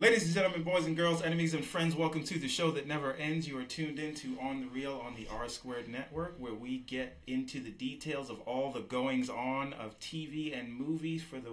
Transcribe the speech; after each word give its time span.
Ladies 0.00 0.24
and 0.24 0.32
gentlemen, 0.32 0.62
boys 0.62 0.86
and 0.86 0.96
girls, 0.96 1.20
enemies 1.20 1.52
and 1.52 1.62
friends, 1.62 1.94
welcome 1.94 2.24
to 2.24 2.38
the 2.38 2.48
show 2.48 2.70
that 2.70 2.86
never 2.86 3.12
ends. 3.12 3.46
You 3.46 3.58
are 3.58 3.64
tuned 3.64 3.98
into 3.98 4.34
On 4.40 4.62
the 4.62 4.66
Real 4.68 4.94
on 5.04 5.14
the 5.14 5.28
R 5.30 5.46
Squared 5.46 5.90
Network, 5.90 6.36
where 6.38 6.54
we 6.54 6.78
get 6.78 7.18
into 7.26 7.60
the 7.60 7.70
details 7.70 8.30
of 8.30 8.40
all 8.46 8.72
the 8.72 8.80
goings 8.80 9.28
on 9.28 9.74
of 9.74 10.00
TV 10.00 10.58
and 10.58 10.72
movies 10.72 11.22
for 11.22 11.38
the 11.38 11.50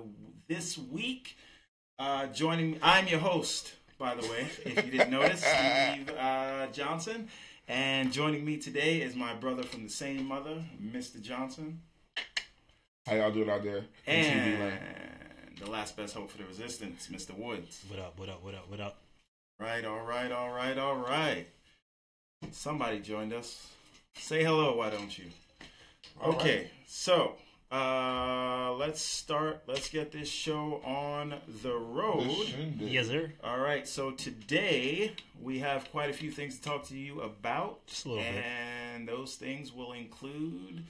this 0.48 0.78
week. 0.78 1.36
Uh, 2.00 2.28
joining 2.28 2.72
me, 2.72 2.80
I'm 2.82 3.10
your 3.10 3.20
host, 3.20 3.74
by 4.00 4.16
the 4.16 4.26
way, 4.30 4.48
if 4.64 4.86
you 4.86 4.92
didn't 4.92 5.12
notice, 5.12 5.44
Steve 5.44 6.10
uh, 6.18 6.68
Johnson. 6.68 7.28
And 7.68 8.14
joining 8.14 8.46
me 8.46 8.56
today 8.56 9.02
is 9.02 9.14
my 9.14 9.34
brother 9.34 9.64
from 9.64 9.84
the 9.84 9.90
same 9.90 10.26
mother, 10.26 10.64
Mr. 10.82 11.22
Johnson. 11.22 11.82
How 13.06 13.16
y'all 13.16 13.32
doing 13.32 13.50
out 13.50 13.64
there 13.64 13.84
And? 14.06 15.07
The 15.60 15.70
last 15.70 15.96
best 15.98 16.14
hope 16.16 16.30
for 16.30 16.38
the 16.38 16.46
resistance, 16.46 17.08
Mr. 17.12 17.38
Woods. 17.38 17.84
What 17.88 18.00
up? 18.00 18.20
What 18.20 18.30
up? 18.30 18.44
What 18.44 18.56
up? 18.56 18.70
What 18.70 18.80
up? 18.80 18.98
Right, 19.60 19.84
all 19.86 20.06
right, 20.06 20.32
all 20.32 20.52
right, 20.52 20.78
all 20.78 20.96
right. 20.96 21.48
Somebody 22.52 23.00
joined 23.00 23.34
us. 23.34 23.68
Say 24.16 24.44
hello, 24.44 24.76
why 24.76 24.90
don't 24.90 25.18
you? 25.18 25.26
All 26.22 26.34
okay, 26.34 26.58
right. 26.58 26.68
so 26.88 27.34
uh 27.72 28.74
let's 28.78 29.02
start. 29.02 29.64
Let's 29.68 29.90
get 29.90 30.12
this 30.12 30.30
show 30.30 30.82
on 30.86 31.36
the 31.64 31.74
road. 31.76 32.54
Yes, 32.80 33.08
sir. 33.08 33.34
All 33.44 33.60
right, 33.60 33.88
so 33.88 34.12
today 34.12 35.14
we 35.42 35.60
have 35.60 35.90
quite 35.92 36.10
a 36.10 36.14
few 36.14 36.32
things 36.32 36.58
to 36.58 36.62
talk 36.70 36.86
to 36.86 36.98
you 36.98 37.22
about. 37.22 37.86
Just 37.88 38.06
a 38.06 38.10
little 38.10 38.24
bit. 38.24 38.44
and 38.96 39.08
those 39.08 39.36
things 39.36 39.74
will 39.74 39.94
include 39.94 40.84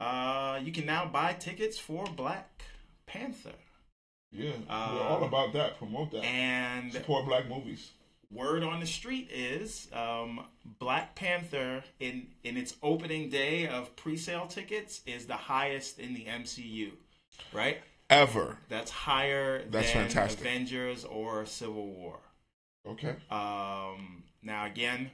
uh 0.00 0.58
you 0.62 0.72
can 0.72 0.86
now 0.86 1.06
buy 1.06 1.32
tickets 1.34 1.78
for 1.78 2.06
Black 2.16 2.62
Panther. 3.06 3.52
Yeah, 4.32 4.52
Uh, 4.68 4.90
we're 4.94 5.02
all 5.06 5.24
about 5.24 5.52
that. 5.54 5.78
Promote 5.78 6.10
that. 6.12 6.24
And 6.24 6.92
Support 6.92 7.26
black 7.26 7.48
movies. 7.48 7.90
word 8.30 8.62
on 8.62 8.80
the 8.80 8.86
street 8.86 9.30
is 9.32 9.88
um, 9.92 10.44
Black 10.78 11.14
Panther 11.14 11.84
in 12.00 12.26
in 12.44 12.56
its 12.56 12.74
opening 12.82 13.30
day 13.30 13.66
of 13.68 13.94
pre-sale 13.96 14.46
tickets 14.46 15.00
is 15.06 15.26
the 15.26 15.36
highest 15.36 15.98
in 15.98 16.12
the 16.14 16.24
MCU, 16.24 16.92
right? 17.52 17.78
Ever. 18.10 18.58
That's 18.68 18.90
higher 18.90 19.64
That's 19.70 19.92
than 19.92 20.02
fantastic. 20.04 20.40
Avengers 20.40 21.04
or 21.04 21.46
Civil 21.46 21.86
War. 21.88 22.18
Okay. 22.86 23.16
Um, 23.30 24.24
now 24.42 24.64
again, 24.66 25.10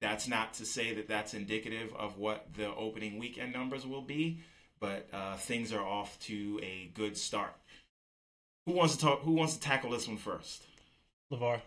that's 0.00 0.26
not 0.28 0.54
to 0.54 0.64
say 0.64 0.94
that 0.94 1.08
that's 1.08 1.34
indicative 1.34 1.92
of 1.94 2.18
what 2.18 2.46
the 2.56 2.74
opening 2.74 3.18
weekend 3.18 3.52
numbers 3.52 3.86
will 3.86 4.02
be, 4.02 4.40
but 4.80 5.08
uh, 5.12 5.36
things 5.36 5.72
are 5.72 5.86
off 5.86 6.18
to 6.20 6.58
a 6.62 6.90
good 6.94 7.16
start. 7.16 7.54
Who 8.66 8.72
wants 8.72 8.96
to 8.96 9.00
talk? 9.02 9.20
Who 9.22 9.32
wants 9.32 9.54
to 9.54 9.60
tackle 9.60 9.90
this 9.90 10.06
one 10.08 10.16
first? 10.18 10.64
Levar. 11.32 11.60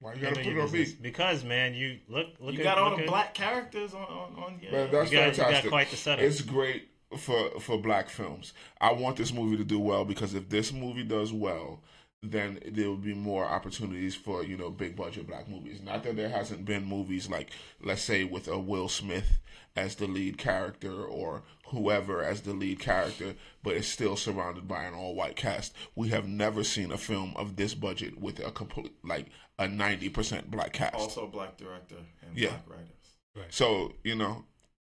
Why 0.00 0.14
you 0.14 0.20
gotta 0.22 0.36
put 0.36 0.46
it 0.46 0.58
on 0.58 0.70
business. 0.70 0.90
me? 0.90 0.96
Because 1.02 1.44
man, 1.44 1.74
you 1.74 1.98
look 2.08 2.28
look 2.40 2.54
you 2.54 2.60
at 2.60 2.64
got 2.64 2.78
all 2.78 2.90
look 2.90 2.98
the 2.98 3.04
at- 3.04 3.08
black 3.08 3.34
characters 3.34 3.94
on 3.94 4.02
on, 4.02 4.42
on 4.44 4.58
your. 4.62 4.72
Man, 4.72 4.90
that's 4.90 5.10
You 5.12 5.18
got, 5.18 5.26
you 5.26 5.32
got 5.32 5.36
fantastic. 5.36 5.70
quite 5.70 5.90
the 5.90 5.96
setup. 5.96 6.24
It's 6.24 6.40
great 6.42 6.88
for 7.18 7.60
for 7.60 7.78
black 7.78 8.08
films. 8.08 8.52
I 8.80 8.92
want 8.92 9.16
this 9.16 9.32
movie 9.32 9.56
to 9.58 9.64
do 9.64 9.78
well 9.78 10.04
because 10.04 10.34
if 10.34 10.48
this 10.48 10.72
movie 10.72 11.04
does 11.04 11.32
well, 11.32 11.82
then 12.22 12.58
there 12.66 12.88
will 12.88 12.96
be 12.96 13.14
more 13.14 13.44
opportunities 13.44 14.14
for 14.14 14.42
you 14.42 14.56
know 14.56 14.70
big 14.70 14.96
budget 14.96 15.26
black 15.26 15.48
movies. 15.48 15.80
Not 15.82 16.02
that 16.04 16.16
there 16.16 16.28
hasn't 16.30 16.64
been 16.64 16.84
movies 16.84 17.28
like 17.28 17.50
let's 17.82 18.02
say 18.02 18.24
with 18.24 18.48
a 18.48 18.58
Will 18.58 18.88
Smith 18.88 19.38
as 19.76 19.94
the 19.96 20.06
lead 20.06 20.36
character 20.38 21.04
or 21.04 21.42
whoever 21.68 22.22
as 22.22 22.40
the 22.42 22.52
lead 22.52 22.78
character, 22.80 23.34
but 23.62 23.76
it's 23.76 23.86
still 23.88 24.16
surrounded 24.16 24.66
by 24.66 24.82
an 24.84 24.94
all 24.94 25.14
white 25.14 25.36
cast. 25.36 25.74
We 25.94 26.08
have 26.08 26.26
never 26.28 26.64
seen 26.64 26.90
a 26.90 26.98
film 26.98 27.32
of 27.36 27.56
this 27.56 27.74
budget 27.74 28.20
with 28.20 28.44
a 28.44 28.50
complete 28.50 28.92
like 29.04 29.26
a 29.58 29.68
ninety 29.68 30.08
percent 30.08 30.50
black 30.50 30.72
cast. 30.72 30.94
also 30.94 31.26
black 31.26 31.56
director 31.56 31.96
and 32.26 32.36
Yeah. 32.36 32.48
black 32.50 32.68
writers. 32.70 33.16
Right. 33.36 33.52
So 33.54 33.92
you 34.02 34.16
know, 34.16 34.44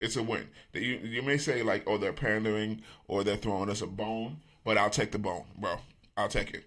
it's 0.00 0.16
a 0.16 0.22
win. 0.22 0.48
You 0.72 0.98
you 1.02 1.22
may 1.22 1.38
say 1.38 1.62
like, 1.62 1.84
oh, 1.86 1.96
they're 1.98 2.12
pandering 2.12 2.82
or 3.06 3.22
they're 3.22 3.36
throwing 3.36 3.70
us 3.70 3.80
a 3.82 3.86
bone, 3.86 4.38
but 4.64 4.76
I'll 4.76 4.90
take 4.90 5.12
the 5.12 5.18
bone, 5.18 5.44
bro. 5.56 5.76
I'll 6.16 6.28
take 6.28 6.52
it. 6.54 6.64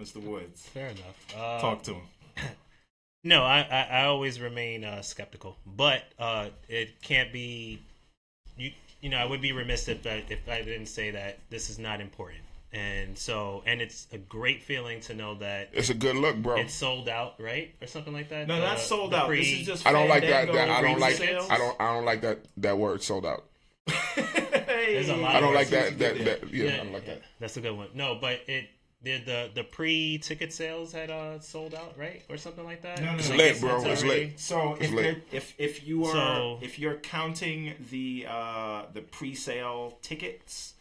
Mr. 0.00 0.16
Woods, 0.22 0.62
Fair 0.66 0.88
enough. 0.88 1.36
Uh, 1.36 1.60
talk 1.60 1.82
to 1.84 1.94
him. 1.94 2.02
No, 3.26 3.42
I, 3.42 3.60
I, 3.70 4.00
I 4.00 4.04
always 4.04 4.38
remain 4.40 4.84
uh, 4.84 5.00
skeptical, 5.00 5.56
but 5.66 6.02
uh, 6.18 6.48
it 6.68 7.00
can't 7.02 7.32
be. 7.32 7.80
You 8.58 8.70
you 9.00 9.08
know, 9.10 9.16
I 9.16 9.24
would 9.24 9.40
be 9.40 9.52
remiss 9.52 9.88
if 9.88 10.06
I, 10.06 10.22
if 10.28 10.48
I 10.48 10.62
didn't 10.62 10.86
say 10.86 11.10
that 11.12 11.38
this 11.50 11.70
is 11.70 11.78
not 11.78 12.00
important, 12.02 12.42
and 12.72 13.16
so 13.18 13.62
and 13.66 13.80
it's 13.80 14.06
a 14.12 14.18
great 14.18 14.62
feeling 14.62 15.00
to 15.02 15.14
know 15.14 15.34
that 15.36 15.70
It's 15.72 15.90
a 15.90 15.94
good 15.94 16.16
look, 16.16 16.36
bro. 16.36 16.56
it's 16.56 16.74
sold 16.74 17.08
out, 17.08 17.34
right, 17.40 17.74
or 17.80 17.86
something 17.86 18.12
like 18.12 18.28
that. 18.28 18.46
No, 18.46 18.60
that's 18.60 18.80
not 18.82 18.86
sold 18.88 19.14
out. 19.14 19.26
pre- 19.28 19.40
this 19.40 19.60
is 19.60 19.66
just. 19.66 19.86
I 19.86 19.92
don't 19.92 20.08
like 20.08 20.22
that. 20.22 20.52
That 20.52 20.68
I 20.70 20.82
don't 20.82 21.00
like. 21.00 21.16
pre-sales. 21.16 21.48
I 21.50 21.56
don't. 21.58 21.80
I 21.80 21.92
don't 21.94 22.04
like 22.04 22.20
that. 22.20 22.38
That 22.58 22.76
word 22.78 23.02
sold 23.02 23.24
out. 23.24 23.44
There's 24.16 25.08
a 25.08 25.16
lot 25.16 25.34
I 25.36 25.40
don't 25.40 25.52
Yeah, 25.52 25.58
like 25.58 25.68
that. 25.68 25.98
That. 25.98 26.24
that 26.24 26.52
yeah, 26.52 26.64
Yeah, 26.64 26.74
I 26.74 26.76
don't 26.76 26.92
like 26.92 27.06
that. 27.06 27.22
That's 27.40 27.56
a 27.56 27.60
good 27.60 27.76
one. 27.76 27.88
No, 27.94 28.16
but 28.20 28.40
it 28.46 28.68
the 29.04 29.18
the, 29.18 29.50
the 29.54 29.64
pre 29.64 30.18
ticket 30.18 30.52
sales 30.52 30.92
had 30.92 31.10
uh 31.10 31.38
sold 31.40 31.74
out, 31.74 31.94
right, 31.96 32.22
or 32.28 32.36
something 32.36 32.64
like 32.64 32.82
that. 32.82 33.00
No, 33.00 33.12
no, 33.12 33.18
It's 33.18 33.28
no. 33.30 33.36
lit, 33.36 33.60
bro. 33.60 33.76
it's 33.76 33.84
It's 33.86 34.02
already- 34.02 34.24
lit. 34.26 34.40
So 34.40 34.72
It's 34.74 34.84
if 34.84 34.90
lit. 34.92 35.04
you're, 35.04 35.16
if 35.32 35.54
if 35.58 35.86
you 35.86 36.04
are 36.06 36.12
So- 36.12 36.58
if 36.62 36.78
you're 36.78 36.96
counting 36.96 37.74
the 37.90 38.26
uh, 38.28 38.82
the 38.92 39.02
pre-sale 39.02 39.98
tickets 40.02 40.74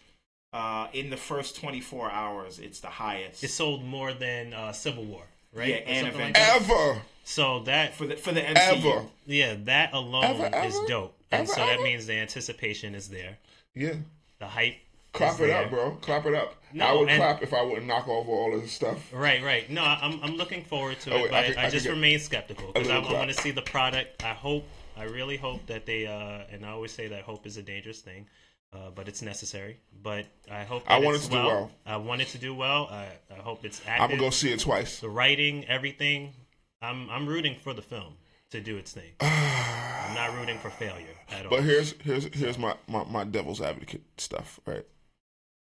uh, 0.53 0.87
in 0.93 1.09
the 1.09 1.17
first 1.17 1.55
24 1.59 2.11
hours, 2.11 2.59
it's 2.59 2.79
the 2.79 2.87
highest 2.87 3.43
It 3.43 3.49
sold 3.49 3.83
more 3.83 4.13
than 4.13 4.53
uh, 4.53 4.71
Civil 4.71 5.03
War, 5.05 5.23
right? 5.53 5.69
Yeah, 5.69 5.75
and 5.77 6.07
something 6.07 6.29
Avengers. 6.35 6.69
Ever. 6.69 7.01
So 7.25 7.59
that 7.63 7.95
for 7.95 8.05
the 8.05 8.15
for 8.17 8.31
the 8.31 8.41
MCU. 8.41 8.85
Ever. 8.85 9.05
yeah, 9.25 9.55
that 9.63 9.93
alone 9.93 10.25
Ever, 10.25 10.65
is 10.67 10.77
dope, 10.87 11.17
and 11.31 11.43
Ever, 11.43 11.53
so 11.53 11.65
that 11.65 11.81
means 11.81 12.05
the 12.05 12.13
anticipation 12.15 12.93
is 12.95 13.07
there, 13.09 13.37
Yeah. 13.73 13.93
the 14.39 14.47
hype. 14.47 14.75
Clap 15.13 15.39
it 15.39 15.47
there. 15.47 15.63
up, 15.63 15.69
bro. 15.69 15.91
Clap 16.01 16.25
it 16.25 16.33
up. 16.33 16.55
No, 16.73 16.85
I 16.85 16.93
would 16.93 17.09
and- 17.09 17.17
clap 17.19 17.43
if 17.43 17.53
I 17.53 17.61
wouldn't 17.61 17.85
knock 17.85 18.07
over 18.07 18.31
all 18.31 18.53
of 18.55 18.61
this 18.61 18.71
stuff. 18.71 19.13
Right, 19.13 19.43
right. 19.43 19.69
No, 19.69 19.83
I'm 19.83 20.19
I'm 20.23 20.35
looking 20.35 20.63
forward 20.63 20.99
to 21.01 21.13
Oh, 21.13 21.17
it, 21.17 21.21
wait, 21.23 21.31
but 21.31 21.57
I 21.57 21.63
I, 21.63 21.65
I 21.67 21.69
just 21.69 21.87
remain 21.87 22.19
skeptical 22.19 22.71
because 22.73 22.89
I, 22.89 22.97
want 22.97 23.29
to 23.29 23.39
see 23.39 23.51
the 23.51 23.61
product. 23.61 24.23
I 24.23 24.33
hope, 24.33 24.67
I 24.97 25.03
really 25.03 25.37
hope 25.37 25.65
that 25.67 25.85
they, 25.85 26.07
uh, 26.07 26.51
and 26.51 26.65
I 26.65 26.69
always 26.69 26.91
say 26.91 27.07
that 27.09 27.21
hope 27.23 27.45
is 27.45 27.57
a 27.57 27.61
dangerous 27.61 27.99
thing, 28.01 28.25
uh, 28.73 28.89
but 28.95 29.07
it's 29.07 29.21
necessary. 29.21 29.77
But 30.01 30.25
I 30.51 30.63
hope 30.63 30.83
I 30.87 30.97
want 30.97 31.17
it 31.17 31.21
to 31.21 31.29
do 31.29 31.35
well. 31.35 31.71
I 31.85 31.97
want 31.97 32.21
it 32.21 32.29
to 32.29 32.39
do 32.39 32.55
well. 32.55 32.87
I, 32.91 33.07
I 33.31 33.39
hope 33.39 33.63
it's 33.65 33.81
active. 33.85 34.03
I'm 34.03 34.09
gonna 34.09 34.21
go 34.21 34.29
see 34.31 34.51
it 34.51 34.59
twice. 34.61 34.99
the 34.99 35.09
writing, 35.09 35.65
everything. 35.67 36.33
I'm 36.81 37.07
I'm 37.11 37.27
rooting 37.27 37.55
for 37.63 37.73
the 37.75 37.83
film 37.83 38.15
to 38.49 38.59
do 38.61 38.77
its 38.77 38.91
thing. 38.91 39.11
I'm 39.21 40.15
not 40.15 40.35
rooting 40.39 40.57
for 40.57 40.71
failure 40.71 41.05
at 41.31 41.45
all. 41.45 41.51
But 41.51 41.63
here's 41.63 41.93
here's 42.01 42.25
here's 42.33 42.57
my, 42.57 42.75
my, 42.87 43.03
my 43.03 43.23
devil's 43.23 43.61
advocate 43.61 44.01
stuff, 44.17 44.59
right? 44.65 44.85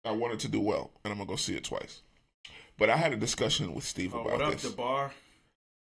I 0.06 0.12
wanted 0.12 0.38
to 0.41 0.49
do 0.49 0.61
well, 0.61 0.91
and 1.05 1.12
I'm 1.12 1.19
gonna 1.19 1.29
go 1.29 1.37
see 1.37 1.56
it 1.56 1.64
twice. 1.64 2.00
But 2.79 2.91
I 2.91 2.97
had 2.97 3.12
a 3.12 3.17
discussion 3.17 3.75
with 3.75 3.85
Steve 3.85 4.14
Oh, 4.14 4.20
about 4.20 4.32
what 4.35 4.43
up, 4.43 4.53
this. 4.53 4.62
the 4.62 4.70
bar? 4.76 5.12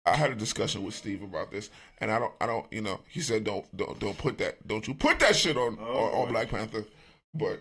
I 0.07 0.17
had 0.17 0.31
a 0.31 0.35
discussion 0.35 0.85
with 0.85 0.95
Steve 0.95 1.23
about 1.23 1.51
this, 1.51 1.69
and 1.99 2.11
I 2.11 2.19
don't 2.19 2.33
I 2.41 2.47
don't 2.47 2.67
you 2.73 2.81
know 2.81 3.01
he 3.09 3.21
said 3.21 3.45
don't 3.45 3.65
don't 3.77 3.99
don't 3.99 4.17
put 4.17 4.39
that 4.39 4.67
don't 4.67 4.87
you 4.89 4.95
put 4.95 5.19
that 5.21 5.37
shit 5.37 5.57
on 5.57 5.77
Oh, 5.81 6.05
on, 6.07 6.23
on. 6.27 6.29
Black 6.33 6.49
Panther. 6.49 6.85
But 7.35 7.61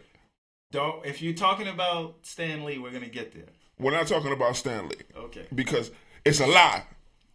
Don't. 0.72 1.06
If 1.06 1.22
you're 1.22 1.34
talking 1.34 1.68
about 1.68 2.16
Stan 2.24 2.64
Lee, 2.64 2.78
we're 2.78 2.92
gonna 2.92 3.08
get 3.10 3.34
there. 3.34 3.50
we're 3.80 3.92
not 3.92 4.08
talking 4.08 4.32
about 4.32 4.56
Stan 4.56 4.88
Lee 4.88 4.96
Okay. 5.16 5.46
because 5.54 5.92
it's 6.24 6.40
a 6.40 6.48
lie. 6.48 6.84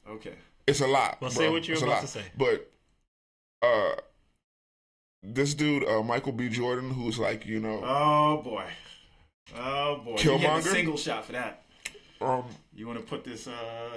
Okay. 0.09 0.35
It's 0.67 0.81
a 0.81 0.87
lie. 0.87 1.17
Well, 1.21 1.31
bro. 1.31 1.43
say 1.43 1.49
what 1.51 1.67
you 1.69 1.73
were 1.73 1.75
It's 1.75 1.83
a 1.83 1.87
about 1.87 2.01
to 2.03 2.07
say. 2.09 2.23
But 2.39 2.71
uh, 3.63 3.95
this 5.23 5.53
dude 5.55 5.85
uh, 5.85 6.03
Michael 6.03 6.33
B. 6.33 6.49
Jordan, 6.49 6.91
who's 6.91 7.19
like 7.19 7.45
you 7.45 7.61
know 7.61 7.83
Oh 7.85 8.41
boy. 8.43 8.65
Oh 9.59 9.97
boy. 10.05 10.11
You 10.13 10.17
get 10.17 10.41
Killmonger? 10.41 10.63
the 10.63 10.71
single 10.71 10.97
shot 10.97 11.25
for 11.27 11.33
that. 11.33 11.63
um 12.21 12.45
You 12.75 12.87
want 12.87 12.99
to 13.01 13.05
put 13.05 13.25
this? 13.25 13.47
Uh, 13.47 13.53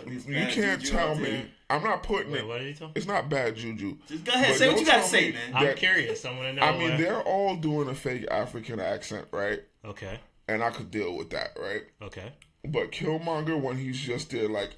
you 0.08 0.20
can't 0.20 0.82
juju 0.82 0.92
tell 0.92 1.16
me? 1.16 1.46
I'm 1.70 1.84
not 1.84 2.04
putting 2.04 2.32
Wait, 2.32 2.40
it. 2.42 2.48
what 2.48 2.60
did 2.60 2.68
he 2.68 2.74
tell? 2.74 2.92
It's 2.96 3.08
not 3.08 3.30
bad 3.30 3.56
juju. 3.56 3.98
Just 4.08 4.24
go 4.26 4.34
ahead. 4.34 4.50
But 4.50 4.58
say 4.58 4.68
what 4.70 4.80
you 4.80 4.86
gotta 4.86 5.04
say, 5.04 5.28
me- 5.28 5.32
man. 5.34 5.52
I'm 5.56 5.76
curious. 5.76 6.26
I 6.26 6.32
want 6.32 6.44
to 6.44 6.54
know. 6.54 6.62
I 6.62 6.78
mean, 6.78 6.98
they're 7.02 7.22
all 7.22 7.56
doing 7.56 7.88
a 7.90 7.96
fake 7.96 8.26
African 8.30 8.80
accent, 8.80 9.28
right? 9.32 9.62
okay, 9.84 10.20
And 10.48 10.64
I 10.64 10.72
could 10.72 10.90
deal 10.92 11.16
with 11.16 11.30
that, 11.32 11.52
right? 11.60 11.84
okay. 12.02 12.32
But 12.68 12.92
Killmonger, 12.92 13.60
when 13.62 13.78
he's 13.78 14.00
just 14.00 14.32
there, 14.32 14.50
like, 14.50 14.72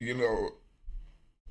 you 0.00 0.14
know, 0.16 0.50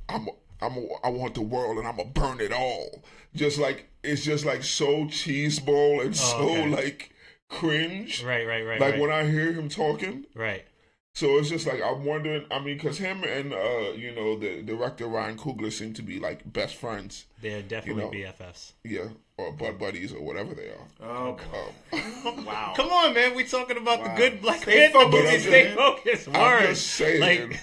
I'm, 0.08 0.30
I'm, 0.62 0.78
I 1.04 1.10
want 1.10 1.36
the 1.36 1.42
world, 1.42 1.78
and 1.78 1.88
I'm 1.88 1.98
gonna 1.98 2.10
burn 2.10 2.40
it 2.40 2.54
all. 2.54 3.04
Just 3.36 3.58
like 3.60 3.90
it's 4.04 4.24
just 4.24 4.46
like 4.46 4.64
so 4.64 5.06
cheeseball 5.06 6.04
and 6.06 6.16
so 6.16 6.38
Oh, 6.38 6.50
okay. 6.50 6.70
like 6.70 7.12
cringe. 7.50 8.24
Right, 8.24 8.48
right, 8.48 8.66
right. 8.66 8.80
like 8.80 8.94
right. 8.94 9.02
when 9.02 9.12
I 9.12 9.26
hear 9.26 9.52
him 9.52 9.70
talking, 9.70 10.26
right. 10.36 10.66
so 11.14 11.38
it's 11.38 11.50
just 11.50 11.68
like 11.68 11.82
I'm 11.84 12.06
wondering. 12.06 12.46
I 12.52 12.60
mean, 12.60 12.78
because 12.78 12.98
him 12.98 13.24
and 13.24 13.54
uh, 13.54 13.92
you 13.96 14.14
know, 14.16 14.38
the 14.38 14.62
director 14.62 15.08
Ryan 15.08 15.38
Coogler 15.38 15.72
seem 15.72 15.94
to 15.96 16.02
be 16.02 16.20
like 16.20 16.52
best 16.52 16.76
friends. 16.76 17.26
They're 17.42 17.62
definitely 17.62 18.20
You 18.20 18.26
know, 18.26 18.32
BFFs. 18.32 18.74
Yeah, 18.84 19.08
or 19.38 19.52
bud 19.52 19.80
buddies 19.80 20.14
or 20.14 20.22
whatever 20.22 20.54
they 20.54 20.70
are. 20.70 20.88
Oh. 21.02 21.38
Um, 21.94 22.46
wow. 22.46 22.74
Come 22.76 22.90
on, 22.90 23.14
man. 23.14 23.36
We 23.36 23.46
talking 23.46 23.78
about 23.78 24.00
Wow. 24.00 24.16
the 24.16 24.16
good 24.16 24.42
Black 24.42 24.62
Stay 24.62 24.90
Panther 24.90 25.00
focused, 25.12 25.24
movies. 25.26 25.44
Stay 25.44 25.76
focused. 25.76 26.28
I'm 26.34 26.68
just 26.68 26.88
saying. 26.88 27.22
Like, 27.22 27.60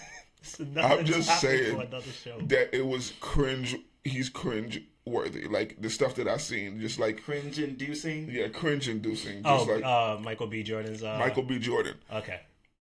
I'm 0.77 1.05
just 1.05 1.41
saying 1.41 1.91
show. 2.25 2.39
that 2.47 2.75
it 2.75 2.87
was 2.87 3.13
cringe. 3.21 3.77
He's 4.09 4.29
cringe 4.29 4.83
worthy. 5.05 5.47
Like 5.47 5.81
the 5.81 5.91
stuff 5.91 6.15
that 6.17 6.27
I 6.29 6.37
seen, 6.39 6.81
just 6.81 6.99
like 6.99 7.23
Cringe 7.25 7.59
inducing. 7.59 8.29
yeah, 8.31 8.49
cringe 8.49 8.89
inducing. 8.89 9.43
Oh, 9.45 9.63
like 9.65 9.85
uh, 9.85 10.19
Michael 10.23 10.47
B. 10.47 10.63
Jordan's. 10.63 11.03
Uh, 11.03 11.17
Michael 11.19 11.43
B. 11.45 11.59
Jordan. 11.59 11.95
Okay, 12.13 12.41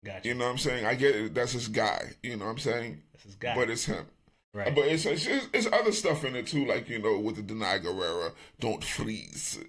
gotcha. 0.05 0.27
You 0.27 0.33
know 0.35 0.45
what 0.45 0.51
I'm 0.51 0.57
saying? 0.57 0.85
I 0.85 0.95
get 0.95 1.15
it. 1.15 1.33
That's 1.33 1.53
his 1.53 1.67
guy. 1.67 2.11
You 2.23 2.37
know 2.37 2.45
what 2.45 2.51
I'm 2.51 2.57
saying? 2.59 3.01
this 3.13 3.25
is 3.25 3.35
guy. 3.35 3.55
But 3.55 3.69
it's 3.69 3.85
him. 3.85 4.05
right. 4.53 4.73
But 4.75 4.85
it's, 4.85 5.05
it's 5.05 5.27
it's 5.53 5.67
other 5.71 5.91
stuff 5.91 6.23
in 6.25 6.35
it 6.35 6.47
too, 6.47 6.65
like 6.65 6.89
you 6.89 6.99
know, 6.99 7.19
with 7.19 7.35
the 7.37 7.53
Danai 7.53 7.83
Gurira, 7.83 8.33
don't 8.59 8.83
freeze. 8.83 9.59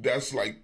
That's 0.00 0.32
like 0.34 0.56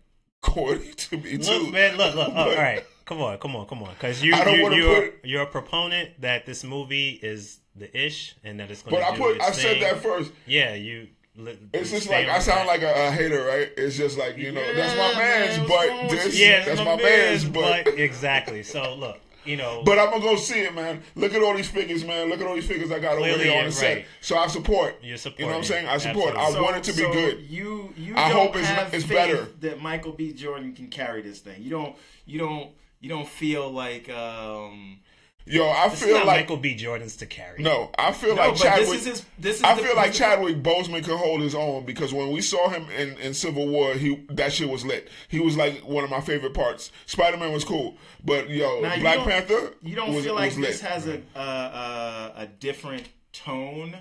corny 0.43 0.93
to 0.93 1.17
me 1.17 1.39
too. 1.39 1.51
Look, 1.65 1.73
man, 1.73 1.97
look, 1.97 2.15
look. 2.15 2.29
Oh, 2.33 2.37
all 2.37 2.45
But- 2.51 2.57
right, 2.59 2.85
come 3.05 3.21
on, 3.21 3.39
come 3.39 3.57
on, 3.57 3.67
come 3.67 3.83
on. 3.83 3.91
Because 3.95 4.23
you, 4.23 4.35
I 4.35 4.45
don't 4.45 4.57
you 4.57 4.63
wanna 4.63 4.77
you're, 4.77 5.03
put- 5.11 5.25
you're 5.25 5.43
a 5.43 5.47
proponent 5.47 6.21
that 6.21 6.47
this 6.47 6.63
movie 6.65 7.11
is 7.23 7.61
the 7.79 7.97
ish 8.07 8.35
and 8.45 8.59
that 8.61 8.71
it's 8.71 8.83
going 8.83 8.97
But 8.97 9.01
to 9.01 9.07
I 9.07 9.17
do 9.17 9.23
put 9.23 9.37
its 9.37 9.45
I 9.47 9.51
said 9.53 9.73
thing. 9.73 9.81
that 9.83 10.03
first. 10.03 10.33
Yeah, 10.47 10.75
you. 10.75 11.09
li- 11.37 11.59
It's 11.73 11.91
just 11.91 12.09
like 12.09 12.29
I 12.29 12.39
sound 12.39 12.61
that. 12.61 12.67
like 12.67 12.83
a, 12.83 13.09
a 13.09 13.11
hater, 13.11 13.45
right? 13.45 13.71
It's 13.77 13.97
just 13.97 14.19
like 14.19 14.37
you 14.39 14.53
know, 14.53 14.75
that's 14.75 14.97
my 14.97 15.21
man's, 15.21 15.59
man, 15.59 15.69
but 15.69 16.11
with 16.11 16.25
this, 16.25 16.39
yeah, 16.41 16.65
that's 16.65 16.79
my 16.81 16.97
my 16.97 17.03
man's, 17.03 17.45
but. 17.45 17.85
but 17.85 17.95
exactly. 17.99 18.63
So 18.63 18.95
look, 18.95 19.19
you 19.45 19.57
know, 19.57 19.83
But 19.85 19.99
I'm 19.99 20.11
gonna 20.11 20.23
go 20.23 20.37
see 20.37 20.61
it, 20.61 20.75
man. 20.75 21.03
Look 21.15 21.33
at 21.35 21.43
all 21.43 21.55
these 21.55 21.69
figures, 21.69 22.05
man. 22.05 22.29
Look 22.31 22.41
at 22.41 22.47
all 22.47 22.55
these 22.55 22.67
figures 22.67 22.91
I 22.91 22.99
got 22.99 23.17
over 23.19 23.27
here 23.27 23.37
on 23.53 23.59
yeah, 23.59 23.65
the 23.67 23.73
set. 23.73 24.07
So 24.21 24.37
I 24.39 24.47
support. 24.49 24.97
You 25.05 25.17
support. 25.17 25.39
You 25.41 25.45
know 25.47 25.53
what 25.53 25.59
I'm 25.59 25.65
saying? 25.65 25.87
I 25.87 25.99
support. 25.99 26.35
Absolutely. 26.35 26.59
I 26.59 26.63
want 26.63 26.77
it 26.79 26.83
to 26.91 26.93
be 26.97 27.03
so 27.05 27.13
good. 27.13 27.41
You 27.43 27.93
you 27.97 28.15
I 28.17 28.29
don't 28.31 28.39
hope 28.47 28.57
it's- 28.57 28.69
have 28.69 28.93
it's 28.95 29.05
faith 29.05 29.17
better. 29.17 29.45
that 29.61 29.81
Michael 29.81 30.13
B. 30.13 30.33
Jordan 30.33 30.73
can 30.75 30.89
carry 30.89 31.23
this 31.23 31.39
thing. 31.41 31.63
You 31.63 31.71
don't 31.71 31.95
you 32.25 32.39
don't 32.41 32.71
you 33.01 33.09
don't 33.11 33.29
feel 33.29 33.71
like 33.71 34.09
um 34.11 34.99
Yo, 35.49 35.65
I 35.65 35.87
it's 35.87 36.03
feel 36.03 36.17
like 36.17 36.27
Michael 36.27 36.57
B. 36.57 36.75
Jordan's 36.75 37.15
to 37.19 37.27
carry. 37.27 37.63
no. 37.63 37.91
I 37.97 38.11
feel 38.13 38.35
no, 38.35 38.43
like 38.43 38.55
but 38.55 38.63
Chadwick. 38.65 38.89
this 38.89 39.01
is 39.01 39.07
his 39.07 39.25
this 39.39 39.57
is 39.59 39.63
I 39.63 39.77
feel 39.77 39.95
like 39.95 40.09
this 40.09 40.19
Chadwick 40.19 40.61
Boseman 40.63 41.05
can 41.05 41.17
hold 41.17 41.41
his 41.41 41.55
own 41.55 41.85
because 41.85 42.13
when 42.13 42.33
we 42.33 42.41
saw 42.41 42.69
him 42.69 42.87
in, 42.99 43.17
in 43.19 43.33
Civil 43.33 43.69
War, 43.69 43.95
he 43.95 44.27
that 44.31 44.53
shit 44.53 44.69
was 44.69 44.85
lit. 44.85 45.09
He 45.29 45.39
was 45.39 45.57
like 45.57 45.81
one 45.85 46.03
of 46.03 46.11
my 46.11 46.21
favorite 46.21 46.53
parts. 46.53 46.91
Spider 47.07 47.37
Man 47.37 47.53
was 47.53 47.65
cool, 47.65 47.97
but 48.25 48.51
yo, 48.51 48.81
Now, 48.81 48.99
Black 48.99 49.17
don't- 49.19 49.29
Panther. 49.29 49.75
You 49.83 49.95
don't 49.95 50.13
was, 50.15 50.25
feel 50.25 50.35
like 50.35 50.51
was 50.51 50.59
lit. 50.59 50.71
this 50.73 50.81
has 50.81 51.07
a, 51.07 51.23
a 51.37 51.41
a 51.41 52.33
a 52.39 52.47
different 52.47 53.09
tone 53.33 53.97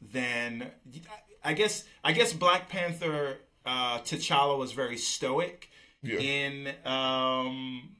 than 0.00 0.70
I 1.44 1.52
guess 1.52 1.84
I 2.02 2.12
guess 2.12 2.32
Black 2.32 2.68
Panther 2.70 3.36
uh, 3.66 3.98
T'Challa 3.98 4.56
was 4.58 4.72
very 4.72 4.96
stoic 4.96 5.68
Yeah. 6.02 6.18
in 6.20 6.74
um 6.86 7.96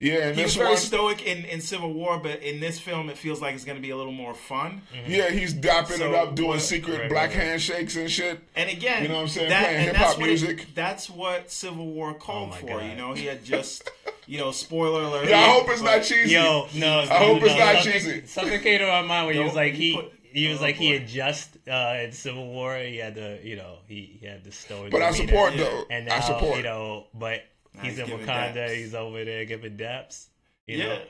yeah, 0.00 0.28
and 0.28 0.36
he 0.36 0.42
was 0.42 0.54
very 0.56 0.68
one, 0.70 0.76
stoic 0.76 1.26
in, 1.26 1.44
in 1.46 1.60
Civil 1.60 1.92
War, 1.92 2.18
but 2.18 2.42
in 2.42 2.60
this 2.60 2.78
film 2.78 3.08
it 3.08 3.16
feels 3.16 3.40
like 3.40 3.54
it's 3.54 3.64
going 3.64 3.76
to 3.76 3.82
be 3.82 3.90
a 3.90 3.96
little 3.96 4.12
more 4.12 4.34
fun. 4.34 4.82
yeah, 5.06 5.30
he's 5.30 5.54
dapping 5.54 5.96
So 5.98 6.08
it 6.08 6.14
up, 6.14 6.34
doing 6.34 6.48
what- 6.50 6.60
secret 6.60 6.98
right, 7.00 7.08
black 7.08 7.30
right, 7.30 7.38
right. 7.38 7.46
handshakes 7.46 7.96
and 7.96 8.10
shit. 8.10 8.40
And 8.56 8.68
again, 8.68 9.02
You 9.02 9.08
know 9.08 9.14
what 9.16 9.20
I'm 9.22 9.28
saying? 9.28 9.48
That, 9.50 9.64
Playing 9.64 9.80
hip-hop 9.84 10.06
that's 10.06 10.18
what 10.18 10.26
it- 10.26 10.28
music. 10.28 10.66
that's 10.74 11.10
what 11.10 11.50
Civil 11.50 11.86
War 11.86 12.12
called 12.14 12.50
Oh 12.52 12.56
for. 12.56 12.66
God. 12.66 12.84
You 12.90 12.96
know, 12.96 13.14
he 13.14 13.26
had 13.26 13.44
just, 13.44 13.88
you 14.26 14.38
know, 14.38 14.50
spoiler 14.50 15.02
alert. 15.04 15.28
Yeah, 15.28 15.38
I 15.40 15.48
hope 15.48 15.68
it's 15.70 15.80
but- 15.80 15.96
not 15.98 16.04
cheesy. 16.04 16.32
Yo, 16.34 16.68
no. 16.74 17.00
I 17.00 17.06
hope 17.06 17.40
no, 17.40 17.46
it's 17.46 17.56
not 17.58 17.74
something, 17.82 17.92
cheesy. 17.92 18.26
Something 18.26 18.60
came 18.60 18.78
to 18.80 18.86
my 18.86 19.02
mind 19.02 19.26
when 19.28 19.36
he 19.36 19.42
was 19.42 19.54
like 19.54 19.74
he 19.74 19.90
he 19.92 19.96
put- 19.96 20.12
he 20.34 20.48
was 20.48 20.58
oh, 20.58 20.62
like 20.62 20.74
he 20.74 20.88
boy. 20.90 20.98
had 20.98 21.08
just 21.08 21.56
uh, 21.68 21.96
in 22.02 22.10
Civil 22.10 22.48
War 22.48 22.76
he 22.76 22.96
had 22.96 23.14
the 23.14 23.38
you 23.44 23.54
know 23.54 23.76
he, 23.86 24.16
he 24.20 24.26
had 24.26 24.42
the 24.42 24.50
stoic. 24.50 24.90
But 24.90 25.00
I 25.00 25.12
support 25.12 25.54
Yeah. 25.54 25.62
though. 25.64 25.84
And 25.90 26.08
I 26.10 26.18
support. 26.20 26.56
you 26.56 26.64
know, 26.64 27.06
but 27.14 27.42
He's, 27.82 27.96
he's 27.96 27.98
in 27.98 28.18
Wakanda. 28.18 28.54
daps. 28.54 28.74
He's 28.76 28.94
over 28.94 29.24
there 29.24 29.44
giving 29.44 29.76
daps. 29.76 30.28
You 30.66 30.78
yeah. 30.78 30.84
know, 30.84 31.02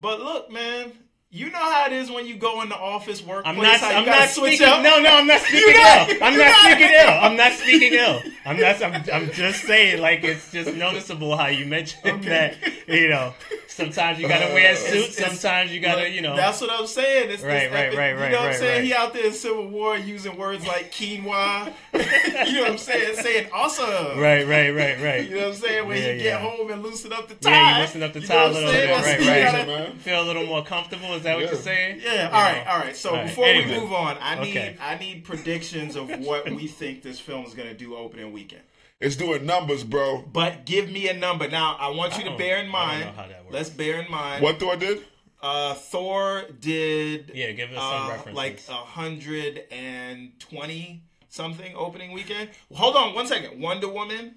But 0.00 0.20
look, 0.20 0.50
man, 0.50 0.92
you 1.32 1.48
know 1.50 1.58
how 1.58 1.86
it 1.86 1.92
is 1.92 2.10
when 2.10 2.26
you 2.26 2.34
go 2.34 2.60
in 2.62 2.68
the 2.68 2.74
office 2.76 3.22
workplace. 3.24 3.56
I'm 3.56 3.62
not. 3.62 3.78
how 3.78 3.90
you 3.90 3.96
I'm 3.98 4.06
not 4.06 4.28
speaking. 4.30 4.66
up. 4.66 4.82
No, 4.82 5.00
no, 5.00 5.10
I'm 5.16 5.26
not 5.28 5.40
speaking 5.40 5.74
not- 5.74 6.10
ill. 6.10 6.16
I'm 6.22 6.36
not 6.36 6.46
not. 6.48 6.60
speaking 6.64 6.90
ill. 6.92 7.08
I'm 7.08 7.36
not 7.36 7.52
speaking 7.52 7.92
ill. 7.94 8.22
I'm 8.44 8.58
not. 8.58 8.82
I'm, 8.82 9.04
I'm 9.12 9.30
just 9.30 9.62
saying, 9.64 10.00
like 10.02 10.24
it's 10.24 10.50
just 10.50 10.74
noticeable 10.74 11.36
how 11.36 11.46
you 11.46 11.66
mentioned 11.66 12.24
that. 12.24 12.56
You 12.88 13.10
know, 13.10 13.34
sometimes 13.68 14.18
you 14.18 14.26
gotta 14.26 14.46
wear 14.52 14.70
a 14.70 14.72
uh, 14.72 14.76
suit. 14.76 14.94
It's- 14.96 15.18
it's- 15.18 15.38
sometimes 15.40 15.72
you 15.72 15.78
gotta, 15.78 16.10
you 16.10 16.20
know. 16.20 16.34
That's 16.34 16.60
what 16.60 16.70
I'm 16.72 16.88
saying. 16.88 17.30
It's 17.30 17.44
Right, 17.44 17.70
right, 17.70 17.86
epic- 17.94 17.98
right, 17.98 18.10
You 18.26 18.32
know 18.32 18.40
what 18.40 18.48
I'm 18.50 18.54
saying? 18.54 18.74
right. 18.78 18.84
He 18.84 18.92
out 18.94 19.12
there 19.14 19.26
in 19.26 19.32
Civil 19.32 19.68
War 19.68 19.96
using 19.96 20.36
words 20.36 20.66
like 20.66 20.90
quinoa. 20.90 21.72
you 21.94 22.54
know 22.54 22.62
what 22.62 22.70
I'm 22.72 22.78
saying? 22.78 23.16
Saying 23.22 23.48
awesome. 23.54 24.18
Right, 24.18 24.44
right, 24.48 24.70
right, 24.74 25.00
right. 25.00 25.28
You 25.28 25.36
know 25.36 25.46
what 25.48 25.54
I'm 25.54 25.60
saying? 25.60 25.86
When 25.86 25.96
Yeah, 25.96 26.12
you 26.12 26.22
get 26.22 26.40
home 26.40 26.70
and 26.72 26.82
loosen 26.82 27.12
up 27.12 27.28
the 27.28 27.36
tie. 27.36 27.50
Yeah, 27.52 27.76
you 27.76 27.82
loosen 27.82 28.02
up 28.02 28.12
the 28.14 28.20
you 28.20 28.26
tie 28.26 28.34
know 28.34 28.40
a 28.40 28.48
what 28.48 28.56
I'm 28.56 28.64
little 28.64 28.72
saying? 28.72 28.88
bit, 29.20 29.26
right, 29.28 29.54
right. 29.54 29.66
gotta- 29.66 29.98
Feel 29.98 30.22
a 30.22 30.26
little 30.26 30.46
more 30.46 30.64
comfortable. 30.64 31.19
Is 31.20 31.24
that 31.24 31.34
what 31.36 31.44
Yeah. 31.44 31.50
you're 31.52 31.60
saying? 31.60 32.00
Yeah, 32.02 32.12
You 32.28 32.34
all 32.34 32.42
right, 32.42 32.64
know. 32.64 32.70
all 32.72 32.78
right. 32.78 32.96
So 32.96 33.10
All 33.10 33.16
right, 33.16 33.26
before 33.26 33.44
anyway. 33.46 33.74
we 33.74 33.80
move 33.80 33.92
on, 33.92 34.16
I 34.20 34.34
need 34.42 34.50
Okay. 34.56 34.76
I 34.80 34.96
need 34.98 35.24
predictions 35.24 35.96
of 35.96 36.08
what 36.20 36.50
we 36.50 36.66
think 36.66 37.02
this 37.02 37.20
film 37.20 37.44
is 37.44 37.54
going 37.54 37.68
to 37.68 37.74
do 37.74 37.94
opening 37.96 38.32
weekend. 38.32 38.62
It's 39.00 39.16
doing 39.16 39.46
numbers, 39.46 39.82
bro. 39.84 40.22
But 40.30 40.66
give 40.66 40.90
me 40.90 41.08
a 41.08 41.14
number. 41.14 41.48
Now, 41.48 41.76
I 41.78 41.88
want 41.88 42.18
you 42.18 42.24
I 42.24 42.32
to 42.32 42.36
bear 42.36 42.56
in 42.56 42.60
I 42.60 42.62
don't 42.64 42.72
mind. 42.72 43.00
know 43.06 43.12
how 43.12 43.28
that 43.28 43.44
works. 43.44 43.54
Let's 43.54 43.70
bear 43.70 44.00
in 44.02 44.10
mind. 44.10 44.42
What 44.42 44.58
Thor 44.60 44.76
did? 44.76 45.02
Uh, 45.42 45.72
Thor 45.74 46.42
did. 46.60 47.30
Yeah, 47.34 47.52
give 47.52 47.70
us 47.70 47.76
some 47.76 48.06
uh, 48.06 48.08
references. 48.10 48.34
like 48.36 48.60
a 48.68 48.72
hundred 48.72 49.64
and 49.70 50.32
twenty 50.38 51.02
something 51.28 51.74
opening 51.76 52.12
weekend. 52.12 52.50
Hold 52.74 52.96
on 52.96 53.14
one 53.14 53.26
second. 53.26 53.60
Wonder 53.60 53.88
Woman 53.88 54.34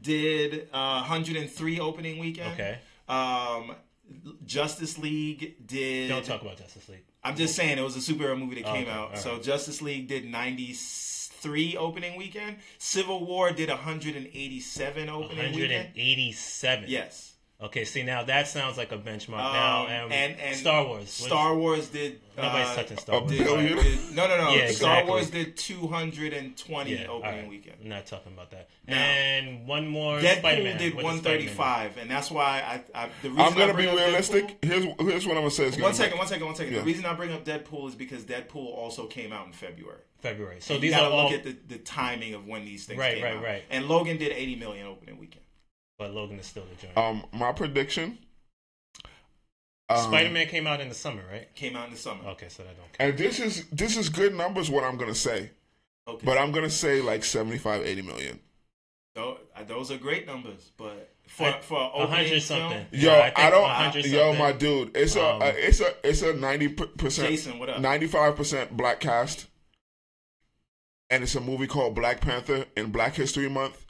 did 0.00 0.68
uh, 0.72 1.00
103 1.02 1.80
opening 1.80 2.18
weekend. 2.18 2.52
Okay. 2.54 2.78
Um, 3.08 3.74
Justice 4.44 4.98
League 4.98 5.66
did. 5.66 6.08
Don't 6.08 6.24
talk 6.24 6.42
about 6.42 6.56
Justice 6.58 6.88
League. 6.88 7.04
I'm 7.24 7.36
just 7.36 7.54
saying 7.54 7.78
it 7.78 7.82
was 7.82 7.96
a 7.96 8.12
superhero 8.12 8.38
movie 8.38 8.56
that 8.56 8.64
came 8.64 8.82
Okay, 8.82 8.90
out. 8.90 9.18
So. 9.18 9.38
Justice 9.38 9.80
League 9.80 10.08
did 10.08 10.24
93 10.24 11.76
opening 11.76 12.16
weekend. 12.16 12.56
Civil 12.78 13.24
War 13.24 13.52
did 13.52 13.68
187 13.68 15.08
opening 15.08 15.54
weekend. 15.54 15.94
187. 15.94 16.84
Yes. 16.88 17.31
Okay, 17.62 17.84
see 17.84 18.02
now 18.02 18.24
that 18.24 18.48
sounds 18.48 18.76
like 18.76 18.90
a 18.90 18.98
benchmark. 18.98 19.38
Um, 19.38 19.88
now 19.88 20.08
and 20.10 20.38
and 20.40 20.56
Star 20.56 20.84
Wars. 20.84 21.10
Star 21.10 21.56
Wars 21.56 21.88
did. 21.88 22.20
Nobody's 22.36 22.66
uh, 22.68 22.74
touching 22.74 22.96
Star 22.98 23.20
Wars. 23.20 23.30
did- 23.30 23.44
billion? 23.44 23.76
did- 23.76 24.16
no, 24.16 24.26
no, 24.26 24.36
no. 24.36 24.50
Yeah, 24.50 24.70
Star 24.70 25.00
exactly. 25.00 25.10
Wars 25.10 25.30
did 25.30 25.56
220 25.56 26.90
Yeah, 26.92 27.06
opening 27.08 27.40
right. 27.42 27.48
weekend. 27.48 27.76
I'm 27.82 27.88
not 27.90 28.06
talking 28.06 28.32
about 28.32 28.50
that. 28.50 28.68
Now, 28.88 28.96
and 28.96 29.66
one 29.68 29.86
more. 29.86 30.18
Deadpool 30.18 30.38
Spider-Man. 30.40 30.78
did 30.78 30.94
What 30.94 31.02
Spider-Man 31.18 31.22
do? 31.22 31.28
135, 31.28 31.96
and 31.98 32.10
that's 32.10 32.30
why 32.30 32.82
I. 32.94 33.04
I 33.04 33.08
the 33.22 33.28
reason 33.30 33.44
I'm 33.44 33.52
I 33.52 33.56
gonna 33.56 33.74
bring 33.74 33.90
be 33.90 33.96
realistic. 33.96 34.60
Deadpool- 34.60 34.64
Here's 34.64 34.84
here's 35.12 35.26
what 35.26 35.36
I'm 35.36 35.42
gonna 35.42 35.50
say. 35.50 35.64
It's 35.66 35.76
gonna 35.76 35.84
one 35.86 35.94
second, 35.94 36.10
make- 36.12 36.18
one 36.18 36.26
second, 36.28 36.46
one 36.46 36.54
second. 36.56 36.72
Yeah. 36.72 36.78
The 36.80 36.84
reason 36.86 37.04
I 37.06 37.14
bring 37.14 37.32
up 37.32 37.44
Deadpool 37.44 37.88
is 37.88 37.94
because 37.94 38.24
Deadpool 38.24 38.56
also 38.76 39.06
came 39.06 39.32
out 39.32 39.46
in 39.46 39.52
February. 39.52 40.00
February. 40.20 40.56
So 40.60 40.74
you 40.74 40.80
these 40.80 40.90
gotta 40.92 41.06
are 41.06 41.10
all. 41.12 41.24
look 41.24 41.32
at 41.32 41.44
the, 41.44 41.56
the 41.68 41.78
timing 41.78 42.34
of 42.34 42.46
when 42.46 42.64
these 42.64 42.86
things 42.86 42.98
Right, 42.98 43.14
came 43.16 43.24
right, 43.24 43.36
out. 43.36 43.42
right. 43.42 43.62
And 43.70 43.86
Logan 43.88 44.18
did 44.18 44.32
80 44.32 44.56
million 44.56 44.86
opening 44.86 45.18
weekend. 45.18 45.41
But 46.02 46.14
Logan 46.14 46.40
is 46.40 46.46
still 46.46 46.64
the 46.64 46.74
joint. 46.84 46.98
Um, 46.98 47.24
my 47.32 47.52
prediction. 47.52 48.18
um, 49.88 49.98
Spider-Man 49.98 50.48
came 50.48 50.66
out 50.66 50.80
in 50.80 50.88
the 50.88 50.96
summer, 50.96 51.22
right? 51.30 51.54
Came 51.54 51.76
out 51.76 51.86
in 51.86 51.92
the 51.92 51.96
summer. 51.98 52.24
Okay, 52.30 52.48
so 52.48 52.64
that 52.64 52.76
don't 52.76 52.92
count. 52.92 53.10
And 53.10 53.16
this 53.18 53.38
is 53.38 53.66
this 53.70 53.96
is 53.96 54.08
good 54.08 54.34
numbers. 54.34 54.68
What 54.68 54.82
I'm 54.82 54.96
gonna 54.96 55.14
say, 55.14 55.50
Okay. 56.08 56.26
but 56.26 56.38
I'm 56.38 56.50
gonna 56.50 56.70
say 56.70 57.00
like 57.00 57.22
75, 57.24 57.86
80 57.86 58.02
million. 58.02 58.40
Tho- 59.14 59.38
uh, 59.54 59.62
those 59.62 59.92
are 59.92 59.96
great 59.98 60.26
numbers, 60.26 60.72
but 60.76 61.14
for 61.28 61.46
I- 61.46 61.60
for 61.60 61.78
A 61.78 61.92
opening 61.92 62.10
hundred 62.10 62.42
film, 62.42 62.72
something. 62.72 62.86
Yo, 62.90 63.12
Yeah, 63.12 63.18
I, 63.18 63.30
think 63.30 63.50
don't. 63.52 63.62
100 63.62 64.04
yo, 64.06 64.32
my 64.34 64.50
dude, 64.50 64.96
it's 64.96 65.14
a, 65.14 65.24
Um, 65.24 65.42
a 65.42 65.46
it's 65.50 65.80
a 65.80 65.94
it's 66.08 66.22
a 66.22 66.32
ninety 66.32 66.66
percent, 66.68 67.28
Jason, 67.28 67.60
what 67.60 67.68
up? 67.68 67.80
ninety 67.80 68.08
five 68.08 68.34
percent 68.34 68.76
black 68.76 68.98
cast, 68.98 69.46
and 71.10 71.22
it's 71.22 71.36
a 71.36 71.40
movie 71.40 71.68
called 71.68 71.94
Black 71.94 72.20
Panther 72.20 72.64
in 72.76 72.90
Black 72.90 73.14
History 73.14 73.48
Month. 73.48 73.81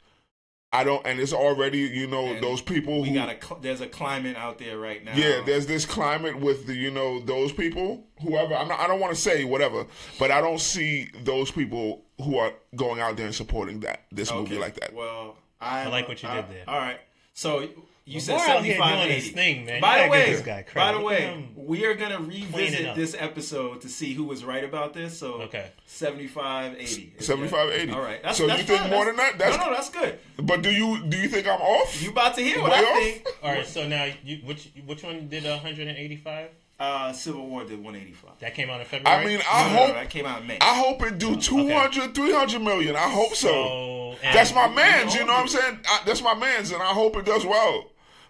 I 0.73 0.83
don't, 0.83 1.05
and 1.05 1.19
it's 1.19 1.33
already 1.33 1.79
you 1.79 2.07
know 2.07 2.33
And 2.33 2.43
those 2.43 2.59
people 2.59 3.01
we 3.03 3.09
who 3.09 3.15
got 3.15 3.29
a 3.29 3.61
there's 3.61 3.81
a 3.81 3.87
climate 3.87 4.35
out 4.35 4.57
there 4.57 4.79
right 4.79 5.05
now. 5.05 5.15
Yeah, 5.15 5.41
there's 5.45 5.67
this 5.67 5.85
climate 5.85 6.39
with 6.39 6.65
the 6.65 6.73
you 6.73 6.89
know 6.89 7.19
those 7.19 7.51
people, 7.53 8.03
whoever. 8.21 8.55
I'm 8.55 8.67
not, 8.67 8.79
I 8.79 8.87
don't 8.87 8.99
want 8.99 9.13
to 9.15 9.21
say 9.21 9.45
whatever, 9.45 9.85
but 10.17 10.31
I 10.31 10.41
don't 10.41 10.59
see 10.59 11.09
those 11.23 11.51
people 11.51 12.03
who 12.19 12.37
are 12.39 12.53
going 12.75 12.99
out 12.99 13.15
there 13.17 13.27
and 13.27 13.35
supporting 13.35 13.81
that 13.81 14.01
this 14.11 14.33
movie 14.33 14.57
like 14.57 14.73
that. 14.79 14.93
Well, 14.93 15.37
I, 15.61 15.83
I 15.83 15.87
like 15.87 16.07
what 16.07 16.23
you 16.23 16.29
I- 16.29 16.37
did 16.37 16.49
there. 16.49 16.63
All 16.67 16.79
right, 16.79 16.99
so 17.33 17.69
you 18.05 18.19
said 18.19 18.35
We're 18.37 18.45
75, 18.45 18.89
doing 18.89 19.01
80. 19.11 19.15
this 19.15 19.29
thing, 19.31 19.65
man. 19.65 19.81
By 19.81 20.03
the 20.03 20.09
way, 20.09 20.41
guy 20.43 20.65
by 20.73 20.91
the 20.91 20.99
way, 20.99 21.47
we 21.55 21.85
are 21.85 21.93
gonna 21.95 22.19
revisit 22.19 22.95
this 22.95 23.15
episode 23.17 23.81
to 23.81 23.89
see 23.89 24.13
who 24.13 24.25
was 24.25 24.43
right 24.43 24.63
about 24.63 24.93
this. 24.93 25.17
So 25.17 25.35
Okay. 25.43 25.71
75, 25.85 26.75
80. 26.77 27.13
75, 27.19 27.69
80. 27.69 27.91
All 27.93 28.01
right, 28.01 28.21
that's, 28.21 28.37
So 28.37 28.47
that's 28.47 28.59
you 28.59 28.65
think 28.67 28.81
fine. 28.81 28.89
more 28.89 29.05
That's- 29.05 29.17
than 29.31 29.37
that? 29.37 29.37
That's- 29.39 29.57
no, 29.59 29.69
no, 29.71 29.75
that's 29.75 29.89
good. 29.89 30.19
But 30.37 30.61
do 30.61 30.69
you 30.71 31.03
do 31.07 31.17
you 31.17 31.29
think 31.29 31.47
I'm 31.47 31.61
off? 31.61 32.01
You 32.01 32.09
about 32.09 32.35
to 32.35 32.41
hear 32.41 32.61
what 32.61 32.71
Way 32.71 32.77
I 32.77 32.81
off? 32.81 32.97
think? 33.03 33.27
All 33.41 33.51
right, 33.51 33.65
so 33.67 33.87
now 33.87 34.07
you 34.23 34.37
which 34.43 34.69
which 34.85 35.03
one 35.03 35.27
did 35.29 35.45
185? 35.45 36.49
Uh, 36.79 37.13
Civil 37.13 37.47
War 37.47 37.63
did 37.63 37.81
185. 37.81 38.31
That 38.39 38.55
came 38.55 38.69
out 38.69 38.81
in 38.81 38.85
February. 38.87 39.21
I 39.21 39.25
mean, 39.25 39.39
I 39.49 39.63
No, 39.63 39.69
no, 39.73 39.77
hope 39.79 39.87
no, 39.89 39.93
that 39.93 40.09
came 40.09 40.25
out 40.25 40.41
in 40.41 40.47
May. 40.47 40.57
I 40.59 40.73
hope 40.75 41.01
it 41.03 41.17
do 41.17 41.37
200, 41.39 42.13
300 42.15 42.61
million. 42.61 42.95
I 42.95 43.09
hope 43.09 43.35
so. 43.35 43.47
so 43.47 44.17
That's 44.21 44.53
my 44.53 44.67
man's. 44.67 45.13
You 45.13 45.19
hope 45.21 45.27
know 45.27 45.33
what 45.35 45.41
I'm 45.43 45.47
saying? 45.47 45.79
I, 45.87 46.01
that's 46.05 46.21
my 46.21 46.33
man's, 46.33 46.71
and 46.71 46.81
I 46.81 46.87
hope 46.87 47.15
it 47.15 47.25
does 47.25 47.45
well. 47.45 47.85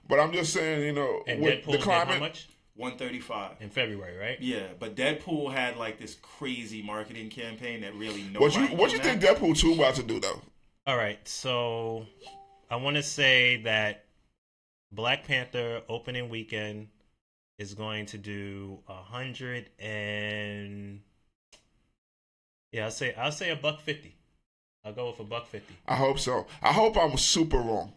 But 0.07 0.19
I'm 0.19 0.31
just 0.33 0.53
saying, 0.53 0.85
you 0.85 0.93
know, 0.93 1.23
And 1.27 1.41
with 1.41 1.63
Deadpool 1.63 1.65
the 1.65 1.71
did 1.73 1.79
how 1.81 2.03
climate, 2.03 2.19
much? 2.19 2.47
135. 2.75 3.61
in 3.61 3.69
February, 3.69 4.17
right? 4.17 4.41
Yeah, 4.41 4.67
but 4.79 4.95
Deadpool 4.95 5.53
had 5.53 5.77
like 5.77 5.99
this 5.99 6.15
crazy 6.15 6.81
marketing 6.81 7.29
campaign 7.29 7.81
that 7.81 7.93
really 7.95 8.23
nobody. 8.23 8.39
What 8.39 8.71
you 8.71 8.77
what 8.77 8.91
you 8.91 8.99
think 8.99 9.23
at. 9.23 9.37
Deadpool 9.37 9.57
two 9.57 9.73
about 9.73 9.95
to 9.95 10.03
do 10.03 10.19
though? 10.19 10.41
All 10.87 10.97
right, 10.97 11.25
so 11.27 12.05
I 12.69 12.75
want 12.77 12.97
to 12.97 13.03
say 13.03 13.61
that 13.63 14.05
Black 14.91 15.25
Panther 15.25 15.81
opening 15.87 16.29
weekend 16.29 16.87
is 17.59 17.73
going 17.75 18.07
to 18.07 18.17
do 18.17 18.79
a 18.89 18.95
hundred 18.95 19.69
and 19.79 20.99
yeah, 22.71 22.85
I'll 22.85 22.91
say 22.91 23.13
I'll 23.13 23.31
say 23.31 23.51
a 23.51 23.55
buck 23.55 23.81
fifty. 23.81 24.15
I'll 24.83 24.93
go 24.93 25.11
with 25.11 25.19
a 25.19 25.23
buck 25.23 25.45
fifty. 25.45 25.75
I 25.87 25.95
hope 25.95 26.19
so. 26.19 26.47
I 26.61 26.73
hope 26.73 26.97
I'm 26.97 27.17
super 27.17 27.57
wrong. 27.57 27.93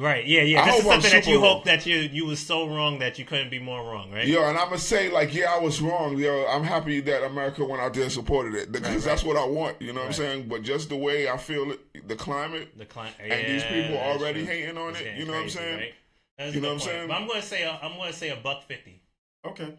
Right? 0.00 0.26
Yeah, 0.26 0.40
yeah. 0.40 0.62
I 0.62 0.66
This 0.66 0.80
is 0.80 0.86
something 0.86 1.10
that 1.10 1.26
you 1.26 1.34
wrong. 1.34 1.56
hope 1.56 1.64
that 1.64 1.84
you 1.84 1.96
you 1.96 2.24
was 2.24 2.38
so 2.40 2.66
wrong 2.66 3.00
that 3.00 3.18
you 3.18 3.26
couldn't 3.26 3.50
be 3.50 3.58
more 3.58 3.82
wrong, 3.82 4.10
right? 4.10 4.26
Yo, 4.26 4.42
and 4.42 4.56
I'm 4.56 4.64
gonna 4.68 4.78
say 4.78 5.10
like, 5.10 5.34
yeah, 5.34 5.52
I 5.52 5.58
was 5.58 5.82
wrong. 5.82 6.16
Yo, 6.16 6.46
I'm 6.46 6.64
happy 6.64 7.00
that 7.00 7.22
America 7.22 7.64
went 7.66 7.82
out 7.82 7.92
there 7.92 8.04
and 8.04 8.12
supported 8.12 8.54
it 8.54 8.72
because 8.72 8.88
Right, 8.90 9.02
that's 9.02 9.24
what 9.24 9.36
I 9.36 9.44
want. 9.44 9.80
You 9.82 9.92
know 9.92 10.00
what 10.00 10.06
I'm 10.06 10.12
saying? 10.14 10.48
But 10.48 10.62
just 10.62 10.88
the 10.88 10.96
way 10.96 11.28
I 11.28 11.36
feel 11.36 11.70
it, 11.72 12.08
the 12.08 12.16
climate, 12.16 12.78
The 12.78 12.86
client 12.86 13.14
and 13.20 13.46
these 13.46 13.62
people 13.64 13.98
already 13.98 14.44
hating 14.44 14.78
on 14.78 14.96
it. 14.96 15.18
You 15.18 15.26
know 15.26 15.32
what 15.34 15.42
I'm 15.42 15.50
saying? 15.50 15.92
That's 16.38 16.54
You 16.54 16.60
a 16.60 16.62
know 16.62 16.68
what 16.68 16.74
I'm 16.74 16.80
saying? 16.80 17.08
But 17.08 17.14
I'm 17.14 17.28
to 17.28 17.42
say 17.42 17.62
a, 17.64 17.78
I'm 17.82 18.00
to 18.00 18.12
say 18.14 18.30
a 18.30 18.36
buck 18.36 18.62
fifty. 18.62 19.02
Okay. 19.46 19.76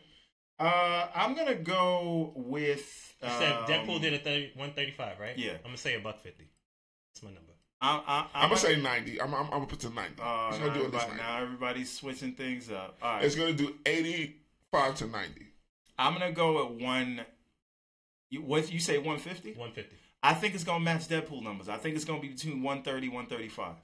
Uh, 0.60 1.08
I'm 1.16 1.34
gonna 1.34 1.56
go 1.56 2.32
with. 2.36 3.16
You 3.24 3.30
said 3.40 3.52
um, 3.54 3.64
Deadpool 3.66 4.02
did 4.02 4.14
a 4.14 4.20
30, 4.20 4.52
135, 4.56 5.20
right? 5.20 5.38
Yeah. 5.38 5.54
I'm 5.54 5.64
gonna 5.64 5.78
say 5.78 5.96
a 5.96 6.00
buck 6.00 6.22
fifty. 6.22 6.48
That's 7.14 7.24
my 7.24 7.32
number. 7.32 7.51
I, 7.82 8.02
I, 8.06 8.44
I'm 8.44 8.50
gonna 8.50 8.58
say 8.58 8.80
90. 8.80 9.22
I'm, 9.22 9.34
I'm, 9.34 9.46
I'm 9.46 9.50
gonna 9.50 9.66
put 9.66 9.80
to 9.80 9.90
90. 9.90 10.22
Uh, 10.22 10.50
it's 10.50 10.60
now, 10.60 10.68
gonna 10.68 10.80
do 10.80 10.86
at 10.86 10.94
least 10.94 11.06
everybody, 11.06 11.08
90. 11.08 11.18
now 11.18 11.42
everybody's 11.42 11.92
switching 11.92 12.34
things 12.34 12.70
up. 12.70 12.98
All 13.02 13.16
right. 13.16 13.24
It's 13.24 13.36
gonna 13.36 13.54
do 13.54 13.76
85 13.86 14.96
to 14.96 15.08
90. 15.08 15.48
I'm 15.98 16.14
gonna 16.14 16.32
go 16.32 16.66
at 16.66 16.72
one. 16.72 17.22
You, 18.30 18.42
what 18.42 18.72
you 18.72 18.80
say? 18.80 18.98
150? 18.98 19.54
One 19.54 19.72
fifty. 19.72 19.96
I 20.24 20.34
think 20.34 20.54
it's 20.54 20.64
gonna 20.64 20.84
match 20.84 21.08
Deadpool 21.08 21.42
numbers. 21.42 21.70
I 21.70 21.78
think 21.78 21.96
it's 21.96 22.06
gonna 22.06 22.22
be 22.22 22.30
between 22.30 22.62
130 22.62 23.10
135. 23.10 23.76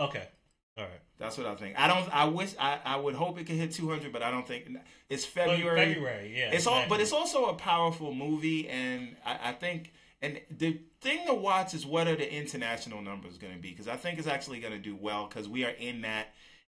Okay. 0.00 0.28
All 0.76 0.84
right. 0.84 0.92
That's 1.18 1.36
what 1.36 1.46
I 1.46 1.54
think. 1.56 1.78
I 1.78 1.88
don't. 1.88 2.14
I 2.14 2.24
wish. 2.26 2.54
I, 2.58 2.78
I 2.84 2.96
would 2.96 3.14
hope 3.14 3.38
it 3.38 3.44
could 3.44 3.56
hit 3.56 3.72
200, 3.72 4.12
but 4.12 4.22
I 4.22 4.30
don't 4.30 4.46
think 4.46 4.68
it's 5.08 5.24
February. 5.24 5.94
February, 5.94 6.34
yeah. 6.36 6.50
It's 6.52 6.66
all, 6.66 6.84
but 6.88 7.00
it's 7.00 7.12
also 7.12 7.46
a 7.46 7.54
powerful 7.54 8.14
movie, 8.14 8.68
and 8.68 9.16
I, 9.24 9.50
I 9.50 9.52
think, 9.52 9.92
and 10.22 10.40
the 10.50 10.80
thing 11.00 11.26
to 11.26 11.34
watch 11.34 11.74
is 11.74 11.86
what 11.86 12.08
are 12.08 12.16
the 12.16 12.32
international 12.32 13.02
numbers 13.02 13.38
going 13.38 13.54
to 13.54 13.60
be? 13.60 13.70
Because 13.70 13.88
I 13.88 13.96
think 13.96 14.18
it's 14.18 14.28
actually 14.28 14.60
going 14.60 14.72
to 14.72 14.78
do 14.78 14.96
well 14.96 15.26
because 15.26 15.48
we 15.48 15.64
are 15.64 15.70
in 15.70 16.00
that 16.02 16.28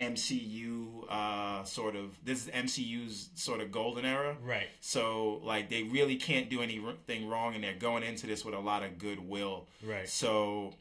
MCU 0.00 1.04
uh, 1.10 1.64
sort 1.64 1.96
of. 1.96 2.18
This 2.24 2.46
is 2.46 2.50
MCU's 2.52 3.30
sort 3.34 3.60
of 3.60 3.70
golden 3.70 4.04
era, 4.04 4.36
right. 4.42 4.68
so 4.80 5.40
like 5.44 5.68
they 5.70 5.82
really 5.84 6.16
can't 6.16 6.48
do 6.50 6.62
anything 6.62 7.28
wrong, 7.28 7.54
and 7.54 7.62
they're 7.64 7.74
going 7.74 8.02
into 8.02 8.26
this 8.26 8.44
with 8.44 8.54
a 8.54 8.58
lot 8.58 8.82
of 8.82 8.98
goodwill. 8.98 9.66
Right. 9.86 10.08
So, 10.08 10.74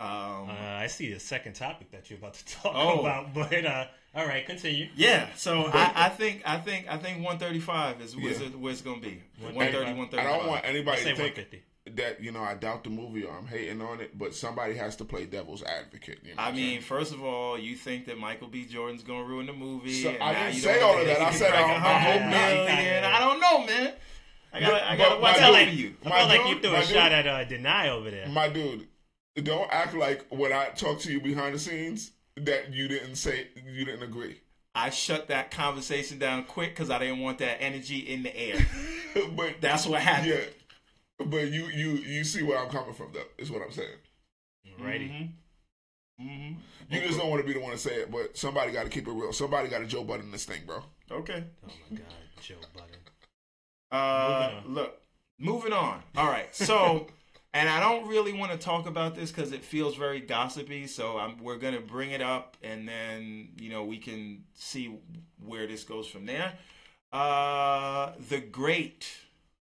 um, 0.00 0.50
Uh, 0.50 0.78
I 0.80 0.86
see 0.88 1.12
the 1.12 1.20
second 1.20 1.54
topic 1.54 1.90
that 1.90 2.10
you're 2.10 2.18
about 2.18 2.34
to 2.34 2.46
talk 2.46 2.72
Oh. 2.74 3.00
about, 3.00 3.34
but 3.50 3.64
uh, 3.64 3.86
all 4.18 4.26
right, 4.26 4.44
continue. 4.46 4.88
yeah. 4.96 5.28
So 5.36 5.64
I, 5.72 5.92
I 5.94 6.08
think 6.08 6.42
I 6.44 6.58
think 6.58 6.86
I 6.88 6.96
think 6.98 7.18
135 7.18 8.00
is 8.00 8.16
where's 8.16 8.40
Yeah. 8.40 8.48
where 8.48 8.72
it's 8.72 8.82
going 8.82 9.00
to 9.00 9.08
be. 9.08 9.22
135. 9.40 9.96
130, 9.96 10.18
I 10.26 10.36
don't 10.38 10.48
want 10.48 10.64
anybody 10.64 10.96
say 11.02 11.10
to 11.10 11.16
think 11.16 11.36
150. 11.36 11.62
that 12.02 12.20
you 12.22 12.32
know 12.32 12.42
I 12.42 12.54
doubt 12.54 12.84
the 12.84 12.90
movie 12.90 13.24
or 13.24 13.36
I'm 13.36 13.46
hating 13.46 13.80
on 13.80 14.00
it, 14.00 14.16
but 14.18 14.34
somebody 14.34 14.74
has 14.74 14.96
to 14.96 15.04
play 15.04 15.26
devil's 15.26 15.62
advocate. 15.62 16.18
You 16.24 16.34
know 16.34 16.42
I 16.42 16.50
mean, 16.52 16.70
saying? 16.70 16.80
first 16.82 17.12
of 17.14 17.22
all, 17.22 17.58
you 17.58 17.76
think 17.76 18.06
that 18.06 18.18
Michael 18.18 18.48
B. 18.48 18.64
Jordan's 18.66 19.02
gonna 19.02 19.24
ruin 19.24 19.46
the 19.46 19.52
movie? 19.52 20.02
So, 20.02 20.10
and 20.10 20.22
I 20.22 20.34
didn't 20.34 20.54
you 20.56 20.60
say 20.62 20.80
all 20.82 20.98
of 20.98 21.06
that. 21.06 21.20
I 21.22 21.32
said 21.32 21.50
crack 21.50 21.64
I- 21.64 21.72
a 21.72 21.76
I 21.76 21.78
hundred 21.78 22.12
hope 22.12 22.30
not. 22.30 22.76
million. 22.76 23.04
I 23.04 23.18
don't 23.20 23.40
know, 23.40 23.66
man. 23.66 23.92
I 24.52 24.60
gotta, 24.60 24.90
I 24.90 24.96
gotta 24.96 25.20
watch 25.20 25.38
out 25.38 25.54
dude- 25.54 25.68
for 25.68 25.74
you. 25.74 25.94
I 26.04 26.08
My 26.08 26.16
felt 26.18 26.28
like 26.30 26.48
you 26.54 26.60
threw 26.60 26.74
a 26.74 26.80
dude- 26.80 26.88
shot 26.88 27.12
at 27.12 27.26
uh, 27.26 27.44
Danai 27.44 27.88
over 27.88 28.10
there. 28.10 28.28
my 28.28 28.48
dude, 28.48 28.88
don't 29.42 29.68
act 29.72 29.94
like 29.94 30.26
when 30.30 30.52
I 30.52 30.70
talk 30.70 30.98
to 31.00 31.12
you 31.12 31.20
behind 31.20 31.54
the 31.54 31.58
scenes 31.58 32.12
that 32.44 32.72
you 32.72 32.88
didn't 32.88 33.16
say 33.16 33.48
you 33.66 33.84
didn't 33.84 34.02
agree. 34.02 34.40
I 34.74 34.90
shut 34.90 35.28
that 35.28 35.50
conversation 35.50 36.18
down 36.18 36.44
quick 36.44 36.70
because 36.70 36.90
I 36.90 36.98
didn't 36.98 37.20
want 37.20 37.38
that 37.38 37.60
energy 37.60 37.98
in 37.98 38.22
the 38.22 38.36
air. 38.36 38.64
but 39.36 39.56
That's 39.60 39.86
what 39.86 40.00
happened. 40.00 40.28
yeah, 40.28 41.24
but 41.24 41.50
you 41.50 41.66
you 41.66 41.90
you 41.92 42.24
see 42.24 42.42
where 42.42 42.58
I'm 42.58 42.68
coming 42.70 42.94
from 42.94 43.08
though. 43.12 43.24
Is 43.38 43.50
what 43.50 43.62
I'm 43.62 43.72
saying. 43.72 43.88
Righty. 44.78 45.32
hmm 46.20 46.52
You 46.90 47.00
just 47.00 47.18
don't 47.18 47.30
want 47.30 47.40
to 47.42 47.46
be 47.46 47.54
the 47.54 47.60
one 47.60 47.72
to 47.72 47.78
say 47.78 47.94
it, 48.02 48.10
but 48.10 48.36
somebody 48.36 48.70
got 48.70 48.84
to 48.84 48.90
keep 48.90 49.08
it 49.08 49.12
real. 49.12 49.32
Somebody 49.32 49.68
got 49.68 49.78
to 49.78 49.86
Joe 49.86 50.04
Budden 50.04 50.30
this 50.30 50.44
thing, 50.44 50.60
bro. 50.66 50.82
Okay. 51.10 51.42
Oh 51.66 51.72
my 51.90 51.96
God, 51.96 52.06
Joe 52.40 52.54
Budden. 52.74 52.94
Uh, 53.90 54.50
Moving 54.64 54.74
look, 54.74 55.00
moving 55.38 55.72
on. 55.72 56.02
All 56.16 56.26
right, 56.28 56.54
so, 56.54 57.06
and 57.54 57.68
I 57.68 57.80
don't 57.80 58.08
really 58.08 58.32
want 58.32 58.52
to 58.52 58.58
talk 58.58 58.86
about 58.86 59.14
this 59.14 59.30
because 59.30 59.52
it 59.52 59.64
feels 59.64 59.96
very 59.96 60.20
gossipy. 60.20 60.86
So 60.86 61.18
I'm, 61.18 61.42
we're 61.42 61.56
gonna 61.56 61.80
bring 61.80 62.10
it 62.10 62.20
up, 62.20 62.56
and 62.62 62.88
then 62.88 63.50
you 63.58 63.70
know 63.70 63.84
we 63.84 63.98
can 63.98 64.44
see 64.54 64.98
where 65.44 65.66
this 65.66 65.84
goes 65.84 66.06
from 66.06 66.26
there. 66.26 66.52
Uh, 67.12 68.12
the 68.28 68.40
great, 68.40 69.08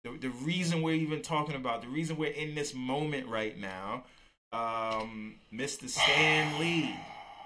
the, 0.03 0.17
the 0.19 0.29
reason 0.29 0.81
we're 0.81 0.95
even 0.95 1.21
talking 1.21 1.55
about, 1.55 1.81
the 1.81 1.87
reason 1.87 2.17
we're 2.17 2.31
in 2.31 2.55
this 2.55 2.73
moment 2.73 3.27
right 3.27 3.57
now, 3.57 4.03
um, 4.51 5.35
Mr. 5.53 5.87
Stan 5.87 6.59
Lee, 6.59 6.95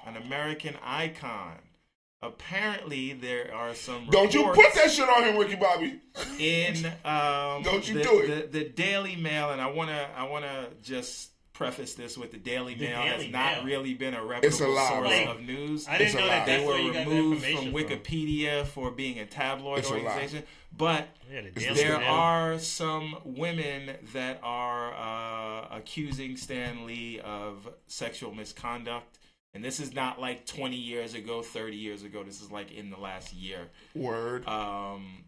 an 0.06 0.16
American 0.16 0.76
icon. 0.82 1.58
Apparently, 2.22 3.14
there 3.14 3.54
are 3.54 3.74
some. 3.74 4.08
Don't 4.10 4.34
you 4.34 4.44
put 4.54 4.74
that 4.76 4.92
shit 4.92 5.08
on 5.08 5.24
him, 5.24 5.38
Ricky 5.38 5.56
Bobby. 5.56 6.00
in 6.38 6.86
um, 7.06 7.64
Don't 7.64 7.88
you 7.88 7.96
the, 7.96 8.04
do 8.04 8.20
it. 8.20 8.52
The, 8.52 8.60
the 8.60 8.70
Daily 8.70 9.16
Mail, 9.16 9.52
and 9.52 9.62
I 9.62 9.68
wanna 9.68 10.10
I 10.16 10.28
wanna 10.28 10.68
just 10.84 11.30
preface 11.54 11.94
this 11.94 12.18
with 12.18 12.32
the 12.32 12.38
Daily 12.38 12.74
The 12.74 12.88
Mail 12.88 13.04
Daily 13.04 13.24
has 13.26 13.32
not 13.34 13.56
Mail. 13.58 13.66
really 13.66 13.94
been 13.94 14.14
a 14.14 14.18
It's 14.42 14.60
a 14.60 14.68
reputable 14.68 14.74
lie, 14.76 14.90
source 14.90 15.24
bro. 15.24 15.32
of 15.32 15.42
news. 15.42 15.88
I 15.88 15.98
didn't 15.98 16.08
It's 16.08 16.16
know 16.16 16.28
that. 16.28 16.46
they 16.46 16.66
were 16.66 16.78
you 16.78 16.92
removed 16.94 17.42
from 17.44 17.50
information 17.52 17.72
from. 17.74 17.82
Wikipedia 18.00 18.66
for 18.66 18.92
being 18.92 19.20
a 19.20 19.26
tabloid 19.26 19.80
It's 19.80 19.90
a 19.90 19.94
organization, 19.94 20.44
but 20.78 21.08
Yeah, 21.32 21.42
the 21.54 21.74
there 21.74 22.00
Mail. 22.00 22.08
are 22.10 22.60
some 22.60 23.18
women 23.26 23.92
that 24.14 24.40
are 24.42 24.94
uh, 24.94 25.68
accusing 25.76 26.38
Stan 26.38 26.86
Lee 26.86 27.20
of 27.20 27.68
sexual 27.88 28.34
misconduct. 28.34 29.19
And 29.54 29.64
this 29.64 29.80
is 29.80 29.94
not 29.94 30.20
like 30.22 30.46
20 30.46 30.76
years 30.78 31.14
ago, 31.16 31.42
30 31.42 31.76
years 31.76 32.04
ago. 32.04 32.24
This 32.24 32.42
is 32.42 32.52
like 32.52 32.72
in 32.72 32.90
the 32.92 32.98
last 33.00 33.34
year. 33.34 33.70
Word. 33.96 34.48
Um, 34.48 35.24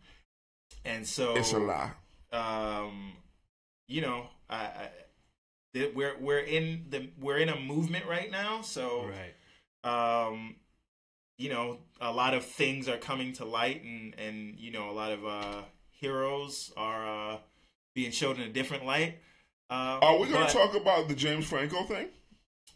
and 0.85 1.05
so 1.07 1.35
it's 1.35 1.53
a 1.53 1.59
lie. 1.59 1.91
um, 2.31 3.13
you 3.87 4.01
know, 4.01 4.27
I, 4.49 4.55
I, 4.57 4.89
that 5.73 5.95
we're 5.95 6.15
we're 6.19 6.39
in 6.39 6.85
the 6.89 7.09
we're 7.19 7.37
in 7.37 7.49
a 7.49 7.59
movement 7.59 8.05
right 8.05 8.29
now. 8.31 8.61
So, 8.61 9.09
Right. 9.83 10.27
um, 10.27 10.55
you 11.37 11.49
know, 11.49 11.79
a 11.99 12.11
lot 12.11 12.33
of 12.33 12.45
things 12.45 12.87
are 12.87 12.97
coming 12.97 13.33
to 13.33 13.45
light, 13.45 13.83
and 13.83 14.13
and 14.19 14.59
you 14.59 14.71
know, 14.71 14.89
a 14.89 14.93
lot 14.93 15.11
of 15.11 15.25
uh, 15.25 15.61
heroes 15.91 16.71
are 16.77 17.33
uh, 17.33 17.37
being 17.95 18.11
showed 18.11 18.37
in 18.37 18.43
a 18.43 18.49
different 18.49 18.85
light. 18.85 19.17
Uh, 19.69 19.99
Are 20.01 20.19
we 20.19 20.27
going 20.27 20.45
to 20.45 20.53
talk 20.53 20.75
about 20.75 21.07
the 21.07 21.15
James 21.15 21.45
Franco 21.47 21.83
thing? 21.85 22.09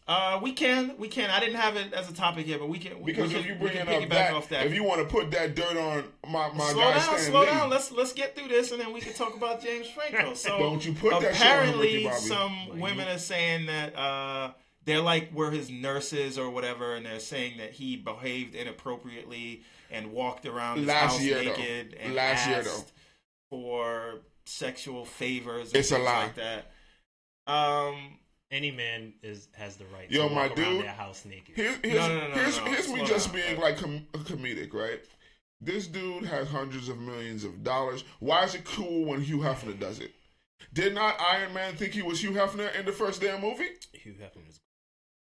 Uh, 0.08 0.38
we 0.40 0.52
can, 0.52 0.94
we 0.98 1.08
can. 1.08 1.30
I 1.30 1.40
didn't 1.40 1.56
have 1.56 1.74
it 1.76 1.92
as 1.92 2.08
a 2.08 2.12
topic 2.14 2.46
here, 2.46 2.58
but 2.60 2.68
we 2.68 2.78
can. 2.78 3.00
we 3.00 3.12
Because 3.12 3.32
can, 3.32 3.40
if 3.40 3.46
you 3.46 3.54
we 3.54 3.58
bring 3.58 3.72
can 3.72 3.88
up 3.88 3.94
piggyback 3.94 4.08
that, 4.10 4.34
off 4.34 4.48
that. 4.50 4.64
if 4.66 4.72
you 4.72 4.84
want 4.84 5.00
to 5.00 5.06
put 5.12 5.32
that 5.32 5.56
dirt 5.56 5.76
on 5.76 6.04
my 6.30 6.48
my 6.52 6.68
slow 6.70 6.80
guy 6.80 6.98
down, 6.98 7.18
slow 7.18 7.40
Lee, 7.40 7.46
down. 7.46 7.70
Let's 7.70 7.90
let's 7.90 8.12
get 8.12 8.36
through 8.36 8.46
this, 8.48 8.70
and 8.70 8.80
then 8.80 8.92
we 8.92 9.00
can 9.00 9.14
talk 9.14 9.36
about 9.36 9.62
James 9.62 9.88
Franco. 9.88 10.34
So 10.34 10.56
Don't 10.58 10.84
you 10.86 10.92
put 10.92 11.10
that 11.20 11.20
shit 11.20 11.24
on 11.24 11.24
him, 11.24 11.34
apparently, 11.34 12.04
Bobby. 12.04 12.16
some 12.20 12.78
women 12.78 13.08
are 13.08 13.18
saying 13.18 13.66
that 13.66 13.96
uh, 13.96 14.52
they're 14.84 15.00
like 15.00 15.34
were 15.34 15.50
his 15.50 15.70
nurses 15.70 16.38
or 16.38 16.50
whatever, 16.50 16.94
and 16.94 17.04
they're 17.04 17.18
saying 17.18 17.58
that 17.58 17.72
he 17.72 17.96
behaved 17.96 18.54
inappropriately 18.54 19.64
and 19.90 20.12
walked 20.12 20.46
around 20.46 20.78
his 20.78 20.86
Last 20.86 21.14
house 21.14 21.20
year, 21.22 21.38
though. 21.38 21.42
naked 21.50 21.96
and 22.00 22.14
Last 22.14 22.46
year, 22.48 22.58
asked 22.60 22.92
for 23.50 24.20
sexual 24.44 25.04
favors. 25.04 25.72
It's 25.72 25.90
a 25.90 25.98
lie. 25.98 26.24
like 26.26 26.36
that. 26.36 26.70
Um, 27.48 28.18
Any 28.50 28.70
man 28.70 29.12
is 29.22 29.48
has 29.56 29.76
the 29.76 29.86
right 29.86 30.08
Yo, 30.10 30.28
to 30.28 30.34
my 30.34 30.46
walk 30.48 30.58
around 30.58 30.72
dude, 30.74 30.84
their 30.84 30.92
house 30.92 31.24
naked. 31.24 31.56
Here's 31.56 31.76
here's, 31.82 31.94
No, 31.96 32.08
no, 32.08 32.14
no, 32.20 32.28
no, 32.28 32.34
here's, 32.34 32.58
here's 32.58 32.88
me 32.92 33.04
just 33.04 33.32
down. 33.32 33.42
being 33.42 33.60
like 33.60 33.76
com- 33.78 34.06
comedic, 34.12 34.72
right? 34.72 35.00
This 35.60 35.86
dude 35.88 36.24
has 36.26 36.46
hundreds 36.48 36.88
of 36.88 36.98
millions 36.98 37.42
of 37.42 37.64
dollars. 37.64 38.04
Why 38.20 38.44
is 38.44 38.54
it 38.54 38.64
cool 38.64 39.06
when 39.06 39.20
Hugh 39.22 39.38
Hefner 39.38 39.78
does 39.78 39.98
it? 40.00 40.12
Did 40.72 40.94
not 40.94 41.16
Iron 41.20 41.54
Man 41.54 41.74
think 41.74 41.92
he 41.92 42.02
was 42.02 42.22
Hugh 42.22 42.32
Hefner 42.32 42.72
in 42.78 42.84
the 42.86 42.92
first 42.92 43.20
damn 43.20 43.40
movie? 43.40 43.68
Hugh 43.92 44.12
Hefner 44.14 44.48
is 44.48 44.60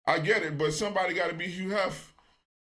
I 0.06 0.18
get 0.18 0.42
it, 0.42 0.58
but 0.58 0.72
somebody 0.72 1.14
got 1.14 1.28
to 1.28 1.34
be 1.34 1.46
Hugh 1.46 1.70
Hef. 1.70 2.14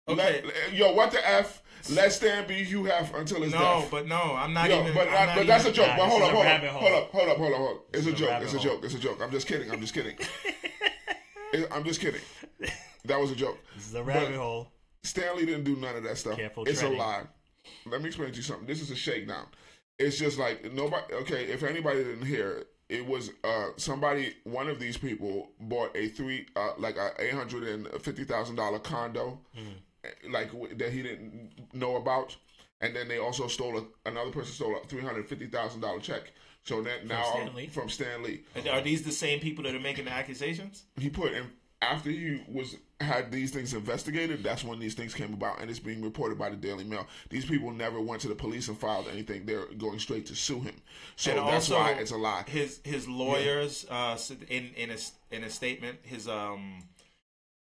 Okay. 0.08 0.42
Let- 0.44 0.72
yo, 0.72 0.92
what 0.92 1.10
the 1.10 1.28
f? 1.28 1.62
Let 1.90 2.12
Stan 2.12 2.46
be 2.46 2.64
Hugh 2.64 2.84
Hef 2.84 3.14
until 3.14 3.42
his 3.42 3.52
no, 3.52 3.58
death. 3.58 3.90
but 3.90 4.06
no, 4.06 4.34
I'm 4.36 4.52
not 4.52 4.68
Yo, 4.70 4.80
even. 4.80 4.94
but, 4.94 5.08
I- 5.08 5.26
not 5.26 5.36
but 5.36 5.46
that's 5.46 5.64
a 5.64 5.72
joke. 5.72 5.90
But 5.96 6.08
hold 6.08 6.22
up, 6.22 6.30
hold 6.32 6.46
up, 6.46 6.62
hold 6.62 6.92
up, 6.92 7.10
hold 7.10 7.28
up, 7.28 7.36
hold 7.36 7.52
up, 7.52 7.58
hold 7.58 7.76
up. 7.76 7.82
It's 7.92 8.06
a 8.06 8.10
a 8.10 8.12
joke. 8.12 8.42
It's 8.42 8.54
a 8.54 8.58
joke. 8.58 8.80
It's 8.84 8.94
a 8.94 8.98
joke. 8.98 9.18
I'm 9.22 9.30
just 9.30 9.46
kidding. 9.46 9.70
I'm 9.70 9.80
just 9.80 9.94
kidding. 9.94 10.16
I'm 11.72 11.84
just 11.84 12.00
kidding. 12.00 12.20
That 13.06 13.20
was 13.20 13.30
a 13.30 13.36
joke. 13.36 13.56
This 13.76 13.86
is 13.86 13.94
a 13.94 14.02
rabbit 14.02 14.34
hole. 14.34 14.66
Stan 15.04 15.36
Lee 15.36 15.46
didn't 15.46 15.62
do 15.62 15.76
none 15.76 15.94
of 15.94 16.02
that 16.02 16.18
stuff. 16.18 16.34
Careful 16.36 16.64
it's 16.64 16.80
treading. 16.80 16.98
a 16.98 17.00
lie. 17.00 17.22
let 17.86 18.00
me 18.02 18.08
explain 18.08 18.30
to 18.32 18.36
you 18.36 18.42
something. 18.42 18.66
This 18.66 18.80
is 18.82 18.90
a 18.90 18.96
shakedown. 18.96 19.46
It's 19.96 20.18
just 20.18 20.38
like 20.40 20.72
nobody. 20.72 21.14
Okay, 21.14 21.44
if 21.44 21.62
anybody 21.62 22.02
didn't 22.02 22.26
hear, 22.26 22.64
it 22.88 23.06
was 23.06 23.30
uh 23.44 23.68
somebody. 23.76 24.34
One 24.42 24.68
of 24.68 24.80
these 24.80 24.96
people 24.96 25.52
bought 25.60 25.96
a 25.96 26.08
three, 26.08 26.46
uh, 26.56 26.72
like 26.78 26.96
a 26.96 27.12
eight 27.20 27.32
hundred 27.32 27.62
and 27.68 27.86
fifty 28.02 28.24
thousand 28.24 28.56
dollar 28.56 28.80
condo, 28.80 29.38
eh, 29.56 29.60
like 30.30 30.50
that 30.78 30.92
he 30.92 31.02
didn't 31.02 31.50
know 31.72 31.96
about, 31.96 32.36
and 32.80 32.94
then 32.94 33.08
they 33.08 33.18
also 33.18 33.46
stole 33.48 33.78
a, 33.78 34.08
another 34.08 34.30
person 34.30 34.52
stole 34.52 34.76
a 34.76 34.86
three 34.86 35.02
hundred 35.02 35.28
fifty 35.28 35.46
thousand 35.46 35.80
dollar 35.80 36.00
check. 36.00 36.32
So 36.64 36.82
then 36.82 37.06
now 37.06 37.22
Stan 37.30 37.54
Lee? 37.54 37.66
from 37.68 37.88
Stan 37.88 38.22
Lee, 38.24 38.42
And 38.56 38.66
Are 38.68 38.80
these 38.80 39.02
the 39.02 39.12
same 39.12 39.38
people 39.38 39.62
that 39.64 39.74
are 39.74 39.80
making 39.80 40.06
the 40.06 40.12
accusations? 40.12 40.84
he 40.98 41.08
put 41.08 41.32
in 41.32 41.50
after 41.82 42.10
he 42.10 42.42
was 42.48 42.76
had 43.00 43.30
these 43.30 43.50
things 43.52 43.74
investigated. 43.74 44.42
That's 44.42 44.64
when 44.64 44.78
these 44.80 44.94
things 44.94 45.14
came 45.14 45.34
about, 45.34 45.60
and 45.60 45.70
it's 45.70 45.78
being 45.78 46.02
reported 46.02 46.38
by 46.38 46.48
the 46.50 46.56
Daily 46.56 46.84
Mail. 46.84 47.06
These 47.28 47.44
people 47.44 47.70
never 47.70 48.00
went 48.00 48.22
to 48.22 48.28
the 48.28 48.34
police 48.34 48.68
and 48.68 48.78
filed 48.78 49.06
anything. 49.12 49.44
They're 49.44 49.66
going 49.76 49.98
straight 49.98 50.26
to 50.26 50.34
sue 50.34 50.60
him. 50.60 50.74
So 51.16 51.32
and 51.32 51.46
that's 51.46 51.68
why 51.68 51.92
it's 51.92 52.10
a 52.10 52.16
lie. 52.16 52.44
His 52.48 52.80
his 52.84 53.06
lawyers 53.06 53.86
uh, 53.90 54.18
in 54.48 54.70
in 54.76 54.90
a 54.90 54.96
in 55.30 55.44
a 55.44 55.50
statement 55.50 55.98
his 56.02 56.26
um 56.26 56.82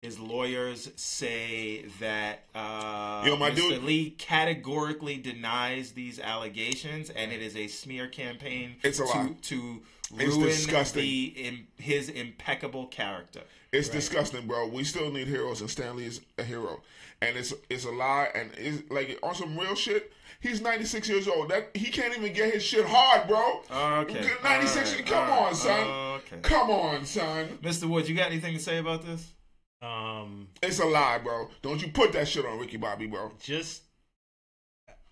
his 0.02 0.18
lawyers 0.20 0.90
say 0.96 1.86
that 2.00 2.44
uh, 2.56 3.24
Yo, 3.26 3.36
my 3.36 3.52
Mr. 3.52 3.56
dude- 3.56 3.84
Lee 3.84 4.10
categorically 4.12 5.18
denies 5.18 5.92
these 5.92 6.20
allegations, 6.20 7.10
and 7.10 7.32
it 7.32 7.42
is 7.42 7.56
a 7.56 7.68
smear 7.68 8.08
campaign 8.08 8.76
It's 8.84 9.00
a 9.00 9.04
to 9.04 9.10
lie. 9.10 9.36
to 9.44 9.82
It's 10.18 10.36
ruin 10.36 10.48
disgusting. 10.48 11.02
the 11.02 11.26
im, 11.48 11.68
his 11.78 12.08
impeccable 12.10 12.88
character. 12.88 13.42
It's 13.74 13.90
disgusting, 13.90 14.48
bro. 14.48 14.68
We 14.70 14.84
still 14.84 15.12
need 15.12 15.28
heroes, 15.28 15.62
and 15.62 15.70
Stan 15.70 15.96
Lee 15.98 16.06
is 16.06 16.22
a 16.38 16.44
hero. 16.44 16.82
And 17.22 17.36
it's 17.36 17.54
it's 17.70 17.84
a 17.84 17.92
lie, 17.92 18.30
and 18.34 18.50
it's 18.58 18.90
like 18.90 19.20
on 19.22 19.36
some 19.36 19.58
real 19.58 19.76
shit. 19.76 20.14
He's 20.40 20.62
96 20.62 21.10
years 21.10 21.28
old. 21.28 21.50
That 21.50 21.70
he 21.76 21.92
can't 21.92 22.18
even 22.18 22.32
get 22.32 22.54
his 22.54 22.64
shit 22.64 22.86
hard, 22.88 23.28
bro. 23.28 23.60
Okay, 23.70 24.32
96. 24.42 24.92
all 24.92 24.96
right, 24.98 25.06
come 25.06 25.30
on, 25.30 25.44
right, 25.48 25.56
son. 25.56 25.88
Okay, 25.90 26.38
Come 26.42 26.70
on, 26.72 27.06
son. 27.06 27.48
Mr. 27.62 27.84
Woods, 27.90 28.10
you 28.10 28.16
got 28.16 28.28
anything 28.32 28.54
to 28.54 28.60
say 28.64 28.78
about 28.78 29.06
this? 29.06 29.34
Um, 29.82 30.50
It's 30.62 30.80
a 30.80 30.86
lie, 30.86 31.20
bro. 31.20 31.50
Don't 31.62 31.82
you 31.82 31.90
put 31.90 32.12
that 32.14 32.28
shit 32.28 32.46
on 32.46 32.60
Ricky 32.60 32.78
Bobby, 32.78 33.08
bro. 33.08 33.32
just 33.42 33.84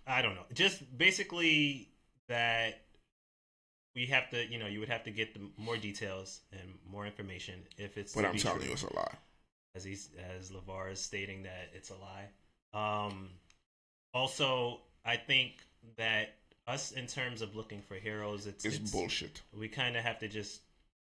I 0.06 0.22
don't 0.22 0.36
know. 0.36 0.46
Just 0.54 0.98
basically 0.98 1.90
that 2.30 2.82
we 3.96 4.06
have 4.08 4.30
to, 4.30 4.46
you 4.46 4.58
know, 4.60 4.68
you 4.68 4.80
would 4.80 4.90
have 4.90 5.04
to 5.06 5.12
get 5.12 5.34
the 5.34 5.42
more 5.58 5.78
details 5.78 6.42
and 6.52 6.62
more 6.90 7.06
information 7.06 7.56
if 7.78 7.98
it's. 7.98 8.14
But 8.14 8.26
I'm 8.26 8.38
telling 8.38 8.60
true. 8.60 8.68
you, 8.68 8.74
it's 8.74 8.84
a 8.84 8.94
lie. 8.96 9.14
as 9.76 9.84
he's 9.84 10.10
as 10.38 10.52
Lavar 10.52 10.92
is 10.92 11.00
stating 11.00 11.44
that 11.44 11.70
it's 11.74 11.90
a 11.90 11.96
lie. 11.96 12.28
Um, 12.74 13.30
also, 14.14 14.82
I 15.06 15.16
think 15.18 15.54
that 15.98 16.36
us 16.68 16.92
in 16.92 17.08
terms 17.08 17.42
of 17.42 17.56
looking 17.56 17.82
for 17.82 17.96
heroes, 17.96 18.46
it's 18.48 18.66
It's, 18.66 18.76
it's, 18.78 18.92
bullshit. 18.92 19.42
we 19.58 19.68
kind 19.70 19.96
of 19.96 20.04
have 20.04 20.20
to 20.20 20.28
just 20.28 20.62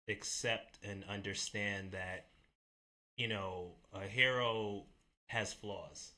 accept 0.09 0.79
and 0.83 1.03
understand 1.09 1.91
that 1.93 2.25
you 3.17 3.27
know 3.27 3.71
a 3.93 4.01
hero 4.01 4.83
has 5.27 5.53
flaws 5.53 6.13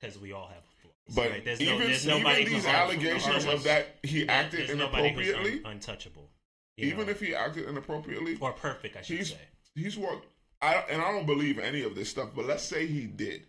because 0.00 0.18
we 0.18 0.32
all 0.32 0.48
have 0.48 0.62
flaws. 0.82 0.94
But 1.14 1.30
right? 1.30 1.44
there's 1.44 1.60
even, 1.60 1.78
no, 1.78 1.86
there's 1.86 2.06
nobody 2.06 2.44
these 2.44 2.66
allegations 2.66 3.44
of 3.44 3.64
that 3.64 3.96
he 4.02 4.28
acted 4.28 4.70
inappropriately, 4.70 5.60
un- 5.64 5.72
untouchable. 5.72 6.30
even 6.76 7.06
know, 7.06 7.10
if 7.10 7.20
he 7.20 7.34
acted 7.34 7.68
inappropriately, 7.68 8.36
or 8.40 8.52
perfect, 8.52 8.96
I 8.96 9.02
should 9.02 9.18
he's 9.18 9.30
say. 9.30 9.40
he's 9.74 9.98
what 9.98 10.22
I 10.62 10.84
and 10.90 11.02
I 11.02 11.12
don't 11.12 11.26
believe 11.26 11.58
any 11.58 11.82
of 11.82 11.94
this 11.94 12.08
stuff. 12.08 12.30
But 12.34 12.46
let's 12.46 12.62
say 12.62 12.86
he 12.86 13.06
did. 13.06 13.46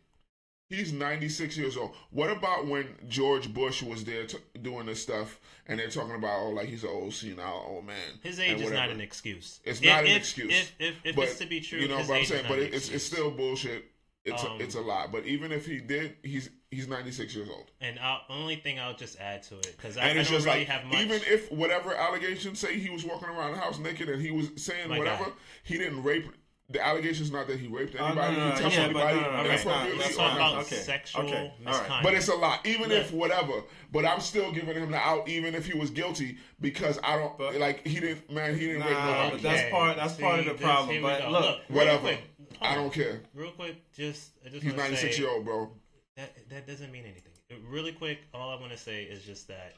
He's 0.70 0.92
96 0.92 1.58
years 1.58 1.78
old. 1.78 1.94
What 2.10 2.32
about 2.32 2.66
when 2.66 2.88
George 3.08 3.54
Bush 3.54 3.84
was 3.84 4.04
there 4.04 4.26
t- 4.26 4.40
doing 4.64 4.88
this 4.88 5.02
stuff, 5.02 5.40
and 5.68 5.80
they're 5.80 5.90
talking 5.90 6.16
about 6.16 6.40
oh, 6.42 6.50
like 6.50 6.68
he's 6.68 6.84
an 6.84 6.90
old 6.90 7.14
senile 7.14 7.66
old 7.68 7.86
man. 7.86 7.96
His 8.24 8.40
age 8.40 8.60
is 8.62 8.72
not 8.72 8.90
an 8.90 9.00
excuse. 9.00 9.60
It's 9.64 9.80
If- 9.80 9.86
not 9.86 10.06
an 10.06 10.12
excuse. 10.16 10.52
If, 10.52 10.74
if, 10.80 10.96
if 11.04 11.16
But, 11.16 11.26
it's 11.26 11.38
to 11.40 11.46
be 11.46 11.60
true, 11.62 11.80
you 11.80 11.88
know 11.88 11.98
what 11.98 12.10
I'm 12.10 12.26
saying. 12.26 12.46
But 12.48 12.60
it, 12.60 12.74
it's 12.74 12.90
it's 12.90 13.04
still 13.06 13.30
bullshit. 13.30 13.86
It's 14.24 14.44
Um, 14.44 14.60
a, 14.60 14.64
it's 14.64 14.74
a 14.74 14.82
lie. 14.82 15.06
But 15.12 15.28
even 15.28 15.52
if 15.52 15.68
he 15.68 15.78
did, 15.78 16.16
he's 16.24 16.50
he's 16.72 16.88
96 16.88 17.36
years 17.36 17.48
old. 17.48 17.70
And 17.80 18.00
I'll, 18.00 18.22
only 18.28 18.56
thing 18.56 18.80
I'll 18.80 18.96
just 18.96 19.20
add 19.20 19.44
to 19.44 19.60
it 19.60 19.76
because 19.78 19.98
I, 19.98 20.10
I 20.10 20.14
don't 20.16 20.28
really 20.32 20.46
like, 20.46 20.68
have 20.68 20.84
much. 20.86 20.96
even 21.00 21.22
if 21.28 21.52
whatever 21.52 21.94
allegations 21.94 22.58
say 22.58 22.80
he 22.80 22.90
was 22.90 23.06
walking 23.06 23.30
around 23.30 23.52
the 23.52 23.60
house 23.60 23.78
naked 23.78 24.10
and 24.10 24.20
he 24.20 24.32
was 24.32 24.50
saying 24.58 24.90
My 24.90 24.98
whatever, 24.98 25.26
guy. 25.26 25.32
he 25.64 25.78
didn't 25.78 26.02
rape. 26.02 26.26
The 26.68 26.84
allegation's 26.84 27.32
not 27.32 27.46
that 27.48 27.60
he 27.60 27.68
raped 27.68 27.96
Oh, 27.96 28.00
no, 28.00 28.06
anybody, 28.22 28.38
no, 28.38 28.50
no, 28.50 28.56
he 28.56 28.62
touched 28.62 28.76
yeah, 28.76 28.84
anybody 28.86 29.20
no, 29.22 29.22
no, 29.32 29.38
no, 29.44 29.48
that's 29.48 29.66
not- 29.66 29.98
that's 30.00 30.18
not- 30.18 30.36
about 30.36 30.56
okay, 30.66 30.76
sexual 30.78 31.22
okay, 31.26 31.36
all 31.38 31.44
right. 31.44 31.60
misconduct. 31.64 32.04
But 32.04 32.14
it's 32.16 32.28
a 32.28 32.34
lot. 32.36 32.66
even 32.66 32.90
Look. 32.90 32.98
if 33.04 33.12
whatever. 33.12 33.62
But 33.92 34.06
I'm 34.06 34.20
still 34.20 34.52
giving 34.52 34.76
him 34.76 34.90
the 34.90 34.98
out, 34.98 35.30
even 35.30 35.54
if 35.54 35.68
he 35.68 35.78
was 35.78 35.92
guilty, 35.92 36.38
because 36.60 36.98
I 37.04 37.18
don't 37.18 37.38
But- 37.38 37.56
like 37.58 37.86
he 37.86 38.00
didn't. 38.00 38.32
Man, 38.32 38.58
he 38.58 38.66
didn't 38.66 38.82
rape 38.82 38.90
nobody. 38.98 39.30
but 39.34 39.42
that's 39.44 39.60
Okay. 39.62 39.70
part- 39.72 39.96
that's 39.98 40.14
part 40.16 40.40
of 40.40 40.46
the 40.46 40.52
this- 40.54 40.62
problem, 40.62 41.02
but 41.04 41.22
go. 41.22 41.30
look, 41.30 41.62
whatever. 41.68 42.00
quick, 42.02 42.22
I 42.60 42.74
don't 42.74 42.92
care. 42.92 43.22
Real 43.36 43.52
quick, 43.52 43.92
just 43.94 44.32
I 44.44 44.50
just 44.50 44.64
He's 44.64 44.74
96 44.74 45.16
say 45.18 45.22
year 45.22 45.30
old, 45.30 45.46
bro. 45.46 45.72
that 46.18 46.50
that 46.50 46.66
doesn't 46.66 46.92
mean 46.92 47.04
anything. 47.06 47.32
Uh, 47.52 47.58
really 47.70 47.92
quick, 47.92 48.22
all 48.34 48.50
I 48.50 48.60
want 48.60 48.72
to 48.72 48.78
say 48.78 49.04
is 49.04 49.24
just 49.24 49.48
that 49.50 49.76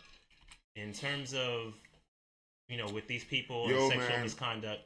in 0.78 0.94
terms 0.94 1.34
of 1.34 1.74
you 2.70 2.78
know 2.78 2.88
with 2.88 3.08
these 3.08 3.26
people 3.26 3.70
Yo, 3.70 3.84
and 3.84 3.92
sexual 3.92 4.10
man. 4.10 4.22
misconduct, 4.24 4.82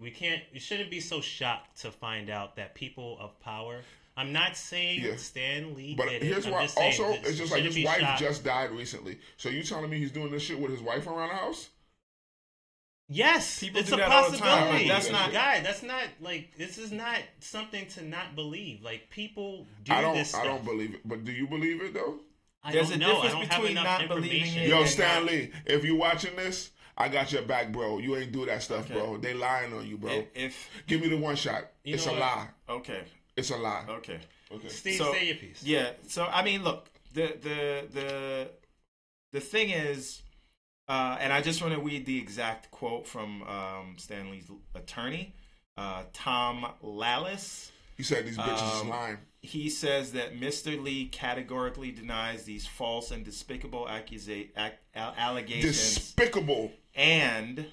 we 0.00 0.10
can't. 0.10 0.42
We 0.52 0.58
shouldn't 0.58 0.90
be 0.90 1.00
so 1.00 1.20
shocked 1.20 1.80
to 1.82 1.90
find 1.90 2.30
out 2.30 2.56
that 2.56 2.74
people 2.74 3.18
of 3.20 3.38
power. 3.40 3.80
I'm 4.16 4.32
not 4.32 4.56
saying 4.56 5.00
Yeah. 5.02 5.16
Stan 5.16 5.74
Lee 5.74 5.94
But 5.96 6.08
did 6.08 6.22
here's 6.22 6.46
it. 6.46 6.52
Why. 6.52 6.62
just 6.62 6.78
Also, 6.78 7.08
this 7.12 7.28
it's 7.30 7.38
just 7.38 7.52
like 7.52 7.64
his 7.64 7.84
wife 7.84 7.98
shocked. 8.00 8.20
just 8.20 8.44
died 8.44 8.70
recently. 8.70 9.18
So 9.36 9.48
you 9.48 9.62
telling 9.64 9.90
me 9.90 9.98
he's 9.98 10.12
doing 10.12 10.30
this 10.30 10.42
shit 10.42 10.58
with 10.58 10.70
his 10.70 10.80
wife 10.80 11.06
around 11.06 11.28
the 11.30 11.34
house? 11.34 11.68
Yes, 13.08 13.60
People 13.60 13.80
it's 13.80 13.90
do 13.90 13.96
a 13.96 13.98
that 13.98 14.10
all 14.10 14.30
the 14.30 14.38
time. 14.38 14.46
possibility. 14.48 14.88
That's 14.88 15.10
not- 15.10 15.32
guy. 15.32 15.60
That's 15.60 15.82
not 15.82 16.04
like 16.20 16.56
this 16.56 16.78
is 16.78 16.90
not 16.90 17.18
something 17.40 17.86
to 17.88 18.04
not 18.04 18.34
believe. 18.34 18.82
Like 18.82 19.10
people 19.10 19.66
do 19.82 19.92
I 19.92 20.00
don't. 20.00 20.14
this 20.14 20.30
stuff. 20.30 20.42
I 20.42 20.46
don't 20.46 20.64
believe 20.64 20.94
it. 20.94 21.00
But 21.06 21.24
do 21.24 21.32
you 21.32 21.46
believe 21.46 21.82
it 21.82 21.92
though? 21.92 22.20
I 22.62 22.72
There's 22.72 22.88
don't 22.90 22.96
a 22.96 23.00
know. 23.00 23.18
I 23.20 23.22
difference 23.24 23.32
don't 23.34 23.48
between 23.48 23.70
enough 23.72 23.84
not 23.84 24.08
believing 24.08 24.36
information. 24.38 24.62
it 24.62 24.68
Yo, 24.70 24.80
and 24.80 24.88
Stan 24.88 25.26
Lee, 25.26 25.50
if 25.66 25.84
you're 25.84 25.96
watching 25.98 26.34
this, 26.36 26.70
I 26.96 27.08
got 27.08 27.32
your 27.32 27.42
back, 27.42 27.72
bro. 27.72 27.98
You 27.98 28.16
ain't 28.16 28.32
do 28.32 28.46
that 28.46 28.62
stuff, 28.62 28.84
Okay. 28.90 28.94
bro. 28.94 29.16
They 29.18 29.34
lying 29.34 29.72
on 29.72 29.86
you, 29.86 29.96
bro. 29.98 30.10
If, 30.12 30.26
if 30.34 30.70
Give 30.86 31.00
me 31.00 31.08
the 31.08 31.16
one 31.16 31.36
shot. 31.36 31.70
It's 31.84 32.06
a 32.06 32.10
what? 32.10 32.18
lie. 32.20 32.48
okay, 32.68 33.02
It's 33.36 33.50
a 33.50 33.56
lie. 33.56 33.84
okay. 33.88 34.20
Okay. 34.52 34.68
Steve, 34.68 34.96
So- 34.98 35.12
say 35.12 35.26
your 35.26 35.36
piece. 35.36 35.62
Yeah. 35.64 35.90
So 36.06 36.24
I 36.26 36.44
mean, 36.44 36.62
look, 36.62 36.88
the 37.12 37.36
the 37.42 37.88
the 37.92 38.50
the 39.32 39.40
thing 39.40 39.70
is, 39.70 40.22
uh, 40.88 41.16
and 41.18 41.32
I 41.32 41.40
just 41.40 41.60
want 41.62 41.74
to 41.74 41.80
read 41.80 42.06
the 42.06 42.18
exact 42.18 42.70
quote 42.70 43.08
from 43.08 43.42
um, 43.42 43.94
Stan 43.98 44.30
Lee's 44.30 44.48
attorney, 44.76 45.34
uh, 45.76 46.04
Tom 46.12 46.66
Lallas. 46.82 47.70
He 47.96 48.02
said 48.04 48.26
these 48.26 48.36
bitches 48.38 48.74
is 48.76 48.80
Um, 48.82 48.88
lying. 48.90 49.18
He 49.40 49.68
says 49.68 50.12
that 50.12 50.34
Mr. 50.38 50.80
Lee 50.82 51.06
categorically 51.06 51.90
denies 51.90 52.44
these 52.44 52.66
false 52.66 53.10
and 53.10 53.24
despicable 53.24 53.86
accusa- 53.86 54.48
ac- 54.56 54.74
allegations, 54.94 55.94
Despicable. 55.94 56.72
And 56.94 57.66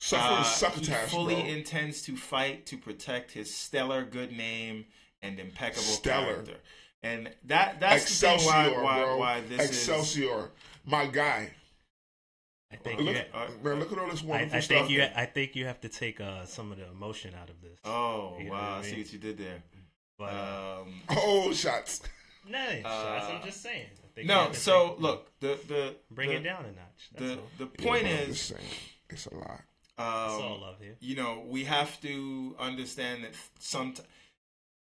Suffering 0.00 0.90
uh, 0.92 0.98
he 1.00 1.10
fully 1.10 1.34
bro. 1.36 1.44
intends 1.44 2.02
to 2.02 2.16
fight 2.16 2.66
to 2.66 2.76
protect 2.76 3.32
his 3.32 3.54
stellar 3.54 4.04
good 4.04 4.32
name 4.32 4.84
and 5.22 5.40
impeccable 5.40 5.82
Stellar. 5.82 6.26
character. 6.26 6.56
And 7.02 7.30
that 7.44 7.80
that's 7.80 8.04
the 8.20 8.26
thing 8.26 8.34
Excelsior, 8.34 8.82
why, 8.82 9.02
why, 9.04 9.14
why 9.16 9.40
this 9.40 9.60
is 9.60 9.68
Excelsior. 9.70 10.50
My 10.84 11.06
guy. 11.06 11.50
I 12.72 12.76
think 12.76 13.00
Look, 13.00 13.10
you. 13.14 13.20
at, 13.20 13.28
uh, 13.32 13.46
man, 13.62 13.78
look 13.78 13.92
at 13.92 13.98
all 13.98 14.08
this 14.10 14.22
I, 14.22 14.26
wonderful 14.26 14.56
I 14.56 14.60
stuff. 14.60 14.78
think 14.78 14.90
you. 14.90 14.98
that- 14.98 15.16
I 15.16 15.26
think 15.26 15.54
you 15.54 15.64
have 15.66 15.80
to 15.82 15.88
take 15.88 16.20
uh, 16.20 16.44
some 16.44 16.72
of 16.72 16.78
the 16.78 16.88
emotion 16.90 17.32
out 17.40 17.48
of 17.48 17.60
this. 17.62 17.78
Oh 17.84 18.36
You 18.38 18.46
know 18.46 18.52
wow! 18.52 18.74
I 18.76 18.78
I 18.78 18.82
see 18.82 18.96
what 18.98 19.12
you 19.12 19.18
did 19.18 19.38
there. 19.38 19.62
But 20.18 20.32
Um, 20.34 21.00
oh, 21.10 21.52
shots. 21.52 22.02
no, 22.48 22.58
shots, 22.58 22.84
uh, 22.84 23.32
I'm 23.38 23.42
just 23.44 23.62
saying. 23.62 23.86
I 24.16 24.20
think 24.20 24.28
you 24.28 24.34
no, 24.34 24.42
have 24.42 24.52
to 24.52 24.58
so 24.60 24.88
take- 24.90 25.00
look, 25.00 25.40
the 25.40 25.58
the 25.66 25.96
bring 26.10 26.30
the, 26.30 26.36
it 26.36 26.42
down 26.44 26.64
a 26.64 26.68
notch. 26.68 27.10
That's 27.12 27.24
The 27.24 27.32
all. 27.40 27.48
the 27.58 27.66
point 27.66 28.02
bro, 28.04 28.12
I'm 28.12 28.30
is, 28.30 28.52
it's 29.10 29.26
a 29.26 29.34
lot. 29.34 29.60
That's 29.96 30.34
um, 30.34 30.42
all 30.42 30.58
love 30.60 30.76
here. 30.80 30.96
you 31.00 31.16
know, 31.16 31.44
we 31.46 31.64
have 31.64 32.00
to 32.02 32.54
understand 32.58 33.24
that 33.24 33.32
some 33.58 33.94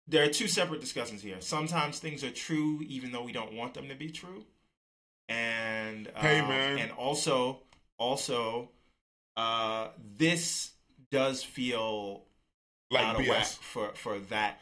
there 0.08 0.24
are 0.24 0.28
two 0.28 0.48
separate 0.48 0.80
discussions 0.80 1.22
here. 1.22 1.40
Sometimes 1.40 1.98
things 2.00 2.24
are 2.24 2.30
true 2.32 2.82
even 2.88 3.12
though 3.12 3.22
we 3.22 3.32
don't 3.32 3.52
want 3.54 3.74
them 3.74 3.88
to 3.88 3.94
be 3.94 4.10
true, 4.10 4.44
and 5.28 6.08
Hey, 6.16 6.40
um, 6.40 6.48
man. 6.48 6.78
and 6.78 6.90
also 6.92 7.60
also 7.98 8.70
uh, 9.36 9.88
this 10.18 10.72
does 11.10 11.42
feel 11.44 12.24
Like 12.90 13.04
out 13.04 13.20
of 13.20 13.26
whack 13.28 13.46
for 13.46 13.90
for 13.94 14.18
that 14.30 14.60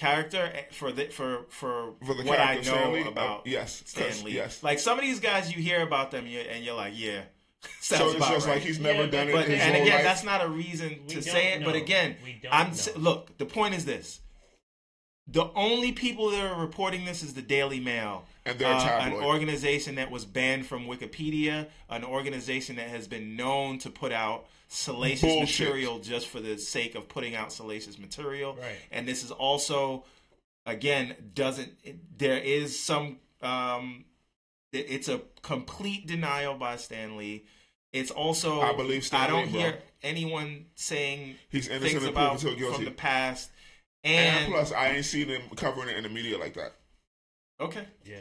character 0.00 0.50
eh, 0.54 0.62
for 0.72 0.90
the 0.92 1.04
for 1.06 1.44
for, 1.48 1.94
For 2.06 2.14
the 2.14 2.24
what 2.24 2.38
I 2.40 2.54
character 2.56 2.70
know 2.72 2.76
Stan 2.78 2.92
Lee, 2.94 3.08
about 3.08 3.38
uh, 3.40 3.42
yes, 3.44 3.80
'cause- 3.82 3.90
Stan 4.14 4.24
Lee. 4.24 4.32
yes. 4.32 4.62
Like 4.62 4.78
some 4.78 4.98
of 4.98 5.04
these 5.04 5.20
guys, 5.20 5.54
you 5.54 5.62
hear 5.62 5.82
about 5.82 6.10
them, 6.10 6.26
you- 6.26 6.40
and 6.40 6.64
you're 6.64 6.74
like, 6.76 6.94
yeah. 6.96 7.22
So 7.80 8.10
it's 8.10 8.26
just 8.26 8.46
right. 8.46 8.54
like 8.54 8.62
he's 8.62 8.78
never 8.80 9.04
Yeah, 9.04 9.10
done 9.10 9.28
it 9.28 9.32
but- 9.32 9.40
But 9.46 9.48
his 9.48 9.60
and 9.60 9.72
whole 9.74 9.82
again, 9.82 9.94
life. 9.96 10.04
that's 10.04 10.24
not 10.24 10.42
a 10.44 10.48
reason 10.48 11.06
to 11.08 11.14
don't 11.14 11.22
say 11.22 11.52
it. 11.52 11.64
But 11.64 11.74
again, 11.74 12.16
We 12.24 12.40
don't 12.42 12.54
I'm 12.54 12.70
know. 12.70 12.76
look. 12.96 13.36
The 13.38 13.44
point 13.46 13.74
is 13.74 13.84
this: 13.84 14.20
the 15.26 15.50
only 15.54 15.92
people 15.92 16.30
that 16.30 16.44
are 16.44 16.60
reporting 16.60 17.04
this 17.04 17.22
is 17.22 17.34
the 17.34 17.42
Daily 17.42 17.78
Mail, 17.78 18.24
And 18.46 18.58
they're 18.58 18.72
uh, 18.72 19.00
an 19.06 19.12
organization 19.12 19.94
that 19.96 20.10
was 20.10 20.24
banned 20.24 20.66
from 20.66 20.86
Wikipedia, 20.86 21.68
an 21.88 22.02
organization 22.04 22.76
that 22.76 22.88
has 22.88 23.06
been 23.06 23.36
known 23.36 23.78
to 23.80 23.90
put 23.90 24.12
out 24.12 24.46
salacious 24.72 25.22
Bullshit. 25.22 25.66
material 25.68 25.98
just 25.98 26.28
for 26.28 26.38
the 26.40 26.56
sake 26.56 26.94
of 26.94 27.08
putting 27.08 27.34
out 27.34 27.52
salacious 27.52 27.98
material. 27.98 28.54
Right. 28.54 28.76
And 28.92 29.06
this 29.06 29.24
is 29.24 29.30
also, 29.32 30.04
again, 30.64 31.16
doesn't 31.34 31.72
there 32.16 32.38
is 32.38 32.78
some 32.78 33.18
um, 33.42 34.04
it- 34.72 34.86
it's 34.88 35.08
a 35.08 35.20
complete 35.42 36.06
denial 36.06 36.54
by 36.54 36.76
Stan 36.76 37.16
Lee. 37.16 37.44
It's 37.92 38.12
also 38.12 38.60
I 38.60 38.72
believe 38.76 39.04
Stan 39.04 39.22
I 39.22 39.26
don't 39.26 39.46
Lee, 39.46 39.52
bro. 39.52 39.60
hear 39.60 39.78
anyone 40.02 40.66
saying 40.76 41.34
He's 41.48 41.66
innocent 41.66 41.90
things 41.90 42.04
and 42.04 42.12
about 42.12 42.38
proven 42.40 42.58
till 42.58 42.72
from 42.74 42.84
the 42.84 42.90
past. 42.92 43.50
And, 44.04 44.44
And, 44.44 44.52
plus, 44.52 44.72
I 44.72 44.90
ain't 44.92 45.04
seen 45.04 45.28
them 45.28 45.42
covering 45.56 45.88
it 45.88 45.96
in 45.96 46.04
the 46.04 46.08
media 46.08 46.38
like 46.38 46.54
that. 46.54 46.72
okay, 47.60 47.86
Yeah. 48.04 48.20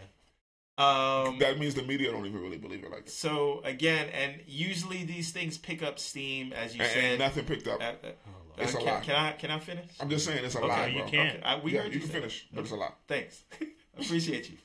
Um, 0.79 1.37
That 1.39 1.59
means 1.59 1.75
the 1.75 1.83
media 1.83 2.11
don't 2.11 2.25
even 2.25 2.41
really 2.41 2.57
believe 2.57 2.83
it 2.83 2.91
like 2.91 3.05
that. 3.05 3.11
so 3.11 3.61
again, 3.63 4.07
and 4.09 4.41
usually 4.47 5.03
these 5.03 5.31
things 5.31 5.57
pick 5.57 5.83
up 5.83 5.99
steam, 5.99 6.53
as 6.53 6.75
you 6.75 6.81
And, 6.81 6.91
said. 6.91 7.03
and 7.03 7.19
nothing 7.19 7.45
picked 7.45 7.67
up. 7.67 7.81
Uh, 7.81 7.83
uh, 7.83 8.11
Oh, 8.57 8.63
It's 8.63 8.73
a 8.73 8.77
can, 8.77 8.85
lie. 8.87 8.99
can 9.01 9.15
I 9.15 9.31
can 9.33 9.51
I 9.51 9.59
finish? 9.59 9.85
I'm 10.01 10.09
just 10.09 10.25
saying 10.25 10.43
it's 10.43 10.55
a 10.55 10.59
Okay, 10.59 10.67
lie, 10.67 10.87
you 10.87 10.99
bro. 10.99 11.07
can't. 11.09 11.35
Okay, 11.35 11.43
I, 11.43 11.59
we 11.59 11.73
yeah, 11.73 11.81
heard 11.81 11.87
you 11.93 11.93
you 11.95 11.99
can 12.01 12.09
say 12.09 12.13
finish, 12.15 12.47
that. 12.49 12.55
but 12.55 12.61
it's 12.63 12.71
a 12.71 12.75
lie. 12.75 12.91
Thanks, 13.07 13.43
appreciate 13.99 14.49
you. 14.49 14.57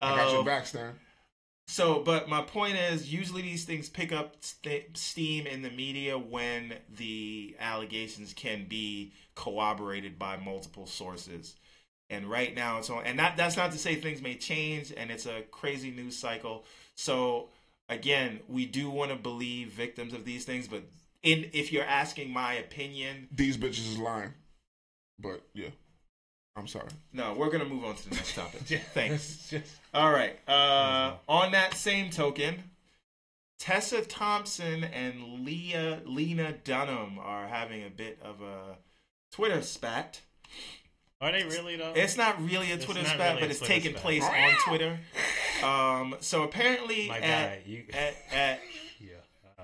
I 0.00 0.16
got 0.16 0.30
your 0.30 0.38
Um, 0.40 0.44
back, 0.46 0.66
Stan. 0.66 0.94
So, 1.66 2.00
but 2.00 2.28
my 2.28 2.42
point 2.42 2.76
is, 2.76 3.10
usually 3.12 3.40
these 3.42 3.64
things 3.64 3.88
pick 3.88 4.12
up 4.12 4.36
st- 4.40 4.96
steam 4.96 5.46
in 5.46 5.62
the 5.62 5.70
media 5.70 6.18
when 6.18 6.74
the 6.96 7.56
allegations 7.58 8.34
can 8.34 8.66
be 8.68 9.12
corroborated 9.34 10.18
by 10.18 10.36
multiple 10.36 10.86
sources. 10.86 11.54
And 12.14 12.30
right 12.30 12.54
now, 12.54 12.78
it's 12.78 12.88
on. 12.90 13.04
And 13.04 13.18
that, 13.18 13.36
that's 13.36 13.56
not 13.56 13.72
to 13.72 13.78
say 13.78 13.96
things 13.96 14.22
may 14.22 14.36
change, 14.36 14.92
and 14.96 15.10
it's 15.10 15.26
a 15.26 15.42
crazy 15.50 15.90
news 15.90 16.16
cycle. 16.16 16.64
So, 16.94 17.48
again, 17.88 18.40
we 18.48 18.66
do 18.66 18.88
want 18.88 19.10
to 19.10 19.16
believe 19.16 19.68
victims 19.72 20.14
of 20.14 20.24
these 20.24 20.44
things, 20.44 20.68
but 20.68 20.82
in 21.22 21.50
if 21.52 21.72
you're 21.72 21.84
asking 21.84 22.30
my 22.32 22.54
opinion, 22.54 23.28
These 23.32 23.56
bitches 23.56 23.88
is 23.92 23.98
lying. 23.98 24.32
But 25.18 25.42
yeah, 25.54 25.70
I'm 26.56 26.66
sorry. 26.66 26.88
no, 27.12 27.34
we're 27.34 27.50
gonna 27.50 27.64
move 27.64 27.84
on 27.84 27.94
to 27.96 28.08
the 28.08 28.14
next 28.14 28.34
topic. 28.34 28.60
Thanks. 28.94 29.46
Just- 29.50 29.64
All 29.92 30.10
right. 30.12 30.38
Uh, 30.48 31.14
on 31.28 31.52
that 31.52 31.74
same 31.74 32.10
token, 32.10 32.62
Tessa 33.58 34.02
Thompson 34.02 34.84
and 34.84 35.44
Leah 35.44 36.00
Lena 36.04 36.52
Dunham 36.52 37.18
are 37.18 37.46
having 37.46 37.84
a 37.84 37.90
bit 37.90 38.18
of 38.22 38.40
a 38.42 38.76
Twitter 39.32 39.62
spat. 39.62 40.20
Are 41.20 41.32
they 41.32 41.44
really 41.44 41.76
though? 41.76 41.92
It's 41.94 42.16
not 42.16 42.42
really 42.42 42.72
a 42.72 42.78
Twitter 42.78 43.04
spat, 43.04 43.18
really 43.36 43.40
but 43.40 43.50
it's 43.50 43.58
Twitter 43.60 43.74
taking 43.74 43.90
spat. 43.92 44.02
place 44.02 44.24
on 44.24 44.50
Twitter. 44.68 44.98
Um, 45.62 46.16
so 46.20 46.42
apparently, 46.42 47.08
My 47.08 47.18
at, 47.18 47.22
guy, 47.22 47.62
you- 47.66 47.84
at, 47.94 48.14
at 48.32 48.60
yeah. 49.00 49.08
Uh, 49.58 49.62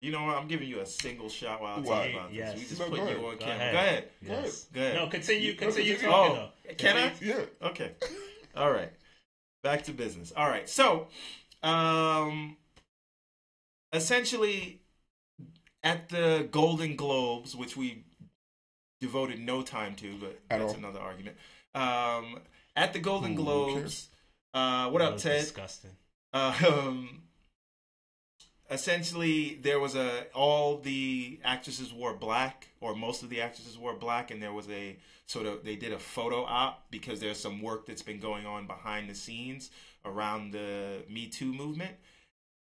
you 0.00 0.12
know 0.12 0.24
what, 0.24 0.36
I'm 0.36 0.46
giving 0.48 0.68
you 0.68 0.80
a 0.80 0.86
single 0.86 1.28
shot 1.28 1.60
while 1.60 1.72
I 1.72 1.76
talk 1.76 1.86
Why? 1.86 2.04
about 2.06 2.28
this. 2.28 2.36
Yes. 2.38 2.54
We 2.56 2.60
just 2.62 2.78
No, 2.78 2.88
put 2.88 2.96
go 2.98 3.02
you 3.02 3.08
ahead. 3.10 3.16
on 3.24 3.30
go 3.32 3.36
camera. 3.38 3.56
ahead. 3.56 3.72
Go 3.72 3.78
ahead. 3.78 4.08
Yes. 4.44 4.64
Go 4.72 4.80
ahead. 4.80 4.94
No, 4.96 5.06
continue. 5.08 5.52
No, 5.52 5.58
Continue 5.58 5.92
continue. 5.94 6.12
talking 6.12 6.36
Oh, 6.38 6.48
though. 6.68 6.74
can 6.74 6.96
I? 6.96 7.12
Yeah. 7.20 7.68
Okay. 7.68 7.90
All 8.56 8.70
right. 8.70 8.92
Back 9.62 9.84
to 9.84 9.92
business. 9.92 10.32
All 10.36 10.48
right. 10.48 10.68
So, 10.68 11.08
um, 11.62 12.56
essentially, 13.92 14.80
at 15.82 16.08
the 16.08 16.48
Golden 16.50 16.96
Globes, 16.96 17.56
which 17.56 17.76
we 17.76 18.04
devoted 19.02 19.38
no 19.40 19.60
time 19.60 19.94
to, 19.96 20.16
but 20.18 20.38
At 20.48 20.60
that's 20.60 20.72
all. 20.72 20.78
another 20.78 21.00
argument. 21.00 21.36
Um, 21.74 22.40
at 22.74 22.94
the 22.94 22.98
Golden 23.00 23.32
Ooh, 23.32 23.36
who 23.36 23.42
Globes, 23.44 24.08
uh, 24.54 24.88
what 24.88 25.00
That 25.00 25.08
up, 25.08 25.12
was 25.14 25.22
Ted? 25.22 25.40
Disgusting. 25.40 25.90
um, 26.32 27.22
essentially 28.70 29.58
there 29.62 29.78
was 29.78 29.94
a 29.94 30.24
all 30.34 30.78
the 30.78 31.38
actresses 31.44 31.92
wore 31.92 32.14
black 32.14 32.68
or 32.80 32.94
most 32.94 33.22
of 33.22 33.28
the 33.28 33.42
actresses 33.42 33.76
wore 33.76 33.94
black 33.94 34.30
and 34.30 34.42
there 34.42 34.52
was 34.52 34.66
a 34.70 34.96
sort 35.26 35.44
of 35.44 35.62
they 35.62 35.76
did 35.76 35.92
a 35.92 35.98
photo 35.98 36.42
op 36.44 36.86
because 36.90 37.20
there's 37.20 37.38
some 37.38 37.60
work 37.60 37.84
that's 37.86 38.00
been 38.02 38.18
going 38.18 38.46
on 38.46 38.66
behind 38.66 39.10
the 39.10 39.14
scenes 39.14 39.70
around 40.06 40.52
the 40.52 41.02
me 41.10 41.26
too 41.26 41.52
movement 41.52 41.94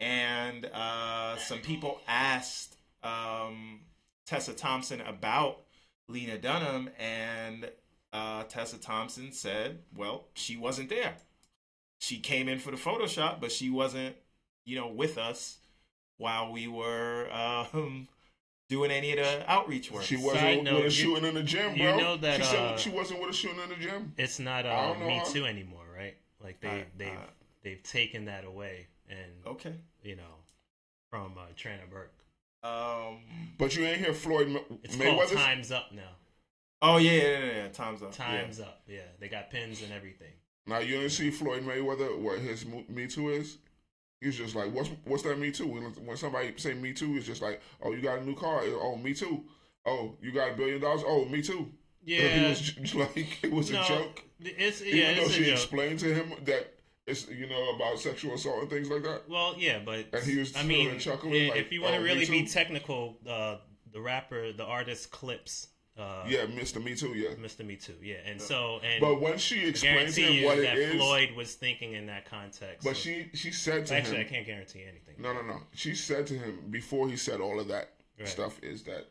and 0.01 0.65
uh, 0.73 1.37
some 1.37 1.59
people 1.59 2.01
asked 2.09 2.77
um, 3.03 3.81
tessa 4.25 4.55
thompson 4.55 5.03
about 5.03 5.61
lena 6.09 6.39
dunham 6.39 6.89
and 6.99 7.71
uh, 8.13 8.43
tessa 8.45 8.79
thompson 8.79 9.31
said 9.33 9.79
well 9.95 10.25
she 10.35 10.57
wasn't 10.57 10.89
there 10.89 11.15
she 12.01 12.19
came 12.19 12.49
in 12.49 12.59
for 12.61 12.71
the 12.71 12.77
photo 12.77 13.07
op, 13.21 13.41
but 13.41 13.51
she 13.51 13.71
wasn't, 13.71 14.15
you 14.65 14.77
know, 14.77 14.87
with 14.87 15.19
us 15.19 15.59
while 16.17 16.53
we 16.53 16.69
were 16.69 17.29
um, 17.33 18.07
doing 18.69 18.93
any 18.93 19.11
of 19.11 19.19
the 19.19 19.51
outreach 19.51 19.91
work. 19.91 20.05
She 20.05 20.17
wasn't 20.17 20.39
Side 20.43 20.57
with 20.59 20.65
note, 20.67 20.79
her 20.79 20.85
you- 20.85 20.91
shooting 20.91 21.25
in 21.25 21.35
the 21.35 21.43
gym, 21.43 21.75
you 21.75 21.97
know 21.97 22.17
that, 22.19 22.37
she 22.37 22.45
said 22.45 22.59
uh, 22.61 22.77
she 22.77 22.91
wasn't 22.91 23.19
with 23.19 23.31
her 23.31 23.35
shooting 23.35 23.59
in 23.61 23.69
the 23.71 23.75
gym. 23.75 24.13
It's 24.17 24.39
not 24.39 24.65
I 24.65 24.91
uh, 24.91 24.93
know 24.99 25.07
Me 25.09 25.19
how- 25.19 25.25
Too 25.25 25.45
anymore, 25.45 25.87
right? 25.93 26.17
Like 26.41 26.61
they 26.61 26.69
Uh, 26.69 26.85
they 26.97 27.07
uh, 27.09 27.11
have 27.15 27.31
they've 27.65 27.83
taken 27.83 28.27
that 28.27 28.45
away, 28.45 28.87
and 29.11 29.33
okay. 29.45 29.75
you 30.05 30.15
know, 30.15 30.37
from 31.11 31.33
uh, 31.37 31.47
Tarana 31.57 31.91
Burke. 31.91 32.13
Um. 32.63 33.19
But 33.59 33.77
you 33.77 33.85
ain't 33.85 33.99
hear 33.99 34.13
Floyd 34.13 34.49
Ma- 34.49 34.61
It's 34.83 34.97
called 34.97 35.19
Mayweather. 35.21 35.35
Times 35.35 35.71
Up 35.73 35.93
now. 35.93 36.11
Oh 36.81 36.97
yeah, 36.99 37.13
yeah, 37.13 37.23
yeah. 37.23 37.53
yeah. 37.65 37.69
Times 37.69 38.03
up. 38.03 38.13
Times 38.13 38.61
Up. 38.61 38.83
Yeah, 38.87 39.01
they 39.21 39.29
got 39.29 39.51
pins 39.51 39.83
and 39.83 39.93
everything. 39.93 40.33
Now 40.67 40.79
you 40.79 40.97
didn't 40.97 41.11
see 41.11 41.31
Floyd 41.31 41.65
Mayweather 41.65 42.19
what 42.19 42.39
his 42.39 42.65
Me 42.67 43.07
Too 43.07 43.31
is. 43.31 43.59
He's 44.21 44.37
just 44.37 44.55
like, 44.55 44.73
what's 44.73 44.91
what's 45.05 45.23
that 45.23 45.39
Me 45.39 45.51
Too? 45.51 45.67
When, 45.67 45.83
when 46.05 46.17
somebody 46.17 46.53
say 46.57 46.75
Me 46.75 46.93
Too, 46.93 47.17
it's 47.17 47.27
just 47.27 47.43
like, 47.43 47.61
oh, 47.83 47.93
you 47.93 48.03
got 48.03 48.19
a 48.19 48.25
new 48.25 48.35
car. 48.35 48.63
Oh, 48.65 48.97
Me 48.97 49.15
Too. 49.15 49.45
Oh, 49.87 50.17
you 50.21 50.33
got 50.33 50.53
a 50.53 50.55
billion 50.55 50.81
dollars. 50.81 51.03
Oh, 51.07 51.25
Me 51.25 51.41
Too. 51.43 51.71
Yeah, 52.05 52.21
It 52.21 52.81
was 52.81 52.95
like 52.95 53.45
it 53.45 53.53
was 53.53 53.71
no, 53.71 53.83
a 53.83 53.85
joke. 53.89 54.23
It's 54.41 54.83
Even 54.83 54.99
yeah, 54.99 55.15
though 55.15 55.23
it's 55.23 55.33
she 55.35 55.45
joke. 55.45 55.53
explained 55.55 55.99
to 56.01 56.15
him 56.15 56.33
that 56.45 56.75
it's 57.09 57.29
you 57.29 57.47
know 57.49 57.75
about 57.75 57.99
sexual 57.99 58.35
assault 58.35 58.61
and 58.61 58.71
things 58.71 58.89
like 58.91 59.03
that. 59.03 59.23
Well, 59.29 59.55
yeah, 59.59 59.81
but 59.85 60.07
And 60.13 60.23
he 60.23 60.37
was 60.39 60.55
I 60.57 60.63
mean, 60.63 60.99
chuckling, 60.99 61.35
i- 61.35 61.49
like, 61.51 61.59
if 61.61 61.73
you 61.73 61.83
want 61.83 61.95
to 61.95 62.01
me 62.01 62.07
really 62.09 62.27
be 62.27 62.47
technical, 62.47 63.19
uh, 63.27 63.57
the 63.93 64.01
rapper, 64.01 64.53
the 64.53 64.65
artist 64.65 65.11
Clipse, 65.11 65.69
uh, 65.97 66.25
Yeah, 66.29 66.47
Mr. 66.47 66.83
Me 66.83 66.95
Too. 66.95 67.15
Yeah. 67.15 67.31
Mr. 67.31 67.65
Me 67.67 67.75
Too, 67.77 67.97
yeah, 68.03 68.17
and 68.25 68.41
so 68.41 68.81
and 68.85 69.01
But 69.01 69.21
when 69.21 69.39
she 69.39 69.67
explained 69.67 70.13
to 70.15 70.23
him 70.23 70.45
what 70.45 70.59
that 70.59 70.77
it 70.77 70.91
is, 70.91 70.95
Floyd 70.97 71.31
was 71.37 71.55
thinking 71.55 71.95
in 71.95 72.07
that 72.07 72.25
context. 72.31 72.85
but 72.85 72.91
of- 72.91 72.97
she 72.97 73.31
she 73.35 73.51
said 73.51 73.87
to 73.87 73.95
him 73.95 74.01
actually, 74.03 74.21
I 74.21 74.25
can't 74.25 74.47
guarantee 74.47 74.83
anything. 74.85 75.17
no, 75.19 75.33
no, 75.33 75.43
no. 75.43 75.63
She 75.75 75.95
said 75.95 76.27
to 76.29 76.35
him 76.35 76.65
before 76.71 77.09
he 77.09 77.17
said 77.17 77.41
all 77.41 77.59
of 77.59 77.69
that 77.69 77.95
Right. 78.19 78.29
stuff 78.29 78.63
is 78.63 78.83
that 78.85 79.07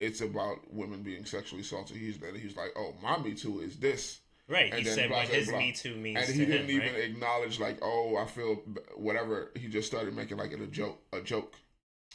it's 0.00 0.20
about 0.20 0.58
women 0.72 1.02
being 1.02 1.24
sexually 1.24 1.60
assaulted. 1.62 1.96
He's 1.96 2.18
that 2.18 2.34
he's 2.36 2.56
like, 2.56 2.72
oh, 2.76 2.94
my 3.02 3.18
Me 3.18 3.34
Too 3.34 3.60
is 3.60 3.76
this. 3.78 4.18
Right, 4.48 4.72
he 4.72 4.78
And 4.78 4.86
then 4.86 4.94
said 4.94 5.08
blah, 5.08 5.18
what 5.18 5.28
blah, 5.28 5.36
his 5.36 5.48
blah. 5.48 5.58
Me 5.58 5.72
Too 5.72 5.94
means 5.96 6.18
and 6.18 6.26
to 6.26 6.32
he 6.32 6.44
didn't 6.44 6.68
him, 6.68 6.70
even 6.82 6.92
right? 6.94 7.04
acknowledge 7.04 7.60
like, 7.60 7.78
oh, 7.82 8.16
I 8.16 8.26
feel 8.26 8.56
whatever. 8.96 9.50
He 9.56 9.68
just 9.68 9.86
started 9.86 10.14
making 10.14 10.36
like 10.38 10.52
it 10.52 10.60
a 10.60 10.66
joke, 10.66 11.00
a 11.12 11.20
joke. 11.20 11.54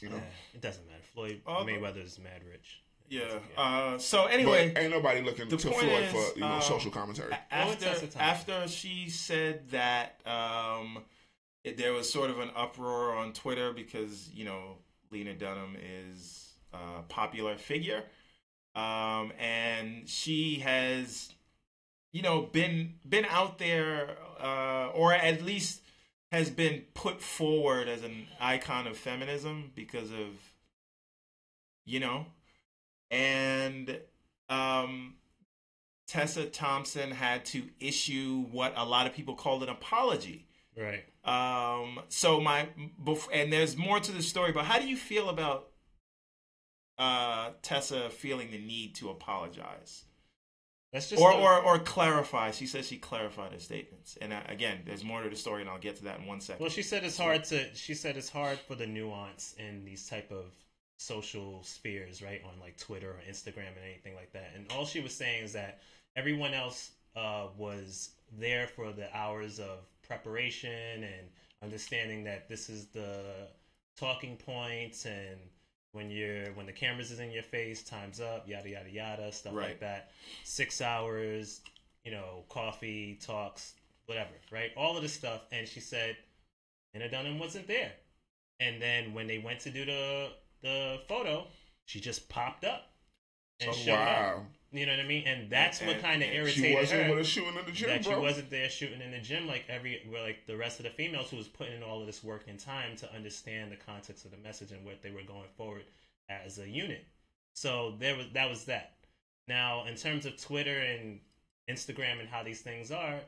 You 0.00 0.10
know. 0.10 0.16
Yeah, 0.16 0.22
it 0.54 0.60
doesn't 0.60 0.86
matter. 0.86 1.02
Floyd 1.12 1.40
Oh, 1.46 1.64
Mayweather's 1.64 2.18
mad 2.20 2.42
rich. 2.48 2.82
Yeah. 3.08 3.38
Uh. 3.56 3.98
So 3.98 4.26
anyway, 4.26 4.70
but 4.74 4.82
ain't 4.82 4.92
nobody 4.92 5.22
looking 5.22 5.48
to 5.48 5.58
Floyd 5.58 5.84
is, 5.84 6.12
for 6.12 6.34
you 6.38 6.42
know 6.42 6.52
um, 6.52 6.62
social 6.62 6.90
commentary. 6.90 7.32
A- 7.32 7.38
Well, 7.64 7.72
it's 7.72 7.82
after 7.84 8.04
at 8.04 8.10
the 8.12 8.18
time. 8.18 8.22
after 8.22 8.68
she 8.68 9.08
said 9.08 9.70
that 9.70 10.20
um, 10.26 10.98
it, 11.64 11.76
there 11.78 11.92
was 11.92 12.12
sort 12.12 12.30
of 12.30 12.38
an 12.38 12.50
uproar 12.54 13.16
on 13.16 13.32
Twitter 13.32 13.72
because 13.72 14.30
you 14.32 14.44
know 14.44 14.76
Lena 15.10 15.34
Dunham 15.34 15.76
is 15.82 16.52
a 16.74 17.02
popular 17.08 17.56
figure, 17.56 18.04
um, 18.76 19.32
and 19.40 20.08
she 20.08 20.56
has 20.60 21.32
you 22.12 22.22
know 22.22 22.42
been 22.42 22.94
been 23.08 23.24
out 23.26 23.58
there 23.58 24.16
uh, 24.40 24.88
or 24.88 25.12
at 25.12 25.42
least 25.42 25.82
has 26.30 26.50
been 26.50 26.82
put 26.94 27.20
forward 27.20 27.88
as 27.88 28.02
an 28.02 28.26
icon 28.40 28.86
of 28.86 28.96
feminism 28.96 29.72
because 29.74 30.10
of 30.10 30.28
you 31.84 32.00
know 32.00 32.26
and 33.10 33.98
um 34.48 35.14
Tessa 36.06 36.46
Thompson 36.46 37.10
had 37.10 37.44
to 37.46 37.64
issue 37.80 38.46
what 38.50 38.72
a 38.76 38.84
lot 38.84 39.06
of 39.06 39.12
people 39.12 39.34
called 39.34 39.62
an 39.62 39.68
apology. 39.68 40.46
Right. 40.74 41.04
Um, 41.22 42.00
so 42.08 42.40
my 42.40 42.68
and 43.30 43.52
there's 43.52 43.76
more 43.76 44.00
to 44.00 44.12
the 44.12 44.22
story, 44.22 44.52
but 44.52 44.64
how 44.64 44.78
do 44.78 44.88
you 44.88 44.96
feel 44.96 45.28
about 45.28 45.68
uh, 46.96 47.50
Tessa 47.60 48.08
feeling 48.08 48.50
the 48.50 48.58
need 48.58 48.94
to 48.96 49.10
apologize 49.10 50.04
That's 50.92 51.10
just 51.10 51.22
or, 51.22 51.32
the- 51.32 51.38
or 51.38 51.60
or 51.60 51.78
clarify? 51.78 52.50
She 52.50 52.66
says 52.66 52.86
she 52.86 52.96
clarified 52.96 53.52
her 53.52 53.58
statements, 53.58 54.16
and 54.20 54.32
uh, 54.32 54.40
again, 54.48 54.78
there's 54.86 55.04
more 55.04 55.22
to 55.22 55.28
the 55.28 55.36
story, 55.36 55.60
and 55.60 55.70
I'll 55.70 55.78
get 55.78 55.96
to 55.96 56.04
that 56.04 56.20
in 56.20 56.26
one 56.26 56.40
second. 56.40 56.62
Well, 56.62 56.70
she 56.70 56.82
said 56.82 57.04
it's 57.04 57.18
hard 57.18 57.44
to. 57.44 57.74
She 57.74 57.94
said 57.94 58.16
it's 58.16 58.30
hard 58.30 58.58
for 58.58 58.74
the 58.74 58.86
nuance 58.86 59.54
in 59.58 59.84
these 59.84 60.08
type 60.08 60.30
of 60.30 60.46
social 60.96 61.62
spheres, 61.62 62.22
right? 62.22 62.42
On 62.44 62.58
like 62.60 62.76
Twitter 62.78 63.10
or 63.10 63.20
Instagram 63.30 63.68
and 63.76 63.84
anything 63.84 64.14
like 64.14 64.32
that. 64.32 64.52
And 64.56 64.66
all 64.72 64.84
she 64.86 65.00
was 65.00 65.14
saying 65.14 65.44
is 65.44 65.52
that 65.52 65.80
everyone 66.16 66.54
else 66.54 66.92
uh, 67.16 67.48
was 67.56 68.10
there 68.38 68.66
for 68.66 68.92
the 68.92 69.14
hours 69.16 69.60
of 69.60 69.80
preparation 70.06 71.04
and 71.04 71.28
understanding 71.62 72.24
that 72.24 72.48
this 72.48 72.68
is 72.68 72.86
the 72.86 73.48
talking 73.96 74.36
points 74.36 75.04
and 75.04 75.38
when 75.98 76.10
you're 76.10 76.52
when 76.54 76.64
the 76.64 76.72
cameras 76.72 77.10
is 77.10 77.18
in 77.18 77.30
your 77.32 77.42
face, 77.42 77.82
time's 77.82 78.20
up, 78.20 78.48
yada 78.48 78.70
yada 78.70 78.88
yada, 78.90 79.32
stuff 79.32 79.52
Right. 79.52 79.70
like 79.70 79.80
that. 79.80 80.10
Six 80.44 80.80
hours, 80.80 81.60
you 82.04 82.12
know, 82.12 82.44
coffee 82.48 83.18
talks, 83.20 83.74
whatever, 84.06 84.30
right? 84.52 84.70
All 84.76 84.96
of 84.96 85.02
this 85.02 85.12
stuff, 85.12 85.44
and 85.50 85.66
she 85.66 85.80
said, 85.80 86.16
Anna 86.94 87.10
Dunham 87.10 87.38
wasn't 87.40 87.66
there. 87.66 87.92
And 88.60 88.80
then 88.80 89.12
when 89.12 89.26
they 89.26 89.38
went 89.38 89.60
to 89.60 89.70
do 89.70 89.84
the 89.84 90.30
the 90.62 91.00
photo, 91.08 91.46
she 91.84 92.00
just 92.00 92.28
popped 92.28 92.64
up 92.64 92.86
and 93.60 93.70
Oh, 93.70 93.74
showed 93.74 93.94
up. 94.08 94.44
You 94.70 94.84
know 94.84 94.92
what 94.92 95.00
I 95.00 95.08
mean? 95.08 95.26
And 95.26 95.50
that's 95.50 95.80
what 95.80 96.00
kind 96.00 96.22
of 96.22 96.28
and 96.28 96.36
irritated 96.36 96.64
She 96.64 96.74
wasn't 96.74 97.02
her 97.04 97.10
with 97.10 97.20
us 97.20 97.26
shooting 97.26 97.56
in 97.56 97.64
the 97.64 97.72
gym, 97.72 97.88
that 97.88 98.04
she 98.04 98.14
wasn't 98.14 98.50
there 98.50 98.68
shooting 98.68 99.00
in 99.00 99.12
the 99.12 99.18
gym 99.18 99.46
like 99.46 99.64
every 99.68 100.02
where 100.10 100.22
like 100.22 100.46
the 100.46 100.56
rest 100.56 100.78
of 100.78 100.84
the 100.84 100.90
females 100.90 101.30
who 101.30 101.38
was 101.38 101.48
putting 101.48 101.76
in 101.76 101.82
all 101.82 102.00
of 102.00 102.06
this 102.06 102.22
work 102.22 102.44
and 102.48 102.58
time 102.58 102.94
to 102.96 103.14
understand 103.14 103.72
the 103.72 103.76
context 103.76 104.26
of 104.26 104.30
the 104.30 104.36
message 104.36 104.70
and 104.70 104.84
what 104.84 105.00
they 105.02 105.10
were 105.10 105.22
going 105.26 105.48
forward 105.56 105.84
as 106.28 106.58
a 106.58 106.68
unit. 106.68 107.06
So 107.54 107.94
there 107.98 108.14
was 108.14 108.26
that 108.34 108.50
was 108.50 108.66
that. 108.66 108.92
Now 109.46 109.86
in 109.86 109.94
terms 109.94 110.26
of 110.26 110.38
Twitter 110.40 110.78
and 110.78 111.20
Instagram 111.70 112.20
and 112.20 112.28
how 112.28 112.42
these 112.42 112.60
things 112.60 112.90
are, 112.90 113.20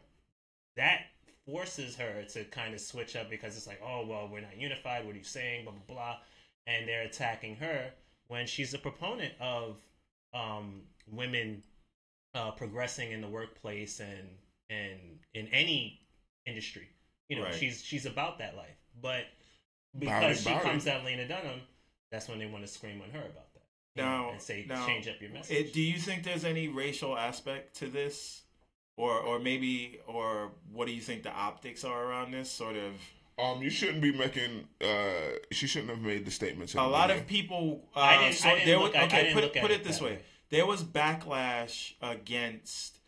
that 0.76 1.04
forces 1.46 1.96
her 1.96 2.22
to 2.34 2.44
kind 2.44 2.74
of 2.74 2.80
switch 2.80 3.16
up 3.16 3.30
because 3.30 3.56
it's 3.56 3.66
like, 3.66 3.80
oh 3.82 4.04
well, 4.06 4.28
we're 4.30 4.42
not 4.42 4.58
unified. 4.58 5.06
What 5.06 5.14
are 5.14 5.18
you 5.18 5.24
saying? 5.24 5.64
Blah 5.64 5.72
blah 5.86 5.94
blah, 5.94 6.16
and 6.66 6.86
they're 6.86 7.04
attacking 7.04 7.56
her 7.56 7.92
when 8.28 8.46
she's 8.46 8.74
a 8.74 8.78
proponent 8.78 9.32
of 9.40 9.76
um, 10.34 10.82
women 11.12 11.62
uh, 12.34 12.50
progressing 12.52 13.12
in 13.12 13.20
the 13.20 13.28
workplace 13.28 14.00
and 14.00 14.28
and 14.68 14.98
in 15.34 15.48
any 15.48 16.00
industry. 16.46 16.88
You 17.28 17.36
know, 17.38 17.44
Right. 17.44 17.54
she's 17.54 17.82
she's 17.82 18.06
about 18.06 18.38
that 18.38 18.56
life. 18.56 18.76
But 19.00 19.24
because 19.98 20.44
Bowdy, 20.44 20.56
she 20.58 20.62
comes 20.64 20.84
bowdy. 20.84 20.96
out 20.96 21.04
Lena 21.04 21.28
Dunham, 21.28 21.60
that's 22.12 22.28
when 22.28 22.38
they 22.38 22.46
want 22.46 22.64
to 22.64 22.68
scream 22.68 23.00
on 23.02 23.10
her 23.10 23.20
about 23.20 23.52
that. 23.54 23.62
you 23.96 24.02
know, 24.04 24.30
and 24.32 24.40
say 24.40 24.64
now, 24.68 24.86
change 24.86 25.08
up 25.08 25.20
your 25.20 25.30
message. 25.30 25.56
It, 25.56 25.72
do 25.72 25.80
you 25.80 25.98
think 25.98 26.22
there's 26.22 26.44
any 26.44 26.68
racial 26.68 27.16
aspect 27.18 27.76
to 27.78 27.86
this, 27.88 28.42
or 28.96 29.18
or 29.20 29.38
maybe 29.40 29.98
or 30.06 30.52
what 30.72 30.86
do 30.86 30.92
you 30.92 31.00
think 31.00 31.24
the 31.24 31.32
optics 31.32 31.84
are 31.84 32.04
around 32.04 32.30
this 32.32 32.50
sort 32.50 32.76
of? 32.76 32.92
Um, 33.38 33.62
you 33.62 33.70
shouldn't 33.70 34.02
be 34.02 34.12
making. 34.12 34.68
Uh, 34.80 35.38
she 35.50 35.66
shouldn't 35.66 35.90
have 35.90 36.00
made 36.02 36.24
the 36.24 36.30
statements. 36.30 36.74
A 36.74 36.82
lot 36.82 37.08
beginning. 37.08 37.22
of 37.22 37.28
people. 37.28 37.88
Uh, 37.96 38.00
I 38.00 38.18
didn't- 38.18 38.34
so 38.36 38.48
I 38.48 38.54
didn't 38.54 38.66
there 38.66 38.78
look 38.78 38.92
was, 38.92 38.94
at- 38.96 39.02
I 39.02 39.06
okay, 39.06 39.22
didn't 39.22 39.34
put 39.34 39.42
look 39.44 39.56
it 39.56 39.58
at 39.58 39.62
put 39.62 39.70
it 39.72 39.80
it 39.80 39.84
this 39.84 40.00
way. 40.00 40.10
way. 40.12 40.18
There 40.50 40.66
was 40.66 40.82
backlash 40.82 41.94
against 42.02 42.98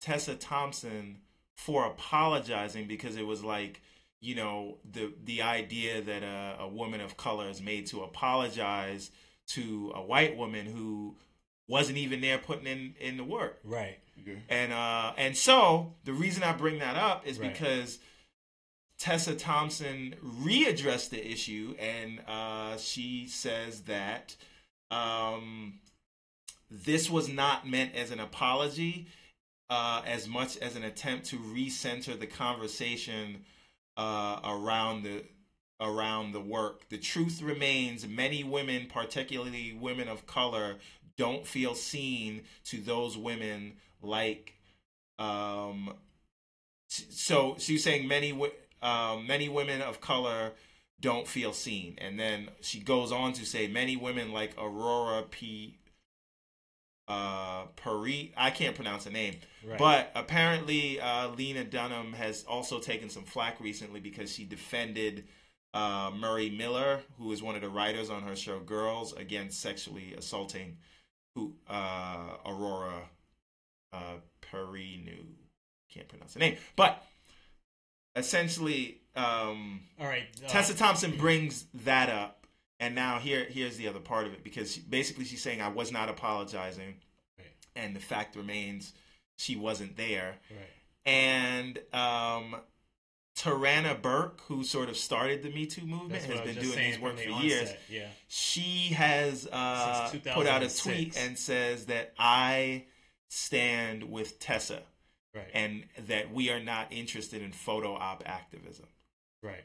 Tessa 0.00 0.34
Thompson 0.34 1.18
for 1.56 1.86
apologizing 1.86 2.86
because 2.86 3.16
it 3.16 3.26
was 3.26 3.42
like 3.42 3.80
you 4.20 4.34
know 4.34 4.78
the 4.90 5.12
the 5.24 5.42
idea 5.42 6.02
that 6.02 6.22
a, 6.22 6.56
a 6.60 6.68
woman 6.68 7.00
of 7.00 7.16
color 7.16 7.48
is 7.48 7.60
made 7.62 7.86
to 7.86 8.02
apologize 8.02 9.10
to 9.48 9.92
a 9.94 10.02
white 10.02 10.36
woman 10.36 10.66
who 10.66 11.16
wasn't 11.68 11.96
even 11.98 12.20
there 12.20 12.38
putting 12.38 12.66
in 12.66 12.94
in 13.00 13.16
the 13.16 13.24
work. 13.24 13.60
right. 13.64 13.98
Yeah. 14.24 14.34
And 14.48 14.72
uh 14.72 15.12
and 15.16 15.36
so 15.36 15.94
the 16.04 16.12
reason 16.12 16.42
I 16.42 16.52
bring 16.52 16.78
that 16.78 16.96
up 16.96 17.26
is 17.26 17.38
Right. 17.38 17.52
because 17.52 17.98
Tessa 18.98 19.34
Thompson 19.34 20.14
readdressed 20.42 21.10
the 21.10 21.30
issue 21.30 21.74
and 21.78 22.20
uh 22.28 22.76
she 22.76 23.26
says 23.26 23.82
that 23.82 24.36
um 24.90 25.80
this 26.70 27.10
was 27.10 27.28
not 27.28 27.68
meant 27.68 27.94
as 27.94 28.10
an 28.10 28.20
apology 28.20 29.06
uh 29.70 30.02
as 30.06 30.28
much 30.28 30.56
as 30.58 30.76
an 30.76 30.84
attempt 30.84 31.26
to 31.26 31.36
recenter 31.38 32.18
the 32.18 32.26
conversation 32.26 33.44
uh 33.96 34.40
around 34.44 35.02
the 35.02 35.24
around 35.80 36.32
the 36.32 36.40
work. 36.40 36.88
The 36.88 36.98
truth 36.98 37.42
remains 37.42 38.06
many 38.06 38.44
women, 38.44 38.86
particularly 38.92 39.76
women 39.78 40.08
of 40.08 40.26
color, 40.26 40.76
don't 41.16 41.46
feel 41.46 41.74
seen 41.74 42.42
to 42.64 42.80
those 42.80 43.16
women 43.16 43.74
like 44.02 44.54
um 45.18 45.94
so 46.88 47.54
she's 47.58 47.84
saying 47.84 48.08
many 48.08 48.32
um, 48.82 49.26
many 49.26 49.48
women 49.48 49.80
of 49.80 50.00
color 50.00 50.52
don't 51.00 51.26
feel 51.26 51.52
seen 51.52 51.94
and 51.98 52.18
then 52.18 52.48
she 52.60 52.80
goes 52.80 53.12
on 53.12 53.32
to 53.32 53.46
say 53.46 53.68
many 53.68 53.96
women 53.96 54.32
like 54.32 54.54
aurora 54.58 55.22
p 55.22 55.78
uh 57.08 57.66
Parit, 57.76 58.32
i 58.36 58.50
can't 58.50 58.74
pronounce 58.74 59.04
the 59.04 59.10
name 59.10 59.36
Right. 59.66 59.78
but 59.78 60.10
apparently 60.14 61.00
uh 61.00 61.28
lena 61.30 61.64
dunham 61.64 62.12
has 62.14 62.44
also 62.44 62.78
taken 62.80 63.08
some 63.10 63.24
flack 63.24 63.60
recently 63.60 64.00
because 64.00 64.32
she 64.32 64.44
defended 64.44 65.24
uh, 65.74 66.12
Murray 66.16 66.50
Miller, 66.50 67.00
who 67.18 67.32
is 67.32 67.42
one 67.42 67.56
of 67.56 67.60
the 67.60 67.68
writers 67.68 68.08
on 68.08 68.22
her 68.22 68.36
show 68.36 68.60
Girls, 68.60 69.12
against 69.14 69.60
sexually 69.60 70.14
assaulting 70.16 70.76
who 71.34 71.52
uh, 71.68 72.36
Aurora 72.46 73.08
uh, 73.92 74.18
Perrineau. 74.40 75.24
Can't 75.92 76.06
pronounce 76.06 76.34
the 76.34 76.38
name, 76.38 76.58
but 76.76 77.02
essentially, 78.16 78.98
um, 79.16 79.80
All 80.00 80.06
right. 80.06 80.24
uh, 80.44 80.48
Tessa 80.48 80.76
Thompson 80.76 81.16
brings 81.16 81.64
that 81.84 82.08
up, 82.08 82.43
and 82.80 82.94
now 82.94 83.18
here 83.18 83.44
here's 83.48 83.76
the 83.76 83.88
other 83.88 84.00
part 84.00 84.26
of 84.26 84.32
it 84.32 84.42
because 84.44 84.76
basically 84.76 85.24
she's 85.24 85.42
saying 85.42 85.60
I 85.60 85.68
was 85.68 85.90
not 85.92 86.08
apologizing, 86.08 86.96
Right. 87.38 87.46
and 87.76 87.94
the 87.96 88.00
fact 88.00 88.36
remains 88.36 88.92
she 89.36 89.56
wasn't 89.56 89.96
there, 89.96 90.36
Right. 90.50 91.12
and 91.12 91.78
um, 91.92 92.56
Tarana 93.36 94.00
Burke, 94.00 94.40
who 94.42 94.62
sort 94.62 94.88
of 94.88 94.96
started 94.96 95.42
the 95.42 95.50
Me 95.50 95.66
Too 95.66 95.84
movement, 95.86 96.22
has 96.24 96.40
been 96.42 96.54
doing 96.54 96.78
these 96.78 97.00
work 97.00 97.18
for 97.18 97.28
the 97.32 97.42
years. 97.44 97.70
Yeah. 97.90 98.08
She 98.28 98.92
has 98.94 99.48
uh, 99.50 100.12
put 100.32 100.46
out 100.46 100.62
a 100.62 100.68
tweet 100.76 101.16
and 101.16 101.36
says 101.36 101.86
that 101.86 102.14
I 102.18 102.84
stand 103.28 104.04
with 104.04 104.38
Tessa 104.38 104.82
Right. 105.34 105.50
and 105.52 105.82
that 106.06 106.32
we 106.32 106.50
are 106.50 106.60
not 106.60 106.92
interested 106.92 107.42
in 107.42 107.50
photo 107.50 107.94
op 107.94 108.22
activism. 108.24 108.86
right. 109.42 109.64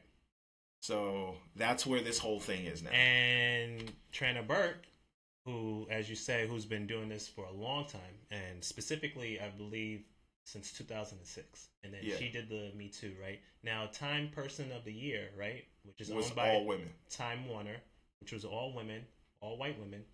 So 0.82 1.36
that's 1.56 1.86
where 1.86 2.02
this 2.02 2.18
whole 2.20 2.39
thing 2.39 2.65
is 2.65 2.82
now. 2.82 2.92
And 2.92 3.92
Tarana 4.13 4.46
Burke, 4.48 4.86
who, 5.46 5.88
as 5.89 6.10
you 6.10 6.15
say, 6.15 6.48
who's 6.48 6.65
been 6.65 6.88
doing 6.88 7.10
this 7.10 7.28
for 7.28 7.46
a 7.46 7.52
long 7.52 7.86
time, 7.86 8.02
and 8.32 8.63
specifically, 8.63 9.39
I 9.39 9.50
believe, 9.50 10.04
since 10.46 10.72
2006. 10.72 11.70
And 11.84 11.94
then 11.94 12.02
Yeah. 12.04 12.18
she 12.18 12.30
did 12.30 12.50
the 12.50 12.72
Me 12.76 12.89
Too, 12.89 13.15
right? 13.22 13.39
Now, 13.63 13.88
Time 13.88 14.30
Person 14.30 14.72
of 14.72 14.84
the 14.84 14.94
Year, 14.94 15.32
right? 15.36 15.65
Which 15.84 16.02
is 16.02 16.10
was 16.10 16.28
owned 16.28 16.36
by 16.36 16.56
all 16.56 16.65
women. 16.65 16.94
Time 17.10 17.48
Warner, 17.48 17.82
which 18.22 18.32
was 18.32 18.46
all 18.46 18.74
women, 18.74 19.06
all 19.42 19.58
white 19.58 19.78
women, 19.80 20.06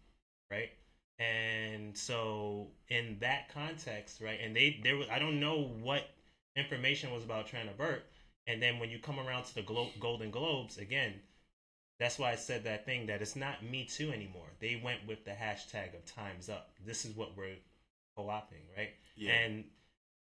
right? 0.52 0.72
And 1.20 1.98
so 1.98 2.72
in 2.90 3.18
that 3.20 3.50
context, 3.50 4.20
right? 4.20 4.40
And 4.42 4.56
they 4.56 4.80
there 4.84 4.98
was 4.98 5.08
I 5.10 5.20
don't 5.20 5.40
know 5.40 5.62
what 5.82 6.10
information 6.58 7.12
was 7.12 7.24
about 7.24 7.48
Tarana 7.48 7.76
Burke, 7.78 8.04
and 8.48 8.62
then 8.62 8.80
when 8.80 8.90
you 8.90 9.00
come 9.00 9.20
around 9.20 9.46
to 9.46 9.56
the 9.56 9.62
Glo- 9.62 9.92
Golden 10.00 10.32
Globes 10.32 10.78
again, 10.78 11.14
that's 12.00 12.20
why 12.20 12.32
I 12.32 12.36
said 12.36 12.64
that 12.66 12.86
thing 12.86 13.08
that 13.08 13.22
it's 13.22 13.36
not 13.36 13.64
Me 13.64 13.86
Too 13.86 14.12
anymore. 14.12 14.48
They 14.60 14.80
went 14.84 15.08
with 15.08 15.24
the 15.26 15.32
hashtag 15.32 15.96
of 15.96 16.06
Times 16.06 16.50
Up. 16.50 16.72
This 16.86 17.06
is 17.06 17.16
what 17.16 17.38
we're 17.38 17.56
co-opting, 18.18 18.64
right? 18.78 18.92
Yeah. 19.16 19.34
And 19.34 19.64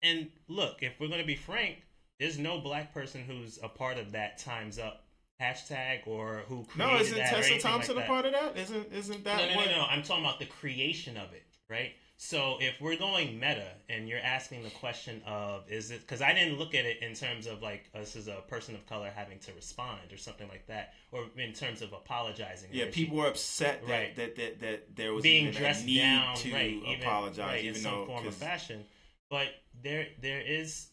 and 0.03 0.29
look, 0.49 0.83
if 0.83 1.01
we're 1.01 1.09
gonna 1.09 1.25
be 1.25 1.37
frank, 1.37 1.83
there's 2.21 2.39
no 2.39 2.59
black 2.61 2.95
person 2.95 3.23
who's 3.27 3.59
a 3.63 3.69
part 3.69 3.99
of 3.99 4.13
that 4.13 4.39
Times 4.39 4.79
Up 4.79 5.03
hashtag 5.41 6.07
or 6.07 6.43
who 6.49 6.65
created 6.65 6.79
that 6.79 6.93
no, 6.93 6.99
isn't 7.01 7.19
that 7.19 7.31
Tessa 7.31 7.59
Thompson 7.59 7.97
like 7.97 8.05
a 8.05 8.09
part 8.09 8.25
of 8.25 8.33
that? 8.33 8.57
Isn't 8.57 8.93
isn't 8.93 9.25
that 9.25 9.39
No, 9.39 9.49
no, 9.49 9.57
what? 9.57 9.67
no, 9.67 9.77
no. 9.79 9.83
I'm 9.85 10.03
talking 10.03 10.25
about 10.25 10.39
the 10.39 10.47
creation 10.47 11.17
of 11.17 11.33
it, 11.33 11.45
right? 11.69 11.93
So 12.19 12.57
if 12.61 12.81
we're 12.81 12.97
going 12.97 13.39
meta 13.39 13.69
and 13.91 14.09
you're 14.09 14.21
asking 14.21 14.63
the 14.63 14.71
question 14.71 15.21
of 15.27 15.71
is 15.71 15.91
it 15.91 16.01
because 16.01 16.23
I 16.23 16.33
didn't 16.33 16.59
look 16.59 16.75
at 16.75 16.87
it 16.87 17.03
in 17.03 17.15
terms 17.15 17.47
of 17.47 17.61
like 17.63 17.91
uh, 17.95 17.99
this 18.01 18.17
is 18.17 18.27
a 18.27 18.43
person 18.49 18.75
of 18.75 18.87
color 18.87 19.11
having 19.15 19.39
to 19.41 19.53
respond 19.53 20.01
or 20.11 20.17
something 20.17 20.49
like 20.49 20.67
that, 20.67 20.95
or 21.13 21.25
in 21.37 21.53
terms 21.53 21.83
of 21.83 21.93
apologizing. 21.93 22.71
Yeah, 22.73 22.87
people 22.91 23.19
were 23.19 23.27
upset 23.29 23.83
that, 23.87 23.91
Right. 23.91 24.17
that, 24.17 24.35
that, 24.37 24.61
that 24.61 24.97
there 24.97 25.13
was 25.13 25.23
being 25.23 25.51
dressed 25.51 25.83
a 25.83 25.87
need 25.87 25.99
down, 25.99 26.37
to 26.37 26.53
right? 26.55 26.71
Even, 26.87 27.03
apologize, 27.03 27.39
right, 27.39 27.65
even 27.65 27.77
in 27.77 27.83
though 27.83 27.91
some 27.91 28.07
form 28.07 28.19
of 28.27 28.33
'cause- 28.33 28.35
fashion. 28.43 28.85
But 29.29 29.49
there, 29.83 30.07
there 30.23 30.41
is, 30.41 30.89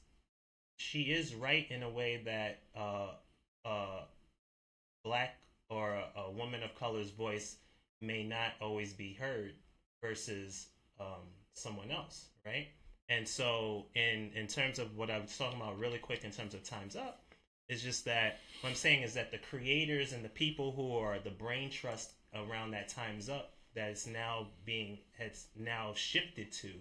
she 0.78 1.04
is 1.04 1.34
right 1.36 1.66
in 1.72 1.84
a 1.84 1.90
way 1.90 2.22
that 2.26 2.60
uh, 2.76 3.12
uh, 3.64 4.02
black 5.06 5.38
or 5.70 5.92
a, 5.94 6.20
a 6.22 6.32
woman 6.32 6.64
of 6.64 6.76
color's 6.76 7.12
voice 7.12 7.56
may 8.02 8.24
not 8.24 8.54
always 8.60 8.92
be 8.94 9.14
heard 9.14 9.54
versus 10.04 10.68
um, 11.00 11.28
someone 11.54 11.92
else, 11.92 12.30
right? 12.46 12.68
And 13.10 13.28
so, 13.28 13.88
in 13.96 14.32
in 14.36 14.48
terms 14.48 14.80
of 14.80 14.96
what 14.96 15.10
I 15.10 15.20
was 15.20 15.38
talking 15.38 15.60
about, 15.60 15.78
really 15.78 16.00
quick, 16.00 16.24
in 16.24 16.32
terms 16.32 16.54
of 16.54 16.64
times 16.64 16.96
up, 16.96 17.22
it's 17.68 17.82
just 17.82 18.06
that 18.06 18.40
what 18.62 18.70
I'm 18.70 18.76
saying 18.76 19.04
is 19.04 19.14
that 19.14 19.32
the 19.32 19.38
creators 19.38 20.14
and 20.14 20.24
the 20.24 20.30
people 20.30 20.72
who 20.72 20.96
are 20.98 21.20
the 21.20 21.32
brain 21.32 21.70
trust 21.70 22.14
around 22.34 22.72
that 22.72 22.88
times 22.90 23.30
up 23.30 23.54
that 23.76 23.92
is 23.92 24.08
now 24.08 24.48
being 24.66 25.00
has 25.18 25.48
now 25.56 25.94
shifted 25.96 26.52
to 26.52 26.72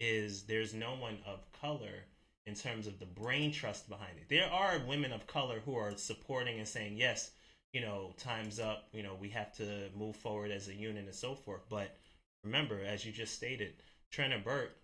is 0.00 0.42
there's 0.44 0.74
no 0.74 0.94
one 0.94 1.18
of 1.26 1.50
color 1.52 2.04
in 2.46 2.54
terms 2.54 2.86
of 2.86 2.98
the 2.98 3.06
brain 3.06 3.50
trust 3.52 3.88
behind 3.88 4.16
it. 4.16 4.28
There 4.28 4.50
are 4.50 4.78
women 4.86 5.12
of 5.12 5.26
color 5.26 5.60
who 5.64 5.76
are 5.76 5.96
supporting 5.96 6.58
and 6.58 6.66
saying, 6.66 6.96
yes, 6.96 7.30
you 7.72 7.80
know, 7.80 8.14
time's 8.16 8.58
up, 8.58 8.88
you 8.92 9.02
know, 9.02 9.14
we 9.20 9.28
have 9.30 9.52
to 9.56 9.90
move 9.94 10.16
forward 10.16 10.50
as 10.50 10.68
a 10.68 10.74
unit 10.74 11.04
and 11.04 11.14
so 11.14 11.34
forth. 11.34 11.62
But 11.68 11.94
remember, 12.44 12.80
as 12.84 13.04
you 13.04 13.12
just 13.12 13.34
stated, 13.34 13.74
Tarana 14.12 14.42
Burke 14.42 14.76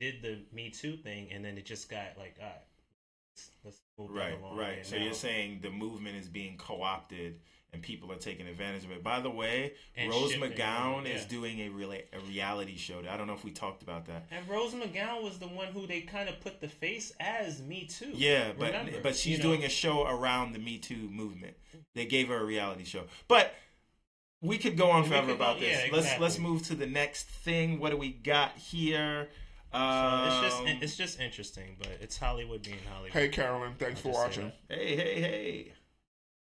did 0.00 0.22
the 0.22 0.38
Me 0.52 0.70
Too 0.70 0.96
thing 0.96 1.28
and 1.32 1.44
then 1.44 1.56
it 1.58 1.64
just 1.66 1.88
got 1.88 2.18
like, 2.18 2.36
all 2.40 2.46
right, 2.46 2.54
let's, 3.36 3.50
let's 3.64 3.80
move 3.98 4.10
Right, 4.10 4.38
along. 4.38 4.56
right. 4.56 4.78
And 4.78 4.86
So 4.86 4.96
now- 4.96 5.04
you're 5.04 5.14
saying 5.14 5.60
the 5.62 5.70
movement 5.70 6.16
is 6.16 6.28
being 6.28 6.56
co-opted 6.56 7.40
and 7.74 7.80
people 7.80 8.12
are 8.12 8.16
taking 8.16 8.46
advantage 8.46 8.84
of 8.84 8.90
it. 8.90 9.02
By 9.02 9.20
the 9.20 9.30
way, 9.30 9.72
And 9.96 10.10
Rose 10.10 10.32
shifting, 10.32 10.50
McGowan 10.50 11.04
yeah. 11.06 11.14
is 11.14 11.24
doing 11.24 11.60
a 11.60 11.70
rela- 11.70 12.02
a 12.12 12.20
reality 12.28 12.76
show. 12.76 13.02
I 13.08 13.16
don't 13.16 13.26
know 13.26 13.32
if 13.32 13.44
we 13.44 13.50
talked 13.50 13.82
about 13.82 14.04
that. 14.06 14.26
And 14.30 14.46
Rose 14.46 14.74
McGowan 14.74 15.22
was 15.22 15.38
the 15.38 15.46
one 15.48 15.68
who 15.68 15.86
they 15.86 16.02
kind 16.02 16.28
of 16.28 16.38
put 16.40 16.60
the 16.60 16.68
face 16.68 17.14
as 17.18 17.62
Me 17.62 17.86
Too. 17.86 18.10
Yeah, 18.12 18.52
but 18.58 18.72
remember, 18.72 19.00
but 19.02 19.16
she's 19.16 19.38
you 19.38 19.44
know? 19.44 19.50
doing 19.50 19.64
a 19.64 19.70
show 19.70 20.06
around 20.06 20.52
the 20.52 20.58
Me 20.58 20.76
Too 20.78 21.08
movement. 21.08 21.56
They 21.94 22.04
gave 22.04 22.28
her 22.28 22.36
a 22.36 22.44
reality 22.44 22.84
show, 22.84 23.04
but 23.26 23.54
we 24.42 24.58
could 24.58 24.76
go 24.76 24.90
on 24.90 25.04
forever 25.04 25.28
could 25.28 25.36
about 25.36 25.60
this. 25.60 25.86
yeah, 25.86 25.92
Let's 25.96 26.18
let's 26.20 26.38
move 26.38 26.62
to 26.66 26.74
the 26.74 26.86
next 26.86 27.24
thing. 27.28 27.78
What 27.78 27.90
do 27.90 27.96
we 27.96 28.10
got 28.10 28.52
here? 28.56 29.28
So 29.72 29.78
Um, 29.78 30.28
it's 30.28 30.40
just 30.40 30.82
it's 30.82 30.96
just 30.96 31.20
interesting, 31.20 31.76
but 31.78 31.88
it's 32.00 32.18
Hollywood 32.18 32.62
being 32.62 32.76
Hollywood. 32.90 33.12
Hey, 33.12 33.28
Carolyn, 33.28 33.72
thanks 33.78 34.04
I'll 34.04 34.12
for 34.12 34.18
watching. 34.18 34.52
hey 34.68 34.96
hey 34.96 35.20
hey. 35.20 35.72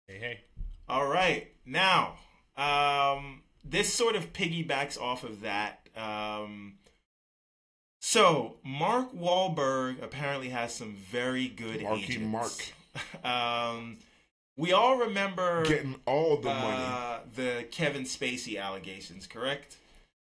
Hey, 0.08 0.20
hey. 0.20 0.40
All 0.88 1.08
right, 1.08 1.52
now 1.66 2.18
um, 2.58 3.42
this 3.64 3.92
sort 3.92 4.16
of 4.16 4.34
piggybacks 4.34 5.00
off 5.02 5.24
of 5.24 5.42
that. 5.42 5.80
Um, 5.96 6.76
so 8.00 8.58
Mark 8.64 9.16
Wahlberg 9.16 10.04
apparently 10.04 10.50
has 10.50 10.76
some 10.76 10.94
very 10.94 11.48
good 11.48 11.82
Marky 11.82 12.04
agents. 12.04 12.28
Mark. 12.28 13.24
um, 13.26 13.98
we 14.58 14.72
all 14.74 14.98
remember 14.98 15.64
Getting 15.66 15.96
all 16.06 16.38
the 16.38 16.50
money. 16.54 16.84
uh, 16.84 17.20
the 17.36 17.66
Kevin 17.72 18.04
Spacey 18.04 18.62
allegations, 18.62 19.28
correct? 19.28 19.78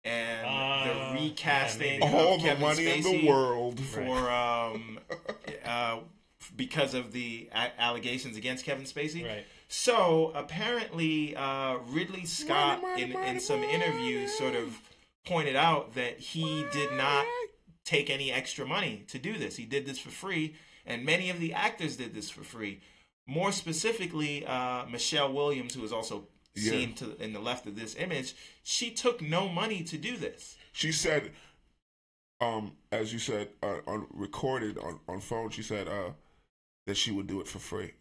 And 0.04 0.46
Uh, 0.48 1.14
the 1.14 1.20
recasting 1.22 2.00
yeah, 2.00 2.08
of 2.08 2.14
All 2.16 2.38
the 2.38 2.44
Kevin 2.44 2.62
money 2.62 2.88
in 2.88 3.02
the 3.04 3.28
world. 3.28 3.80
for 3.80 4.30
um, 4.32 5.00
uh, 5.66 6.00
because 6.56 6.94
of 6.94 7.12
the 7.12 7.50
a- 7.52 7.82
allegations 7.82 8.38
against 8.38 8.66
Kevin 8.66 8.86
Spacey. 8.86 9.26
Right. 9.28 9.46
So 9.68 10.32
apparently, 10.36 11.36
uh, 11.36 11.78
Ridley 11.88 12.26
Scott 12.26 12.82
money, 12.84 13.02
in, 13.04 13.14
money, 13.14 13.28
in 13.30 13.40
some 13.40 13.64
interviews 13.64 14.32
sort 14.38 14.54
of 14.56 14.80
pointed 15.26 15.56
out 15.56 15.96
that 15.96 16.20
he 16.20 16.66
did 16.72 16.92
not 16.94 17.26
take 17.84 18.12
any 18.12 18.32
extra 18.32 18.66
money 18.66 19.04
to 19.08 19.18
do 19.18 19.38
this. 19.40 19.56
He 19.58 19.66
did 19.66 19.88
this 19.88 19.98
for 19.98 20.10
free, 20.10 20.56
and 20.86 21.04
many 21.04 21.32
of 21.32 21.40
the 21.40 21.52
actors 21.54 21.98
did 21.98 22.14
this 22.14 22.30
for 22.30 22.44
free. 22.44 22.80
More 23.28 23.52
specifically, 23.52 24.46
uh, 24.46 24.86
Michelle 24.86 25.32
Williams, 25.34 25.74
who 25.74 25.84
is 25.84 25.92
also 25.92 26.28
Yeah. 26.56 26.72
seen 26.72 26.94
to 26.96 27.16
in 27.22 27.34
the 27.34 27.40
left 27.40 27.66
of 27.66 27.76
this 27.76 27.96
image, 27.96 28.34
she 28.64 28.92
took 28.92 29.22
no 29.22 29.50
money 29.50 29.84
to 29.84 29.98
do 29.98 30.16
this. 30.16 30.56
She 30.72 30.92
said, 30.92 31.34
um, 32.40 32.78
as 32.92 33.12
you 33.14 33.20
said, 33.20 33.50
uh, 33.64 33.80
on 33.88 34.08
recorded 34.12 34.78
on, 34.78 35.00
on 35.08 35.22
phone, 35.22 35.50
she 35.50 35.64
said 35.64 35.88
uh, 35.88 36.12
that 36.86 36.98
she 36.98 37.12
would 37.12 37.28
do 37.28 37.42
it 37.42 37.48
for 37.48 37.60
free, 37.60 37.94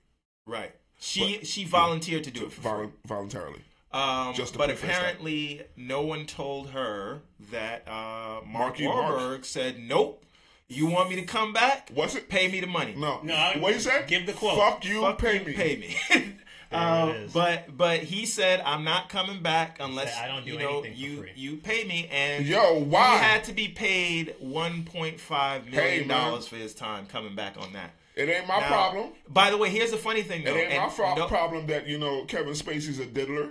Right. 0.47 0.75
She 1.01 1.39
But- 1.39 1.47
she 1.47 1.65
volunteered 1.65 2.25
to 2.25 2.31
do 2.31 2.47
it 2.47 2.53
for 2.53 2.61
free. 2.63 2.89
Voluntarily. 3.07 3.63
Um, 3.93 4.35
Just 4.35 4.57
but 4.59 4.71
apparently, 4.71 5.63
no 5.77 6.03
one 6.03 6.27
told 6.27 6.71
her 6.71 7.23
that 7.51 7.87
uh, 7.89 8.41
Mark 8.45 8.79
Marky 8.81 8.85
Mark. 8.87 9.45
Said, 9.45 9.79
"Nope, 9.79 10.25
you 10.69 10.87
want 10.87 11.11
me 11.11 11.17
to 11.17 11.23
come 11.27 11.53
back? 11.53 11.91
What's 11.95 12.15
it? 12.15 12.29
Pay 12.29 12.49
me 12.49 12.61
the 12.61 12.67
money. 12.67 12.95
No. 12.97 13.21
No, 13.23 13.35
I- 13.35 13.59
what 13.59 13.75
you 13.75 13.81
said? 13.81 14.07
give 14.07 14.27
the 14.27 14.33
quote. 14.33 14.59
Fuck 14.59 14.85
you, 14.85 15.01
Fuck 15.03 15.19
pay 15.19 15.39
you, 15.41 15.45
me. 15.47 15.53
pay 15.55 15.77
me." 15.77 15.97
Um, 16.73 17.29
but 17.33 17.77
but 17.77 18.01
he 18.01 18.27
said, 18.27 18.61
"I'm 18.67 18.83
not 18.83 19.09
coming 19.09 19.43
back 19.43 19.77
unless 19.79 20.13
Said, 20.13 20.25
"I 20.25 20.27
don't 20.35 20.45
do 20.45 20.53
you 20.55 20.59
know 20.59 20.81
anything 20.81 20.93
for 20.95 20.99
you 20.99 21.17
free." 21.19 21.31
you 21.37 21.57
pay 21.59 21.85
me." 21.85 22.09
And 22.11 22.45
Yo, 22.45 22.81
why? 22.81 23.13
he 23.17 23.23
had 23.23 23.45
to 23.45 23.53
be 23.53 23.69
paid 23.69 24.35
1.5 24.43 25.71
million 25.71 25.73
Hey, 25.73 26.05
dollars 26.05 26.49
for 26.49 26.57
his 26.57 26.75
time 26.75 27.07
coming 27.07 27.37
back 27.37 27.55
on 27.61 27.73
that. 27.75 27.93
It 28.17 28.29
ain't 28.29 28.49
my 28.49 28.59
Now, 28.59 28.67
problem. 28.67 29.11
By 29.29 29.51
the 29.51 29.57
way, 29.57 29.71
here's 29.71 29.93
the 29.93 29.97
funny 29.99 30.23
thing 30.23 30.43
It 30.43 30.49
ain't 30.49 30.77
my 30.83 30.89
fro- 30.89 31.15
no- 31.15 31.27
problem 31.29 31.67
that 31.69 31.87
you 31.87 31.97
know 31.99 32.25
Kevin 32.25 32.55
Spacey's 32.55 32.99
a 32.99 33.07
diddler. 33.07 33.51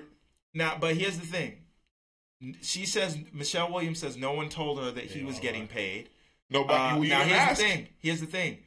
Now, 0.54 0.78
but 0.80 0.95
here's 0.97 1.17
the 1.17 1.26
thing. 1.26 1.60
She 2.62 2.86
says 2.86 3.17
Michelle 3.32 3.71
Williams 3.71 3.99
says 3.99 4.17
no 4.17 4.34
one 4.34 4.49
told 4.49 4.80
her 4.80 4.91
that 4.91 5.05
he 5.05 5.20
They 5.20 5.26
was 5.26 5.39
getting 5.39 5.61
lie. 5.61 5.68
paid. 5.68 6.09
Nobody. 6.50 7.12
Uh, 7.12 7.18
now 7.18 7.24
here's 7.24 7.58
the 7.58 7.64
thing. 7.64 7.88
Here's 8.00 8.20
the 8.20 8.26
thing. 8.28 8.58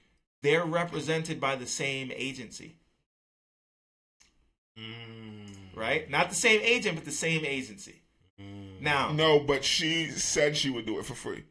They're 0.43 0.65
represented 0.65 1.41
by 1.41 1.57
the 1.57 1.67
same 1.67 2.13
agency, 2.15 2.77
Mm, 4.79 5.75
right? 5.75 6.09
Not 6.11 6.29
the 6.29 6.35
same 6.35 6.61
agent, 6.63 6.97
but 6.97 7.05
the 7.05 7.11
same 7.11 7.45
agency. 7.45 8.03
mm. 8.41 8.81
Now, 8.81 9.13
No, 9.13 9.41
but 9.41 9.65
she 9.65 10.11
said 10.11 10.57
she 10.57 10.71
would 10.71 10.87
do 10.87 10.99
it 10.99 11.07
for 11.07 11.15
free. 11.15 11.45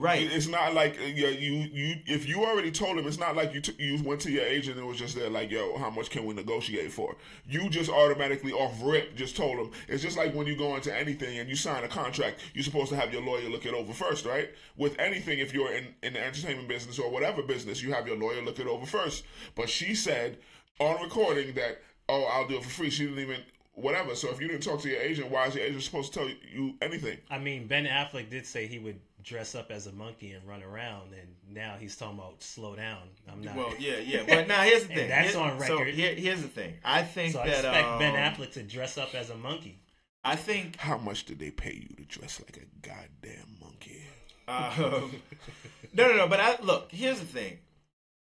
Right? 0.00 0.22
It- 0.22 0.32
It's 0.32 0.48
not 0.48 0.74
like 0.74 0.98
uh, 0.98 1.04
yeah, 1.04 1.28
you 1.28 1.52
you 1.72 1.96
if 2.06 2.26
you 2.26 2.44
already 2.44 2.70
told 2.72 2.98
him, 2.98 3.06
it's 3.06 3.18
not 3.18 3.36
like 3.36 3.54
you 3.54 3.60
t- 3.60 3.76
you 3.78 4.02
went 4.02 4.20
to 4.22 4.30
your 4.32 4.44
agent 4.44 4.76
and 4.78 4.84
it 4.86 4.88
was 4.88 4.98
just 4.98 5.14
there 5.14 5.28
like, 5.30 5.50
yo, 5.50 5.76
how 5.78 5.90
much 5.90 6.10
can 6.10 6.24
we 6.26 6.34
negotiate 6.34 6.90
for? 6.90 7.14
You 7.46 7.68
just 7.68 7.90
automatically 7.90 8.52
off 8.52 8.74
rip 8.82 9.14
just 9.14 9.36
told 9.36 9.58
him. 9.58 9.70
It's 9.88 10.02
just 10.02 10.16
like 10.16 10.34
when 10.34 10.46
you 10.48 10.56
go 10.56 10.74
into 10.74 10.92
anything 10.96 11.38
and 11.38 11.48
you 11.48 11.54
sign 11.54 11.84
a 11.84 11.88
contract, 11.88 12.40
you're 12.54 12.64
supposed 12.64 12.88
to 12.90 12.96
have 12.96 13.12
your 13.12 13.22
lawyer 13.22 13.48
look 13.48 13.66
it 13.66 13.74
over 13.74 13.92
first, 13.92 14.24
right? 14.24 14.50
With 14.76 14.98
anything, 14.98 15.38
if 15.38 15.52
you're 15.54 15.72
in 15.72 15.94
in 16.02 16.14
the 16.14 16.24
entertainment 16.24 16.66
business 16.68 16.98
or 16.98 17.10
whatever 17.10 17.42
business, 17.42 17.82
you 17.82 17.92
have 17.92 18.06
your 18.08 18.16
lawyer 18.16 18.42
look 18.42 18.58
it 18.58 18.66
over 18.66 18.86
first. 18.86 19.24
But 19.54 19.68
she 19.68 19.94
said 19.94 20.38
on 20.80 21.02
recording 21.02 21.52
that, 21.54 21.82
oh, 22.08 22.24
I'll 22.24 22.48
do 22.48 22.56
it 22.56 22.64
for 22.64 22.70
free. 22.70 22.90
She 22.90 23.04
didn't 23.04 23.18
even 23.20 23.40
whatever. 23.74 24.14
So 24.14 24.30
if 24.30 24.40
you 24.40 24.48
didn't 24.48 24.62
talk 24.62 24.80
to 24.82 24.88
your 24.88 25.00
agent, 25.00 25.30
why 25.30 25.46
is 25.46 25.54
your 25.54 25.64
agent 25.64 25.82
supposed 25.82 26.12
to 26.12 26.18
tell 26.20 26.28
you 26.28 26.74
anything? 26.82 27.18
I 27.30 27.38
mean, 27.38 27.66
Ben 27.66 27.86
Affleck 27.86 28.28
did 28.30 28.46
say 28.46 28.66
he 28.66 28.78
would 28.78 28.98
dress 29.22 29.54
up 29.54 29.70
as 29.70 29.86
a 29.86 29.92
monkey 29.92 30.32
and 30.32 30.46
run 30.48 30.62
around, 30.62 31.12
and 31.12 31.28
now 31.54 31.76
he's 31.78 31.96
talking 31.96 32.18
about 32.18 32.42
slow 32.42 32.76
down. 32.76 33.02
I'm 33.30 33.40
not. 33.42 33.56
Well, 33.56 33.74
yeah, 33.78 33.98
yeah. 33.98 34.22
But 34.28 34.48
now 34.48 34.62
here's 34.62 34.84
the 34.86 34.90
And 34.92 34.98
thing. 35.00 35.08
that's 35.08 35.32
Here- 35.32 35.40
on 35.40 35.60
So 35.60 35.78
record. 35.78 35.94
here, 35.94 36.14
here's 36.14 36.42
the 36.42 36.48
thing. 36.48 36.74
I 36.84 37.02
think 37.02 37.32
so 37.34 37.40
I 37.40 37.46
that 37.48 37.54
expect 37.64 37.88
um, 37.88 37.98
Ben 37.98 38.14
Affleck 38.14 38.52
to 38.52 38.62
dress 38.62 38.98
up 38.98 39.14
as 39.14 39.30
a 39.30 39.36
monkey. 39.36 39.80
I 40.22 40.36
think 40.36 40.76
How 40.76 40.98
much 40.98 41.24
did 41.24 41.38
they 41.38 41.50
pay 41.50 41.72
you 41.88 41.96
to 41.96 42.04
dress 42.04 42.40
like 42.40 42.58
a 42.58 42.86
goddamn 42.86 43.56
monkey? 43.60 44.02
Um, 44.48 45.12
no, 45.94 46.08
no, 46.08 46.16
no. 46.16 46.26
But 46.28 46.40
I 46.40 46.56
look. 46.62 46.90
Here's 46.92 47.20
the 47.20 47.26
thing. 47.26 47.58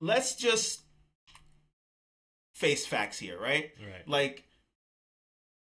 Let's 0.02 0.36
just 0.36 0.82
face 2.56 2.86
facts 2.86 3.18
here, 3.18 3.40
right? 3.40 3.72
Right. 3.80 4.08
Like 4.08 4.44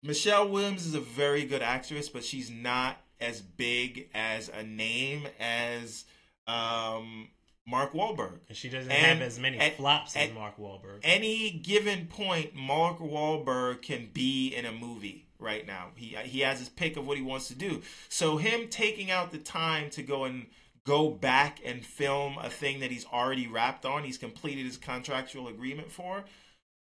Michelle 0.04 0.50
Williams 0.50 0.86
is 0.86 0.96
a 0.96 1.00
very 1.00 1.46
good 1.46 1.62
actress, 1.62 2.10
but 2.10 2.24
she's 2.24 2.50
not 2.50 2.98
as 3.22 3.42
big 3.42 4.10
as 4.14 4.50
a 4.50 4.64
name 4.64 5.28
as 5.40 6.06
um, 6.48 7.28
Mark 7.68 7.94
Wahlberg. 7.94 8.40
And 8.48 8.58
she 8.58 8.70
doesn't 8.70 8.92
And- 8.92 9.20
have 9.20 9.22
as 9.22 9.40
many 9.40 9.58
and- 9.58 9.74
flops 9.74 10.16
as 10.16 10.32
Mark 10.32 10.58
Wahlberg. 10.58 11.00
Any 11.04 11.52
given 11.52 12.08
point, 12.08 12.56
Mark 12.56 13.00
Wahlberg 13.00 13.82
can 13.82 14.10
be 14.14 14.54
in 14.56 14.66
a 14.66 14.72
movie 14.72 15.26
right 15.38 15.66
now. 15.66 15.90
He 15.96 16.16
he 16.26 16.40
has 16.42 16.60
his 16.60 16.70
pick 16.70 16.98
of 16.98 17.08
what 17.08 17.18
he 17.18 17.24
wants 17.24 17.48
to 17.50 17.56
do. 17.56 17.82
So 18.10 18.38
him 18.38 18.68
taking 18.70 19.10
out 19.12 19.32
the 19.32 19.38
time 19.38 19.90
to 19.92 20.02
go 20.04 20.26
and 20.26 20.48
go 20.86 21.10
back 21.12 21.60
and 21.64 21.86
film 21.86 22.38
a 22.42 22.50
thing 22.50 22.80
that 22.80 22.90
he's 22.90 23.06
already 23.06 23.48
wrapped 23.48 23.86
on, 23.86 24.04
he's 24.04 24.18
completed 24.18 24.66
his 24.66 24.78
contractual 24.78 25.48
agreement 25.48 25.92
for. 25.92 26.26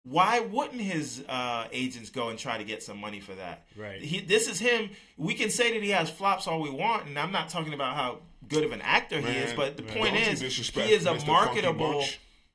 Why 0.04 0.40
wouldn't 0.40 0.80
his 0.80 1.24
uh, 1.28 1.68
agents 1.70 2.10
go 2.10 2.28
and 2.28 2.38
try 2.38 2.58
to 2.58 2.64
get 2.64 2.82
some 2.82 2.98
money 2.98 3.20
for 3.20 3.34
that? 3.34 3.66
Right. 3.76 4.00
He, 4.00 4.20
this 4.20 4.48
is 4.48 4.58
him. 4.58 4.90
We 5.16 5.34
can 5.34 5.48
say 5.48 5.72
that 5.72 5.82
he 5.82 5.90
has 5.90 6.10
flops 6.10 6.48
all 6.48 6.60
we 6.60 6.70
want, 6.70 7.06
and 7.06 7.18
I'm 7.18 7.30
not 7.30 7.48
talking 7.50 7.72
about 7.72 7.94
how 7.94 8.18
good 8.48 8.64
of 8.64 8.72
an 8.72 8.80
actor 8.82 9.20
he 9.20 9.28
is, 9.38 9.52
but 9.52 9.76
the 9.76 9.84
man, 9.84 9.96
point 9.96 10.16
is, 10.16 10.40
he 10.40 10.92
is 10.92 11.06
a 11.06 11.14
Mr. 11.14 11.26
Marketable 11.28 12.04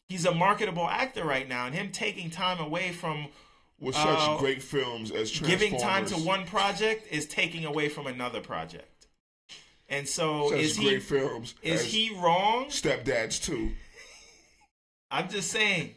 he's 0.10 0.26
a 0.26 0.34
marketable 0.34 0.88
actor 0.88 1.24
right 1.24 1.48
now, 1.48 1.66
and 1.66 1.76
him 1.76 1.92
taking 1.92 2.30
time 2.30 2.60
away 2.60 2.92
from 2.92 3.28
with 3.80 3.96
such 3.96 4.06
Uh, 4.06 4.38
great 4.38 4.64
films 4.64 5.12
as 5.12 5.38
giving 5.40 5.78
time 5.78 6.06
to 6.06 6.16
one 6.16 6.46
project 6.46 7.08
is 7.12 7.26
taking 7.28 7.66
away 7.66 7.90
from 7.90 8.08
another 8.08 8.42
project. 8.42 9.08
And 9.90 10.08
so 10.08 10.50
such 10.50 10.60
is 10.60 10.78
he 10.78 11.00
films 11.00 11.56
is 11.62 11.86
he 11.86 12.14
wrong? 12.16 12.66
Stepdads 12.66 13.42
too. 13.42 13.72
I'm 15.10 15.30
just 15.30 15.52
saying. 15.52 15.96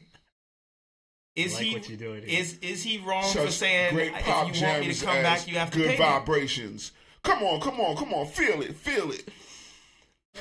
Is 1.36 1.54
like 1.54 1.62
he 1.62 1.72
what 1.74 1.88
you're 1.88 1.98
doing 1.98 2.22
here. 2.26 2.40
is 2.40 2.58
is 2.58 2.82
he 2.82 2.98
wrong 2.98 3.22
for 3.32 3.48
saying 3.50 3.94
great 3.94 4.12
pop 4.12 4.48
if 4.50 4.60
you 4.60 4.66
want 4.66 4.80
me 4.86 4.92
to 4.92 5.04
come 5.04 5.22
back, 5.22 5.46
you 5.48 5.54
have 5.58 5.70
to 5.70 5.78
good 5.78 5.86
pay 5.90 5.92
me? 5.92 5.98
vibrations. 5.98 6.92
Come 7.22 7.42
on, 7.42 7.60
come 7.60 7.80
on, 7.80 7.96
come 7.96 8.12
on, 8.14 8.26
feel 8.26 8.60
it, 8.62 8.74
feel 8.74 9.10
it. 9.12 9.28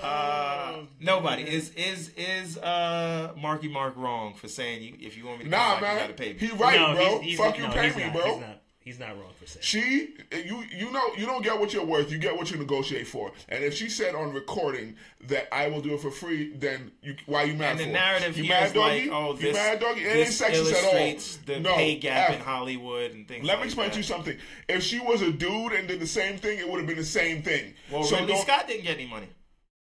Uh, 0.02 0.82
nobody 1.00 1.44
is 1.44 1.72
is 1.72 2.10
is 2.16 2.58
uh 2.60 3.34
Marky 3.42 3.68
Mark 3.68 3.96
wrong 3.98 4.34
for 4.36 4.48
saying 4.48 4.82
you 4.84 4.96
if 5.00 5.18
you 5.18 5.26
want 5.26 5.40
me 5.40 5.46
to 5.46 5.50
come 5.52 5.60
Nah, 5.60 5.82
back, 5.82 5.94
you 5.94 6.00
gotta 6.02 6.14
pay 6.14 6.34
me. 6.34 6.40
he 6.40 6.52
right, 6.56 6.80
No, 6.80 6.94
bro. 6.96 7.04
he's- 7.06 7.22
he's- 7.24 7.38
Fuck 7.40 7.60
no, 7.60 7.66
you, 7.66 7.72
pay 7.72 7.88
he's 7.88 7.96
me, 7.96 8.04
not, 8.06 8.14
bro. 8.14 8.44
He's 8.90 9.00
not, 9.00 9.10
wrong 9.10 9.30
for 9.40 9.46
saying. 9.46 9.62
She, 9.62 10.16
you, 10.32 10.64
you 10.76 10.92
know, 10.92 11.14
you 11.16 11.28
don't 11.28 11.44
get 11.44 11.60
what 11.60 11.74
you're 11.74 11.86
worth. 11.86 12.12
You 12.12 12.18
get 12.18 12.36
what 12.36 12.50
you 12.50 12.58
negotiate 12.58 13.06
for. 13.06 13.32
And 13.48 13.64
if 13.64 13.76
she 13.76 13.88
said 13.88 14.16
on 14.16 14.34
recording 14.34 14.96
that 15.28 15.48
I 15.54 15.68
will 15.68 15.80
do 15.80 15.94
it 15.94 16.02
for 16.02 16.10
free, 16.10 16.54
then 16.56 16.92
you, 17.04 17.16
why 17.28 17.44
you 17.44 17.54
mad 17.54 17.74
And 17.74 17.80
the 17.82 17.84
for? 17.84 17.92
narrative 17.92 18.36
you 18.36 18.46
here 18.46 18.54
mad 18.56 18.66
is 18.72 18.76
like, 18.76 18.98
doggy? 19.06 19.10
oh, 19.12 19.34
you 19.34 19.38
this, 19.38 19.56
mad 19.56 19.80
doggy? 19.80 20.02
It 20.02 20.08
ain't 20.08 20.26
this 20.26 20.42
sexist 20.42 20.50
at 20.50 20.56
all. 20.56 20.64
illustrates 20.64 21.36
the 21.46 21.60
no, 21.60 21.76
pay 21.76 22.00
gap 22.00 22.32
F. 22.32 22.36
in 22.38 22.42
Hollywood 22.42 23.12
and 23.12 23.28
things. 23.28 23.46
Let 23.46 23.60
me 23.60 23.66
explain 23.66 23.90
that. 23.90 23.94
to 23.94 24.00
you 24.00 24.04
something. 24.04 24.38
If 24.68 24.82
she 24.82 25.00
was 25.00 25.22
a 25.22 25.32
dude 25.32 25.74
and 25.74 25.88
did 25.88 26.00
the 26.00 26.08
same 26.08 26.40
thing, 26.40 26.58
it 26.58 26.68
would 26.68 26.80
have 26.80 26.88
been 26.88 26.98
the 26.98 27.04
same 27.04 27.44
thing. 27.44 27.76
Well, 27.92 28.04
so 28.04 28.18
Ridley 28.18 28.38
Scott 28.38 28.68
didn't 28.68 28.86
get 28.86 28.96
any 28.98 29.06
money. 29.08 29.28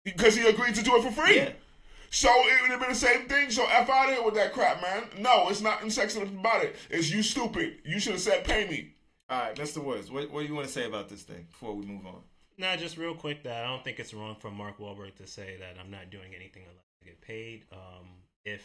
because 0.05 0.37
he 0.37 0.47
agreed 0.47 0.77
to 0.77 0.83
do 0.85 0.95
it 0.97 1.03
for 1.03 1.11
free. 1.11 1.37
Yeah. 1.37 1.51
So 2.15 2.29
it 2.29 2.63
would 2.63 2.71
have 2.71 2.79
been 2.79 2.91
the 2.91 2.95
same 2.95 3.27
thing. 3.27 3.51
So 3.51 3.67
F 3.69 3.91
out 3.91 4.09
of 4.09 4.15
here 4.15 4.25
with 4.25 4.35
that 4.35 4.53
crap, 4.53 4.81
man. 4.81 5.03
No, 5.19 5.49
it's 5.49 5.61
not 5.61 5.81
sexist 5.81 6.23
about 6.23 6.63
it. 6.63 6.77
It's 6.89 7.11
you 7.11 7.25
stupid. 7.25 7.79
You 7.85 7.99
should 7.99 8.13
have 8.13 8.21
said 8.21 8.45
pay 8.45 8.69
me. 8.69 8.95
All 9.29 9.41
right, 9.41 9.57
Mr. 9.57 9.83
Woods, 9.83 10.13
what, 10.13 10.31
what 10.31 10.43
do 10.43 10.47
you 10.47 10.55
want 10.55 10.69
to 10.69 10.73
say 10.73 10.87
about 10.87 11.09
this 11.09 11.23
thing 11.23 11.49
before 11.51 11.75
we 11.75 11.85
move 11.85 12.07
on? 12.07 12.21
No, 12.57 12.77
just 12.77 12.99
real 12.99 13.17
quick 13.17 13.43
that 13.43 13.65
I 13.65 13.67
don't 13.67 13.83
think 13.83 13.99
it's 13.99 14.15
wrong 14.15 14.37
for 14.39 14.53
Mark 14.53 14.79
Wahlberg 14.79 15.17
to 15.17 15.27
say 15.27 15.57
that 15.59 15.75
I'm 15.81 15.91
not 15.91 16.11
doing 16.11 16.33
anything 16.37 16.63
unless 16.63 16.85
I 17.03 17.07
get 17.07 17.21
paid. 17.21 17.65
Um, 17.73 18.07
if 18.45 18.65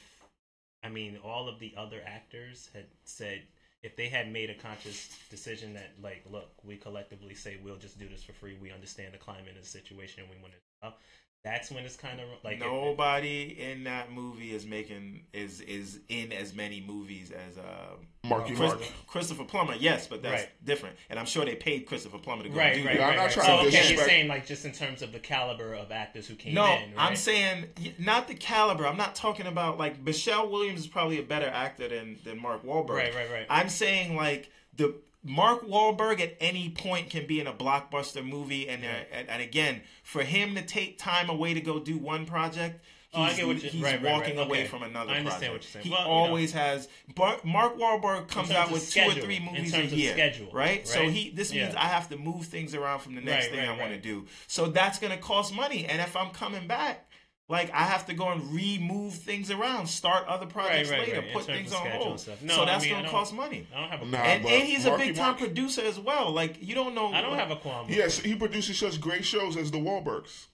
I 0.84 0.90
mean 0.90 1.18
all 1.24 1.50
of 1.50 1.58
the 1.58 1.74
other 1.76 2.04
actors 2.06 2.70
had 2.76 2.86
said 3.04 3.42
if 3.82 3.96
they 3.96 4.10
had 4.10 4.32
made 4.32 4.52
a 4.52 4.56
conscious 4.56 5.18
decision 5.32 5.74
that 5.74 5.94
like, 6.04 6.24
look, 6.30 6.52
we 6.64 6.76
collectively 6.76 7.34
say 7.34 7.58
we'll 7.64 7.78
just 7.78 7.98
do 7.98 8.08
this 8.08 8.22
for 8.22 8.34
free. 8.34 8.58
We 8.62 8.72
understand 8.72 9.16
the 9.16 9.18
climate 9.18 9.54
and 9.56 9.64
the 9.64 9.68
situation. 9.68 10.22
And 10.22 10.30
we 10.30 10.40
want 10.40 10.54
to. 10.54 10.94
That's 11.42 11.72
when 11.72 11.86
it's 11.86 11.96
kind 11.96 12.20
of 12.20 12.28
like 12.44 12.56
if- 12.56 12.60
Nobody 12.60 13.58
in 13.60 13.86
that 13.86 14.12
movie 14.12 14.54
is 14.54 14.66
making 14.66 15.24
is 15.32 15.62
is 15.62 16.00
in 16.10 16.34
as 16.34 16.54
many 16.54 16.82
movies 16.86 17.32
as 17.32 17.58
uh, 17.58 17.96
Marky 18.26 18.54
Chris- 18.56 18.72
Mark. 18.72 18.82
Christopher 19.08 19.46
Plummer. 19.46 19.74
Yes, 19.80 20.06
but 20.08 20.22
that's 20.22 20.42
Right. 20.44 20.66
different. 20.66 20.98
And 21.10 21.18
I'm 21.18 21.26
sure 21.26 21.46
they 21.46 21.56
paid 21.56 21.86
Christopher 21.86 22.18
Plummer 22.18 22.44
to 22.44 22.50
go 22.50 22.58
Right, 22.58 22.74
do 22.76 22.80
right, 22.86 22.98
that. 22.98 23.00
Yeah, 23.00 23.08
I'm 23.08 23.16
not 23.16 23.22
right. 23.24 23.32
trying 23.32 23.48
so, 23.48 23.62
to 23.62 23.68
okay, 23.78 23.94
you're 23.96 24.04
saying 24.04 24.28
like 24.28 24.46
just 24.46 24.66
in 24.66 24.74
terms 24.74 25.02
of 25.02 25.14
the 25.14 25.20
caliber 25.20 25.74
of 25.76 25.94
actors 25.94 26.28
who 26.28 26.36
came 26.36 26.54
No, 26.56 26.66
in. 26.76 26.94
I'm 26.98 27.16
saying 27.16 27.68
not 27.98 28.28
the 28.28 28.36
caliber. 28.36 28.86
I'm 28.86 28.98
not 28.98 29.16
talking 29.16 29.48
about 29.48 29.78
like 29.78 30.02
Michelle 30.02 30.50
Williams 30.50 30.82
is 30.82 30.88
probably 30.88 31.20
a 31.20 31.24
better 31.24 31.48
actor 31.48 31.88
than 31.88 32.18
than 32.26 32.42
Mark 32.42 32.66
Wahlberg. 32.66 32.90
Right, 32.90 33.16
right, 33.16 33.32
right. 33.32 33.46
I'm 33.50 33.70
saying 33.70 34.18
like 34.18 34.50
the 34.76 34.94
Mark 35.24 35.68
Wahlberg 35.68 36.22
at 36.22 36.36
any 36.40 36.70
point 36.70 37.10
can 37.10 37.28
be 37.28 37.40
in 37.42 37.48
a 37.48 37.54
blockbuster 37.54 38.26
movie, 38.26 38.70
and 38.70 38.84
uh, 38.84 38.88
and, 39.12 39.30
and 39.30 39.42
again, 39.42 39.82
for 40.04 40.24
him 40.24 40.56
to 40.56 40.62
take 40.62 40.98
time 40.98 41.30
away 41.30 41.54
to 41.54 41.62
go 41.62 41.80
do 41.80 41.98
one 41.98 42.26
project. 42.26 42.84
Oh, 43.12 43.24
I 43.24 43.30
He's, 43.30 43.38
get 43.38 43.48
what 43.48 43.64
you- 43.64 43.70
he's 43.72 43.82
right, 43.82 44.02
walking 44.04 44.38
right. 44.38 44.46
away 44.46 44.60
Okay. 44.60 44.68
from 44.68 44.84
another 44.84 45.12
I 45.14 45.18
understand 45.18 45.52
project. 45.52 45.54
what 45.54 45.64
you're 45.64 45.72
saying. 45.82 45.86
He 45.86 45.90
Well, 45.90 46.00
you 46.02 46.06
know. 46.06 46.12
always 46.12 46.52
has. 46.54 46.88
Bar- 47.16 47.40
Mark 47.44 47.76
Wahlberg 47.76 48.28
comes 48.28 48.52
out 48.52 48.70
with 48.72 48.82
two 48.92 49.00
or 49.00 49.06
schedule, 49.06 49.24
three 49.24 49.38
in 49.38 49.46
movies 49.46 49.74
a 49.74 49.84
year, 49.88 50.14
schedule, 50.14 50.52
right? 50.54 50.88
So 50.88 51.10
he 51.10 51.32
this 51.32 51.52
Yeah. 51.52 51.64
means 51.64 51.76
I 51.76 51.86
have 51.86 52.08
to 52.10 52.18
move 52.18 52.46
things 52.46 52.76
around 52.76 53.00
from 53.00 53.16
the 53.16 53.22
next 53.22 53.48
thing 53.48 53.68
I 53.68 53.76
want 53.76 53.92
to 53.94 54.00
do. 54.00 54.28
So 54.46 54.68
that's 54.68 55.00
going 55.00 55.12
to 55.12 55.18
cost 55.18 55.54
money, 55.56 55.86
and 55.86 56.00
if 56.02 56.16
I'm 56.16 56.30
coming 56.30 56.68
back. 56.68 57.08
Like 57.50 57.72
I 57.74 57.84
have 57.84 58.06
to 58.06 58.14
go 58.14 58.30
and 58.30 58.54
remove 58.54 59.14
things 59.16 59.50
around, 59.50 59.88
start 59.88 60.28
other 60.28 60.46
projects 60.46 60.92
right, 60.92 61.00
later, 61.00 61.22
right, 61.22 61.34
put 61.34 61.46
things 61.46 61.74
on 61.74 61.86
hold. 61.88 62.28
No, 62.44 62.54
so 62.54 62.62
I 62.62 62.66
that's 62.66 62.86
mean, 62.86 62.94
gonna 62.94 63.10
cost 63.10 63.34
money. 63.34 63.66
I 63.76 63.82
don't 63.82 63.90
have 63.90 64.02
a. 64.04 64.06
Nah, 64.06 64.18
And, 64.20 64.46
and 64.46 64.64
he's 64.64 64.86
a 64.86 64.90
Marky 64.90 65.08
big 65.08 65.16
time 65.16 65.26
Mark- 65.32 65.40
producer 65.40 65.82
as 65.82 66.00
well. 66.00 66.32
Like 66.32 66.62
you 66.62 66.76
don't 66.76 66.94
know. 66.94 67.12
I 67.12 67.22
don't 67.22 67.38
have 67.40 67.50
a 67.50 67.56
qualm. 67.56 67.88
Yes, 67.90 68.20
he 68.20 68.36
produces 68.36 68.78
such 68.78 69.02
great 69.02 69.26
shows 69.26 69.58
as 69.58 69.72
The 69.72 69.80
Wahlbergs. 69.80 70.46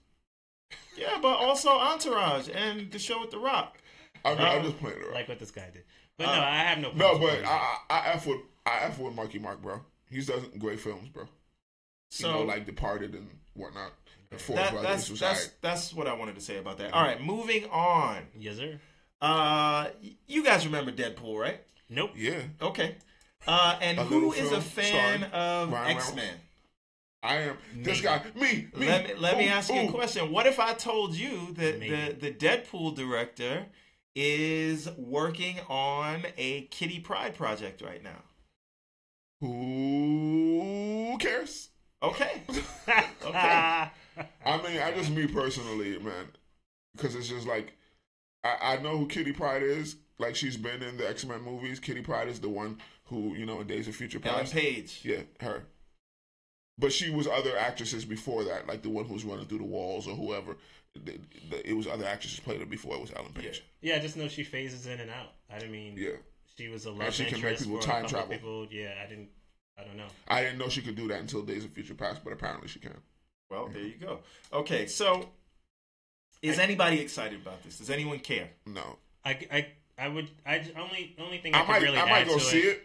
Yeah, 0.96 1.18
but 1.20 1.36
also 1.36 1.68
Entourage 1.68 2.48
and 2.54 2.90
the 2.90 2.98
show 2.98 3.20
with 3.20 3.30
The 3.30 3.38
Rock. 3.38 3.76
I 4.24 4.30
mean, 4.30 4.40
Uh, 4.40 4.44
I'm 4.44 4.62
just 4.64 4.78
playing 4.80 5.02
around. 5.02 5.12
like 5.12 5.28
what 5.28 5.38
this 5.38 5.50
guy 5.50 5.68
did. 5.70 5.84
But 6.16 6.28
Uh, 6.28 6.36
no, 6.36 6.42
I 6.42 6.56
have 6.56 6.78
no. 6.78 6.92
no, 6.92 7.18
but 7.18 7.34
it. 7.40 7.44
I, 7.46 7.76
I, 7.90 7.98
I 7.98 8.08
f 8.14 8.26
with 8.26 8.40
I 8.64 8.78
f 8.84 8.98
with 8.98 9.14
Marky 9.14 9.38
Mark, 9.38 9.60
bro. 9.60 9.82
He's 10.10 10.26
does 10.28 10.42
great 10.58 10.80
films, 10.80 11.10
bro. 11.10 11.28
So 12.10 12.28
you 12.28 12.34
know, 12.34 12.42
like 12.44 12.64
Departed 12.64 13.12
and 13.14 13.28
whatnot. 13.52 13.92
And 14.30 14.40
Four 14.40 14.56
that, 14.56 14.72
Brothers 14.72 14.88
that's 14.90 15.10
was 15.10 15.20
that's 15.20 15.38
alright. 15.40 15.54
that's 15.60 15.94
what 15.94 16.06
I 16.06 16.12
wanted 16.14 16.34
to 16.34 16.40
say 16.40 16.56
about 16.58 16.78
that. 16.78 16.92
All 16.92 17.02
right, 17.02 17.22
moving 17.22 17.64
on. 17.70 18.22
yes, 18.38 18.56
sir. 18.56 18.78
Uh, 19.20 19.88
you 20.26 20.44
guys 20.44 20.66
remember 20.66 20.92
Deadpool, 20.92 21.38
right? 21.40 21.60
Nope. 21.88 22.10
Yeah, 22.16 22.40
Okay. 22.60 22.96
Uh, 23.46 23.78
and 23.80 23.98
A 23.98 24.04
who 24.04 24.14
little 24.30 24.32
is 24.32 24.48
film 24.48 24.54
a 24.54 24.60
fan 24.60 25.24
of 25.24 25.72
X 25.72 26.14
Men? 26.14 26.34
I 27.22 27.34
am. 27.36 27.56
This 27.76 27.98
Me. 27.98 28.02
guy, 28.04 28.22
me, 28.34 28.68
me. 28.76 28.86
Let 28.86 29.06
me 29.08 29.14
let 29.14 29.38
me 29.38 29.46
Ooh, 29.46 29.50
ask 29.50 29.72
you 29.72 29.80
a 29.88 29.90
question. 29.90 30.30
What 30.32 30.46
if 30.46 30.58
I 30.60 30.74
told 30.74 31.14
you 31.14 31.52
that 31.54 31.78
Maybe. 31.78 31.90
the 31.94 32.12
the 32.18 32.32
Deadpool 32.32 32.94
director 32.96 33.66
is 34.14 34.88
working 34.96 35.60
on 35.68 36.24
a 36.36 36.62
Kitty 36.72 36.98
Pryde 37.00 37.34
project 37.34 37.82
right 37.82 38.02
now? 38.02 38.22
Who 39.40 41.16
cares? 41.18 41.68
Okay. 42.02 42.42
okay. 43.24 43.88
I 44.44 44.56
mean, 44.62 44.80
I 44.80 44.92
just 44.92 45.10
me 45.10 45.26
personally, 45.26 45.98
man, 45.98 46.26
because 46.94 47.14
it's 47.14 47.28
just 47.28 47.46
like 47.46 47.76
I, 48.44 48.56
I 48.74 48.76
know 48.78 48.96
who 48.96 49.06
Kitty 49.06 49.32
Pryde 49.32 49.62
is. 49.62 49.96
Like 50.18 50.34
she's 50.34 50.56
been 50.56 50.82
in 50.82 50.96
the 50.96 51.08
X 51.08 51.24
Men 51.24 51.42
movies. 51.42 51.78
Kitty 51.80 52.00
Pryde 52.02 52.28
is 52.28 52.40
the 52.40 52.48
one 52.48 52.78
who 53.04 53.34
you 53.34 53.44
know 53.46 53.60
in 53.60 53.66
Days 53.66 53.88
of 53.88 53.94
Future 53.96 54.20
Ellen 54.24 54.40
Past. 54.40 54.54
Page. 54.54 55.00
Yeah, 55.04 55.22
her. 55.40 55.64
But 56.78 56.92
she 56.92 57.08
was 57.10 57.26
other 57.26 57.56
actresses 57.56 58.04
before 58.04 58.44
that, 58.44 58.66
like 58.66 58.82
the 58.82 58.90
one 58.90 59.06
who 59.06 59.14
was 59.14 59.24
running 59.24 59.46
through 59.46 59.58
the 59.58 59.64
walls 59.64 60.06
or 60.06 60.14
whoever. 60.14 60.56
The- 60.94 61.18
the- 61.50 61.68
It 61.68 61.72
was 61.74 61.86
other 61.86 62.04
actresses 62.06 62.40
played 62.40 62.60
her 62.60 62.66
before 62.66 62.94
it 62.96 63.00
was 63.00 63.12
Ellen 63.16 63.32
Page. 63.32 63.62
yeah, 63.80 63.96
I 63.96 63.98
just 63.98 64.16
know 64.16 64.28
she 64.28 64.44
phases 64.44 64.86
in 64.86 65.00
and 65.00 65.10
out. 65.10 65.32
I 65.50 65.66
mean, 65.66 65.94
Yeah. 65.96 66.16
she 66.56 66.68
was 66.68 66.84
a 66.86 66.90
love 66.90 67.12
she 67.14 67.24
can 67.26 67.40
make 67.42 67.58
people 67.58 67.78
time 67.78 68.06
travel. 68.06 68.28
people. 68.28 68.66
Yeah, 68.70 68.94
I 69.02 69.06
didn't. 69.08 69.28
I 69.78 69.84
don't 69.84 69.96
know. 69.96 70.08
I 70.28 70.42
didn't 70.42 70.58
know 70.58 70.68
she 70.70 70.80
could 70.80 70.96
do 70.96 71.08
that 71.08 71.20
until 71.20 71.42
Days 71.42 71.64
of 71.64 71.72
Future 71.72 71.94
Past, 71.94 72.22
but 72.24 72.32
apparently 72.32 72.68
she 72.68 72.78
can. 72.78 72.96
Well, 73.50 73.68
there 73.72 73.82
you 73.82 73.94
go. 74.00 74.20
Okay, 74.52 74.86
so 74.86 75.28
is 76.42 76.58
anybody 76.58 77.00
excited 77.00 77.40
about 77.40 77.62
this? 77.62 77.78
Does 77.78 77.90
anyone 77.90 78.18
care? 78.18 78.48
No, 78.66 78.98
I, 79.24 79.30
I, 79.52 79.66
I 79.98 80.08
would. 80.08 80.28
I 80.44 80.58
j- 80.60 80.72
only 80.78 81.14
only 81.18 81.38
thing 81.38 81.54
I, 81.54 81.58
I 81.58 81.60
could 81.62 81.68
might, 81.68 81.82
really 81.82 81.98
I 81.98 82.02
add 82.02 82.10
might 82.10 82.26
go 82.26 82.34
to 82.38 82.44
see 82.44 82.58
it. 82.60 82.82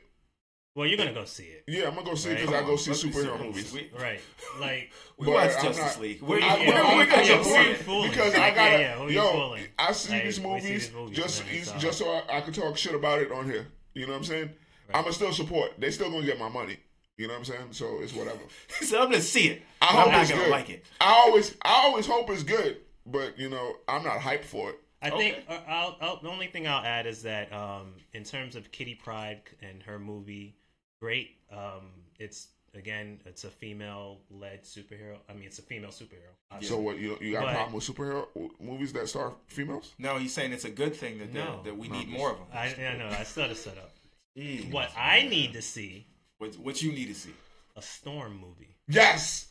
Well, 0.73 0.87
you're 0.87 0.97
gonna 0.97 1.11
go 1.11 1.25
see 1.25 1.43
it, 1.43 1.65
Yeah, 1.67 1.89
I'm 1.89 1.95
gonna 1.95 2.05
go 2.05 2.15
see 2.15 2.29
it 2.29 2.33
Right. 2.35 2.41
because 2.45 2.63
I 2.63 2.65
go 2.65 2.75
see 2.77 2.91
on, 2.91 2.93
let's 2.95 3.03
be 3.03 3.09
superhero 3.09 3.37
serious. 3.37 3.41
movies. 3.41 3.73
We, 3.73 3.91
right? 4.01 4.21
Like, 4.61 4.91
we 5.17 5.25
But 5.25 5.33
watched 5.33 5.57
I'm 5.57 5.63
Justice 5.65 5.95
not- 5.97 6.01
League. 6.01 6.19
I- 6.23 6.25
We're, 6.25 6.39
yeah, 6.39 6.55
we're, 6.55 6.63
yeah, 6.63 7.05
gonna 7.05 7.23
yeah, 7.23 7.35
go 7.35 7.43
see 7.43 7.51
it. 7.71 7.77
because 8.09 8.33
I 8.35 8.37
Like, 8.39 8.55
gotta, 8.55 8.71
yeah, 8.71 8.79
yeah, 8.79 8.95
who 8.95 9.03
you 9.07 9.09
yo, 9.15 9.31
fooling? 9.33 9.63
I 9.77 9.91
see 9.91 10.13
Like, 10.13 10.23
these 10.23 10.39
we 10.39 10.43
see 10.45 10.49
movies 10.49 10.91
just 11.11 11.35
so- 11.67 11.77
just 11.77 11.97
so 11.97 12.09
I, 12.09 12.37
I 12.37 12.41
can 12.41 12.53
talk 12.53 12.77
shit 12.77 12.95
about 12.95 13.21
it 13.21 13.33
on 13.33 13.49
here. 13.51 13.67
You 13.95 14.05
know 14.05 14.13
what 14.13 14.19
I'm 14.19 14.23
saying? 14.23 14.49
I'm 14.93 15.01
gonna 15.01 15.13
still 15.13 15.33
support. 15.33 15.71
They 15.77 15.91
still 15.91 16.09
gonna 16.09 16.25
get 16.25 16.39
my 16.39 16.47
money. 16.47 16.77
You 17.21 17.27
know 17.27 17.33
what 17.33 17.39
I'm 17.39 17.45
saying? 17.45 17.67
So 17.71 17.99
it's 18.01 18.13
whatever. 18.13 18.39
so 18.81 18.99
I'm 19.03 19.11
gonna 19.11 19.21
see 19.21 19.47
it. 19.49 19.61
I 19.81 19.87
I'm 19.89 19.95
hope 19.95 20.11
not 20.11 20.21
it's 20.23 20.31
gonna 20.31 20.43
good. 20.43 20.49
like 20.51 20.69
it. 20.71 20.85
I 20.99 21.23
always, 21.25 21.55
I 21.61 21.83
always 21.85 22.07
hope 22.07 22.29
it's 22.31 22.43
good, 22.43 22.77
but 23.05 23.37
you 23.37 23.47
know, 23.49 23.75
I'm 23.87 24.03
not 24.03 24.19
hyped 24.19 24.45
for 24.45 24.71
it. 24.71 24.79
I 25.03 25.09
Okay. 25.11 25.31
think 25.31 25.45
uh, 25.49 25.59
I'll, 25.67 25.97
I'll, 26.01 26.19
the 26.21 26.29
only 26.29 26.47
thing 26.47 26.67
I'll 26.67 26.83
add 26.83 27.05
is 27.07 27.23
that 27.23 27.51
um, 27.53 27.93
in 28.13 28.23
terms 28.23 28.55
of 28.55 28.71
Kitty 28.71 28.95
Pryde 28.95 29.41
and 29.61 29.81
her 29.83 29.97
movie, 29.99 30.55
great. 30.99 31.37
Um, 31.51 31.91
it's 32.19 32.47
again, 32.73 33.19
it's 33.25 33.43
a 33.43 33.49
female-led 33.49 34.63
superhero. 34.63 35.17
I 35.29 35.33
mean, 35.33 35.43
it's 35.45 35.59
a 35.59 35.63
female 35.63 35.89
superhero. 35.91 36.63
So 36.63 36.77
what? 36.79 36.97
You 36.99 37.17
you 37.21 37.33
got 37.33 37.49
a 37.49 37.51
problem 37.53 37.73
with 37.73 37.83
superhero 37.83 38.27
movies 38.59 38.93
that 38.93 39.07
star 39.09 39.33
females? 39.47 39.93
No, 39.99 40.17
he's 40.17 40.33
saying 40.33 40.53
it's 40.53 40.65
a 40.65 40.69
good 40.71 40.95
thing 40.95 41.19
that 41.19 41.33
No. 41.33 41.57
that, 41.57 41.63
that 41.65 41.77
we 41.77 41.87
No, 41.87 41.97
need 41.97 42.07
I'm 42.07 42.13
more 42.13 42.31
of 42.31 42.37
them. 42.37 42.47
I, 42.53 42.65
I 42.67 42.97
know. 42.97 43.09
I 43.09 43.23
still 43.23 43.43
had 43.43 43.49
to 43.49 43.55
set 43.55 43.77
up. 43.77 43.91
Jeez, 44.37 44.71
What 44.71 44.89
I 44.97 45.27
need 45.27 45.53
to 45.53 45.61
see 45.61 46.05
What, 46.41 46.55
what 46.55 46.81
you 46.81 46.91
need 46.91 47.07
to 47.07 47.13
see? 47.13 47.29
a 47.77 47.81
Storm 47.83 48.33
movie. 48.41 48.75
Yes. 48.87 49.47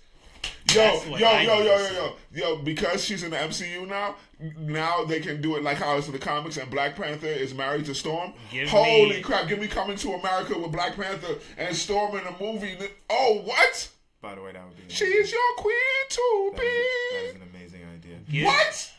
Yo, 0.75 0.83
That's 0.83 1.05
yo, 1.07 1.11
what 1.13 1.21
yo, 1.21 1.41
yo, 1.41 1.63
yo, 1.63 1.89
yo, 1.93 2.13
yo. 2.33 2.57
Because 2.63 3.05
she's 3.05 3.23
in 3.23 3.31
the 3.31 3.37
MCU 3.37 3.87
now, 3.89 4.17
now 4.59 5.05
they 5.05 5.21
can 5.21 5.41
do 5.41 5.57
it 5.57 5.63
like 5.63 5.77
how 5.77 5.97
it's 5.97 6.07
in 6.09 6.13
the 6.13 6.19
comics. 6.19 6.57
And 6.57 6.69
Black 6.71 6.97
Panther 6.97 7.29
is 7.29 7.55
married 7.55 7.85
to 7.87 7.95
Storm. 7.95 8.33
Give 8.51 8.69
Holy 8.69 9.09
me- 9.19 9.21
crap! 9.23 9.47
Give 9.49 9.59
me 9.61 9.69
coming 9.69 9.97
to 9.99 10.15
America 10.15 10.59
with 10.59 10.73
Black 10.73 10.97
Panther 10.97 11.37
and 11.57 11.75
Storm 11.77 12.17
in 12.19 12.27
a 12.27 12.35
movie. 12.43 12.77
Oh, 13.09 13.41
what? 13.45 13.89
By 14.21 14.35
the 14.35 14.43
way, 14.43 14.53
that 14.53 14.65
would 14.67 14.77
be. 14.77 14.83
She 14.93 15.05
is 15.05 15.31
your 15.31 15.41
queen 15.57 15.75
to 16.09 16.53
That 16.57 16.63
is, 16.63 16.71
that 17.13 17.21
be. 17.23 17.27
is 17.29 17.35
an 17.37 17.43
amazing 17.55 17.81
idea. 17.95 18.19
Give, 18.31 18.45
What? 18.47 18.93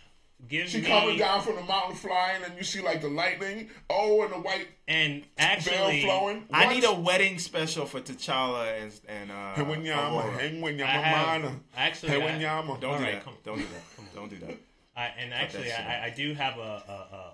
Give 0.50 0.68
She 0.68 0.82
me 0.82 0.88
coming 0.88 1.18
down 1.18 1.42
from 1.44 1.56
the 1.56 1.62
mountain 1.62 1.96
flying, 1.96 2.44
and 2.44 2.58
you 2.58 2.64
see 2.64 2.82
like 2.82 3.02
the 3.02 3.08
lightning. 3.10 3.70
Oh, 3.90 4.24
and 4.24 4.34
the 4.34 4.38
white 4.40 4.68
and 4.88 5.22
veil 5.22 5.26
actually, 5.38 6.04
flowing. 6.04 6.46
I 6.52 6.74
need 6.74 6.84
a 6.84 6.94
wedding 6.94 7.38
special 7.40 7.86
for 7.86 8.02
T'Challa 8.02 8.82
and 8.82 8.92
and 9.08 9.32
uh, 9.32 9.54
Hewenyama, 9.56 10.24
Ororo. 10.24 10.36
I 10.38 10.50
Hewenyama, 10.50 10.86
have 10.86 11.42
mana. 11.44 11.56
actually. 11.78 12.14
I, 12.14 12.16
Hewenyama. 12.20 12.80
Don't 12.82 12.98
do 12.98 13.04
right, 13.04 13.14
that. 13.14 13.24
come- 13.24 13.34
Don't 13.46 13.58
do 13.58 13.64
that. 13.64 14.16
Don't 14.16 14.30
do 14.30 14.38
that. 14.40 14.58
I, 14.96 15.06
and 15.20 15.34
actually, 15.34 15.72
I, 15.72 16.08
I 16.08 16.10
do 16.10 16.34
have 16.34 16.58
a, 16.58 16.62
a, 16.62 16.66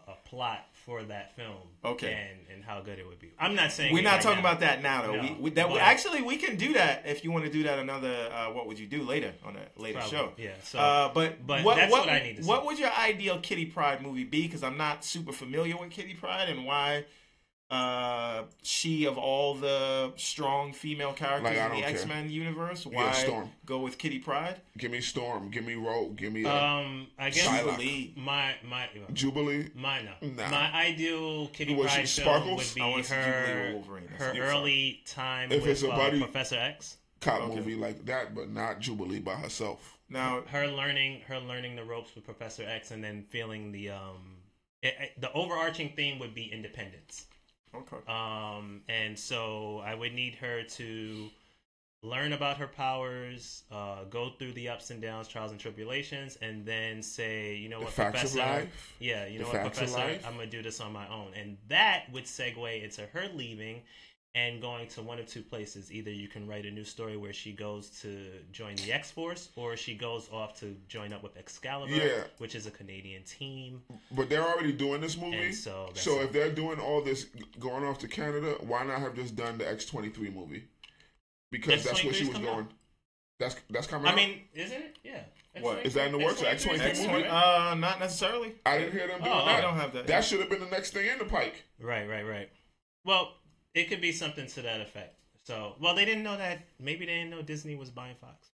a, 0.10 0.12
a 0.12 0.18
plot 0.30 0.64
for 0.88 1.04
that 1.04 1.36
film. 1.36 1.58
Okay. 1.84 2.14
And, 2.14 2.56
and 2.56 2.64
how 2.64 2.80
good 2.80 2.98
it 2.98 3.06
would 3.06 3.20
be. 3.20 3.34
I'm 3.38 3.56
not 3.56 3.74
saying 3.74 3.94
We're 3.94 4.04
not 4.04 4.14
right 4.14 4.22
talking 4.22 4.42
now. 4.42 4.50
about 4.52 4.62
that 4.62 4.82
now, 4.82 5.02
though. 5.02 5.16
No, 5.18 5.22
we, 5.22 5.32
we, 5.34 5.50
that, 5.52 5.70
actually, 5.78 6.22
we 6.22 6.38
can 6.38 6.56
do 6.56 6.74
that 6.74 7.04
if 7.06 7.26
you 7.26 7.32
want 7.32 7.44
to 7.44 7.52
do 7.52 7.64
that 7.64 7.78
another. 7.78 8.30
Uh, 8.34 8.54
what 8.54 8.68
would 8.68 8.80
you 8.80 8.88
do 8.88 9.04
later 9.04 9.34
on 9.44 9.58
a 9.58 9.82
later 9.82 10.00
Probably, 10.00 10.18
show? 10.18 10.32
yeah, 10.38 10.52
so- 10.64 10.80
uh, 10.80 11.14
but 11.14 11.46
but 11.46 11.66
what, 11.66 11.76
that's 11.76 11.92
what, 11.92 12.08
what 12.08 12.10
I 12.10 12.24
need 12.24 12.38
to. 12.38 12.44
What 12.44 12.66
would 12.66 12.80
your 12.80 12.92
ideal 12.92 13.38
Kitty 13.40 13.66
Pryde 13.66 14.02
movie 14.02 14.24
be? 14.24 14.44
Because 14.44 14.64
I'm 14.64 14.78
not 14.78 15.04
super 15.04 15.34
familiar 15.34 15.76
with 15.78 15.92
Kitty 15.92 16.14
Pryde 16.14 16.48
and 16.48 16.66
why 16.66 17.04
uh, 17.70 18.44
she 18.64 19.06
of 19.06 19.18
all 19.18 19.54
the 19.56 20.14
strong 20.16 20.72
female 20.72 21.12
characters 21.14 21.44
Like, 21.44 21.58
in 21.58 21.64
the 21.64 21.70
don't 21.70 21.80
care. 21.82 21.90
X 21.90 22.06
Men 22.06 22.30
universe. 22.30 22.86
Yeah, 22.90 22.96
Why 22.96 23.12
Storm. 23.12 23.50
go 23.66 23.80
with 23.80 23.98
Kitty 23.98 24.20
Pryde? 24.20 24.62
Give 24.78 24.90
me 24.92 25.02
Storm. 25.02 25.50
Give 25.52 25.66
me 25.66 25.76
Rogue. 25.76 26.16
Give 26.16 26.32
me 26.32 26.46
uh, 26.46 26.56
Um, 26.66 27.08
I 27.20 27.30
guess 27.30 27.46
Jubilee. 27.46 28.14
my 28.16 28.56
my 28.64 28.88
Jubilee. 29.12 29.70
my 29.76 30.02
no. 30.02 30.14
Nah. 30.22 30.50
my 30.50 30.72
ideal 30.74 31.48
Kitty 31.48 31.76
Was 31.76 31.92
she 31.92 32.24
Pryde 32.24 32.44
film 32.44 32.56
would 32.56 32.74
be 32.76 32.82
I 32.82 32.90
wanna 32.90 33.04
see 33.04 33.10
Jubilee 33.16 33.26
her 33.26 33.72
Wolverine. 33.74 34.08
her 34.08 34.18
That's- 34.34 34.38
early 34.54 35.02
time 35.06 35.52
If 35.52 35.64
with 35.64 35.72
it's 35.72 35.84
a 35.84 35.92
uh, 35.92 35.96
buddy- 35.98 36.20
Professor 36.22 36.56
X. 36.56 36.98
Cop 37.20 37.42
Okay. 37.42 37.56
movie 37.56 37.76
like 37.76 38.06
that, 38.06 38.36
but 38.36 38.48
not 38.50 38.80
Jubilee 38.80 39.20
by 39.20 39.34
herself. 39.36 39.98
Now, 40.08 40.44
Her 40.48 40.68
learning 40.68 41.22
her 41.28 41.40
learning 41.40 41.76
the 41.76 41.84
ropes 41.84 42.16
with 42.16 42.24
Professor 42.24 42.64
X 42.64 42.92
and 42.92 43.04
then 43.04 43.26
feeling 43.30 43.72
the 43.74 43.90
um 43.90 44.38
it, 44.82 44.96
it- 45.00 45.20
the 45.22 45.34
overarching 45.34 45.90
theme 45.98 46.18
would 46.20 46.34
be 46.34 46.46
independence. 46.50 47.26
Okay. 47.76 47.98
Um, 48.08 48.82
and 48.90 49.18
so 49.18 49.82
I 49.86 49.96
would 49.96 50.14
need 50.14 50.36
her 50.36 50.64
to 50.64 51.30
learn 52.04 52.34
about 52.34 52.58
her 52.58 52.68
powers, 52.68 53.64
uh, 53.72 54.04
go 54.10 54.32
through 54.38 54.54
the 54.54 54.70
ups 54.70 54.92
and 54.92 55.02
downs, 55.02 55.28
trials 55.28 55.52
and 55.52 55.60
tribulations, 55.60 56.38
and 56.42 56.66
then 56.66 57.02
say, 57.02 57.56
you 57.56 57.70
know 57.70 57.80
The 57.80 57.86
what, 57.86 57.96
Professor, 57.96 58.68
yeah, 59.00 59.26
you 59.26 59.40
The 59.40 59.44
know 59.44 59.50
what, 59.50 59.62
Professor. 59.74 60.20
I'm 60.26 60.36
gonna 60.36 60.48
do 60.48 60.62
this 60.62 60.80
on 60.80 60.94
my 60.94 61.08
own, 61.10 61.32
and 61.36 61.58
that 61.70 62.06
would 62.14 62.26
segue 62.26 62.84
into 62.84 63.02
her 63.08 63.28
leaving 63.34 63.82
and 64.38 64.62
going 64.62 64.88
to 64.88 65.02
one 65.02 65.18
of 65.20 65.26
two 65.28 65.42
places. 65.42 65.92
Either 65.92 66.12
you 66.12 66.28
can 66.28 66.48
write 66.48 66.66
a 66.66 66.72
new 66.72 66.84
story 66.84 67.18
where 67.18 67.34
she 67.34 67.52
goes 67.52 67.90
to 68.02 68.30
join 68.52 68.76
the 68.78 68.94
X 68.94 69.10
Force, 69.12 69.50
or 69.56 69.76
she 69.76 69.96
goes 69.96 70.30
off 70.32 70.60
to 70.60 70.76
join 70.88 71.12
up 71.14 71.24
with 71.24 71.36
Excalibur, 71.38 71.94
Yeah. 71.96 72.24
which 72.38 72.54
is 72.56 72.68
a 72.68 72.72
Canadian 72.72 73.24
team. 73.24 73.82
But 74.12 74.30
they're 74.30 74.44
already 74.48 74.74
doing 74.74 75.02
this 75.02 75.18
movie. 75.18 75.48
And 75.48 75.56
so 75.56 75.86
that's 75.88 76.02
so 76.04 76.20
it. 76.20 76.26
if 76.26 76.32
they're 76.34 76.52
doing 76.52 76.80
all 76.80 77.02
this 77.02 77.26
going 77.60 77.84
off 77.84 77.98
to 78.00 78.08
Canada, 78.08 78.56
why 78.62 78.84
not 78.84 79.00
have 79.00 79.16
just 79.16 79.36
done 79.36 79.58
the 79.58 79.68
X 79.70 79.86
twenty 79.86 80.10
three 80.10 80.30
movie? 80.30 80.64
Because 81.52 81.84
that's 81.84 82.04
where 82.04 82.14
she 82.14 82.28
was 82.28 82.38
going. 82.38 82.48
out. 82.66 82.72
That's 83.40 83.56
that's 83.70 83.88
coming 83.88 84.08
I 84.08 84.12
out. 84.12 84.16
mean, 84.18 84.42
isn't 84.54 84.78
it? 84.82 84.98
Yeah. 85.04 85.24
What? 85.62 85.84
Is 85.86 85.96
that 85.96 86.08
in 86.08 86.12
the 86.12 86.24
works? 86.24 86.44
X-23 86.44 86.74
is 86.74 86.82
X23 86.82 86.86
X 86.86 87.00
coming 87.00 87.16
movie? 87.16 87.28
uh, 87.30 87.74
not 87.76 88.00
necessarily. 88.00 88.54
I 88.66 88.78
didn't 88.78 88.92
hear 88.94 89.08
them 89.08 89.20
doing 89.22 89.32
Oh, 89.34 89.46
that. 89.46 89.56
I 89.58 89.62
don't 89.62 89.76
have 89.76 89.92
that. 89.94 90.06
That 90.06 90.24
should 90.24 90.40
have 90.40 90.50
been 90.52 90.60
the 90.60 90.68
next 90.68 90.92
thing 90.94 91.08
in 91.10 91.18
the 91.18 91.26
pike. 91.26 91.64
Right, 91.80 92.08
right, 92.08 92.22
right. 92.24 92.50
Well, 93.06 93.34
it 93.78 93.90
could 93.90 94.02
be 94.02 94.12
something 94.12 94.48
to 94.48 94.62
that 94.64 94.82
effect. 94.82 95.16
So, 95.44 95.76
well, 95.80 95.96
they 95.96 96.04
didn't 96.06 96.24
know 96.24 96.38
that. 96.38 96.60
Maybe 96.80 97.06
they 97.06 97.14
didn't 97.16 97.30
know 97.30 97.42
Disney 97.42 97.76
was 97.76 97.90
buying 97.90 98.16
Fox. 98.20 98.50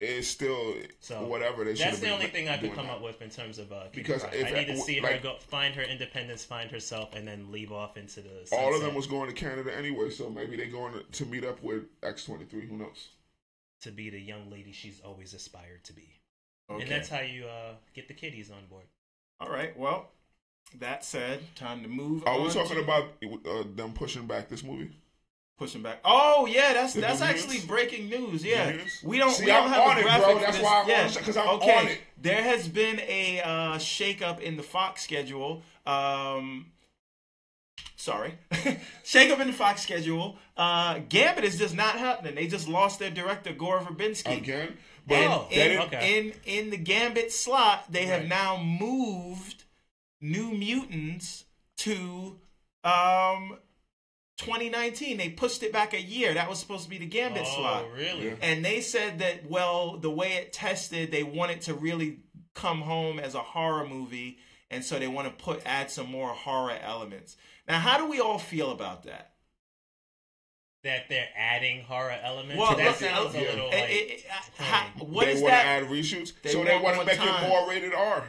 It's 0.00 0.26
still 0.26 0.74
So 1.00 1.24
whatever 1.24 1.64
they 1.64 1.74
That's 1.74 2.00
the 2.00 2.10
only 2.10 2.26
thing 2.26 2.48
I 2.48 2.58
could 2.58 2.74
come 2.74 2.86
that. 2.88 2.96
up 2.96 3.02
with 3.02 3.22
in 3.22 3.30
terms 3.30 3.58
of 3.58 3.72
uh, 3.72 3.84
Because 3.92 4.24
if 4.32 4.48
I 4.48 4.50
need 4.50 4.66
to 4.66 4.76
see 4.76 5.00
like- 5.00 5.12
her 5.12 5.18
go 5.22 5.36
find 5.38 5.74
her 5.76 5.82
independence, 5.82 6.44
find 6.44 6.70
herself, 6.70 7.14
and 7.14 7.26
then 7.26 7.52
leave 7.52 7.72
off 7.72 7.96
into 7.96 8.20
the. 8.20 8.48
All 8.52 8.74
of 8.74 8.82
them 8.82 8.94
was 8.94 9.06
going 9.06 9.28
to 9.28 9.34
Canada 9.34 9.74
anyway, 9.76 10.10
so 10.10 10.28
maybe 10.28 10.56
they're 10.56 10.66
going 10.66 10.94
to, 10.94 11.02
to 11.04 11.24
meet 11.26 11.44
up 11.44 11.62
with 11.62 11.84
X 12.02 12.24
twenty 12.24 12.44
three. 12.44 12.66
Who 12.66 12.76
knows? 12.76 13.08
to 13.82 13.90
be 13.90 14.08
the 14.08 14.18
young 14.18 14.50
lady 14.50 14.72
she's 14.72 15.00
always 15.04 15.34
aspired 15.34 15.84
to 15.84 15.92
be, 15.92 16.08
Okay. 16.70 16.82
and 16.82 16.90
that's 16.90 17.08
how 17.10 17.20
you 17.20 17.44
uh, 17.44 17.74
get 17.94 18.08
the 18.08 18.14
kiddies 18.14 18.50
on 18.50 18.64
board. 18.70 18.84
All 19.40 19.50
right. 19.50 19.78
Well, 19.78 20.10
that 20.80 21.04
said, 21.04 21.40
time 21.54 21.82
to 21.82 21.88
move. 21.88 22.24
Are 22.26 22.34
on 22.34 22.42
we 22.44 22.50
talking 22.50 22.76
to 22.76 22.82
about 22.82 23.04
uh, 23.22 23.64
them 23.74 23.92
pushing 23.92 24.26
back 24.26 24.48
this 24.48 24.62
movie? 24.64 24.90
pushing 25.56 25.82
back? 25.82 26.00
Oh 26.04 26.46
yeah, 26.46 26.72
that's 26.72 26.94
The 26.94 27.00
that's 27.00 27.20
new 27.20 27.26
actually 27.26 27.60
breaking 27.60 28.08
news. 28.08 28.44
Yeah, 28.44 28.70
New 28.70 28.78
news? 28.78 29.00
we 29.04 29.18
don't 29.18 29.30
See, 29.32 29.44
we 29.44 29.50
don't 29.52 29.64
I'm 29.64 29.70
have 29.70 29.82
on 29.90 29.96
a 29.96 30.00
it, 30.00 30.02
graphic 30.02 30.24
bro. 30.24 30.34
for 30.34 30.40
That's 30.40 30.56
this. 30.56 30.64
why 30.64 30.80
I'm 30.82 30.88
yeah. 30.88 31.00
on 31.02 31.06
it, 31.06 31.18
'cause 31.18 31.36
I'm 31.36 31.48
okay. 31.48 31.76
on 31.78 31.86
it. 31.88 31.98
There 32.20 32.42
has 32.42 32.66
been 32.68 33.00
a 33.00 33.40
uh, 33.40 33.74
shakeup 33.78 34.40
in 34.40 34.56
the 34.56 34.62
Fox 34.64 35.02
schedule. 35.04 35.62
Um, 35.86 36.66
sorry, 37.96 38.34
shakeup 39.04 39.40
in 39.40 39.46
the 39.46 39.52
Fox 39.52 39.82
schedule. 39.82 40.36
Uh, 40.56 40.98
Gambit 41.08 41.44
is 41.44 41.56
just 41.58 41.74
not 41.76 41.98
happening. 41.98 42.34
They 42.34 42.46
just 42.48 42.66
lost 42.68 42.98
their 42.98 43.10
director 43.10 43.52
Gore 43.52 43.80
Verbinski. 43.80 44.38
Again, 44.38 44.76
but 45.06 45.14
And 45.18 45.32
Oh, 45.32 45.48
in, 45.50 45.78
okay. 45.82 46.18
in 46.18 46.32
in 46.44 46.70
the 46.70 46.76
Gambit 46.78 47.30
slot, 47.32 47.92
they 47.92 48.06
have 48.06 48.24
now 48.26 48.56
moved 48.60 49.63
New 50.24 50.52
Mutants 50.52 51.44
to 51.78 52.38
um 52.82 53.58
2019. 54.38 55.16
They 55.18 55.28
pushed 55.28 55.62
it 55.62 55.72
back 55.72 55.92
a 55.94 56.00
year. 56.00 56.34
That 56.34 56.48
was 56.48 56.58
supposed 56.58 56.84
to 56.84 56.90
be 56.90 56.98
the 56.98 57.06
Gambit 57.06 57.42
oh, 57.46 57.54
slot. 57.56 57.84
really? 57.94 58.28
Yeah. 58.28 58.34
And 58.42 58.64
they 58.64 58.80
said 58.80 59.18
that 59.20 59.48
well, 59.48 59.98
the 59.98 60.10
way 60.10 60.32
it 60.32 60.52
tested, 60.52 61.10
they 61.12 61.22
want 61.22 61.52
it 61.52 61.60
to 61.62 61.74
really 61.74 62.20
come 62.54 62.80
home 62.80 63.18
as 63.18 63.34
a 63.34 63.40
horror 63.40 63.86
movie, 63.86 64.38
and 64.70 64.82
so 64.82 64.98
they 64.98 65.08
want 65.08 65.26
to 65.28 65.44
put 65.44 65.60
add 65.66 65.90
some 65.90 66.10
more 66.10 66.28
horror 66.30 66.76
elements. 66.82 67.36
Now, 67.68 67.78
how 67.78 67.98
do 67.98 68.06
we 68.08 68.18
all 68.20 68.38
feel 68.38 68.70
about 68.72 69.04
that? 69.04 69.32
That 70.84 71.08
they're 71.08 71.28
adding 71.36 71.82
horror 71.82 72.16
elements. 72.22 72.56
Well, 72.58 72.76
that 72.76 72.86
look, 72.86 72.96
sounds 72.96 73.34
a 73.34 73.38
little 73.40 73.66
like. 73.66 73.74
eh, 73.74 74.06
eh, 74.28 74.62
how- 74.62 74.86
what 75.04 75.26
they 75.26 75.32
is 75.32 75.42
want 75.42 75.52
to 75.52 75.58
add 75.58 75.84
reshoots, 75.84 76.32
They 76.42 76.50
so 76.50 76.64
they 76.64 76.72
want 76.74 76.96
want 76.96 77.00
to 77.00 77.06
make 77.06 77.16
time. 77.18 77.44
it 77.44 77.48
more 77.48 77.68
rated 77.68 77.94
R. 77.94 78.24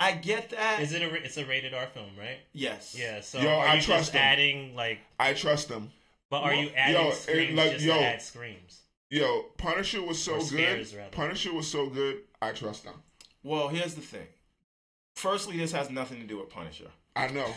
I 0.00 0.12
get 0.12 0.50
that. 0.50 0.80
Is 0.80 0.92
it 0.94 1.02
a? 1.02 1.14
It's 1.14 1.36
a 1.36 1.44
rated 1.44 1.74
R 1.74 1.86
film, 1.86 2.10
right? 2.18 2.38
yes. 2.52 2.96
Yeah. 2.98 3.20
So 3.20 3.38
Yo, 3.38 3.48
are 3.50 3.66
I 3.68 3.74
you 3.76 3.82
trust 3.82 4.00
just 4.00 4.12
them. 4.14 4.22
adding 4.22 4.74
like? 4.74 4.98
I 5.18 5.34
trust 5.34 5.68
them. 5.68 5.92
But 6.30 6.38
are 6.42 6.50
Well, 6.50 6.62
you 6.62 6.70
adding 6.76 6.94
yo, 7.02 7.08
it- 7.10 7.14
screams 7.16 7.56
like, 7.56 7.72
just 7.72 7.84
yo. 7.84 7.94
to 7.94 8.04
add 8.04 8.22
screams? 8.22 8.80
Yo, 9.10 9.42
Punisher 9.58 10.00
was 10.02 10.22
so 10.22 10.34
Or 10.36 10.44
good. 10.44 10.86
rather. 10.94 11.10
Punisher 11.10 11.52
was 11.52 11.68
so 11.70 11.86
good. 11.88 12.18
I 12.40 12.52
trust 12.52 12.84
them. 12.84 12.94
Well, 13.42 13.68
here's 13.68 13.94
the 13.94 14.00
thing. 14.00 14.26
Firstly, 15.14 15.56
this 15.56 15.72
has 15.72 15.90
nothing 15.90 16.20
to 16.20 16.26
do 16.26 16.38
with 16.38 16.48
Punisher. 16.50 16.90
I 17.14 17.28
know. 17.28 17.46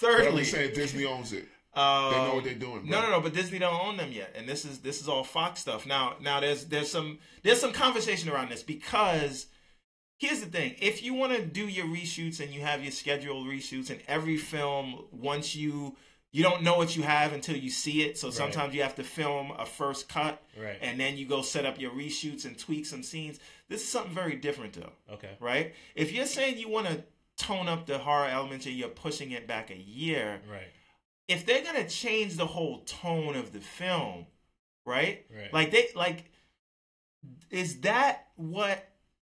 But 0.00 0.10
I'm 0.10 0.16
Thirdly, 0.24 0.44
saying 0.44 0.74
Disney 0.74 1.04
owns 1.04 1.32
it. 1.32 1.46
um, 1.72 2.12
They 2.12 2.18
know 2.18 2.34
what 2.34 2.44
they're 2.44 2.54
doing. 2.54 2.82
No, 2.90 3.00
no, 3.00 3.10
no. 3.10 3.20
But 3.20 3.32
Disney 3.32 3.60
don't 3.60 3.80
own 3.80 3.96
them 3.96 4.10
yet, 4.10 4.34
and 4.36 4.46
this 4.48 4.64
is 4.64 4.80
this 4.80 5.00
is 5.00 5.08
all 5.08 5.22
Fox 5.22 5.60
stuff. 5.60 5.86
Now, 5.86 6.16
now 6.20 6.40
there's 6.40 6.64
there's 6.66 6.90
some 6.90 7.20
there's 7.44 7.60
some 7.60 7.72
conversation 7.72 8.28
around 8.28 8.50
this 8.50 8.62
because 8.64 9.46
here's 10.26 10.40
the 10.40 10.46
thing: 10.46 10.74
if 10.80 11.02
you 11.02 11.14
want 11.14 11.32
to 11.34 11.44
do 11.44 11.66
your 11.66 11.86
reshoots 11.86 12.40
and 12.40 12.52
you 12.52 12.60
have 12.60 12.82
your 12.82 12.92
scheduled 12.92 13.46
reshoots, 13.46 13.90
and 13.90 14.00
every 14.08 14.36
film 14.36 15.04
once 15.12 15.54
you 15.54 15.96
you 16.32 16.42
don't 16.42 16.62
know 16.64 16.76
what 16.76 16.96
you 16.96 17.02
have 17.04 17.32
until 17.32 17.56
you 17.56 17.70
see 17.70 18.02
it, 18.02 18.18
so 18.18 18.28
sometimes 18.30 18.74
you 18.74 18.82
have 18.82 18.96
to 18.96 19.04
film 19.04 19.52
a 19.56 19.64
first 19.64 20.08
cut, 20.08 20.42
Right. 20.60 20.76
and 20.80 20.98
then 20.98 21.16
you 21.16 21.26
go 21.26 21.42
set 21.42 21.64
up 21.64 21.80
your 21.80 21.92
reshoots 21.92 22.44
and 22.44 22.58
tweak 22.58 22.86
some 22.86 23.04
scenes. 23.04 23.38
This 23.68 23.82
is 23.82 23.88
something 23.88 24.12
very 24.12 24.34
different, 24.34 24.72
though. 24.72 24.92
Okay. 25.14 25.30
right? 25.38 25.74
If 25.94 26.10
you're 26.12 26.26
saying 26.26 26.58
you 26.58 26.68
want 26.68 26.88
to 26.88 27.04
tone 27.36 27.68
up 27.68 27.86
the 27.86 27.98
horror 27.98 28.26
elements 28.26 28.66
and 28.66 28.74
you're 28.74 28.88
pushing 28.88 29.30
it 29.30 29.46
back 29.46 29.70
a 29.70 29.76
year, 29.76 30.40
Right. 30.50 30.66
if 31.28 31.46
they're 31.46 31.62
gonna 31.62 31.88
change 31.88 32.34
the 32.36 32.46
whole 32.46 32.80
tone 32.80 33.36
of 33.36 33.52
the 33.52 33.60
film, 33.60 34.26
right? 34.84 35.24
Right. 35.32 35.52
Like 35.52 35.70
they 35.70 35.88
like, 35.94 36.24
is 37.50 37.80
that 37.82 38.26
what 38.36 38.88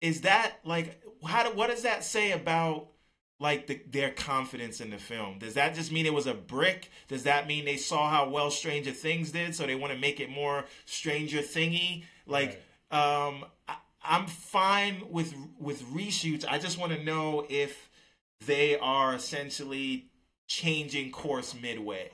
is 0.01 0.21
that 0.21 0.57
like? 0.63 1.01
How 1.25 1.49
do, 1.49 1.55
what 1.55 1.69
does 1.69 1.83
that 1.83 2.03
say 2.03 2.31
about? 2.31 2.87
Like 3.37 3.67
the, 3.67 3.81
their 3.89 4.11
confidence 4.11 4.79
in 4.79 4.91
the 4.91 4.97
film. 4.97 5.39
Does 5.39 5.55
that 5.55 5.75
just 5.75 5.91
mean 5.91 6.05
it 6.05 6.13
was 6.13 6.25
a 6.25 6.33
brick? 6.33 6.89
Does 7.09 7.23
that 7.23 7.47
mean 7.47 7.65
they 7.65 7.75
saw 7.75 8.09
how 8.09 8.29
well 8.29 8.49
Stranger 8.49 8.91
Things 8.91 9.31
did, 9.31 9.53
so 9.53 9.65
they 9.65 9.75
want 9.75 9.91
to 9.91 9.99
make 9.99 10.21
it 10.21 10.29
more 10.29 10.63
Stranger 10.85 11.39
Thingy? 11.39 12.05
Like, 12.25 12.63
um, 12.91 13.43
I, 13.67 13.75
I'm 14.01 14.27
fine 14.27 15.03
with 15.09 15.35
with 15.59 15.83
reshoots. 15.83 16.45
I 16.47 16.59
just 16.59 16.77
want 16.77 16.93
to 16.93 17.03
know 17.03 17.45
if 17.49 17.89
they 18.45 18.77
are 18.77 19.13
essentially 19.13 20.05
changing 20.47 21.11
course 21.11 21.55
midway, 21.59 22.11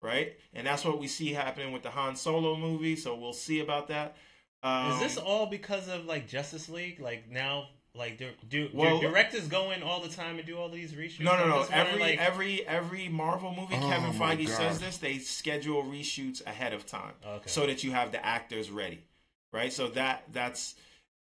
right? 0.00 0.34
And 0.54 0.66
that's 0.66 0.84
what 0.84 0.98
we 0.98 1.06
see 1.06 1.32
happening 1.32 1.72
with 1.72 1.82
the 1.82 1.90
Han 1.90 2.16
Solo 2.16 2.56
movie. 2.56 2.96
So 2.96 3.16
we'll 3.16 3.32
see 3.32 3.60
about 3.60 3.88
that. 3.88 4.16
Um, 4.62 4.92
Is 4.92 5.00
this 5.00 5.16
all 5.18 5.46
because 5.46 5.88
of 5.88 6.04
like 6.04 6.28
Justice 6.28 6.68
League? 6.68 7.00
Like 7.00 7.30
now, 7.30 7.68
like 7.94 8.16
do, 8.18 8.30
do, 8.48 8.68
Well- 8.72 9.00
do 9.00 9.08
directors 9.08 9.48
go 9.48 9.70
in 9.72 9.82
all 9.82 10.00
the 10.00 10.08
time 10.08 10.38
and 10.38 10.46
do 10.46 10.56
all 10.56 10.68
these 10.68 10.92
reshoots? 10.92 11.20
No, 11.20 11.36
no, 11.36 11.46
no. 11.48 11.66
Every 11.70 11.98
like, 12.00 12.18
every 12.18 12.66
every 12.66 13.08
Marvel 13.08 13.54
movie, 13.54 13.74
Oh 13.76 13.88
Kevin 13.88 14.12
Feige 14.12 14.48
says 14.48 14.78
this. 14.78 14.98
They 14.98 15.18
schedule 15.18 15.82
reshoots 15.82 16.44
ahead 16.46 16.72
of 16.72 16.86
time, 16.86 17.12
Okay. 17.26 17.48
so 17.50 17.66
that 17.66 17.82
you 17.84 17.90
have 17.92 18.12
the 18.12 18.24
actors 18.24 18.70
ready, 18.70 19.02
right? 19.52 19.72
So 19.72 19.88
that 19.88 20.24
that's 20.32 20.74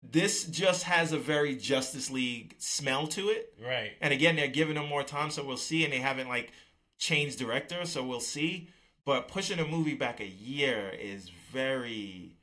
this 0.02 0.44
just 0.46 0.84
has 0.84 1.12
a 1.12 1.18
very 1.18 1.54
Justice 1.56 2.10
League 2.10 2.54
smell 2.58 3.06
to 3.08 3.28
it. 3.28 3.52
right. 3.62 3.92
And 4.00 4.12
again, 4.14 4.34
they're 4.34 4.48
giving 4.48 4.74
them 4.76 4.88
more 4.88 5.02
time, 5.02 5.30
so 5.30 5.44
we'll 5.44 5.56
see. 5.58 5.84
And 5.84 5.92
they 5.92 5.98
haven't 5.98 6.28
like 6.28 6.52
changed 6.98 7.38
director, 7.38 7.84
so 7.84 8.02
we'll 8.02 8.18
see. 8.20 8.68
But 9.04 9.28
pushing 9.28 9.58
a 9.58 9.66
movie 9.66 9.94
back 9.94 10.20
a 10.20 10.26
year 10.26 10.90
is 10.98 11.30
very 11.52 12.36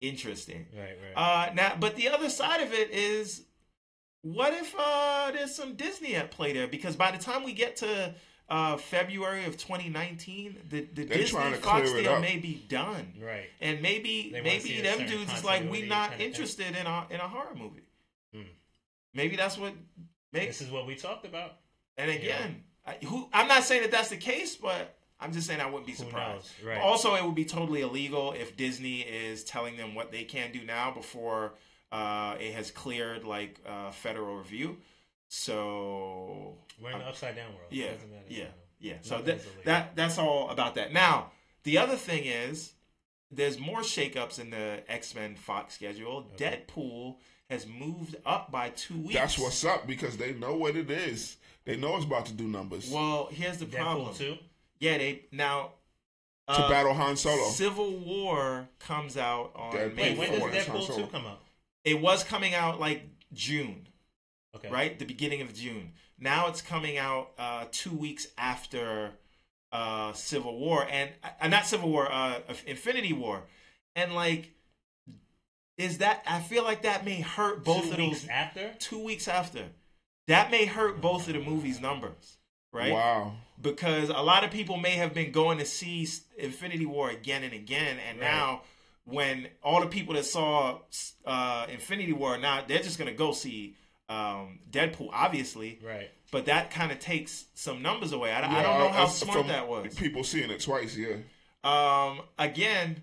interesting. 0.00 0.66
Right, 0.76 0.96
right. 1.14 1.48
Uh, 1.50 1.54
now, 1.54 1.76
but 1.78 1.96
the 1.96 2.08
other 2.08 2.28
side 2.28 2.60
of 2.60 2.72
it 2.72 2.90
is, 2.90 3.42
what 4.22 4.52
if 4.54 4.74
uh, 4.78 5.30
there's 5.32 5.54
some 5.54 5.74
Disney 5.76 6.14
at 6.16 6.30
play 6.30 6.52
there? 6.52 6.66
Because 6.66 6.96
by 6.96 7.10
the 7.12 7.18
time 7.18 7.44
we 7.44 7.52
get 7.52 7.76
to 7.76 8.14
uh, 8.48 8.76
February 8.76 9.44
of 9.44 9.56
2019, 9.56 10.56
the, 10.68 10.80
the 10.92 11.04
They're 11.04 11.18
Disney 11.18 11.52
Fox 11.54 11.92
deal 11.92 12.20
may 12.20 12.38
be 12.38 12.64
done, 12.68 13.14
right. 13.20 13.46
and 13.60 13.82
maybe 13.82 14.30
They 14.32 14.40
maybe 14.40 14.80
them 14.80 15.06
dudes 15.06 15.32
is 15.32 15.44
like 15.44 15.62
we 15.62 15.82
continuity 15.82 15.88
not 15.88 16.00
kind 16.10 16.12
of 16.12 16.18
thing. 16.18 16.26
interested 16.28 16.76
in 16.76 16.86
a 16.86 17.06
in 17.10 17.20
a 17.20 17.28
horror 17.28 17.54
movie. 17.56 17.88
Hmm. 18.34 18.42
Maybe 19.14 19.36
that's 19.36 19.58
what. 19.58 19.74
Maybe, 20.32 20.46
This 20.46 20.60
is 20.60 20.70
what 20.70 20.86
we 20.86 20.94
talked 20.96 21.24
about. 21.24 21.56
and 21.96 22.10
again, 22.10 22.62
I, 22.84 22.96
who 23.04 23.28
I'm 23.32 23.48
not 23.48 23.62
saying 23.64 23.82
that 23.82 23.90
that's 23.90 24.10
the 24.10 24.16
case, 24.16 24.54
but 24.56 24.95
I'm 25.18 25.32
just 25.32 25.46
saying 25.46 25.60
I 25.60 25.66
wouldn't 25.66 25.86
be 25.86 25.94
surprised. 25.94 26.50
right. 26.64 26.78
Also, 26.80 27.14
it 27.14 27.24
would 27.24 27.34
be 27.34 27.44
totally 27.46 27.80
illegal 27.80 28.32
if 28.32 28.56
Disney 28.56 29.00
is 29.00 29.44
telling 29.44 29.76
them 29.76 29.94
what 29.94 30.12
they 30.12 30.24
can 30.24 30.52
do 30.52 30.62
now 30.64 30.90
before 30.90 31.54
uh, 31.90 32.36
it 32.38 32.52
has 32.52 32.70
cleared 32.70 33.24
like 33.24 33.60
uh, 33.66 33.90
federal 33.92 34.36
review. 34.36 34.76
So 35.28 36.54
We're 36.82 36.92
in 36.92 36.98
the 36.98 37.04
upside 37.06 37.36
down 37.36 37.48
world. 37.48 37.66
It 37.70 37.76
yeah, 37.76 37.92
doesn't 37.92 38.10
matter. 38.10 38.24
yeah, 38.28 38.44
yeah. 38.78 38.94
So 39.00 39.22
that, 39.22 39.40
that 39.64 39.96
that's 39.96 40.18
all 40.18 40.50
about 40.50 40.74
that. 40.76 40.92
Now, 40.92 41.32
the 41.64 41.78
other 41.78 41.96
thing 41.96 42.24
is, 42.24 42.72
there's 43.30 43.58
more 43.58 43.80
shakeups 43.80 44.38
in 44.38 44.50
the 44.50 44.82
X 44.88 45.14
Men 45.14 45.34
Fox 45.34 45.74
schedule. 45.74 46.26
Deadpool 46.36 47.16
has 47.50 47.66
moved 47.66 48.16
up 48.24 48.50
by 48.50 48.70
two 48.70 48.98
weeks. 48.98 49.14
That's 49.14 49.38
what's 49.38 49.64
up 49.64 49.86
because 49.86 50.16
they 50.16 50.32
know 50.34 50.56
what 50.56 50.76
it 50.76 50.90
is. 50.90 51.36
They 51.64 51.76
know 51.76 51.96
it's 51.96 52.04
about 52.04 52.26
to 52.26 52.32
do 52.32 52.44
numbers 52.46 52.88
Well, 52.90 53.28
here's 53.32 53.58
the 53.58 53.66
problem. 53.66 54.08
Deadpool 54.08 54.18
two. 54.18 54.36
Yeah, 54.78 54.98
they 54.98 55.24
now 55.32 55.72
to 56.48 56.54
uh, 56.54 56.68
battle 56.68 56.94
Han 56.94 57.16
Solo. 57.16 57.48
Civil 57.50 57.96
War 57.98 58.68
comes 58.78 59.16
out 59.16 59.52
on 59.56 59.72
Deadpool 59.72 59.94
May 59.96 60.16
Wait, 60.16 60.18
when 60.18 60.30
does 60.30 60.38
Before 60.40 60.50
it's 60.54 60.66
Han 60.66 60.76
Deadpool 60.80 60.96
two 60.96 61.06
come 61.08 61.26
out? 61.26 61.40
It 61.84 62.00
was 62.00 62.22
coming 62.24 62.54
out 62.54 62.78
like 62.80 63.02
June, 63.32 63.86
Okay. 64.54 64.70
right? 64.70 64.98
The 64.98 65.04
beginning 65.04 65.40
of 65.42 65.54
June. 65.54 65.92
Now 66.18 66.48
it's 66.48 66.62
coming 66.62 66.96
out 66.98 67.30
uh, 67.38 67.64
two 67.72 67.92
weeks 67.92 68.26
after 68.38 69.10
uh, 69.72 70.12
Civil 70.14 70.58
War, 70.58 70.86
and 70.90 71.10
uh, 71.40 71.48
not 71.48 71.66
Civil 71.66 71.90
War, 71.90 72.10
uh, 72.10 72.38
Infinity 72.66 73.12
War, 73.12 73.42
and 73.94 74.14
like, 74.14 74.52
is 75.76 75.98
that? 75.98 76.22
I 76.26 76.40
feel 76.40 76.62
like 76.64 76.82
that 76.82 77.04
may 77.04 77.20
hurt 77.20 77.64
both 77.64 77.84
Two 77.84 77.92
of 77.92 77.98
weeks 77.98 78.20
those. 78.22 78.30
after. 78.30 78.70
Two 78.78 79.04
weeks 79.04 79.28
after, 79.28 79.64
that 80.28 80.50
may 80.50 80.64
hurt 80.64 81.00
both 81.02 81.26
of 81.28 81.34
the 81.34 81.40
movies' 81.40 81.80
numbers, 81.80 82.38
right? 82.72 82.92
Wow. 82.92 83.34
Because 83.60 84.08
a 84.10 84.20
lot 84.22 84.44
of 84.44 84.50
people 84.50 84.76
may 84.76 84.92
have 84.96 85.14
been 85.14 85.32
going 85.32 85.58
to 85.58 85.64
see 85.66 86.06
Infinity 86.38 86.86
War 86.86 87.10
again 87.10 87.42
and 87.42 87.52
again, 87.52 87.98
and 88.08 88.18
Right. 88.20 88.26
now 88.26 88.62
when 89.04 89.48
all 89.62 89.80
the 89.80 89.86
people 89.86 90.14
that 90.14 90.24
saw 90.24 90.80
uh, 91.24 91.66
Infinity 91.70 92.12
War 92.12 92.36
now 92.38 92.64
they're 92.66 92.82
just 92.82 92.98
gonna 92.98 93.12
go 93.14 93.32
see 93.32 93.76
um, 94.08 94.58
Deadpool, 94.70 95.08
obviously, 95.12 95.78
Right. 95.82 96.10
but 96.30 96.46
that 96.46 96.70
kind 96.70 96.92
of 96.92 96.98
takes 97.00 97.46
some 97.54 97.82
numbers 97.82 98.12
away. 98.12 98.32
I, 98.32 98.38
I 98.38 98.62
don't 98.62 98.78
know 98.78 98.88
how 98.88 99.04
uh, 99.04 99.08
smart 99.08 99.46
that 99.48 99.68
was. 99.68 99.94
People 99.96 100.22
seeing 100.22 100.50
it 100.50 100.60
twice, 100.60 100.96
yeah. 100.96 101.16
Um, 101.64 102.20
again, 102.38 103.02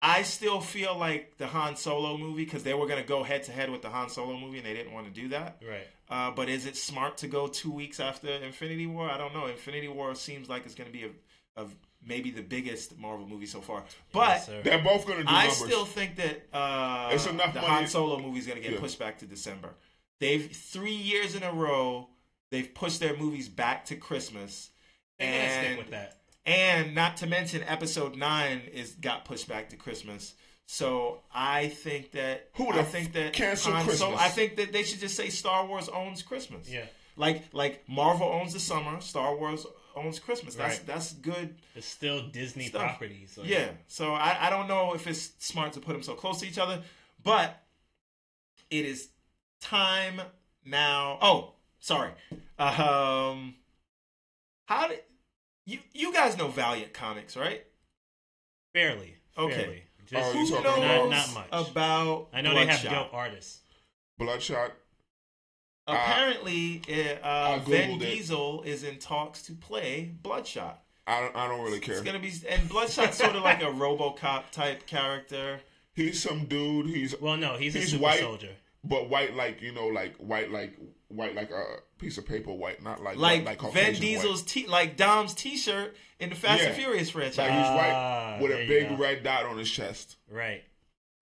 I 0.00 0.22
still 0.22 0.60
feel 0.60 0.96
like 0.96 1.38
the 1.38 1.48
Han 1.48 1.74
Solo 1.74 2.16
movie 2.16 2.44
because 2.44 2.62
they 2.62 2.74
were 2.74 2.86
gonna 2.86 3.02
go 3.02 3.24
head 3.24 3.42
to 3.44 3.52
head 3.52 3.70
with 3.70 3.82
the 3.82 3.88
Han 3.88 4.08
Solo 4.08 4.36
movie 4.38 4.58
and 4.58 4.66
they 4.66 4.74
didn't 4.74 4.92
want 4.92 5.12
to 5.12 5.20
do 5.20 5.28
that. 5.30 5.60
Right. 5.68 5.86
Uh, 6.10 6.30
but 6.30 6.48
is 6.48 6.64
it 6.66 6.76
smart 6.76 7.18
to 7.18 7.28
go 7.28 7.46
two 7.48 7.70
weeks 7.70 8.00
after 8.00 8.28
Infinity 8.28 8.86
War? 8.86 9.10
I 9.10 9.18
don't 9.18 9.34
know. 9.34 9.46
Infinity 9.46 9.88
War 9.88 10.14
seems 10.14 10.48
like 10.48 10.64
it's 10.64 10.74
going 10.74 10.90
to 10.90 10.92
be 10.98 11.04
a, 11.04 11.62
a 11.62 11.66
maybe 12.06 12.30
the 12.30 12.42
biggest 12.42 12.96
Marvel 12.98 13.26
movie 13.26 13.44
so 13.46 13.60
far. 13.60 13.84
But 14.12 14.28
Yes. 14.48 14.50
They're 14.64 14.82
both 14.82 15.06
going 15.06 15.18
to 15.18 15.24
do 15.24 15.30
I 15.30 15.48
numbers. 15.48 15.58
still 15.58 15.84
think 15.84 16.16
that 16.16 16.46
uh, 16.52 17.10
It's 17.12 17.26
enough 17.26 17.52
the 17.52 17.60
money- 17.60 17.74
Han 17.74 17.86
Solo 17.88 18.18
movie 18.18 18.38
is 18.38 18.46
going 18.46 18.56
to 18.56 18.62
get 18.62 18.72
Yeah. 18.72 18.80
pushed 18.80 18.98
back 18.98 19.18
to 19.18 19.26
December. 19.26 19.74
They've 20.20 20.50
three 20.50 20.94
years 20.94 21.34
in 21.34 21.42
a 21.42 21.52
row 21.52 22.08
they've 22.50 22.72
pushed 22.74 23.00
their 23.00 23.14
movies 23.16 23.48
back 23.48 23.84
to 23.86 23.96
Christmas, 23.96 24.70
They're 25.18 25.30
gonna 25.30 25.52
stick 25.52 25.68
and 25.68 25.78
with 25.78 25.90
that. 25.90 26.20
and 26.46 26.94
not 26.94 27.18
to 27.18 27.26
mention 27.26 27.62
Episode 27.64 28.16
Nine 28.16 28.62
is 28.72 28.92
got 28.94 29.26
pushed 29.26 29.46
back 29.46 29.68
to 29.70 29.76
Christmas. 29.76 30.34
So 30.70 31.22
I 31.34 31.68
think 31.68 32.10
that 32.12 32.50
Who 32.56 32.66
would 32.66 32.76
I 32.76 32.82
think 32.82 33.14
that 33.14 33.32
cancel 33.32 33.72
Han 33.72 33.88
Solo- 33.88 34.10
Christmas? 34.16 34.20
I 34.20 34.28
think 34.28 34.56
that 34.56 34.70
they 34.70 34.82
should 34.82 35.00
just 35.00 35.16
say 35.16 35.30
Star 35.30 35.64
Wars 35.64 35.88
owns 35.88 36.22
Christmas. 36.22 36.68
Yeah. 36.68 36.84
Like 37.16 37.44
like 37.54 37.88
Marvel 37.88 38.28
owns 38.28 38.52
the 38.52 38.60
summer, 38.60 39.00
Star 39.00 39.34
Wars 39.34 39.64
owns 39.96 40.18
Christmas. 40.20 40.54
That's 40.56 40.76
Right. 40.76 40.86
that's 40.86 41.14
good. 41.14 41.54
It's 41.74 41.86
still 41.86 42.28
Disney 42.28 42.66
Stuff. 42.66 42.82
properties. 42.82 43.38
like- 43.38 43.48
Yeah. 43.48 43.70
So 43.86 44.12
I, 44.12 44.46
I 44.48 44.50
don't 44.50 44.68
know 44.68 44.92
if 44.94 45.06
it's 45.06 45.30
smart 45.38 45.72
to 45.72 45.80
put 45.80 45.94
them 45.94 46.02
so 46.02 46.12
close 46.14 46.40
to 46.40 46.46
each 46.46 46.58
other, 46.58 46.82
but 47.24 47.64
it 48.70 48.84
is 48.84 49.08
time 49.62 50.20
now. 50.66 51.18
Oh, 51.22 51.54
sorry. 51.80 52.10
Um, 52.58 53.54
how 54.66 54.88
did 54.88 55.00
you 55.64 55.78
you 55.94 56.12
guys 56.12 56.36
know 56.36 56.48
Valiant 56.48 56.92
Comics, 56.92 57.38
right? 57.38 57.64
Barely. 58.74 59.16
Okay. 59.38 59.54
Fairly. 59.54 59.82
Just, 60.10 60.14
Oh, 60.26 60.32
you 60.32 60.46
Who 60.46 60.50
talking 60.50 60.64
knows 60.64 60.78
about- 60.78 61.10
Not- 61.10 61.34
not 61.34 61.34
much. 61.52 61.70
about? 61.70 62.28
I 62.32 62.40
know 62.40 62.54
they 62.54 62.66
have 62.66 62.80
Bloodshot? 62.82 62.92
dope 63.10 63.14
artists. 63.14 63.58
Bloodshot. 64.18 64.72
Apparently, 65.86 66.82
uh, 66.88 67.26
uh, 67.26 67.48
I 67.54 67.58
Vin 67.60 67.90
Googled 67.98 68.02
it. 68.02 68.10
Diesel 68.10 68.62
is 68.62 68.84
in 68.84 68.98
talks 68.98 69.42
to 69.42 69.52
play 69.52 70.12
Bloodshot. 70.22 70.82
I 71.06 71.20
don't, 71.20 71.34
I 71.36 71.48
don't 71.48 71.62
really 71.64 71.80
care. 71.80 71.94
It's 71.94 72.04
gonna 72.04 72.18
be 72.18 72.32
and 72.48 72.68
Bloodshot's 72.68 73.16
sort 73.16 73.34
of 73.34 73.42
like 73.42 73.62
a 73.62 73.66
RoboCop 73.72 74.50
type 74.50 74.86
character. 74.86 75.60
He's 75.94 76.22
some 76.22 76.44
dude. 76.44 76.86
He's 76.86 77.18
Well, 77.18 77.36
no, 77.38 77.56
he's 77.56 77.74
a 77.74 77.82
super 77.82 78.02
white. 78.02 78.20
soldier. 78.20 78.52
But 78.84 79.08
white 79.10 79.34
like 79.34 79.60
you 79.62 79.72
know 79.72 79.86
like 79.88 80.16
white 80.16 80.50
like 80.50 80.78
white 81.08 81.34
like 81.34 81.50
a 81.50 81.64
piece 81.98 82.18
of 82.18 82.26
paper 82.26 82.52
white, 82.52 82.82
not 82.82 83.02
like 83.02 83.16
like, 83.16 83.44
white, 83.44 83.44
like 83.44 83.60
Vin 83.60 83.70
Caucasian 83.72 84.00
Diesel's 84.02 84.42
t- 84.42 84.66
like 84.66 84.96
Dom's 84.96 85.34
T-shirt 85.34 85.96
in 86.20 86.30
the 86.30 86.36
Fast 86.36 86.62
and 86.62 86.74
Furious 86.74 87.10
franchise. 87.10 87.38
Like 87.38 87.50
he's 87.50 87.66
Ah, 87.66 87.76
white 88.36 88.42
with 88.42 88.50
there 88.52 88.62
a 88.62 88.66
big 88.68 88.88
go. 88.90 88.96
red 88.96 89.22
dot 89.22 89.46
on 89.46 89.58
his 89.58 89.70
chest, 89.70 90.16
Right. 90.30 90.62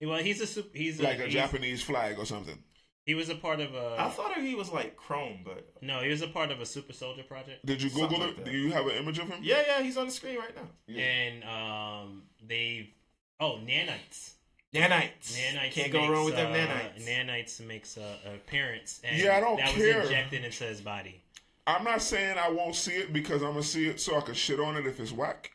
Well, 0.03 0.19
he's 0.23 0.41
a 0.43 0.47
super. 0.47 0.77
He's 0.77 1.01
like 1.01 1.19
a 1.19 1.23
he's- 1.23 1.33
Japanese 1.33 1.83
flag 1.83 2.19
or 2.19 2.27
something. 2.27 2.59
He 3.07 3.15
was 3.15 3.29
a 3.29 3.37
part 3.37 3.61
of 3.61 3.73
a. 3.75 3.95
I 3.99 4.11
thought 4.11 4.37
he 4.37 4.57
was 4.57 4.71
like 4.71 4.97
Chrome, 4.97 5.43
but 5.45 5.73
no, 5.81 6.01
he 6.01 6.09
was 6.09 6.23
a 6.23 6.27
part 6.27 6.51
of 6.51 6.61
a 6.61 6.67
super 6.67 6.93
soldier 6.93 7.23
project. 7.23 7.65
Did 7.65 7.81
you 7.81 7.89
Google 7.89 8.21
it? 8.25 8.37
that. 8.37 8.45
Do 8.45 8.51
you 8.51 8.73
have 8.73 8.85
an 8.87 8.97
image 8.97 9.19
of 9.21 9.29
him? 9.29 9.39
yeah, 9.43 9.63
yeah, 9.65 9.83
he's 9.83 9.97
on 9.97 10.07
the 10.07 10.13
screen 10.13 10.37
right 10.39 10.55
now. 10.57 10.69
Yeah. 10.89 11.05
And 11.05 11.45
um, 11.45 12.23
they. 12.45 12.91
Oh, 13.39 13.61
nanites. 13.65 14.33
Nanites. 14.75 15.39
Nanites 15.39 15.73
Can't 15.73 15.93
go 15.93 16.09
wrong 16.09 16.25
with 16.25 16.35
them 16.37 16.53
uh, 16.53 16.57
nanites. 16.57 17.07
Nanites 17.09 17.67
makes 17.67 17.97
a, 17.97 18.19
a 18.27 18.35
appearance. 18.35 19.01
And 19.05 19.17
Yeah, 19.21 19.37
I 19.37 19.41
don't 19.41 19.57
that 19.59 19.69
care. 19.69 20.01
was 20.01 20.09
injected 20.11 20.45
into 20.45 20.65
his 20.65 20.81
body. 20.81 21.23
I'm 21.67 21.85
not 21.85 22.03
saying 22.03 22.37
I 22.39 22.51
won't 22.51 22.75
see 22.77 22.93
it 22.93 23.13
because 23.13 23.43
I'm 23.43 23.51
gonna 23.53 23.63
see 23.63 23.87
it 23.89 24.01
so 24.01 24.17
I 24.17 24.21
can 24.21 24.35
shit 24.35 24.61
on 24.61 24.77
it 24.77 24.87
if 24.87 25.01
it's 25.01 25.13
whack. 25.13 25.53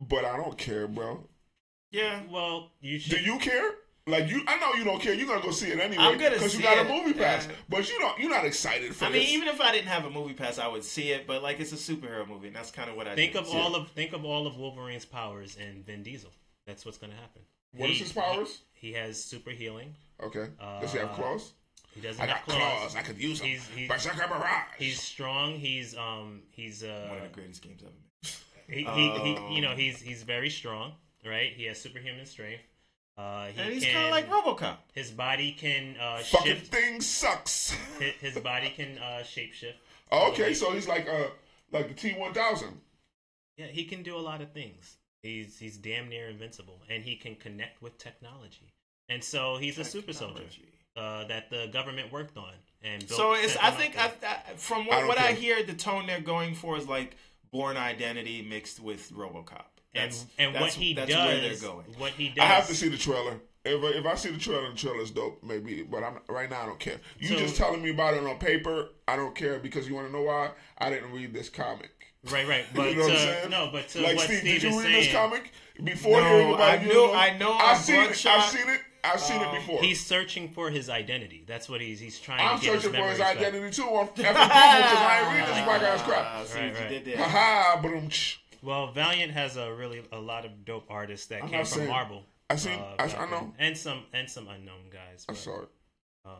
But 0.00 0.24
I 0.24 0.36
don't 0.36 0.56
care, 0.58 0.88
bro. 0.88 1.24
yeah. 1.90 2.22
Well, 2.30 2.70
you 2.80 2.98
Do 2.98 3.16
you 3.16 3.38
care? 3.38 3.70
Like 4.06 4.28
you, 4.28 4.42
I 4.46 4.58
know 4.58 4.74
you 4.74 4.84
don't 4.84 5.00
care. 5.00 5.14
You're 5.14 5.26
gonna 5.28 5.42
go 5.42 5.50
see 5.50 5.68
it 5.68 5.78
anyway 5.78 6.02
I'm 6.02 6.18
gonna 6.18 6.30
because 6.32 6.54
you 6.56 6.62
got 6.62 6.76
it, 6.78 6.86
a 6.86 6.92
movie 6.92 7.14
pass. 7.18 7.46
yeah. 7.46 7.54
But 7.68 7.88
you 7.90 7.98
don't. 7.98 8.18
You're 8.18 8.30
not 8.30 8.44
excited 8.44 8.94
for 8.94 9.04
it. 9.04 9.08
I 9.08 9.10
mean, 9.12 9.22
this. 9.22 9.30
even 9.32 9.48
if 9.48 9.60
I 9.60 9.72
didn't 9.72 9.86
have 9.88 10.04
a 10.04 10.10
movie 10.10 10.34
pass, 10.34 10.58
I 10.58 10.66
would 10.68 10.84
see 10.84 11.10
it. 11.12 11.26
But 11.26 11.42
like, 11.42 11.58
it's 11.60 11.72
a 11.72 11.76
superhero 11.76 12.28
movie, 12.28 12.48
and 12.48 12.56
that's 12.56 12.70
kind 12.70 12.90
of 12.90 12.96
what 12.96 13.06
I 13.08 13.14
think 13.14 13.32
do. 13.32 13.38
of 13.38 13.48
all 13.54 13.74
of 13.76 13.88
think 13.90 14.12
of 14.12 14.24
all 14.24 14.46
of 14.46 14.56
Wolverine's 14.58 15.04
powers 15.06 15.56
and 15.58 15.86
Vin 15.86 16.02
Diesel. 16.02 16.30
That's 16.66 16.84
what's 16.84 16.98
going 16.98 17.12
to 17.12 17.18
happen. 17.18 17.42
What 17.76 17.90
is 17.90 17.96
He- 17.98 18.02
his 18.04 18.12
powers? 18.12 18.60
He, 18.72 18.88
he 18.88 18.92
has 18.94 19.22
super 19.22 19.50
healing. 19.50 19.94
Okay. 20.22 20.48
Does 20.80 20.92
he 20.92 20.98
have 20.98 21.10
Uh, 21.10 21.14
claws? 21.14 21.52
He 21.94 22.00
doesn't 22.00 22.20
I 22.22 22.26
have 22.26 22.46
got 22.46 22.56
claws. 22.56 22.96
I 22.96 23.02
could 23.02 23.18
use 23.18 23.38
them. 23.40 23.48
He's- 23.48 23.68
he's- 23.68 24.08
He's 24.78 25.00
strong. 25.00 25.58
He's 25.58 25.96
um 25.96 26.42
he's 26.50 26.82
uh 26.82 27.06
one 27.08 27.18
of 27.18 27.22
the 27.24 27.28
greatest 27.30 27.62
games 27.62 27.82
ever 27.82 27.92
made. 28.68 28.78
he, 28.78 28.84
he, 28.84 29.34
he 29.46 29.54
you 29.56 29.60
know 29.62 29.74
he's 29.74 30.00
he's 30.00 30.22
very 30.24 30.50
strong, 30.50 30.92
right? 31.24 31.52
He 31.52 31.64
has 31.64 31.80
superhuman 31.80 32.26
strength. 32.26 32.62
Uh, 33.16 33.46
he 33.46 33.60
And 33.60 33.72
he's 33.72 33.84
kind 33.84 34.06
of 34.06 34.10
like 34.10 34.28
RoboCop. 34.28 34.76
his 34.92 35.12
body 35.12 35.52
can 35.52 35.96
uh, 36.00 36.18
Fucking 36.18 36.52
shift. 36.56 36.72
thing 36.72 37.00
sucks. 37.00 37.70
His, 38.00 38.12
his 38.34 38.38
body 38.42 38.70
can 38.70 38.98
uh, 38.98 39.22
shapeshift. 39.22 39.74
Oh, 40.10 40.30
okay, 40.32 40.52
so 40.52 40.72
he's 40.72 40.88
like 40.88 41.08
uh 41.08 41.28
like 41.70 41.86
the 41.88 41.94
T 41.94 42.12
one 42.18 42.32
thousand. 42.34 42.80
Yeah, 43.56 43.66
he 43.66 43.84
can 43.84 44.02
do 44.02 44.16
a 44.16 44.18
lot 44.18 44.40
of 44.40 44.50
things. 44.52 44.96
He's 45.24 45.58
he's 45.58 45.78
damn 45.78 46.08
near 46.10 46.28
invincible, 46.28 46.82
and 46.90 47.02
he 47.02 47.16
can 47.16 47.34
connect 47.34 47.80
with 47.82 47.96
technology. 47.96 48.70
And 49.08 49.24
so 49.24 49.56
he's 49.56 49.78
a 49.78 49.84
super 49.84 50.12
soldier 50.12 50.42
uh, 50.96 51.24
that 51.28 51.48
the 51.50 51.68
government 51.72 52.12
worked 52.12 52.36
on. 52.36 52.52
And 52.82 53.06
built, 53.08 53.18
So 53.18 53.32
it's. 53.32 53.56
I 53.56 53.70
think. 53.70 53.98
I, 53.98 54.12
I, 54.26 54.52
from 54.56 54.82
I 54.82 54.86
what, 54.86 54.98
don't 54.98 55.08
what 55.08 55.18
I 55.18 55.32
hear, 55.32 55.62
the 55.62 55.72
tone 55.72 56.06
they're 56.06 56.20
going 56.20 56.54
for 56.54 56.76
is 56.76 56.86
like 56.86 57.16
Born 57.50 57.78
Identity 57.78 58.42
mixed 58.42 58.80
with 58.80 59.10
RoboCop. 59.12 59.62
and 59.94 60.10
That's, 60.12 60.26
and 60.38 60.52
what 60.52 60.58
that's- 60.60 60.74
he 60.74 60.92
that's 60.92 61.10
does, 61.10 61.26
where 61.26 61.40
they're 61.40 61.56
going. 61.70 61.86
what 61.96 62.12
he 62.12 62.28
does. 62.28 62.38
I 62.42 62.44
have 62.46 62.66
to 62.68 62.74
see 62.74 62.90
the 62.90 62.98
trailer. 62.98 63.40
If 63.64 63.82
I, 63.82 63.98
if 63.98 64.04
I 64.04 64.14
see 64.16 64.30
the 64.30 64.38
trailer, 64.38 64.68
the 64.70 64.76
trailer's 64.76 65.10
dope, 65.10 65.42
maybe. 65.42 65.82
But 65.82 66.04
I'm 66.04 66.18
right 66.28 66.50
now. 66.50 66.64
I 66.64 66.66
don't 66.66 66.78
care. 66.78 67.00
You 67.18 67.28
So- 67.28 67.36
just 67.36 67.56
telling 67.56 67.82
me 67.82 67.88
about 67.90 68.12
it 68.12 68.22
on 68.24 68.38
paper. 68.38 68.90
I 69.08 69.16
don't 69.16 69.34
care 69.34 69.58
because 69.58 69.88
you 69.88 69.94
want 69.94 70.06
to 70.08 70.12
know 70.12 70.22
why? 70.22 70.50
I 70.76 70.90
didn't 70.90 71.12
read 71.12 71.32
this 71.32 71.48
comic. 71.48 71.90
Right, 72.32 72.46
right. 72.48 72.64
But 72.74 72.90
you 72.90 72.96
know 72.96 73.04
what 73.08 73.18
I'm 73.18 73.46
uh, 73.46 73.48
no, 73.48 73.70
but 73.72 73.88
to 73.88 74.00
like 74.02 74.16
what 74.16 74.24
Steve, 74.26 74.38
Steve 74.38 74.60
did 74.60 74.62
you 74.62 74.68
is 74.70 74.76
read 74.76 74.82
saying, 74.84 75.04
this 75.04 75.12
comic 75.12 75.52
before 75.82 76.20
No, 76.20 76.28
hearing 76.28 76.54
about 76.54 76.60
I 76.70 76.74
it? 76.76 76.82
You 76.86 76.94
know? 76.94 77.12
I 77.14 77.38
know 77.38 77.52
I've 77.52 77.76
on 77.76 77.82
seen 77.82 77.94
it. 78.00 78.26
I've 78.26 78.44
seen 78.50 78.68
it. 78.68 78.80
I've 79.04 79.20
seen 79.20 79.42
um, 79.42 79.54
it 79.54 79.60
before. 79.60 79.82
he's 79.82 80.00
searching 80.04 80.48
for 80.48 80.70
his 80.70 80.88
identity. 80.88 81.44
That's 81.46 81.68
what 81.68 81.82
he's 81.82 82.00
he's 82.00 82.18
trying 82.18 82.40
I'm 82.48 82.58
to 82.58 82.64
get 82.64 82.80
searching 82.82 82.92
his 82.94 83.00
for 83.00 83.08
his 83.10 83.18
memories 83.18 83.18
back. 83.18 83.36
identity 83.36 83.70
too 83.76 83.82
on 83.82 84.06
effing 84.08 84.16
Google 84.16 84.32
because 84.32 84.36
I 84.48 85.20
ain't 85.20 85.38
read 85.38 85.48
this 85.48 85.66
whack 85.66 85.82
ass 85.82 86.00
Ah, 86.00 86.06
crap. 86.06 86.46
see 86.46 86.58
Right, 86.58 86.64
what 86.70 86.74
you 86.74 86.80
right. 86.80 86.88
did 86.88 87.04
there. 87.04 87.16
Haha, 87.28 87.82
boom. 87.82 88.08
Well, 88.62 88.92
Valiant 88.92 89.32
has 89.32 89.58
a 89.58 89.74
really 89.74 90.02
a 90.10 90.18
lot 90.18 90.46
of 90.46 90.64
dope 90.64 90.86
artists 90.88 91.26
that 91.26 91.42
I'm 91.42 91.48
came 91.50 91.58
from 91.66 91.78
saying- 91.80 91.90
Marvel. 91.90 92.24
I 92.48 92.56
seen. 92.56 92.78
uh, 92.78 92.94
I, 92.98 93.04
I 93.04 93.30
know. 93.30 93.52
and 93.58 93.76
some 93.76 94.04
and 94.14 94.28
some 94.30 94.48
unknown 94.48 94.88
guys. 94.90 95.26
I 95.28 95.34
saw 95.34 95.62
it. 95.62 95.68
um, 96.24 96.32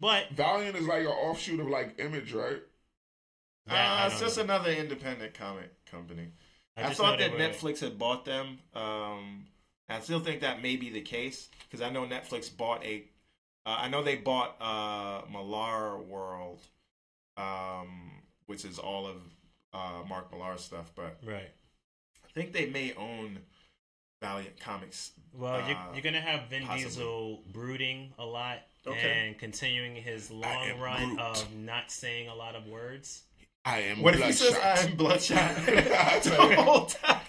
but 0.00 0.30
Valiant 0.32 0.76
is 0.76 0.86
like 0.88 1.02
an 1.02 1.08
offshoot 1.08 1.60
of 1.60 1.68
like 1.68 1.94
Image, 2.00 2.32
right? 2.32 2.58
That, 3.66 4.02
Uh, 4.02 4.06
it's 4.06 4.20
just 4.20 4.36
know. 4.38 4.44
another 4.44 4.72
independent 4.72 5.34
comic 5.34 5.84
company. 5.86 6.28
I, 6.76 6.84
just 6.88 6.96
thought 6.98 7.18
that 7.18 7.32
Netflix 7.32 7.80
had 7.80 7.98
bought 7.98 8.24
them. 8.24 8.58
Um, 8.74 9.46
I 9.88 10.00
still 10.00 10.20
think 10.20 10.40
that 10.40 10.62
may 10.62 10.76
be 10.76 10.88
the 10.90 11.02
case 11.02 11.48
because 11.68 11.80
I 11.84 11.90
know 11.90 12.06
Netflix 12.06 12.54
bought 12.54 12.82
a. 12.84 13.04
Uh, 13.66 13.76
I 13.80 13.88
know 13.88 14.02
they 14.02 14.16
bought 14.16 14.56
uh, 14.60 15.22
Millar 15.30 15.98
World, 15.98 16.60
um, 17.36 18.22
which 18.46 18.64
is 18.64 18.78
all 18.78 19.06
of 19.06 19.16
uh, 19.72 20.02
Mark 20.08 20.32
Millar 20.32 20.56
stuff, 20.58 20.90
but 20.94 21.18
Right. 21.22 21.50
I 22.24 22.32
think 22.32 22.52
they 22.52 22.66
may 22.66 22.94
own 22.94 23.40
Valiant 24.22 24.58
Comics. 24.60 25.12
Well, 25.34 25.66
you're, 25.68 25.76
Uh, 25.76 25.92
you're 25.92 26.02
gonna 26.02 26.20
have 26.20 26.48
Vin 26.48 26.62
possibly. 26.66 26.84
Diesel 26.88 27.42
brooding 27.52 28.12
a 28.18 28.24
lot 28.24 28.60
Okay. 28.86 29.26
and 29.28 29.38
continuing 29.38 29.94
his 29.96 30.30
long 30.30 30.78
run 30.80 31.16
Groot. 31.16 31.20
of 31.20 31.54
not 31.54 31.90
saying 31.90 32.28
a 32.28 32.34
lot 32.34 32.54
of 32.54 32.66
words. 32.66 33.24
I 33.64 33.80
am 33.80 34.02
What 34.02 34.14
if 34.14 34.22
he 34.24 34.32
says 34.32 34.52
bloodshot. 34.54 34.84
I'm 34.90 34.96
bloodshot 34.96 35.56
the 36.24 36.48
you. 36.50 36.62
whole 36.62 36.86
time? 36.86 37.20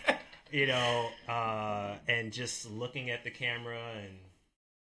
You 0.51 0.67
know, 0.67 1.09
uh, 1.29 1.95
and 2.07 2.31
just 2.31 2.69
looking 2.69 3.09
at 3.09 3.23
the 3.23 3.31
camera 3.31 3.79
and 4.03 4.17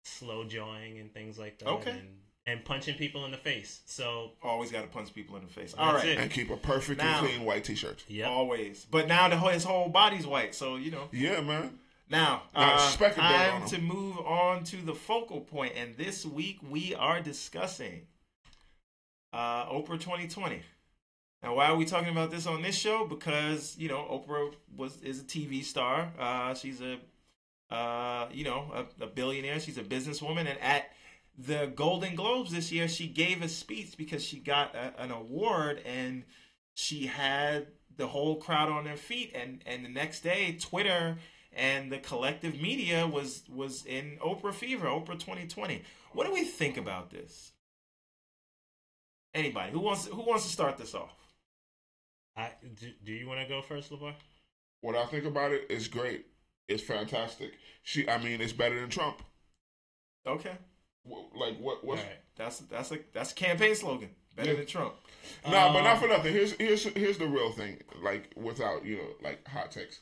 slow 0.04 0.44
jawing 0.46 1.00
and 1.00 1.14
things 1.14 1.38
like 1.40 1.60
that. 1.60 1.68
Okay. 1.68 1.92
And, 1.92 2.08
and 2.46 2.64
punching 2.66 2.96
people 2.96 3.26
in 3.26 3.32
the 3.32 3.38
face. 3.38 3.82
So, 3.86 4.32
Always 4.42 4.72
got 4.72 4.82
to 4.82 4.88
punch 4.88 5.14
people 5.14 5.36
in 5.36 5.44
the 5.44 5.52
face. 5.52 5.76
All 5.78 5.94
That's 5.94 6.06
right. 6.06 6.14
it. 6.14 6.20
and 6.20 6.32
keep 6.32 6.50
a 6.50 6.58
perfect 6.58 7.02
Now- 7.02 7.20
and 7.20 7.28
clean 7.28 7.44
white 7.46 7.64
t-shirt. 7.66 8.04
yep. 8.08 8.30
Always. 8.30 8.86
But 8.90 9.08
now 9.08 9.28
the 9.30 9.36
whole, 9.38 9.50
his 9.50 9.64
whole 9.64 9.90
body's 9.90 10.26
white, 10.26 10.56
so 10.56 10.76
you 10.78 10.92
know. 10.92 11.10
Yeah, 11.12 11.42
man. 11.42 11.78
Now, 12.10 12.44
Now, 12.56 12.76
uh, 12.76 12.90
speck 12.90 13.12
of 13.12 13.18
dirt 13.18 13.24
time 13.24 13.66
to 13.68 13.82
move 13.82 14.18
on 14.20 14.64
to 14.66 14.78
the 14.78 14.96
focal 14.96 15.42
point, 15.42 15.74
and 15.76 15.98
this 15.98 16.26
week 16.26 16.60
we 16.70 16.96
are 16.96 17.20
discussing 17.20 18.08
uh, 19.34 19.66
Oprah 19.66 20.00
2020. 20.00 20.62
Now, 21.44 21.56
why 21.56 21.68
are 21.68 21.76
we 21.76 21.86
talking 21.86 22.10
about 22.10 22.32
this 22.32 22.48
on 22.48 22.62
this 22.62 22.76
show? 22.76 23.06
Because 23.06 23.76
you 23.78 23.90
know 23.90 24.00
Oprah 24.00 24.54
was 24.76 25.02
is 25.02 25.22
a 25.22 25.24
TV 25.24 25.64
star. 25.64 26.12
Uh, 26.20 26.54
she's 26.54 26.82
a 26.82 26.98
uh, 27.74 28.28
you 28.32 28.44
know 28.44 28.72
a, 28.74 29.04
a 29.04 29.08
billionaire. 29.08 29.60
She's 29.60 29.78
a 29.78 29.84
businesswoman, 29.84 30.48
and 30.50 30.60
at 30.62 30.92
the 31.38 31.72
Golden 31.76 32.16
Globes 32.16 32.52
this 32.52 32.72
year, 32.72 32.88
she 32.88 33.08
gave 33.08 33.44
a 33.44 33.50
speech 33.50 33.96
because 33.98 34.24
she 34.24 34.40
got 34.40 34.76
a, 34.76 34.94
an 35.02 35.12
award, 35.12 35.82
and 35.86 36.24
she 36.74 37.06
had 37.06 37.68
the 37.96 38.08
whole 38.08 38.38
crowd 38.38 38.70
on 38.70 38.84
their 38.84 38.98
feet. 38.98 39.32
And 39.36 39.64
and 39.66 39.86
the 39.86 39.90
next 39.90 40.22
day, 40.22 40.58
Twitter 40.60 41.18
and 41.54 41.92
the 41.92 42.00
collective 42.00 42.60
media 42.60 43.06
was 43.06 43.44
was 43.48 43.86
in 43.86 44.18
Oprah 44.24 44.54
fever, 44.54 44.88
Oprah 44.88 45.20
2020. 45.20 45.84
What 46.14 46.26
do 46.26 46.34
we 46.34 46.44
think 46.44 46.78
about 46.78 47.12
this? 47.12 47.52
Anybody 49.36 49.72
who 49.72 49.80
wants 49.80 50.08
who 50.08 50.24
wants 50.24 50.46
to 50.46 50.50
start 50.50 50.78
this 50.78 50.96
off? 50.96 51.27
I, 52.38 52.52
do, 52.80 52.88
do 53.04 53.12
you 53.12 53.28
want 53.28 53.42
to 53.42 53.48
go 53.48 53.62
first, 53.62 53.92
LeVar? 53.92 54.14
What 54.82 54.96
I 54.96 55.06
think 55.08 55.26
about 55.26 55.52
it 55.52 55.66
is 55.70 55.88
great. 55.88 56.28
It's 56.68 56.84
fantastic. 56.84 57.52
She, 57.84 58.08
I 58.08 58.22
mean, 58.24 58.42
it's 58.42 58.54
better 58.54 58.80
than 58.80 58.90
Trump. 58.90 59.22
Okay, 60.26 60.52
Wh- 61.10 61.36
Like 61.36 61.58
what? 61.60 61.84
What's, 61.86 62.02
All 62.02 62.08
right. 62.08 62.20
that's 62.36 62.60
that's 62.60 62.92
a 62.92 63.00
that's 63.14 63.32
a 63.32 63.36
campaign 63.36 63.76
slogan. 63.76 64.10
Better 64.36 64.52
Yeah. 64.52 64.58
than 64.58 64.66
Trump. 64.68 64.94
Nah, 65.46 65.72
but 65.74 65.80
Um, 65.80 65.84
not 65.86 66.00
for 66.00 66.08
nothing. 66.08 66.34
Here's 66.34 66.52
here's 66.54 66.84
here's 66.84 67.18
the 67.18 67.28
real 67.28 67.52
thing. 67.54 67.82
Like 68.04 68.34
without 68.36 68.86
you 68.86 68.98
know 68.98 69.08
like 69.24 69.48
hot 69.48 69.72
takes, 69.72 70.02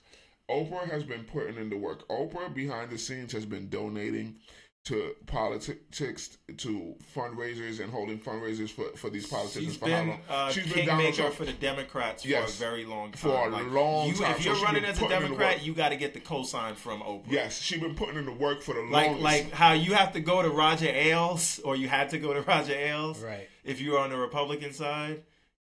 Oprah 0.50 0.90
has 0.90 1.04
been 1.04 1.24
putting 1.26 1.58
in 1.58 1.70
the 1.70 1.78
work. 1.78 2.08
Oprah 2.10 2.54
behind 2.54 2.90
the 2.90 2.98
scenes 2.98 3.32
has 3.34 3.46
been 3.46 3.70
donating 3.70 4.40
to 4.86 5.16
politics, 5.26 6.38
to 6.58 6.96
fundraisers, 7.16 7.80
and 7.80 7.92
holding 7.92 8.20
fundraisers 8.20 8.70
for 8.70 8.86
for 8.96 9.10
these 9.10 9.26
politicians 9.28 9.74
She's 9.74 9.78
for 9.78 9.90
how 9.90 10.04
long? 10.04 10.20
uh, 10.30 10.52
She's 10.52 10.64
been 10.72 10.86
Donald 10.86 10.88
kingmaker 11.06 11.16
Trump 11.24 11.36
for 11.36 11.46
the 11.46 11.54
Democrats 11.54 12.22
for 12.22 12.30
Yes. 12.30 12.56
a 12.56 12.60
very 12.60 12.86
long 12.86 13.12
time. 13.12 13.20
For 13.20 13.48
a 13.48 13.50
long 13.72 14.08
you, 14.10 14.14
time. 14.16 14.32
If 14.36 14.46
you're 14.46 14.54
she's 14.56 14.64
running 14.64 14.86
as 14.86 14.98
a 14.98 15.02
putting 15.02 15.18
in 15.18 15.22
the 15.24 15.28
Democrat, 15.30 15.64
you 15.66 15.74
got 15.74 15.90
to 15.90 15.96
get 15.96 16.14
the 16.14 16.20
cosign 16.20 16.76
from 16.76 17.02
Oprah. 17.02 17.24
Yes, 17.32 17.60
she's 17.60 17.80
been 17.82 17.96
putting 17.96 18.18
in 18.18 18.26
the 18.26 18.32
work 18.32 18.62
for 18.62 18.76
the 18.76 18.82
Like 18.82 19.08
longest. 19.08 19.24
like 19.24 19.52
how 19.52 19.74
you 19.74 19.94
have 19.96 20.14
to 20.14 20.20
go 20.20 20.42
to 20.44 20.50
Roger 20.50 20.88
Ailes, 20.90 21.60
or 21.66 21.76
you 21.76 21.88
had 21.88 22.10
to 22.12 22.20
go 22.20 22.34
to 22.34 22.42
Roger 22.54 22.74
Ailes, 22.74 23.20
Right. 23.24 23.50
if 23.64 23.82
you 23.82 23.94
were 23.94 24.00
on 24.00 24.12
the 24.12 24.18
Republican 24.18 24.72
side. 24.72 25.24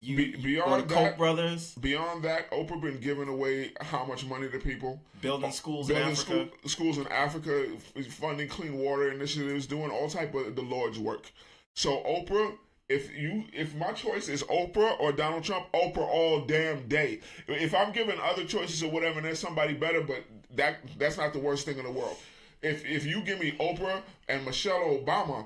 You 0.04 0.18
Be- 0.18 0.36
beyond 0.36 0.90
the 0.90 0.94
Koch 0.96 1.04
that- 1.04 1.18
brothers 1.18 1.76
Beyond 1.76 2.24
that, 2.24 2.50
Oprah 2.52 2.82
been 2.82 3.00
giving 3.00 3.28
away 3.28 3.72
how 3.82 4.04
much 4.04 4.26
money 4.26 4.50
to 4.50 4.58
people. 4.58 5.00
building 5.22 5.50
uh, 5.50 5.52
schools 5.52 5.90
in 5.90 5.96
building 5.96 6.14
Africa. 6.14 6.50
school, 6.62 6.70
schools 6.70 6.98
in 6.98 7.08
Africa, 7.08 7.68
funding 8.10 8.48
clean 8.48 8.78
water 8.80 9.12
initiatives, 9.12 9.68
doing 9.68 9.92
all 9.92 10.10
type 10.10 10.34
of 10.34 10.56
the 10.56 10.62
Lord's 10.64 10.98
work. 10.98 11.32
So 11.76 11.98
Oprah, 12.04 12.58
if 12.90 13.16
you 13.16 13.44
if 13.54 13.76
my 13.76 13.92
choice 13.92 14.28
is 14.28 14.42
Oprah 14.44 15.00
or 15.00 15.12
Donald 15.12 15.44
Trump, 15.44 15.68
Oprah 15.72 15.98
all 16.00 16.42
damn 16.48 16.88
day. 16.88 17.20
If 17.48 17.76
I'm 17.76 17.92
given 17.92 18.18
other 18.24 18.44
choices 18.44 18.82
or 18.82 18.90
whatever, 18.90 19.18
and 19.20 19.26
there's 19.28 19.40
somebody 19.40 19.76
better, 19.76 20.02
but 20.02 20.24
that 20.56 20.78
that's 20.98 21.18
not 21.18 21.32
the 21.32 21.40
worst 21.40 21.66
thing 21.68 21.78
in 21.78 21.84
the 21.86 21.92
world. 21.92 22.18
If 22.64 22.84
if 22.86 23.06
you 23.06 23.22
give 23.22 23.40
me 23.40 23.52
Oprah 23.60 24.02
and 24.28 24.44
Michelle 24.46 24.80
Obama, 24.98 25.46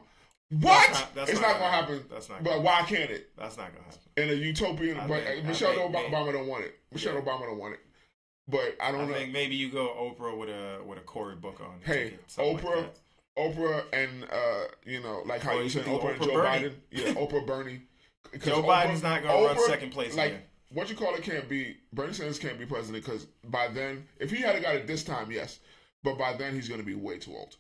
what? 0.49 0.61
That's 0.61 0.99
not- 1.01 1.15
that's 1.15 1.31
it's 1.31 1.41
not 1.41 1.47
not, 1.49 1.59
gonna 1.59 1.71
happen. 1.71 1.95
happen. 1.95 2.09
That's 2.09 2.29
not 2.29 2.43
But 2.43 2.61
why 2.63 2.83
can't 2.87 3.11
it? 3.11 3.31
That's 3.37 3.57
not 3.57 3.73
gonna 3.73 3.83
happen. 3.83 3.99
In 4.17 4.29
a 4.29 4.33
utopian, 4.33 4.97
I 4.97 5.07
but 5.07 5.23
think- 5.23 5.45
Michelle 5.45 5.73
think 5.73 5.93
Obama, 5.95 6.31
don't 6.31 6.47
want 6.47 6.63
it. 6.63 6.79
Michelle 6.91 7.15
Yeah. 7.15 7.21
Obama 7.21 7.41
don't 7.41 7.57
want 7.57 7.73
it. 7.73 7.79
But 8.47 8.75
I 8.79 8.89
I 8.89 8.91
don't 8.91 9.07
know. 9.09 9.13
think 9.13 9.31
maybe 9.33 9.55
you 9.55 9.69
go 9.71 9.87
Oprah 9.87 10.37
with 10.37 10.49
a 10.49 10.81
with 10.85 10.97
a 10.99 11.01
Cory 11.01 11.35
book 11.35 11.59
on. 11.61 11.79
Hey, 11.83 12.11
ticket, 12.11 12.31
something 12.31 12.55
like 12.55 12.63
Oprah. 12.63 12.89
Oprah, 13.37 13.83
and 13.91 14.23
uh, 14.31 14.65
you 14.85 15.01
know, 15.01 15.23
like 15.25 15.41
how 15.41 15.59
you 15.59 15.67
said 15.67 15.85
Oprah 15.85 16.11
and 16.13 16.21
Oprah 16.21 16.25
Joe 16.27 16.33
Bernie. 16.33 16.69
Biden. 16.69 16.73
Yeah, 16.91 17.13
Oprah 17.15 17.45
Bernie. 17.45 17.81
Joe 18.43 18.61
Biden's 18.63 19.03
not 19.03 19.23
gonna 19.23 19.45
run 19.47 19.59
second 19.67 19.91
place 19.91 20.15
Like 20.15 20.31
again. 20.31 20.41
what 20.71 20.89
you 20.89 20.95
call 20.95 21.15
it 21.15 21.23
can't 21.23 21.49
be. 21.49 21.77
Bernie 21.93 22.13
Sanders 22.13 22.39
can't 22.39 22.57
be 22.59 22.65
president 22.65 23.03
because 23.03 23.27
by 23.45 23.67
then, 23.67 24.05
if 24.19 24.29
he 24.31 24.37
had 24.41 24.61
got 24.61 24.75
it 24.75 24.87
this 24.87 25.03
time, 25.03 25.31
yes, 25.31 25.59
but 26.03 26.17
by 26.17 26.33
then 26.33 26.53
he's 26.53 26.67
going 26.69 26.79
to 26.79 26.85
be 26.85 26.95
way 26.95 27.17
too 27.17 27.31
old. 27.35 27.55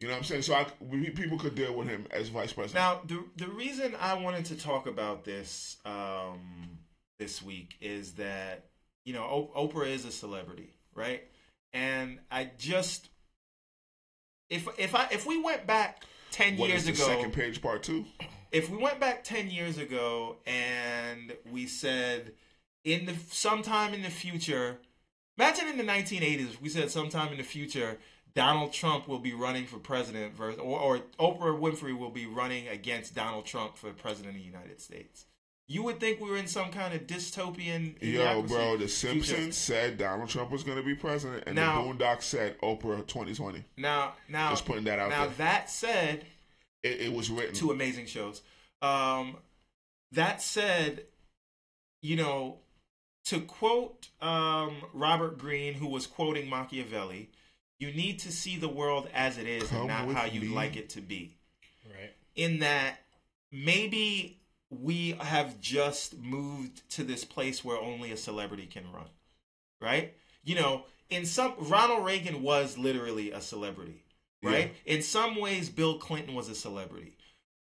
You 0.00 0.08
know 0.08 0.14
what 0.14 0.18
I'm 0.18 0.24
saying? 0.24 0.42
So 0.42 0.54
I, 0.54 0.66
we, 0.80 1.10
people 1.10 1.38
could 1.38 1.54
deal 1.54 1.74
with 1.74 1.88
him 1.88 2.06
as 2.10 2.28
vice 2.28 2.52
president. 2.52 2.74
Now, 2.74 3.00
the 3.04 3.44
the 3.44 3.52
reason 3.52 3.94
I 4.00 4.14
wanted 4.14 4.46
to 4.46 4.56
talk 4.56 4.86
about 4.86 5.24
this 5.24 5.76
um, 5.84 6.78
this 7.18 7.42
week 7.42 7.76
is 7.80 8.12
that 8.14 8.64
you 9.04 9.12
know 9.12 9.50
Oprah 9.54 9.88
is 9.88 10.06
a 10.06 10.12
celebrity, 10.12 10.72
right? 10.94 11.22
And 11.74 12.18
I 12.30 12.50
just 12.58 13.10
if 14.48 14.66
if 14.78 14.94
I 14.94 15.06
if 15.10 15.26
we 15.26 15.40
went 15.42 15.66
back 15.66 16.04
ten 16.30 16.56
what 16.56 16.70
years 16.70 16.86
ago, 16.86 16.94
second 17.04 17.32
page 17.32 17.60
part 17.60 17.82
two? 17.82 18.06
if 18.52 18.68
we 18.68 18.76
went 18.76 18.98
back 18.98 19.24
10 19.24 19.50
years 19.50 19.78
ago 19.78 20.36
and 20.46 21.34
we 21.50 21.66
said 21.66 22.32
in 22.84 23.06
the 23.06 23.14
sometime 23.28 23.94
in 23.94 24.02
the 24.02 24.10
future 24.10 24.78
imagine 25.38 25.68
in 25.68 25.78
the 25.78 25.84
1980s 25.84 26.60
we 26.60 26.68
said 26.68 26.90
sometime 26.90 27.30
in 27.32 27.38
the 27.38 27.44
future 27.44 27.98
donald 28.34 28.72
trump 28.72 29.08
will 29.08 29.18
be 29.18 29.32
running 29.32 29.66
for 29.66 29.78
president 29.78 30.34
versus, 30.34 30.60
or, 30.60 30.78
or 30.80 30.98
oprah 31.18 31.58
winfrey 31.58 31.96
will 31.96 32.10
be 32.10 32.26
running 32.26 32.68
against 32.68 33.14
donald 33.14 33.44
trump 33.46 33.76
for 33.76 33.90
president 33.92 34.34
of 34.36 34.40
the 34.40 34.46
united 34.46 34.80
states 34.80 35.26
you 35.68 35.84
would 35.84 36.00
think 36.00 36.20
we 36.20 36.28
were 36.28 36.36
in 36.36 36.48
some 36.48 36.70
kind 36.72 36.92
of 36.94 37.06
dystopian 37.06 37.94
Yo, 38.02 38.42
bro, 38.42 38.72
The 38.72 38.88
future. 38.88 38.88
Simpsons 38.88 39.56
said 39.56 39.98
Donald 39.98 40.28
Trump 40.28 40.50
was 40.50 40.64
going 40.64 40.78
to 40.78 40.82
be 40.82 40.96
president, 40.96 41.44
and 41.46 41.54
Now- 41.54 41.80
the 41.84 41.88
Boondocks 41.94 42.22
said 42.22 42.58
Oprah 42.58 43.06
2020. 43.06 43.62
now 43.76 44.14
now 44.28 44.50
Just 44.50 44.66
putting 44.66 44.82
that 44.84 44.98
out 44.98 45.10
now 45.10 45.26
there. 45.26 45.34
that 45.38 45.70
said 45.70 46.24
It, 46.82 47.02
it 47.02 47.12
was 47.12 47.30
written. 47.30 47.54
two 47.54 47.70
amazing 47.70 48.06
shows. 48.06 48.42
Um, 48.82 49.36
that 50.10 50.42
said, 50.42 51.04
you 52.02 52.16
know, 52.16 52.58
to 53.26 53.40
quote 53.40 54.08
um, 54.20 54.74
Robert 54.92 55.38
Greene, 55.38 55.74
who 55.74 55.86
was 55.86 56.04
quoting 56.08 56.48
Machiavelli, 56.48 57.30
you 57.80 57.92
need 57.92 58.18
to 58.20 58.30
see 58.30 58.56
the 58.56 58.68
world 58.68 59.08
as 59.12 59.38
it 59.38 59.46
is 59.48 59.68
Come 59.68 59.90
and 59.90 60.12
not 60.12 60.14
how 60.14 60.24
you'd 60.26 60.42
me. 60.44 60.48
like 60.54 60.76
it 60.76 60.90
to 60.90 61.00
be. 61.00 61.36
Right. 61.86 62.12
In 62.36 62.60
that, 62.60 62.98
maybe 63.50 64.38
we 64.68 65.12
have 65.18 65.60
just 65.60 66.16
moved 66.18 66.88
to 66.90 67.02
this 67.02 67.24
place 67.24 67.64
where 67.64 67.78
only 67.78 68.12
a 68.12 68.16
celebrity 68.16 68.66
can 68.66 68.84
run, 68.92 69.08
right? 69.80 70.14
You 70.44 70.54
know, 70.54 70.84
in 71.08 71.26
some 71.26 71.54
Ronald 71.58 72.04
Reagan 72.04 72.42
was 72.42 72.78
literally 72.78 73.32
a 73.32 73.40
celebrity, 73.40 74.04
right? 74.42 74.74
In 74.84 75.02
some 75.02 75.40
ways, 75.40 75.68
Bill 75.70 75.98
Clinton 75.98 76.34
was 76.34 76.48
a 76.48 76.54
celebrity. 76.54 77.16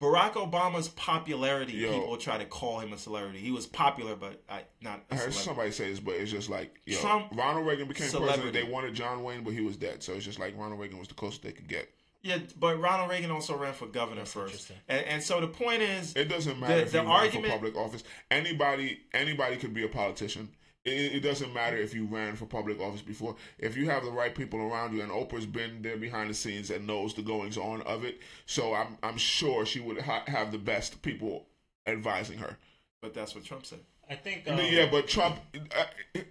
Barack 0.01 0.33
Obama's 0.33 0.89
popularity, 0.89 1.73
Yo. 1.73 1.91
people 1.93 2.17
try 2.17 2.37
to 2.37 2.45
call 2.45 2.79
him 2.79 2.91
a 2.91 2.97
celebrity. 2.97 3.39
He 3.39 3.51
was 3.51 3.65
popular, 3.65 4.15
but 4.15 4.41
I, 4.49 4.63
not 4.81 5.03
I 5.09 5.15
a 5.15 5.17
heard 5.17 5.33
celebrity. 5.33 5.39
somebody 5.39 5.71
say 5.71 5.89
this, 5.89 5.99
but 6.01 6.15
it's 6.15 6.29
just 6.31 6.49
like 6.49 6.75
yo, 6.85 6.99
Trump, 6.99 7.27
Ronald 7.33 7.65
Reagan 7.65 7.87
became 7.87 8.07
celebrity. 8.09 8.41
president. 8.41 8.65
They 8.67 8.71
wanted 8.73 8.93
John 8.93 9.23
Wayne, 9.23 9.43
but 9.43 9.53
he 9.53 9.61
was 9.61 9.77
dead. 9.77 10.03
So 10.03 10.13
it's 10.13 10.25
just 10.25 10.37
like 10.39 10.57
Ronald 10.57 10.79
Reagan 10.81 10.99
was 10.99 11.07
the 11.07 11.13
closest 11.13 11.43
they 11.43 11.53
could 11.53 11.69
get. 11.69 11.89
Yeah, 12.23 12.39
but 12.59 12.79
Ronald 12.79 13.09
Reagan 13.09 13.31
also 13.31 13.55
ran 13.55 13.73
for 13.73 13.85
governor 13.85 14.21
That's 14.21 14.33
first, 14.33 14.71
and, 14.89 15.05
and 15.05 15.23
so 15.23 15.39
the 15.39 15.47
point 15.47 15.81
is, 15.83 16.13
It 16.15 16.25
doesn't 16.27 16.59
matter 16.59 16.75
The- 16.75 16.81
if 16.81 16.91
the 16.91 16.97
you 16.97 17.03
run 17.03 17.11
argument- 17.11 17.45
for 17.45 17.51
public 17.59 17.77
office. 17.77 18.03
Anybody, 18.31 18.99
anybody 19.13 19.57
could 19.57 19.73
be 19.73 19.83
a 19.83 19.87
politician. 19.87 20.49
It, 20.85 21.15
it 21.15 21.19
doesn't 21.21 21.53
matter 21.53 21.77
if 21.77 21.93
you 21.93 22.05
ran 22.05 22.35
for 22.35 22.45
public 22.45 22.79
office 22.79 23.01
before. 23.01 23.35
If 23.57 23.75
you 23.75 23.89
have 23.89 24.03
the 24.05 24.11
right 24.11 24.33
people 24.35 24.59
around 24.61 24.93
you, 24.95 25.01
and 25.01 25.11
Oprah's 25.11 25.45
been 25.47 25.81
there 25.81 25.97
behind 25.97 26.29
the 26.29 26.33
scenes 26.35 26.69
and 26.69 26.85
knows 26.85 27.13
the 27.15 27.23
goings 27.23 27.57
on 27.57 27.81
of 27.83 28.03
it, 28.05 28.19
so 28.45 28.73
I'm 28.73 28.97
I'm 29.03 29.17
sure 29.17 29.65
she 29.65 29.79
would 29.79 29.99
ha- 30.01 30.23
have 30.27 30.51
the 30.51 30.57
best 30.59 31.01
people 31.01 31.47
advising 31.87 32.37
her. 32.39 32.57
but 33.01 33.13
that's 33.13 33.35
what 33.35 33.43
Trump 33.43 33.65
said. 33.65 33.79
I 34.07 34.13
think. 34.15 34.47
Um, 34.47 34.59
yeah, 34.59 34.87
but 34.91 35.07
Trump, 35.07 35.37
uh, 35.75 35.85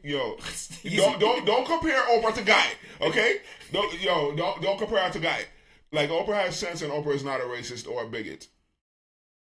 yo, 0.05 0.37
don't 0.85 1.19
don't 1.19 1.45
don't 1.45 1.67
compare 1.67 2.01
Oprah 2.03 2.35
to 2.35 2.43
Guy. 2.43 2.67
Okay, 3.01 3.39
don't 3.73 4.01
yo 4.01 4.35
don't 4.37 4.63
don't 4.63 4.79
compare 4.79 5.01
her 5.01 5.11
to 5.13 5.19
Guy. 5.19 5.47
Like 5.91 6.11
Oprah 6.11 6.45
has 6.45 6.57
sense, 6.57 6.83
and 6.83 6.93
Oprah 6.93 7.15
is 7.15 7.25
not 7.25 7.41
a 7.41 7.45
racist 7.45 7.89
or 7.91 8.05
a 8.05 8.09
bigot. 8.09 8.47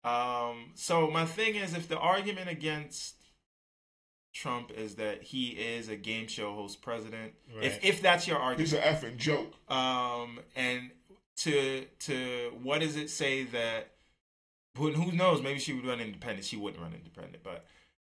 Um, 0.05 0.71
so 0.75 1.09
my 1.09 1.25
thing 1.25 1.55
is, 1.55 1.73
if 1.73 1.87
the 1.87 1.97
argument 1.97 2.49
against 2.49 3.15
Trump 4.33 4.71
is 4.71 4.95
that 4.95 5.21
he 5.23 5.49
is 5.49 5.89
a 5.89 5.95
game 5.95 6.27
show 6.27 6.53
host 6.53 6.81
president, 6.81 7.33
if 7.61 7.73
Right. 7.73 7.79
if 7.85 8.01
that's 8.01 8.27
your 8.27 8.37
argument, 8.37 8.69
He's 8.71 8.73
an 8.73 8.81
effing 8.83 9.17
joke. 9.17 9.53
um, 9.71 10.39
and 10.55 10.91
to 11.37 11.85
to 11.99 12.51
what 12.61 12.81
does 12.81 12.95
it 12.95 13.09
say 13.09 13.43
that 13.45 13.91
who, 14.75 14.91
who 14.91 15.11
knows? 15.11 15.41
Maybe 15.41 15.59
she 15.59 15.73
would 15.73 15.85
run 15.85 15.99
independent. 15.99 16.45
She 16.45 16.57
wouldn't 16.57 16.81
run 16.81 16.93
independent, 16.93 17.43
but 17.43 17.65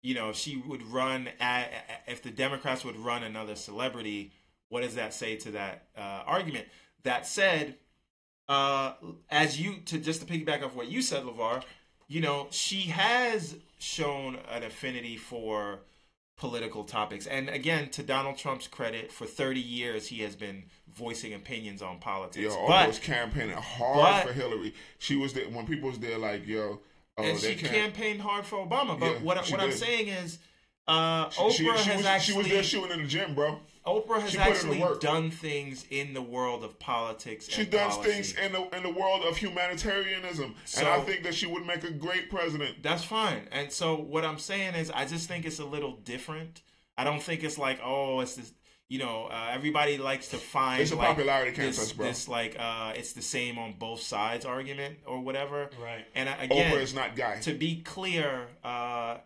you 0.02 0.14
know, 0.14 0.30
if 0.30 0.36
she 0.36 0.56
would 0.56 0.82
run 0.90 1.28
at, 1.40 1.70
if 2.06 2.22
the 2.22 2.30
Democrats 2.30 2.84
would 2.84 2.96
run 2.96 3.22
another 3.24 3.54
celebrity, 3.56 4.32
what 4.68 4.82
does 4.82 4.94
that 4.94 5.12
say 5.12 5.36
to 5.36 5.50
that 5.52 5.88
uh, 5.98 6.22
argument? 6.26 6.66
That 7.02 7.26
said, 7.26 7.76
uh, 8.48 8.92
as 9.30 9.60
you 9.60 9.78
to 9.86 9.98
just 9.98 10.20
to 10.20 10.26
piggyback 10.26 10.62
off 10.64 10.74
what 10.74 10.88
you 10.88 11.02
said, 11.02 11.24
Levar, 11.24 11.62
you 12.08 12.20
know, 12.20 12.46
she 12.50 12.82
has 12.82 13.56
shown 13.78 14.38
an 14.50 14.62
affinity 14.62 15.16
for 15.16 15.80
political 16.36 16.84
topics. 16.84 17.26
And 17.26 17.48
again, 17.48 17.88
to 17.90 18.02
Donald 18.02 18.36
Trump's 18.36 18.68
credit, 18.68 19.10
for 19.10 19.26
30 19.26 19.60
years 19.60 20.08
he 20.08 20.18
has 20.22 20.36
been 20.36 20.64
voicing 20.94 21.32
opinions 21.34 21.82
on 21.82 21.98
politics. 21.98 22.44
Yo, 22.44 22.50
Oprah 22.50 22.68
but 22.68 22.88
was 22.88 22.98
campaigning 22.98 23.56
hard 23.56 24.24
but- 24.24 24.26
for 24.28 24.32
Hillary. 24.32 24.74
She 24.98 25.16
was 25.16 25.32
there 25.32 25.48
when 25.48 25.66
people 25.66 25.88
was 25.88 25.98
there 25.98 26.18
like, 26.18 26.46
yo, 26.46 26.80
oh, 27.18 27.22
and 27.22 27.38
she 27.38 27.54
can't. 27.54 27.72
campaigned 27.72 28.20
hard 28.20 28.44
for 28.44 28.58
Obama. 28.66 28.98
But 28.98 29.12
Yeah, 29.12 29.18
what 29.20 29.50
what 29.50 29.60
I'm 29.60 29.72
saying 29.72 30.08
is, 30.08 30.38
uh, 30.86 31.30
She- 31.30 31.40
Oprah 31.40 31.50
she, 31.50 31.56
she 31.56 31.64
has 31.90 31.96
was, 31.98 32.06
actually 32.06 32.32
she 32.34 32.38
was 32.38 32.48
there 32.48 32.62
shooting 32.62 32.90
in 32.92 33.02
the 33.02 33.08
gym, 33.08 33.34
bro. 33.34 33.58
Oprah 33.86 34.20
has 34.20 34.32
she 34.32 34.38
put 34.38 34.62
in 34.62 34.70
the 34.70 34.82
actually 34.82 34.98
done 34.98 35.30
things 35.30 35.86
in 35.90 36.12
the 36.12 36.22
world 36.22 36.64
of 36.64 36.78
politics. 36.78 37.46
She's 37.46 37.58
and 37.58 37.70
done 37.70 37.90
policy. 37.90 38.10
things 38.10 38.34
in 38.34 38.52
the 38.52 38.76
in 38.76 38.82
the 38.82 38.90
world 38.90 39.24
of 39.24 39.36
humanitarianism, 39.36 40.54
and 40.76 40.88
I 40.88 41.00
think 41.00 41.22
that 41.22 41.34
she 41.34 41.46
would 41.46 41.64
make 41.64 41.84
a 41.84 41.92
great 41.92 42.28
president. 42.28 42.82
That's 42.82 43.04
fine. 43.04 43.48
And 43.52 43.70
so 43.70 43.94
what 43.96 44.24
I'm 44.24 44.38
saying 44.38 44.74
is, 44.74 44.90
I 44.90 45.04
just 45.04 45.28
think 45.28 45.46
it's 45.46 45.60
a 45.60 45.64
little 45.64 45.96
different. 45.96 46.62
I 46.98 47.04
don't 47.04 47.22
think 47.22 47.44
it's 47.44 47.58
like, 47.58 47.80
oh, 47.82 48.20
it's 48.20 48.34
this. 48.36 48.52
You 48.88 49.00
know, 49.00 49.26
uh, 49.26 49.48
everybody 49.50 49.98
likes 49.98 50.28
to 50.28 50.36
find 50.36 50.80
It's 50.80 50.92
a 50.92 50.96
like, 50.96 51.08
popularity 51.08 51.50
this, 51.50 51.76
contest, 51.76 51.96
bro. 51.96 52.06
this 52.06 52.28
like 52.28 52.56
uh, 52.56 52.92
it's 52.94 53.14
the 53.14 53.22
same 53.22 53.58
on 53.58 53.74
both 53.78 54.00
sides 54.00 54.44
argument 54.44 54.98
or 55.04 55.20
whatever. 55.20 55.70
Right. 55.82 56.04
And 56.14 56.28
I, 56.28 56.44
again, 56.44 56.72
Oprah 56.72 56.82
is 56.82 56.94
not 56.94 57.16
guy. 57.16 57.40
to 57.40 57.52
be 57.52 57.82
clear, 57.82 58.46
uh, 58.62 59.16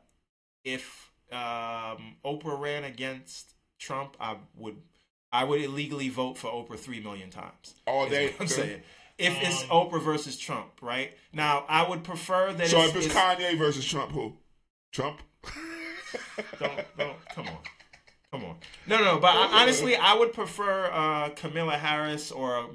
if 0.64 1.10
um, 1.30 2.16
Oprah 2.24 2.58
ran 2.58 2.84
against 2.84 3.52
Trump, 3.80 4.16
I 4.20 4.36
would 4.56 4.76
I 5.32 5.44
would 5.44 5.60
illegally 5.60 6.08
vote 6.08 6.36
for 6.38 6.50
Oprah 6.50 6.78
three 6.78 7.00
million 7.00 7.30
times. 7.30 7.74
All 7.86 8.08
day. 8.08 8.34
I'm 8.38 8.46
saying. 8.46 8.82
If 9.18 9.36
it's 9.42 9.62
Um, 9.64 9.68
Oprah 9.68 10.02
versus 10.02 10.38
Trump, 10.38 10.70
right? 10.80 11.12
Now, 11.32 11.66
I 11.68 11.86
would 11.86 12.04
prefer 12.04 12.52
that. 12.54 12.68
So 12.68 12.80
it's, 12.80 12.94
if 12.94 13.06
it's, 13.06 13.14
Kanye 13.14 13.58
versus 13.58 13.84
Trump, 13.86 14.12
who? 14.12 14.36
Trump. 14.92 15.20
don't, 16.58 16.72
don't 16.96 17.28
come 17.28 17.48
on, 17.48 17.58
come 18.30 18.44
on. 18.44 18.56
No, 18.86 18.96
no, 18.96 19.04
no. 19.04 19.18
But 19.18 19.36
I, 19.36 19.62
honestly, 19.62 19.94
I 19.94 20.14
would 20.14 20.32
prefer 20.32 20.90
uh, 20.90 21.28
Kamala 21.30 21.76
Harris 21.76 22.30
or 22.32 22.56
a 22.56 22.66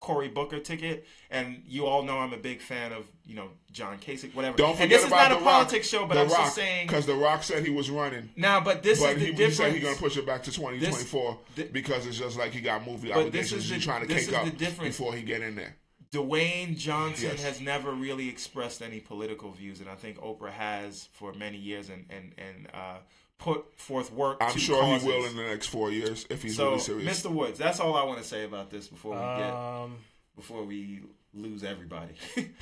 Cory 0.00 0.28
Booker 0.28 0.58
ticket. 0.58 1.06
And 1.30 1.62
you 1.68 1.86
all 1.86 2.02
know 2.02 2.18
I'm 2.18 2.32
a 2.32 2.38
big 2.38 2.60
fan 2.60 2.92
of 2.92 3.04
you 3.24 3.34
know 3.36 3.48
John 3.70 3.98
Kasich, 3.98 4.34
whatever. 4.34 4.56
Don't 4.56 4.72
forget 4.72 4.82
and 4.84 4.90
this 4.92 5.04
is 5.04 5.10
not 5.10 5.28
the 5.28 5.36
a 5.36 5.38
Rock, 5.40 5.44
politics 5.44 5.88
show, 5.88 6.06
but 6.06 6.14
the 6.14 6.20
I'm 6.22 6.28
Rock, 6.28 6.38
just 6.38 6.54
saying. 6.56 6.86
because 6.86 7.06
the 7.06 7.14
Rock 7.14 7.42
said 7.44 7.64
he 7.64 7.70
was 7.70 7.90
running, 7.90 8.30
Now, 8.36 8.60
but 8.60 8.82
this 8.82 9.00
but 9.00 9.10
is 9.10 9.14
the 9.14 9.20
he, 9.20 9.26
he 9.26 9.32
difference. 9.32 9.56
said 9.58 9.72
he's 9.74 9.84
gonna 9.84 9.96
push 9.96 10.16
it 10.16 10.26
back 10.26 10.42
to 10.44 10.50
2024 10.52 11.38
This- 11.54 11.66
thi- 11.66 11.72
because 11.72 12.06
it's 12.06 12.18
just 12.18 12.36
like 12.38 12.52
he 12.52 12.60
got 12.60 12.84
movie 12.86 13.10
But 13.12 13.30
this 13.30 13.52
is 13.52 13.68
the- 13.68 13.74
He's 13.76 13.84
trying 13.84 14.02
to 14.02 14.08
this 14.12 14.26
cake 14.26 14.36
up 14.36 14.56
difference. 14.56 14.96
before 14.96 15.14
he 15.14 15.22
get 15.22 15.42
in 15.42 15.54
there. 15.54 15.76
Dwayne 16.12 16.76
Johnson 16.76 17.30
Yes. 17.32 17.42
has 17.44 17.60
never 17.60 17.92
really 17.92 18.28
expressed 18.28 18.82
any 18.82 18.98
political 18.98 19.52
views, 19.52 19.78
and 19.80 19.88
I 19.88 19.94
think 19.94 20.18
Oprah 20.18 20.50
has 20.50 21.08
for 21.12 21.32
many 21.34 21.56
years, 21.58 21.88
and 21.88 22.04
and 22.10 22.32
and 22.36 22.66
uh, 22.74 22.96
put 23.40 23.76
forth 23.78 24.12
work. 24.12 24.38
I'm 24.40 24.52
to 24.52 24.58
sure 24.58 24.80
causes. 24.80 25.02
he 25.02 25.08
will 25.08 25.24
in 25.26 25.36
the 25.36 25.42
next 25.42 25.66
four 25.66 25.90
years 25.90 26.26
if 26.30 26.42
he's 26.42 26.56
So, 26.56 26.68
really 26.70 26.78
serious. 26.80 27.22
Mr. 27.24 27.30
Woods, 27.30 27.58
that's 27.58 27.80
all 27.80 27.96
I 27.96 28.04
want 28.04 28.18
to 28.22 28.24
say 28.24 28.44
about 28.44 28.70
this 28.70 28.86
before 28.88 29.12
we 29.12 29.42
get 29.42 29.52
Um. 29.52 29.96
before 30.36 30.62
we 30.64 31.00
lose 31.34 31.64
everybody. 31.64 32.14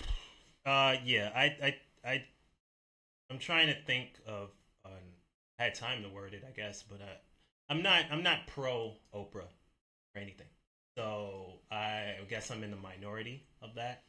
Uh. 0.67 0.97
Yeah. 1.05 1.31
I. 1.35 1.45
I. 1.63 1.77
I. 2.05 2.25
I'm 3.31 3.39
trying 3.39 3.69
to 3.69 3.75
think 3.75 4.11
of. 4.27 4.51
Um, 4.85 4.93
I 5.59 5.65
had 5.65 5.75
time 5.75 6.03
to 6.03 6.09
word 6.11 6.35
it, 6.35 6.45
I 6.47 6.51
guess, 6.53 6.83
but 6.83 7.01
uh, 7.01 7.07
I'm 7.71 7.83
not. 7.83 8.05
I'm 8.11 8.23
not 8.23 8.47
pro 8.49 8.93
Oprah 9.15 9.37
or 10.15 10.21
anything. 10.21 10.47
So 10.97 11.55
I 11.71 12.17
guess 12.29 12.51
I'm 12.51 12.63
in 12.65 12.71
the 12.71 12.77
minority 12.77 13.45
of 13.63 13.77
that. 13.77 14.03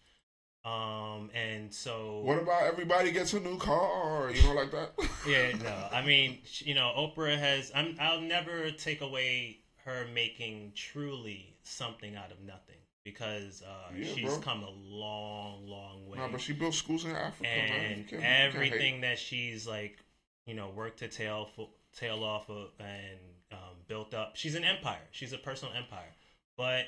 Um. 0.66 1.30
And 1.34 1.74
so. 1.74 2.22
What 2.24 2.42
about 2.42 2.64
everybody 2.64 3.12
gets 3.12 3.34
a 3.34 3.40
new 3.40 3.58
car? 3.58 4.30
You 4.32 4.44
know, 4.44 4.54
like 4.54 4.72
that. 4.72 4.92
yeah, 5.28 5.52
no. 5.64 5.88
I 5.92 6.04
mean, 6.06 6.40
you 6.60 6.76
know, 6.76 6.92
Oprah 6.98 7.38
has. 7.38 7.72
I'm. 7.74 7.96
I'll 8.00 8.22
never 8.22 8.70
take 8.72 9.02
away 9.02 9.60
her 9.86 10.06
making 10.14 10.74
truly 10.76 11.56
something 11.64 12.16
out 12.16 12.32
of 12.32 12.40
nothing 12.42 12.76
because 13.06 13.64
uh, 13.64 13.92
Yeah, 13.98 14.14
she's 14.14 14.26
bro. 14.26 14.40
come 14.40 14.64
a 14.64 14.70
long, 14.70 15.66
long 15.68 16.08
way. 16.08 16.18
Nah, 16.20 16.28
but 16.28 16.42
she 16.42 16.52
built 16.54 16.74
schools 16.74 17.06
in 17.06 17.12
Africa, 17.12 17.48
and 17.48 17.70
can't- 17.72 17.98
you 18.12 18.18
can't 18.20 18.24
hate. 18.24 18.56
everything 18.56 19.02
that 19.02 19.18
she's 19.18 19.66
like, 19.66 19.98
you 20.46 20.54
know, 20.54 20.70
worked 20.76 21.00
to 21.00 21.08
tail 21.08 21.48
fo- 21.56 21.70
tail 21.98 22.24
off 22.24 22.50
of 22.50 22.68
and 22.80 23.18
um, 23.54 23.58
built 23.88 24.14
up. 24.14 24.36
She's 24.36 24.56
an 24.56 24.64
empire. 24.66 25.00
She's 25.12 25.32
a 25.34 25.38
personal 25.38 25.74
empire. 25.74 26.14
But 26.58 26.86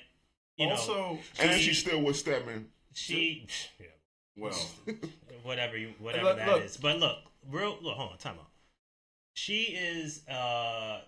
you 0.57 0.67
know, 0.67 0.73
also, 0.73 1.17
And 1.39 1.53
she- 1.53 1.67
she's 1.69 1.79
still 1.79 2.01
with 2.01 2.17
Stedman. 2.17 2.67
She. 2.93 3.47
Yeah, 3.79 3.87
well, 4.37 4.57
whatever 5.43 5.77
you 5.77 5.93
whatever 5.99 6.25
Look- 6.25 6.37
that 6.37 6.61
is. 6.61 6.75
look. 6.75 6.81
But 6.81 6.99
look, 6.99 7.17
real 7.49 7.77
look, 7.81 7.95
hold 7.95 8.11
on, 8.13 8.17
time 8.17 8.35
out. 8.39 8.47
She 9.33 9.63
is 9.63 10.27
uh 10.27 11.01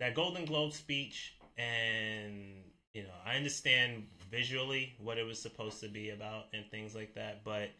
that 0.00 0.14
Golden 0.14 0.44
Globe 0.44 0.72
speech 0.72 1.34
and 1.56 2.62
you 2.94 3.02
know, 3.02 3.10
I 3.26 3.36
understand 3.36 4.06
visually 4.30 4.94
what 5.00 5.18
it 5.18 5.26
was 5.26 5.40
supposed 5.40 5.80
to 5.80 5.88
be 5.88 6.10
about 6.10 6.46
and 6.52 6.64
things 6.70 6.94
like 6.94 7.14
that, 7.14 7.44
but 7.44 7.70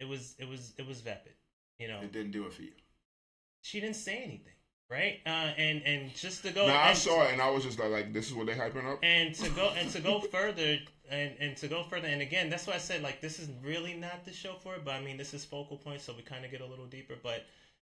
it 0.00 0.08
was 0.08 0.34
it 0.38 0.48
was 0.48 0.72
it 0.78 0.86
was 0.86 1.00
vapid. 1.00 1.32
You 1.78 1.88
know, 1.88 2.00
it 2.02 2.12
didn't 2.12 2.32
do 2.32 2.44
it 2.46 2.52
for 2.52 2.62
you. 2.62 2.72
she 3.62 3.80
didn't 3.80 3.96
say 3.96 4.16
anything, 4.18 4.54
right? 4.90 5.18
Uh 5.26 5.52
and 5.56 5.82
and 5.84 6.14
just 6.14 6.42
to 6.44 6.50
go 6.52 6.66
Now 6.66 6.82
I 6.82 6.92
saw 6.94 7.24
it 7.24 7.32
and 7.32 7.42
I 7.42 7.50
was 7.50 7.64
just 7.64 7.78
like, 7.78 7.90
like 7.90 8.12
this 8.12 8.28
is 8.28 8.34
what 8.34 8.46
they 8.46 8.54
hyping 8.54 8.90
up. 8.90 8.98
and 9.02 9.34
to 9.36 9.50
go 9.50 9.70
and 9.78 9.90
to 9.90 10.00
go 10.00 10.20
further 10.20 10.78
and 11.10 11.32
and 11.40 11.56
to 11.56 11.68
go 11.68 11.82
further 11.84 12.08
and 12.08 12.22
again 12.22 12.48
that's 12.50 12.66
why 12.66 12.74
i 12.74 12.78
said 12.78 13.02
like 13.02 13.20
this 13.20 13.38
is 13.38 13.48
really 13.64 13.94
not 13.94 14.24
the 14.24 14.32
show 14.32 14.54
for 14.62 14.74
it 14.74 14.84
but 14.84 14.94
i 14.94 15.00
mean 15.00 15.16
this 15.16 15.34
is 15.34 15.44
focal 15.44 15.76
point 15.76 16.00
so 16.00 16.12
we 16.14 16.22
kind 16.22 16.44
of 16.44 16.50
get 16.50 16.60
a 16.60 16.66
little 16.66 16.86
deeper 16.86 17.14
but 17.22 17.44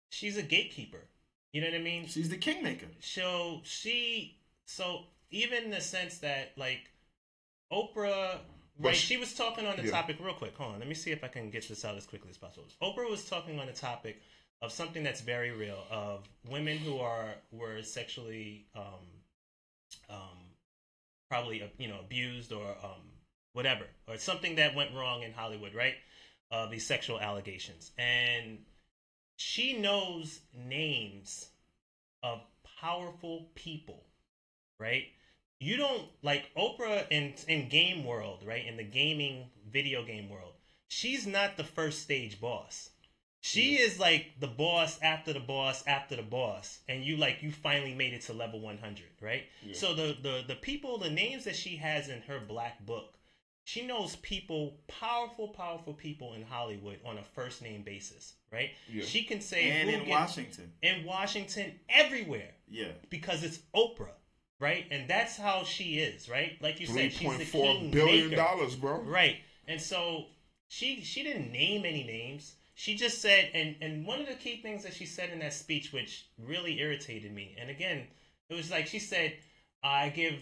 she's 0.09 0.37
a 0.37 0.41
gatekeeper 0.43 0.99
you 1.51 1.61
know 1.61 1.67
what 1.67 1.75
i 1.75 1.79
mean 1.81 2.07
She's 2.07 2.29
the 2.29 2.37
kingmaker. 2.37 2.87
so 2.99 3.61
she 3.63 4.37
so 4.65 5.01
even 5.31 5.63
in 5.65 5.69
the 5.71 5.81
sense 5.81 6.19
that 6.19 6.51
like 6.57 6.89
oprah 7.71 8.37
But 8.79 8.87
right 8.87 8.95
she- 8.95 9.13
she 9.15 9.17
was 9.17 9.33
talking 9.33 9.65
on 9.65 9.77
the 9.77 9.83
yeah. 9.83 9.91
topic 9.91 10.17
real 10.19 10.33
quick 10.33 10.55
hold 10.57 10.73
on 10.73 10.79
let 10.79 10.87
me 10.87 10.95
see 10.95 11.11
if 11.11 11.23
i 11.23 11.27
can 11.27 11.49
get 11.49 11.67
this 11.67 11.85
out 11.85 11.95
as 11.95 12.05
quickly 12.05 12.29
as 12.29 12.37
possible 12.37 12.65
oprah 12.81 13.09
was 13.09 13.25
talking 13.25 13.59
on 13.59 13.67
the 13.67 13.73
topic 13.73 14.21
of 14.61 14.71
something 14.71 15.03
that's 15.03 15.21
very 15.21 15.51
real 15.51 15.83
of 15.91 16.27
women 16.49 16.77
who 16.77 16.99
are 16.99 17.35
were 17.51 17.81
sexually 17.81 18.65
um 18.75 19.05
um 20.09 20.37
probably 21.29 21.63
you 21.77 21.87
know 21.87 21.99
abused 21.99 22.51
or 22.53 22.67
um 22.83 23.01
whatever 23.53 23.85
or 24.07 24.17
something 24.17 24.55
that 24.55 24.75
went 24.75 24.93
wrong 24.93 25.23
in 25.23 25.31
hollywood 25.31 25.73
right 25.73 25.95
uh 26.51 26.65
these 26.67 26.85
sexual 26.85 27.19
allegations 27.19 27.91
and 27.97 28.59
she 29.35 29.73
knows 29.73 30.39
names 30.53 31.47
of 32.21 32.41
powerful 32.79 33.47
people, 33.55 34.03
right? 34.79 35.05
You 35.59 35.77
don't 35.77 36.07
like 36.21 36.49
Oprah 36.57 37.05
in 37.09 37.33
in 37.47 37.69
game 37.69 38.03
world, 38.05 38.43
right? 38.45 38.65
In 38.65 38.77
the 38.77 38.83
gaming 38.83 39.49
video 39.69 40.03
game 40.03 40.29
world, 40.29 40.53
she's 40.87 41.25
not 41.25 41.57
the 41.57 41.63
first 41.63 42.01
stage 42.01 42.39
boss. 42.39 42.89
She 43.41 43.75
is 43.75 43.99
like 43.99 44.27
the 44.39 44.47
boss 44.47 44.99
after 45.01 45.33
the 45.33 45.39
boss 45.41 45.83
after 45.85 46.15
the 46.15 46.23
boss, 46.23 46.79
and 46.87 47.03
you 47.03 47.17
like 47.17 47.43
you 47.43 47.51
finally 47.51 47.93
made 47.93 48.13
it 48.13 48.21
to 48.23 48.33
level 48.33 48.61
one 48.61 48.77
hundred, 48.77 49.09
right? 49.21 49.43
Yeah. 49.65 49.73
So 49.75 49.93
the 49.93 50.17
the 50.21 50.43
the 50.47 50.55
people, 50.55 50.97
the 50.97 51.09
names 51.09 51.43
that 51.45 51.55
she 51.55 51.77
has 51.77 52.07
in 52.07 52.21
her 52.21 52.39
black 52.39 52.85
book, 52.85 53.17
she 53.65 53.85
knows 53.87 54.15
people, 54.17 54.77
powerful, 54.87 55.47
powerful 55.49 55.93
people 55.93 56.33
in 56.33 56.41
Hollywood 56.43 56.99
on 57.05 57.17
a 57.17 57.23
first 57.23 57.61
name 57.61 57.81
basis, 57.83 58.33
right? 58.51 58.71
Yeah. 58.91 59.05
She 59.05 59.23
can 59.23 59.39
say 59.41 59.69
And 59.69 59.89
in 59.89 60.09
Washington. 60.09 60.71
in 60.81 61.05
Washington, 61.05 61.79
everywhere, 61.89 62.51
Yeah. 62.67 62.91
because 63.09 63.43
it's 63.43 63.59
Oprah, 63.75 64.15
right? 64.59 64.85
And 64.91 65.09
that's 65.09 65.37
how 65.37 65.63
she 65.63 65.99
is, 65.99 66.27
right? 66.29 66.57
Like 66.61 66.79
you 66.81 66.87
Three 66.87 67.09
said, 67.09 67.13
she's 67.13 67.27
point 67.27 67.39
the 67.39 67.45
four 67.45 67.73
king 67.75 67.91
billion 67.91 68.29
maker. 68.31 68.35
dollars, 68.41 68.75
bro. 68.75 68.99
right? 69.01 69.37
And 69.67 69.81
so 69.81 70.25
she 70.67 71.01
she 71.01 71.23
didn't 71.23 71.51
name 71.51 71.85
any 71.85 72.03
names. 72.03 72.55
she 72.75 72.95
just 72.95 73.21
said, 73.21 73.49
and 73.53 73.75
and 73.81 74.05
one 74.05 74.19
of 74.19 74.27
the 74.27 74.33
key 74.33 74.57
things 74.61 74.83
that 74.83 74.93
she 74.93 75.05
said 75.05 75.29
in 75.29 75.39
that 75.39 75.53
speech, 75.53 75.93
which 75.93 76.27
really 76.37 76.79
irritated 76.79 77.31
me, 77.33 77.55
and 77.59 77.69
again, 77.69 78.07
it 78.49 78.55
was 78.55 78.69
like 78.71 78.87
she 78.87 78.99
said, 78.99 79.37
"I 79.83 80.09
give 80.09 80.33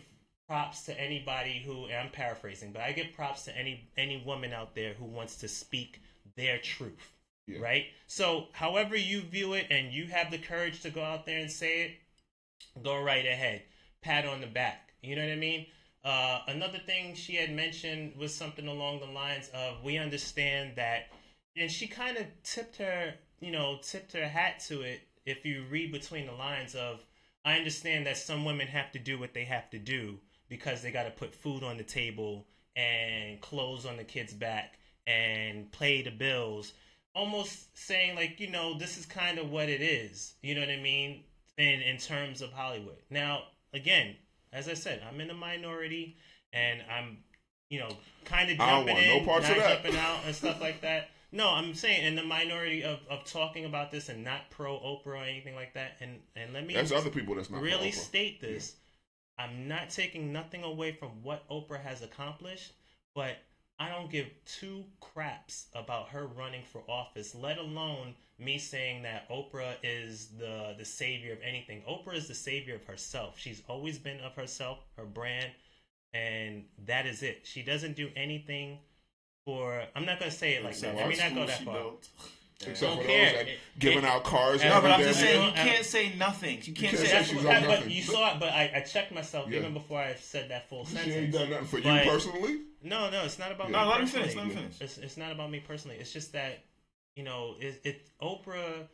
props 0.51 0.81
to 0.83 0.99
anybody 0.99 1.63
who," 1.65 1.85
and 1.85 1.95
I'm 1.95 2.09
paraphrasing, 2.09 2.73
but 2.73 2.81
I 2.81 2.91
give 2.91 3.13
props 3.13 3.45
to 3.45 3.57
any 3.57 3.89
any 3.95 4.21
woman 4.21 4.51
out 4.51 4.75
there 4.75 4.93
who 4.95 5.05
wants 5.05 5.37
to 5.37 5.47
speak 5.47 6.01
their 6.35 6.59
truth, 6.59 7.13
Yeah. 7.47 7.59
right? 7.59 7.85
So, 8.07 8.49
however 8.51 8.97
you 8.97 9.21
view 9.21 9.53
it, 9.53 9.67
and 9.69 9.93
you 9.93 10.07
have 10.07 10.29
the 10.29 10.37
courage 10.37 10.81
to 10.81 10.89
go 10.89 11.01
out 11.01 11.25
there 11.25 11.39
and 11.39 11.49
say 11.49 11.83
it, 11.83 12.83
go 12.83 13.01
right 13.01 13.25
ahead. 13.25 13.63
Pat 14.01 14.25
on 14.25 14.41
the 14.41 14.47
back. 14.47 14.93
You 15.01 15.15
know 15.15 15.23
what 15.25 15.31
I 15.31 15.37
mean? 15.37 15.67
Uh, 16.03 16.41
another 16.47 16.79
thing 16.79 17.15
she 17.15 17.35
had 17.35 17.51
mentioned 17.51 18.17
was 18.17 18.35
something 18.35 18.67
along 18.67 18.99
the 18.99 19.05
lines 19.05 19.47
of 19.53 19.81
we 19.85 19.97
understand 19.97 20.75
that, 20.75 21.13
and 21.55 21.71
she 21.71 21.87
kind 21.87 22.17
of 22.17 22.25
tipped 22.43 22.75
her, 22.75 23.13
you 23.39 23.51
know, 23.51 23.79
tipped 23.81 24.11
her 24.11 24.27
hat 24.27 24.59
to 24.67 24.81
it. 24.81 24.99
If 25.25 25.45
you 25.45 25.63
read 25.69 25.93
between 25.93 26.25
the 26.25 26.33
lines 26.33 26.75
of, 26.75 27.05
I 27.45 27.57
understand 27.57 28.05
that 28.07 28.17
some 28.17 28.43
women 28.43 28.67
have 28.67 28.91
to 28.91 28.99
do 28.99 29.17
what 29.17 29.33
they 29.33 29.45
have 29.45 29.69
to 29.69 29.79
do 29.79 30.19
because 30.51 30.81
they 30.81 30.91
got 30.91 31.03
to 31.03 31.11
put 31.11 31.33
food 31.33 31.63
on 31.63 31.77
the 31.77 31.83
table 31.83 32.45
and 32.75 33.39
clothes 33.39 33.85
on 33.85 33.95
the 33.95 34.03
kids' 34.03 34.33
back 34.33 34.77
and 35.07 35.71
pay 35.71 36.01
the 36.01 36.11
bills. 36.11 36.73
Almost 37.15 37.75
saying 37.75 38.17
like, 38.17 38.37
you 38.41 38.51
know, 38.51 38.77
this 38.77 38.97
is 38.97 39.05
kind 39.05 39.39
of 39.39 39.49
what 39.49 39.69
it 39.69 39.81
is. 39.81 40.33
You 40.43 40.53
know 40.55 40.61
what 40.61 40.69
I 40.69 40.81
mean? 40.81 41.23
In 41.57 41.81
in 41.81 41.97
terms 41.97 42.41
of 42.41 42.51
Hollywood. 42.51 42.97
Now, 43.09 43.43
again, 43.73 44.17
as 44.51 44.67
I 44.67 44.73
said, 44.73 45.01
I'm 45.09 45.21
in 45.21 45.29
the 45.29 45.33
minority, 45.33 46.17
and 46.51 46.81
I'm, 46.91 47.19
you 47.69 47.79
know, 47.79 47.89
kind 48.25 48.51
of 48.51 48.57
jumping 48.57 48.95
no 48.95 49.01
in, 49.01 49.25
parts 49.25 49.47
not 49.47 49.57
of 49.57 49.63
that. 49.63 49.83
jumping 49.83 49.99
out, 49.99 50.19
and 50.25 50.35
stuff 50.35 50.59
like 50.59 50.81
that. 50.81 51.11
No, 51.31 51.47
I'm 51.49 51.73
saying 51.75 52.05
in 52.05 52.15
the 52.15 52.23
minority 52.23 52.83
of, 52.83 52.99
of 53.09 53.23
talking 53.23 53.63
about 53.63 53.89
this 53.89 54.09
and 54.09 54.21
not 54.21 54.49
pro 54.49 54.73
Oprah 54.73 55.07
or 55.07 55.15
anything 55.15 55.55
like 55.55 55.75
that. 55.75 55.93
And 56.01 56.19
and 56.35 56.51
let 56.51 56.65
me 56.65 56.73
There's 56.73 56.91
other 56.91 57.09
people 57.09 57.35
that's 57.35 57.49
not 57.49 57.61
really 57.61 57.91
state 57.91 58.41
this. 58.41 58.75
I'm 59.41 59.67
not 59.67 59.89
taking 59.89 60.31
nothing 60.31 60.63
away 60.63 60.91
from 60.91 61.09
what 61.23 61.47
Oprah 61.49 61.81
has 61.81 62.01
accomplished, 62.01 62.73
but 63.15 63.37
I 63.79 63.89
don't 63.89 64.11
give 64.11 64.27
two 64.45 64.83
craps 64.99 65.67
about 65.73 66.09
her 66.09 66.27
running 66.27 66.63
for 66.71 66.83
office, 66.87 67.33
let 67.33 67.57
alone 67.57 68.13
me 68.37 68.57
saying 68.57 69.03
that 69.03 69.29
Oprah 69.29 69.75
is 69.83 70.29
the 70.37 70.75
the 70.77 70.85
savior 70.85 71.33
of 71.33 71.39
anything. 71.43 71.81
Oprah 71.89 72.15
is 72.15 72.27
the 72.27 72.35
savior 72.35 72.75
of 72.75 72.85
herself. 72.85 73.39
She's 73.39 73.61
always 73.67 73.97
been 73.97 74.19
of 74.19 74.35
herself, 74.35 74.79
her 74.97 75.05
brand, 75.05 75.51
and 76.13 76.65
that 76.85 77.05
is 77.05 77.23
it. 77.23 77.41
She 77.43 77.61
doesn't 77.61 77.95
do 77.95 78.09
anything 78.15 78.79
for 79.45 79.83
I'm 79.95 80.05
not 80.05 80.19
gonna 80.19 80.31
say 80.31 80.55
it 80.55 80.63
like 80.63 80.77
that. 80.79 80.95
Let 80.95 81.07
me 81.09 81.17
not 81.17 81.35
go 81.35 81.45
that 81.45 81.63
far. 81.63 81.93
Except 82.67 82.79
Don't 82.81 83.01
for 83.01 83.07
care. 83.07 83.25
those 83.33 83.45
that 83.45 83.47
giving 83.79 83.99
it- 83.99 84.05
out 84.05 84.23
cars. 84.23 84.61
No, 84.63 84.69
No, 84.69 84.81
but 84.81 84.91
I'm 84.91 84.99
day. 84.99 85.05
just 85.07 85.19
saying 85.19 85.45
you 85.47 85.51
can't 85.53 85.85
say 85.85 86.13
nothing. 86.15 86.57
You 86.57 86.73
can't 86.73 86.77
can't 86.77 86.97
say 86.97 87.05
say 87.05 87.11
That's 87.11 87.27
she's 87.29 87.43
what, 87.43 87.55
on 87.55 87.63
that- 87.63 87.79
but 87.81 87.91
you 87.91 88.01
saw 88.03 88.33
it, 88.33 88.39
but 88.39 88.49
I, 88.49 88.71
I 88.75 88.79
checked 88.81 89.11
myself 89.11 89.49
Yeah. 89.49 89.59
even 89.59 89.73
before 89.73 89.99
I 89.99 90.15
said 90.15 90.49
that 90.49 90.69
full 90.69 90.85
She 90.85 90.93
sentence. 90.95 91.15
ain't 91.15 91.31
done 91.31 91.49
nothing 91.49 91.65
for 91.67 91.77
you 91.77 91.83
But- 91.83 92.05
personally. 92.05 92.59
No, 92.83 93.09
no, 93.09 93.23
it's 93.25 93.37
not 93.39 93.51
about 93.51 93.69
Yeah. 93.69 93.77
me. 93.77 93.83
No, 93.83 93.89
let 93.89 93.99
him 94.01 94.05
personally. 94.07 94.27
finish. 94.29 94.35
Let 94.35 94.45
him 94.45 94.55
finish. 94.71 94.81
It's, 94.81 94.97
it's 94.97 95.17
not 95.17 95.31
about 95.31 95.51
me 95.51 95.59
personally. 95.59 95.97
It's 95.97 96.11
just 96.13 96.33
that, 96.33 96.63
you 97.15 97.23
know, 97.23 97.55
it, 97.59 97.79
it 97.83 98.07
Oprah, 98.21 98.87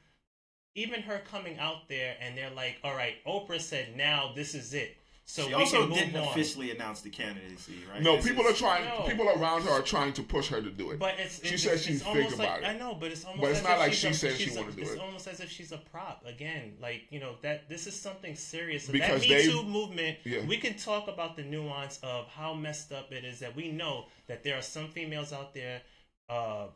even 0.76 1.02
her 1.04 1.20
coming 1.20 1.58
out 1.58 1.88
there 1.88 2.16
and 2.22 2.38
they're 2.38 2.50
like, 2.52 2.78
all 2.84 2.94
right, 2.96 3.16
Oprah 3.26 3.62
said 3.62 3.96
now 3.96 4.32
this 4.36 4.54
is 4.56 4.74
it. 4.74 4.98
So 5.30 5.42
she 5.44 5.48
we 5.50 5.54
also 5.56 5.88
can 5.88 5.90
didn't 5.98 6.16
on. 6.16 6.28
officially 6.30 6.72
announce 6.72 7.02
the 7.02 7.10
candidacy, 7.10 7.80
right? 7.92 8.02
No, 8.02 8.16
This 8.16 8.28
people 8.30 8.46
is- 8.46 8.54
are 8.54 8.58
trying. 8.58 8.86
No. 8.86 9.02
People 9.06 9.28
around 9.30 9.64
her 9.64 9.72
are 9.72 9.82
trying 9.82 10.14
to 10.14 10.24
push 10.24 10.48
her 10.48 10.62
to 10.62 10.70
do 10.72 10.92
it. 10.92 11.00
But 11.00 11.16
it's, 11.20 11.46
She 11.46 11.56
it's, 11.56 11.64
said 11.64 11.80
she's 11.82 11.98
it's 11.98 12.06
almost 12.06 12.30
think 12.30 12.40
like 12.40 12.48
about 12.48 12.64
it. 12.64 12.66
I 12.76 12.78
know, 12.78 12.94
but 12.96 13.12
it's 13.12 13.26
almost 13.26 13.42
But 13.42 13.50
it's 13.50 13.60
as 13.60 13.64
not 13.66 13.74
if 13.74 13.80
like 13.80 13.92
she's 13.92 14.00
she 14.00 14.08
a- 14.08 14.14
said 14.14 14.32
she 14.38 14.44
she's 14.46 14.56
a- 14.56 14.60
wanna 14.62 14.72
do 14.72 14.82
It's 14.84 14.92
it. 14.92 15.00
almost 15.00 15.28
as 15.28 15.40
if 15.42 15.52
she's 15.52 15.72
a 15.74 15.78
prop 15.80 16.24
again. 16.26 16.78
Like 16.82 17.08
you 17.10 17.20
know 17.20 17.36
that 17.42 17.68
this 17.68 17.88
is 17.88 18.00
something 18.00 18.36
serious. 18.38 18.88
Because 18.88 19.20
that 19.22 19.30
Me 19.30 19.36
they- 19.36 19.48
Too 19.48 19.64
movement. 19.64 20.18
Yeah. 20.24 20.46
We 20.46 20.58
can 20.58 20.76
talk 20.76 21.10
about 21.10 21.36
the 21.36 21.44
nuance 21.44 22.00
of 22.04 22.28
how 22.30 22.54
messed 22.54 22.94
up 22.94 23.12
it 23.12 23.26
is 23.26 23.40
that 23.40 23.54
we 23.54 23.70
know 23.70 24.06
that 24.28 24.44
there 24.46 24.58
are 24.58 24.62
some 24.62 24.88
females 24.88 25.34
out 25.34 25.54
there, 25.54 25.82
uh, 26.30 26.68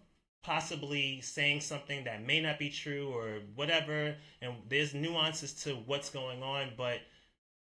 possibly 0.44 1.22
saying 1.22 1.62
something 1.62 2.04
that 2.04 2.22
may 2.26 2.42
not 2.42 2.60
be 2.60 2.70
true 2.70 3.14
or 3.14 3.40
whatever, 3.56 4.18
and 4.42 4.56
there's 4.68 4.94
nuances 4.94 5.54
to 5.64 5.76
what's 5.86 6.10
going 6.10 6.44
on. 6.44 6.74
But 6.76 7.00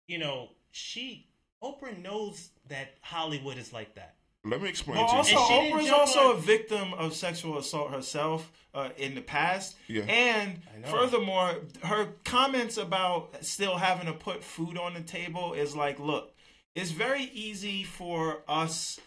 you 0.07 0.17
know, 0.17 0.49
she 0.73 1.27
Oprah 1.63 1.97
knows 2.01 2.49
that 2.67 2.95
Hollywood 3.01 3.57
is 3.57 3.71
like 3.71 3.95
that. 3.95 4.15
Let 4.43 4.61
me 4.61 4.67
explain 4.67 4.97
Well, 4.97 5.07
to 5.07 5.13
also, 5.15 5.31
you. 5.31 5.37
And 5.37 5.47
she 5.47 5.53
didn't 5.53 5.79
Oprah's 5.79 5.91
also 5.91 6.19
on- 6.31 6.35
a 6.35 6.39
victim 6.39 6.93
of 6.95 7.13
sexual 7.13 7.57
assault 7.57 7.91
herself 7.91 8.51
uh, 8.73 8.89
in 8.97 9.15
the 9.15 9.21
past. 9.21 9.77
Yeah. 9.87 10.01
And 10.03 10.59
furthermore, 10.85 11.55
her 11.83 12.07
comments 12.25 12.75
about 12.77 13.45
still 13.45 13.77
having 13.77 14.07
to 14.07 14.13
put 14.13 14.43
food 14.43 14.77
on 14.77 14.95
the 14.95 15.01
table 15.01 15.53
is 15.53 15.73
like, 15.75 15.99
look, 15.99 16.33
it's 16.75 16.91
very 16.91 17.23
easy 17.33 17.83
for 17.83 18.41
us 18.49 18.99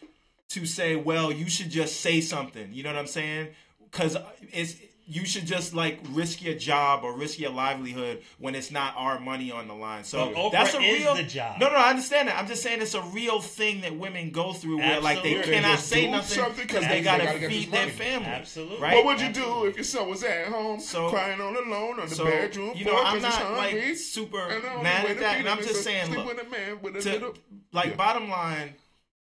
to 0.51 0.64
say, 0.64 0.97
well, 0.97 1.31
you 1.31 1.51
should 1.51 1.69
just 1.69 2.01
say 2.01 2.21
something. 2.23 2.73
You 2.73 2.85
know 2.85 2.91
what 2.93 2.99
I'm 2.99 3.07
saying? 3.07 3.49
Because 3.91 4.17
it's 4.53 4.77
you 5.09 5.25
should 5.25 5.47
just 5.47 5.73
like 5.73 6.01
risk 6.11 6.43
your 6.43 6.57
job 6.57 7.05
or 7.05 7.17
risk 7.17 7.39
your 7.39 7.51
livelihood 7.53 8.23
when 8.39 8.57
it's 8.57 8.73
not 8.73 8.93
our 8.97 9.21
money 9.21 9.53
on 9.53 9.69
the 9.69 9.75
line. 9.75 10.03
So 10.03 10.27
But 10.27 10.35
Oprah 10.35 10.53
that's 10.53 10.75
a 10.75 10.81
is 10.81 11.03
real 11.05 11.15
the 11.15 11.23
job. 11.23 11.61
No, 11.61 11.69
no, 11.69 11.77
I 11.77 11.91
understand 11.91 12.27
that. 12.27 12.37
I'm 12.37 12.49
just 12.49 12.61
saying 12.63 12.83
it's 12.83 12.95
a 12.95 13.03
real 13.03 13.41
thing 13.41 13.83
that 13.83 13.97
women 13.97 14.31
go 14.33 14.53
through 14.53 14.79
where 14.79 15.01
like 15.01 15.23
they 15.23 15.35
cannot 15.43 15.77
Just 15.77 15.89
say 15.89 16.11
nothing 16.11 16.45
because 16.57 16.81
they 16.83 16.89
they 16.89 17.03
gotta, 17.03 17.25
gotta 17.25 17.49
feed 17.49 17.71
their 17.71 17.87
family. 17.89 18.27
Absolutely. 18.27 18.79
Right? 18.81 18.95
What 18.97 19.05
would 19.05 19.21
you 19.21 19.29
Absolutely. 19.29 19.63
do 19.63 19.69
if 19.69 19.77
your 19.77 19.85
son 19.85 20.09
was 20.11 20.25
at 20.25 20.47
home 20.49 20.81
So- 20.81 21.09
crying 21.09 21.41
all 21.41 21.57
alone 21.57 22.01
on 22.01 22.09
the 22.09 22.15
So 22.15 22.25
bedroom 22.25 22.73
you 22.75 22.85
floor 22.85 22.97
know, 22.97 23.05
I'm 23.05 23.15
because 23.19 23.39
not 23.39 23.43
hungry? 23.57 23.87
like 23.89 23.97
super 23.97 24.41
and 24.41 24.83
mad 24.83 25.07
at 25.07 25.19
that, 25.21 25.39
and 25.39 25.49
I'm 25.49 25.59
just 25.59 25.85
saying, 25.85 26.13
look, 26.13 26.27
with 26.27 26.45
a 26.45 26.51
man 26.51 26.79
with 26.83 26.97
a 26.97 27.01
to- 27.03 27.11
little. 27.13 27.35
like 27.73 27.91
Yeah. 27.91 27.95
bottom 27.95 28.29
line, 28.29 28.75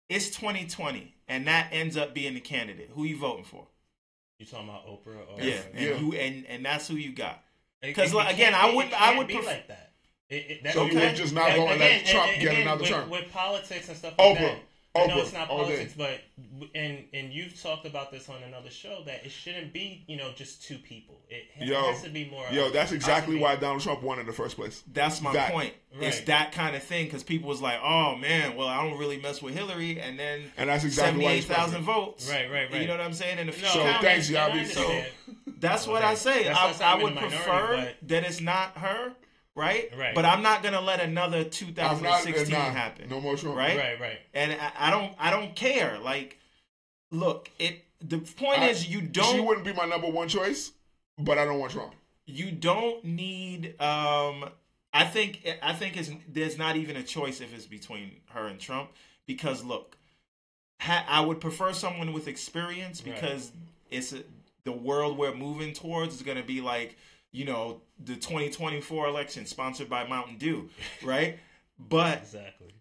it's 0.07 0.27
2020, 0.29 1.15
and 1.27 1.47
that 1.47 1.69
ends 1.71 1.97
up 1.97 2.13
being 2.13 2.35
the 2.35 2.41
candidate. 2.41 2.91
Who 2.93 3.05
you 3.05 3.17
voting 3.17 3.45
for? 3.45 3.67
You 4.43 4.49
talking 4.49 4.67
about 4.69 4.85
Oprah? 4.87 5.37
Or 5.37 5.41
Yeah, 5.41 5.61
and 5.73 5.79
Yeah. 5.79 5.93
who 5.93 6.13
and 6.13 6.45
and 6.47 6.65
that's 6.65 6.87
who 6.87 6.95
you 6.95 7.13
got. 7.13 7.41
'Cause, 7.95 8.13
like, 8.13 8.33
again, 8.33 8.53
I 8.53 8.73
would- 8.73 8.93
I 8.93 9.17
would 9.17 9.27
be 9.27 9.41
like 9.41 9.67
that. 9.67 9.91
It, 10.29 10.35
it, 10.35 10.63
that 10.63 10.73
So 10.73 10.85
you 10.85 10.91
Okay. 10.91 11.07
would 11.07 11.15
just 11.15 11.33
not 11.33 11.53
going 11.55 11.67
to 11.67 11.75
let 11.75 12.05
Trump 12.05 12.31
and- 12.31 12.41
get 12.41 12.51
again, 12.51 12.61
another 12.63 12.81
with, 12.81 12.89
term? 12.89 13.09
with 13.09 13.31
politics 13.31 13.87
and 13.89 13.97
stuff 13.97 14.13
like 14.17 14.37
Oprah. 14.37 14.39
that. 14.41 14.59
I 14.95 15.07
know 15.07 15.15
Oprah, 15.15 15.21
it's 15.23 15.33
not 15.33 15.49
all 15.49 15.65
day. 15.65 15.87
politics, 15.87 15.93
but 15.97 16.21
and 16.75 17.05
and 17.15 17.33
you've 17.33 17.59
talked 17.59 17.87
about 17.87 18.11
this 18.11 18.29
on 18.29 18.43
another 18.43 18.69
show 18.69 19.01
that 19.07 19.25
it 19.25 19.31
shouldn't 19.31 19.73
be 19.73 20.03
you 20.07 20.17
know 20.17 20.31
just 20.35 20.63
two 20.63 20.77
people. 20.77 21.19
It, 21.29 21.45
ha- 21.57 21.65
Yo, 21.65 21.91
has 21.91 22.03
to 22.03 22.09
be 22.11 22.25
more. 22.29 22.45
Yo, 22.51 22.69
that's 22.69 22.91
exactly 22.91 23.37
why 23.39 23.55
Donald 23.55 23.81
Trump 23.81 24.03
won 24.03 24.19
in 24.19 24.27
the 24.27 24.33
first 24.33 24.55
place. 24.55 24.83
That's 24.93 25.19
my 25.19 25.33
That- 25.33 25.51
point. 25.51 25.73
It's 25.99 26.21
that 26.21 26.51
kind 26.51 26.75
of 26.75 26.83
thing 26.83 27.05
because 27.05 27.23
people 27.23 27.49
was 27.49 27.61
like, 27.61 27.79
"Oh 27.83 28.15
man, 28.17 28.55
well, 28.55 28.67
I 28.67 28.87
don't 28.87 28.99
really 28.99 29.17
mess 29.17 29.41
with 29.41 29.55
Hillary," 29.55 29.99
and 29.99 30.17
then 30.19 30.43
And 30.57 30.69
that's 30.69 30.83
exactly 30.83 31.23
why 31.23 31.35
he's 31.35 31.45
seventy-eight 31.45 31.65
thousand 31.65 31.83
votes. 31.83 32.29
Right, 32.29 32.51
right, 32.51 32.71
right. 32.71 32.81
You 32.81 32.87
know 32.87 32.93
what 32.97 33.01
I'm 33.01 33.13
saying? 33.13 33.39
In 33.39 33.49
a 33.49 33.51
few 33.51 33.63
No, 33.65 33.69
So, 33.73 33.83
counties. 33.83 34.01
thanks, 34.01 34.27
and 34.29 34.37
I 34.37 34.49
Yabi. 34.49 34.51
understand. 34.59 35.07
That's 35.59 35.87
what 35.87 36.03
I 36.03 36.13
say. 36.15 36.43
That's 36.43 36.59
I 36.59 36.67
I, 36.67 36.71
said 36.73 36.83
I 36.85 36.91
I'm 36.93 36.97
in 36.99 37.03
would 37.05 37.11
the 37.15 37.21
minority, 37.21 37.37
prefer 37.37 37.75
but- 38.01 38.07
that 38.09 38.23
it's 38.25 38.41
not 38.41 38.77
her, 38.77 39.13
right? 39.55 39.89
Right. 39.97 40.15
But 40.15 40.25
I'm 40.25 40.41
not 40.43 40.63
gonna 40.63 40.81
let 40.81 40.99
another 40.99 41.37
I'm 41.39 41.43
not, 41.43 41.51
2016 41.53 42.51
nah, 42.51 42.59
happen, 42.71 43.09
No 43.09 43.19
more 43.21 43.35
Trump. 43.37 43.57
right? 43.57 43.77
right, 43.77 43.99
right. 43.99 44.19
And 44.33 44.53
I, 44.53 44.87
I 44.87 44.91
don't, 44.91 45.13
I 45.19 45.29
don't 45.31 45.55
care. 45.55 45.99
Like, 45.99 46.39
look, 47.11 47.49
it. 47.59 47.83
The 48.05 48.17
point 48.17 48.59
I- 48.59 48.67
is, 48.69 48.87
you 48.87 49.01
don't, 49.01 49.33
She 49.35 49.39
wouldn't 49.39 49.65
be 49.65 49.73
my 49.73 49.85
number 49.85 50.07
one 50.07 50.27
choice, 50.27 50.71
but 51.17 51.37
I 51.37 51.45
don't 51.45 51.59
want 51.59 51.71
Trump. 51.71 51.93
you 52.25 52.51
don't 52.51 53.03
need. 53.05 53.79
Um, 53.81 54.49
I 54.95 55.05
think, 55.05 55.47
I 55.63 55.73
think 55.73 55.97
it's, 55.97 56.11
there's 56.27 56.57
not 56.57 56.75
even 56.75 56.95
a 56.97 57.03
choice 57.03 57.41
if 57.41 57.51
it's 57.55 57.65
between 57.65 58.11
her 58.31 58.45
and 58.47 58.59
Trump 58.59 58.91
because 59.25 59.63
look, 59.63 59.95
ha, 60.79 61.03
I 61.07 61.21
would 61.21 61.39
prefer 61.41 61.73
someone 61.73 62.13
with 62.13 62.27
experience 62.27 63.01
Right. 63.03 63.15
because 63.15 63.51
it's 63.89 64.13
a, 64.13 64.19
the 64.65 64.71
world 64.71 65.17
we're 65.17 65.33
moving 65.33 65.73
towards 65.73 66.13
is 66.13 66.21
going 66.21 66.37
to 66.37 66.43
be 66.43 66.61
like 66.61 66.95
you 67.33 67.43
know 67.45 67.81
the 67.99 68.15
2024 68.15 69.07
election 69.07 69.45
sponsored 69.45 69.89
by 69.89 70.07
Mountain 70.07 70.37
Dew, 70.37 70.69
right? 71.03 71.37
but 71.77 72.19
Exactly. 72.19 72.73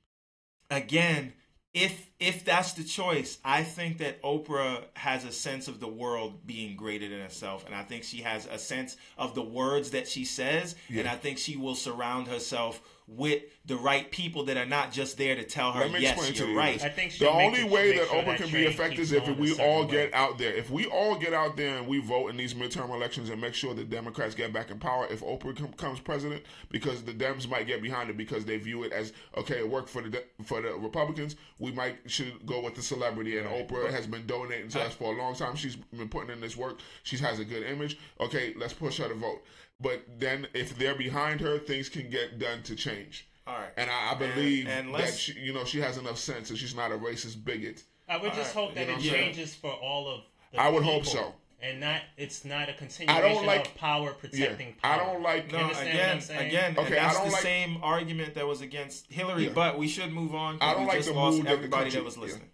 again, 0.70 1.32
if 1.74 2.10
if 2.20 2.44
that's 2.44 2.74
the 2.74 2.84
choice, 2.84 3.38
I 3.44 3.62
think 3.64 3.98
that 3.98 4.22
Oprah 4.22 4.84
has 4.94 5.24
a 5.24 5.32
sense 5.32 5.68
of 5.68 5.80
the 5.80 5.88
world 5.88 6.46
being 6.46 6.76
greater 6.76 7.08
than 7.08 7.20
herself, 7.20 7.64
and 7.66 7.74
I 7.74 7.82
think 7.82 8.04
she 8.04 8.18
has 8.18 8.46
a 8.46 8.58
sense 8.58 8.96
of 9.16 9.34
the 9.34 9.42
words 9.42 9.90
that 9.92 10.06
she 10.06 10.24
says, 10.24 10.76
and 10.90 11.08
I 11.08 11.16
think 11.16 11.38
she 11.38 11.56
will 11.56 11.74
surround 11.74 12.28
herself 12.28 12.80
with 13.08 13.42
the 13.66 13.76
right 13.76 14.10
people 14.10 14.44
that 14.44 14.56
are 14.56 14.66
not 14.66 14.90
just 14.92 15.18
there 15.18 15.34
to 15.36 15.44
tell 15.44 15.72
her, 15.72 15.80
Let 15.80 15.92
me 15.92 16.00
yes, 16.00 16.12
explain 16.16 16.34
you're 16.34 16.48
you 16.50 16.58
right. 16.58 16.74
this. 16.74 16.82
I 16.84 16.88
think 16.88 17.16
the 17.18 17.28
only 17.28 17.60
it- 17.60 17.70
way 17.70 17.96
that 17.98 18.08
sure 18.08 18.22
Oprah 18.22 18.26
that 18.26 18.36
can 18.38 18.46
be 18.46 18.52
train 18.52 18.66
effective 18.68 18.98
is 19.00 19.12
if 19.12 19.28
we 19.36 19.58
all 19.60 19.84
way. 19.84 19.90
get 19.90 20.14
out 20.14 20.38
there. 20.38 20.52
If 20.54 20.70
we 20.70 20.86
all 20.86 21.16
get 21.16 21.32
out 21.34 21.56
there 21.56 21.76
and 21.78 21.86
we 21.86 21.98
vote 22.00 22.28
in 22.28 22.36
these 22.36 22.54
midterm 22.54 22.90
elections 22.90 23.28
and 23.30 23.40
make 23.40 23.54
sure 23.54 23.74
the 23.74 23.84
Democrats 23.84 24.34
get 24.34 24.52
back 24.52 24.70
in 24.70 24.78
power, 24.78 25.06
if 25.10 25.20
Oprah 25.20 25.56
com- 25.56 25.66
becomes 25.72 26.00
president, 26.00 26.42
because 26.70 27.02
the 27.02 27.12
Dems 27.12 27.48
might 27.48 27.66
get 27.66 27.82
behind 27.82 28.08
it 28.10 28.16
because 28.16 28.44
they 28.44 28.56
view 28.56 28.82
it 28.84 28.92
as 28.92 29.12
okay, 29.36 29.58
it 29.58 29.68
worked 29.68 29.88
for 29.88 30.02
the 30.02 30.10
De- 30.10 30.44
for 30.44 30.60
the 30.62 30.72
Republicans. 30.74 31.36
We 31.58 31.72
might 31.72 31.98
should 32.06 32.44
go 32.46 32.60
with 32.62 32.74
the 32.74 32.82
celebrity, 32.82 33.38
and 33.38 33.46
Oprah 33.48 33.90
has 33.90 34.06
been 34.06 34.26
donating 34.26 34.68
to 34.70 34.82
us 34.82 34.94
for 34.94 35.12
a 35.14 35.16
long 35.16 35.34
time. 35.34 35.54
She's 35.56 35.76
been 35.76 36.08
putting 36.08 36.30
in 36.30 36.40
this 36.40 36.56
work. 36.56 36.78
She 37.02 37.16
has 37.18 37.38
a 37.38 37.44
good 37.44 37.64
image. 37.64 37.98
Okay, 38.20 38.54
let's 38.56 38.72
push 38.72 38.98
her 38.98 39.08
to 39.08 39.14
vote. 39.14 39.42
But 39.82 40.04
then, 40.18 40.46
if 40.54 40.78
they're 40.78 40.94
behind 40.94 41.40
her, 41.40 41.58
things 41.58 41.88
can 41.88 42.08
get 42.08 42.38
done 42.38 42.62
to 42.64 42.76
change. 42.76 43.26
All 43.46 43.54
right. 43.56 43.70
And 43.76 43.90
I, 43.90 44.12
I 44.12 44.14
believe 44.14 44.68
and 44.68 44.94
that 44.94 45.12
she, 45.14 45.32
you 45.32 45.52
know 45.52 45.64
she 45.64 45.80
has 45.80 45.98
enough 45.98 46.18
sense 46.18 46.50
and 46.50 46.58
she's 46.58 46.74
not 46.76 46.92
a 46.92 46.96
racist 46.96 47.44
bigot. 47.44 47.82
I 48.08 48.16
would 48.16 48.32
just 48.34 48.54
All 48.56 48.66
hope 48.66 48.70
you 48.70 48.76
that 48.76 48.86
know 48.86 48.92
it 48.92 48.96
what 48.96 49.02
saying? 49.04 49.34
changes 49.34 49.54
for 49.54 49.72
all 49.72 50.08
of. 50.08 50.20
The 50.52 50.60
I 50.60 50.68
would 50.68 50.84
hope 50.84 51.04
so. 51.06 51.34
and 51.60 51.80
not 51.80 52.02
it's 52.16 52.44
not 52.44 52.68
a 52.68 52.72
continuation 52.74 53.24
I 53.24 53.28
don't 53.34 53.44
like- 53.46 53.66
of 53.66 53.74
power 53.74 54.12
protecting 54.12 54.74
I 54.84 54.88
power. 54.88 55.00
I 55.02 55.12
don't 55.12 55.22
like. 55.22 55.50
No, 55.50 55.58
You 55.58 55.64
understand 55.64 55.88
what 55.88 55.96
again, 55.96 56.20
I'm 56.38 56.46
again, 56.46 56.78
Okay, 56.78 56.94
that's 56.94 57.16
I 57.16 57.18
don't 57.18 57.26
the 57.28 57.32
like- 57.32 57.42
same 57.42 57.78
argument 57.82 58.34
that 58.34 58.46
was 58.46 58.60
against 58.60 59.10
Hillary. 59.10 59.46
Yeah. 59.46 59.52
But 59.54 59.76
we 59.78 59.88
should 59.88 60.12
move 60.12 60.34
on. 60.36 60.58
I 60.60 60.72
don't 60.74 60.82
we 60.82 60.88
like 60.88 60.96
just 60.98 61.08
the 61.08 61.14
lost 61.14 61.38
mood 61.38 61.46
that 61.46 61.50
the 61.50 61.56
everybody 61.56 61.82
country- 61.90 61.98
that 62.00 62.04
was 62.04 62.16
yeah. 62.16 62.22
listening. 62.22 62.50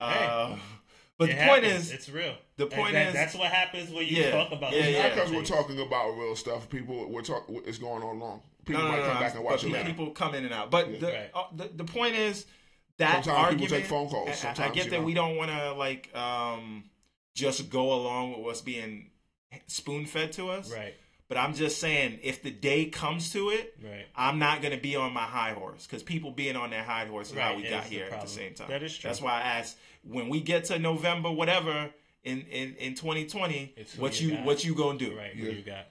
Hey. 0.00 0.26
Uh, 0.26 0.56
but 1.18 1.30
It 1.30 1.38
the 1.38 1.46
point 1.46 1.64
is, 1.64 1.92
it's 1.92 2.08
real. 2.08 2.34
the 2.56 2.66
point 2.66 2.92
that- 2.94 3.08
is- 3.08 3.14
that's 3.14 3.34
what 3.34 3.50
happens 3.52 3.90
when 3.90 4.06
you 4.06 4.22
Yeah, 4.22 4.30
talk 4.32 4.52
about. 4.52 4.72
yeah, 4.72 4.82
these 4.86 4.94
yeah. 4.96 5.08
Because 5.14 5.30
of 5.30 5.36
we're 5.36 5.44
talking 5.44 5.80
about 5.80 6.10
real 6.12 6.36
stuff. 6.36 6.68
People, 6.68 7.08
we're 7.10 7.22
talking. 7.22 7.60
It's 7.66 7.78
going 7.78 8.02
on 8.02 8.18
long. 8.18 8.42
People 8.64 8.82
no, 8.82 8.88
no, 8.88 8.92
might 8.92 9.00
no, 9.00 9.06
come 9.06 9.14
no, 9.14 9.20
back 9.20 9.34
and 9.34 9.44
watch 9.44 9.64
it 9.64 9.70
later. 9.70 9.84
people 9.90 10.10
come 10.10 10.34
in 10.34 10.44
and 10.44 10.54
out. 10.54 10.70
But 10.70 11.00
the, 11.00 11.06
Right. 11.06 11.30
uh, 11.34 11.44
the 11.54 11.68
the 11.74 11.84
point 11.84 12.14
is 12.16 12.46
that 12.96 13.24
Sometimes 13.24 13.24
people 13.26 13.34
argument. 13.44 13.70
take 13.70 13.84
phone 13.86 14.08
calls. 14.08 14.44
I- 14.44 14.50
I, 14.66 14.68
get 14.70 14.90
that 14.90 15.00
know. 15.00 15.02
we 15.02 15.14
don't 15.14 15.36
want 15.36 15.50
to 15.50 15.72
like 15.72 16.14
um, 16.16 16.84
just 17.34 17.68
go 17.70 17.92
along 17.92 18.30
with 18.32 18.40
what's 18.40 18.60
being 18.62 19.10
spoon 19.66 20.06
fed 20.06 20.32
to 20.32 20.48
us. 20.50 20.72
Right, 20.72 20.94
But 21.28 21.36
I'm 21.38 21.54
just 21.54 21.78
saying, 21.80 22.20
if 22.22 22.42
the 22.42 22.50
day 22.50 22.86
comes 22.86 23.32
to 23.32 23.50
it, 23.50 23.76
right. 23.82 24.06
I'm 24.16 24.38
not 24.38 24.62
going 24.62 24.74
to 24.74 24.80
be 24.80 24.96
on 24.96 25.12
my 25.12 25.22
high 25.24 25.52
horse 25.52 25.86
because 25.86 26.02
people 26.02 26.30
being 26.30 26.56
on 26.56 26.70
their 26.70 26.82
high 26.84 27.06
horse 27.06 27.30
is 27.32 27.38
how 27.38 27.56
we 27.56 27.64
is 27.64 27.70
got 27.70 27.84
the 27.84 27.88
here 27.90 28.06
at 28.10 28.20
the 28.20 28.26
same 28.28 28.54
time. 28.54 28.68
That 28.68 28.82
is 28.82 28.96
true. 28.96 29.08
That's 29.08 29.20
why 29.20 29.32
I 29.32 29.40
asked 29.58 29.76
when 30.06 30.28
we 30.28 30.40
get 30.40 30.64
to 30.66 30.78
November, 30.78 31.30
whatever 31.30 31.90
in 32.22 32.42
in, 32.42 32.74
in 32.76 32.94
2020, 32.94 33.74
It's 33.76 33.96
what 33.96 34.20
you 34.20 34.30
you 34.30 34.36
what 34.38 34.64
you 34.64 34.74
gonna 34.74 34.98
do? 34.98 35.16
Right, 35.16 35.34
Yeah. 35.34 35.46
what 35.48 35.56
you 35.56 35.62
got? 35.62 35.86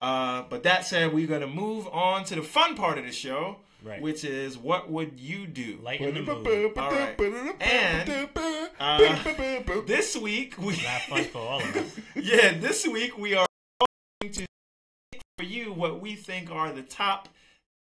Uh, 0.00 0.42
but 0.50 0.64
that 0.64 0.86
said, 0.86 1.12
we're 1.12 1.26
gonna 1.28 1.46
move 1.46 1.86
on 1.88 2.24
to 2.24 2.34
the 2.34 2.42
fun 2.42 2.74
part 2.74 2.98
of 2.98 3.04
the 3.04 3.12
show, 3.12 3.58
Right. 3.84 4.00
which 4.00 4.24
is 4.24 4.58
what 4.58 4.90
would 4.90 5.18
you 5.20 5.46
do? 5.46 5.78
Lighten 5.82 6.14
the 6.14 6.22
mood. 6.22 6.76
All 6.78 6.90
right. 6.90 7.18
And, 7.60 8.28
uh, 8.78 9.82
This 9.86 10.16
week 10.16 10.58
we 10.58 10.76
Not 10.82 11.02
fun 11.08 11.24
for 11.24 11.38
all 11.38 11.60
of 11.62 11.76
us. 11.76 11.96
yeah, 12.16 12.58
this 12.58 12.86
week 12.86 13.16
we 13.18 13.34
are 13.34 13.46
going 14.20 14.32
to 14.32 14.46
for 15.38 15.44
you 15.44 15.72
what 15.72 16.00
we 16.00 16.14
think 16.14 16.50
are 16.50 16.72
the 16.72 16.82
top 16.82 17.28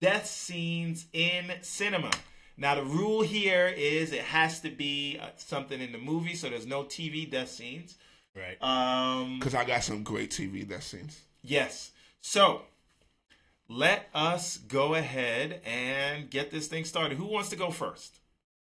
death 0.01 0.25
scenes 0.25 1.07
in 1.13 1.51
cinema. 1.61 2.11
Now, 2.57 2.75
the 2.75 2.83
rule 2.83 3.21
here 3.21 3.67
is 3.67 4.11
it 4.13 4.21
has 4.21 4.61
to 4.61 4.69
be 4.69 5.19
uh, 5.21 5.27
something 5.37 5.79
in 5.81 5.91
the 5.91 5.97
movie, 5.97 6.35
so 6.35 6.49
there's 6.49 6.65
no 6.65 6.83
TV 6.83 7.29
death 7.29 7.49
scenes. 7.49 7.95
Right. 8.35 8.57
Um, 8.61 9.39
Because 9.39 9.55
I 9.55 9.65
got 9.65 9.83
some 9.83 10.03
great 10.03 10.31
TV 10.31 10.67
death 10.67 10.83
scenes. 10.83 11.21
yes. 11.41 11.91
So, 12.21 12.61
let 13.67 14.09
us 14.13 14.57
go 14.57 14.95
ahead 14.95 15.61
and 15.65 16.29
get 16.29 16.49
this 16.51 16.67
thing 16.67 16.85
started. 16.85 17.17
Who 17.17 17.25
wants 17.25 17.49
to 17.49 17.55
go 17.55 17.69
first? 17.71 18.19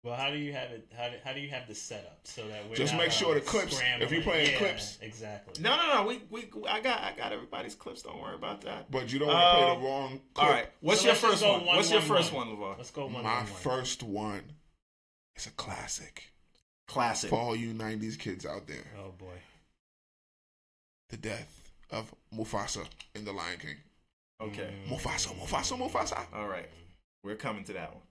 Well, 0.04 0.16
how 0.16 0.30
do 0.32 0.38
you 0.38 0.52
have 0.52 0.70
it? 0.72 0.86
How 0.98 1.08
do, 1.10 1.16
how 1.24 1.32
do 1.32 1.40
you 1.40 1.48
have 1.50 1.66
the 1.66 1.74
setup 1.76 2.20
so 2.26 2.46
that 2.50 2.68
we're 2.70 2.76
Just 2.76 2.92
not, 2.92 3.00
make 3.00 3.08
uh, 3.08 3.12
sure 3.12 3.36
the 3.36 3.40
clips- 3.42 3.72
if 3.72 3.78
scrambling? 3.78 4.14
you 4.14 4.22
playing 4.22 4.52
Yeah, 4.52 4.58
clips. 4.58 4.98
exactly. 5.02 5.64
No, 5.64 5.78
no, 5.78 5.94
no. 6.02 6.04
We, 6.08 6.22
we, 6.30 6.50
I 6.68 6.82
got, 6.82 7.02
I 7.02 7.14
got 7.16 7.32
everybody's 7.32 7.74
clips. 7.74 8.02
Don't 8.02 8.22
worry 8.22 8.36
about 8.36 8.62
that. 8.62 8.92
But 8.92 9.14
you 9.14 9.20
don't 9.20 9.30
want 9.30 9.40
to 9.40 9.64
play 9.64 9.72
Um, 9.76 9.82
the 9.82 9.88
wrong 9.88 10.10
clip. 10.34 10.46
All 10.48 10.52
right. 10.54 10.68
What's 10.82 11.02
So 11.02 11.08
your 11.08 11.16
first 11.16 11.42
one? 11.42 11.66
one, 11.66 11.78
What's 11.78 11.90
your 11.92 12.02
first 12.02 12.34
one. 12.34 12.50
one, 12.50 12.58
LeVar? 12.58 12.78
Let's 12.78 12.92
go 12.92 13.06
one. 13.06 13.14
My 13.14 13.20
one, 13.22 13.36
one. 13.38 13.46
first 13.46 14.04
one 14.04 14.44
is 15.38 15.48
a 15.48 15.52
classic 15.52 16.32
Classic. 16.86 17.30
for 17.30 17.40
all 17.40 17.56
you 17.56 17.74
'90s 17.74 18.20
kids 18.20 18.46
out 18.46 18.68
there. 18.68 18.84
Oh 19.00 19.12
boy. 19.18 19.38
The 21.12 21.18
death 21.18 21.72
of 21.92 22.14
Mufasa 22.36 22.86
in 23.16 23.24
The 23.24 23.32
Lion 23.32 23.58
King. 23.58 23.78
Okay. 24.42 24.70
Mufasa, 24.90 25.34
Mufasa, 25.40 25.78
Mufasa. 25.80 26.26
All 26.36 26.48
right. 26.50 26.68
We're 27.24 27.36
coming 27.38 27.64
to 27.66 27.74
that 27.74 27.94
one. 27.94 28.04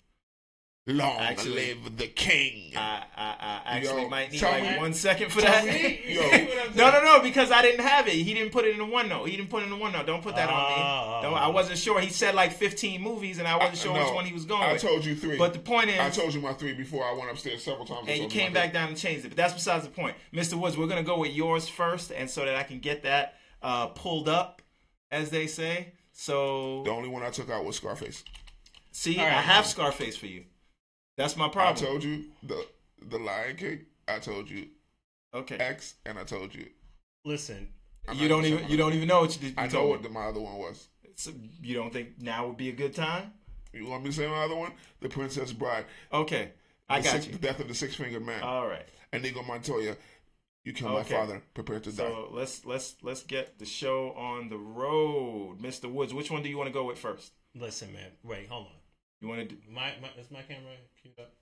Long 0.84 1.16
Actually- 1.20 1.74
live 1.74 1.96
the 1.96 2.08
king. 2.08 2.72
I, 2.76 3.04
I, 3.16 3.24
I 3.38 3.62
actually 3.76 4.02
Yo, 4.02 4.08
might 4.08 4.32
need 4.32 4.42
like 4.42 4.62
me- 4.64 4.78
one 4.78 4.92
second 4.94 5.30
for 5.30 5.40
that. 5.40 5.64
me- 5.64 5.70
Yo. 6.08 6.22
You 6.22 6.30
see 6.30 6.44
what 6.46 6.70
I'm 6.70 6.76
no, 6.76 6.90
no, 6.90 7.04
no, 7.04 7.20
because 7.22 7.52
I 7.52 7.62
didn't 7.62 7.84
have 7.86 8.08
it. 8.08 8.14
He 8.14 8.34
didn't 8.34 8.50
put 8.50 8.64
it 8.64 8.72
in 8.72 8.78
the 8.78 8.84
OneNote. 8.92 9.28
He 9.28 9.36
didn't 9.36 9.48
put 9.48 9.62
it 9.62 9.66
in 9.66 9.70
the 9.70 9.76
OneNote. 9.76 10.06
Don't 10.06 10.22
put 10.24 10.34
that 10.34 10.48
on 10.48 10.60
Oh. 10.60 11.16
me. 11.18 11.22
Don't, 11.22 11.34
I 11.40 11.46
wasn't 11.46 11.78
sure. 11.78 12.00
He 12.00 12.08
said 12.08 12.34
like 12.34 12.52
15 12.52 13.00
movies, 13.00 13.38
and 13.38 13.46
I 13.46 13.56
wasn't 13.58 13.78
sure 13.78 13.92
which 13.92 14.12
one 14.12 14.24
he 14.24 14.32
was 14.32 14.44
going 14.44 14.62
I 14.64 14.72
with. 14.72 14.82
told 14.82 15.04
you 15.04 15.14
three. 15.14 15.38
But 15.38 15.52
the 15.52 15.60
point 15.60 15.88
is, 15.90 16.00
I 16.00 16.10
told 16.10 16.34
you 16.34 16.40
my 16.40 16.52
three 16.52 16.72
before 16.72 17.04
I 17.04 17.12
went 17.12 17.30
upstairs 17.30 17.62
several 17.62 17.86
times. 17.86 18.08
And 18.08 18.16
you 18.16 18.22
told 18.22 18.32
my 18.34 18.38
came 18.40 18.46
three. 18.48 18.54
back 18.54 18.72
down 18.72 18.88
and 18.88 18.96
changed 18.98 19.24
it. 19.24 19.28
But 19.28 19.36
that's 19.36 19.54
besides 19.54 19.84
the 19.84 19.90
point. 19.90 20.16
Mr. 20.34 20.54
Woods, 20.54 20.76
we're 20.76 20.88
gonna 20.88 21.04
go 21.04 21.18
with 21.18 21.30
yours 21.30 21.68
first, 21.68 22.10
and 22.10 22.28
so 22.28 22.44
that 22.44 22.56
I 22.56 22.64
can 22.64 22.80
get 22.80 23.04
that 23.04 23.34
uh, 23.62 23.86
pulled 23.86 24.28
up, 24.28 24.62
as 25.12 25.30
they 25.30 25.46
say. 25.46 25.92
So 26.10 26.82
The 26.84 26.90
only 26.90 27.08
one 27.08 27.22
I 27.22 27.30
took 27.30 27.50
out 27.50 27.64
was 27.64 27.76
Scarface. 27.76 28.24
see, 28.90 29.18
All 29.20 29.26
right. 29.26 29.32
I 29.36 29.40
have 29.42 29.64
Scarface 29.64 30.16
for 30.16 30.26
you. 30.26 30.42
That's 31.22 31.36
my 31.36 31.48
problem. 31.48 31.76
I 31.84 31.86
told 31.88 32.02
you 32.04 32.24
the 32.42 32.66
the 33.00 33.18
Lion 33.18 33.56
King. 33.56 33.86
I 34.08 34.18
told 34.18 34.50
you 34.50 34.66
okay. 35.34 35.56
X, 35.56 35.94
and 36.04 36.18
I 36.18 36.24
told 36.24 36.54
you. 36.54 36.66
Listen, 37.24 37.68
I'm 38.08 38.16
You 38.18 38.28
don't 38.28 38.44
even 38.44 38.68
you 38.68 38.76
don't 38.76 38.92
even 38.94 39.06
know 39.08 39.20
what 39.20 39.34
you 39.34 39.40
did. 39.48 39.56
You 39.56 39.62
I 39.62 39.66
know 39.66 39.72
told 39.72 39.90
what 39.90 40.00
me. 40.02 40.08
the, 40.08 40.12
my 40.14 40.24
other 40.26 40.40
one 40.40 40.56
was. 40.58 40.88
So 41.16 41.30
you 41.62 41.74
don't 41.74 41.92
think 41.92 42.20
now 42.20 42.46
would 42.48 42.56
be 42.56 42.68
a 42.70 42.72
good 42.72 42.94
time? 42.94 43.32
You 43.72 43.86
want 43.86 44.02
me 44.02 44.10
to 44.10 44.16
say 44.16 44.26
my 44.26 44.44
other 44.44 44.56
one? 44.56 44.72
The 45.00 45.08
Princess 45.08 45.52
Bride. 45.52 45.84
Okay, 46.12 46.50
I 46.88 46.98
The 46.98 47.04
got 47.04 47.12
six- 47.12 47.26
you. 47.26 47.32
The 47.32 47.38
death 47.38 47.60
of 47.60 47.68
the 47.68 47.74
six 47.74 47.94
fingered 47.94 48.26
man. 48.26 48.42
All 48.42 48.66
right. 48.66 48.86
And 49.12 49.24
Inigo 49.24 49.42
Montoya. 49.42 49.96
You 50.64 50.72
killed 50.72 50.92
Okay. 50.92 51.14
my 51.14 51.20
father. 51.20 51.42
Prepare 51.54 51.80
to 51.80 51.90
die. 51.90 51.96
So 51.96 52.28
let's 52.32 52.64
let's 52.64 52.96
let's 53.02 53.22
get 53.22 53.58
the 53.58 53.66
show 53.66 54.12
on 54.12 54.48
the 54.48 54.58
road, 54.58 55.58
Mr. 55.60 55.90
Woods. 55.90 56.12
Which 56.14 56.30
one 56.30 56.42
do 56.42 56.48
you 56.48 56.56
want 56.58 56.68
to 56.68 56.72
go 56.72 56.84
with 56.84 56.98
first? 56.98 57.32
listen, 57.54 57.92
man. 57.92 58.10
Wait, 58.22 58.48
hold 58.48 58.66
on. 58.66 58.72
You 59.22 59.28
want 59.28 59.40
to? 59.48 59.54
Do, 59.54 59.56
My, 59.70 59.92
my 60.02 60.08
is 60.20 60.30
my 60.30 60.42
camera 60.42 60.72
queued 61.00 61.14
up? 61.18 61.32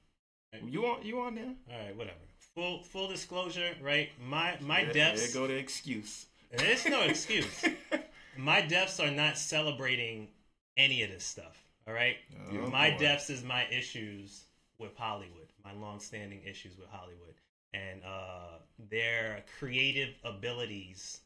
you 0.69 0.85
on 0.87 1.03
you 1.05 1.21
on 1.21 1.35
there? 1.35 1.55
All 1.73 1.79
right, 1.87 1.97
whatever. 1.97 2.19
Full 2.55 2.83
full 2.83 3.09
disclosure, 3.09 3.75
right? 3.83 4.11
My 4.23 4.57
my 4.61 4.85
There- 4.85 4.93
deaths. 4.93 5.33
There 5.33 5.43
go 5.43 5.49
the 5.49 5.57
excuse. 5.57 6.27
There's 6.57 6.85
no 6.85 7.03
excuse. 7.03 7.65
my 8.37 8.61
deaths 8.61 9.01
are 9.01 9.11
not 9.11 9.39
celebrating 9.39 10.29
any 10.77 11.03
of 11.03 11.11
this 11.11 11.25
stuff. 11.25 11.57
All 11.89 11.95
right. 11.95 12.17
Oh, 12.53 12.69
my 12.69 12.91
boy. 12.91 12.99
deaths 12.99 13.31
is 13.31 13.43
my 13.43 13.67
issues 13.71 14.45
with 14.79 14.97
Hollywood. 14.97 15.49
My 15.65 15.73
long-standing 15.73 16.43
issues 16.45 16.77
with 16.77 16.89
Hollywood 16.89 17.35
and 17.73 18.03
uh, 18.05 18.59
their 18.91 19.45
creative 19.59 20.15
abilities 20.25 21.21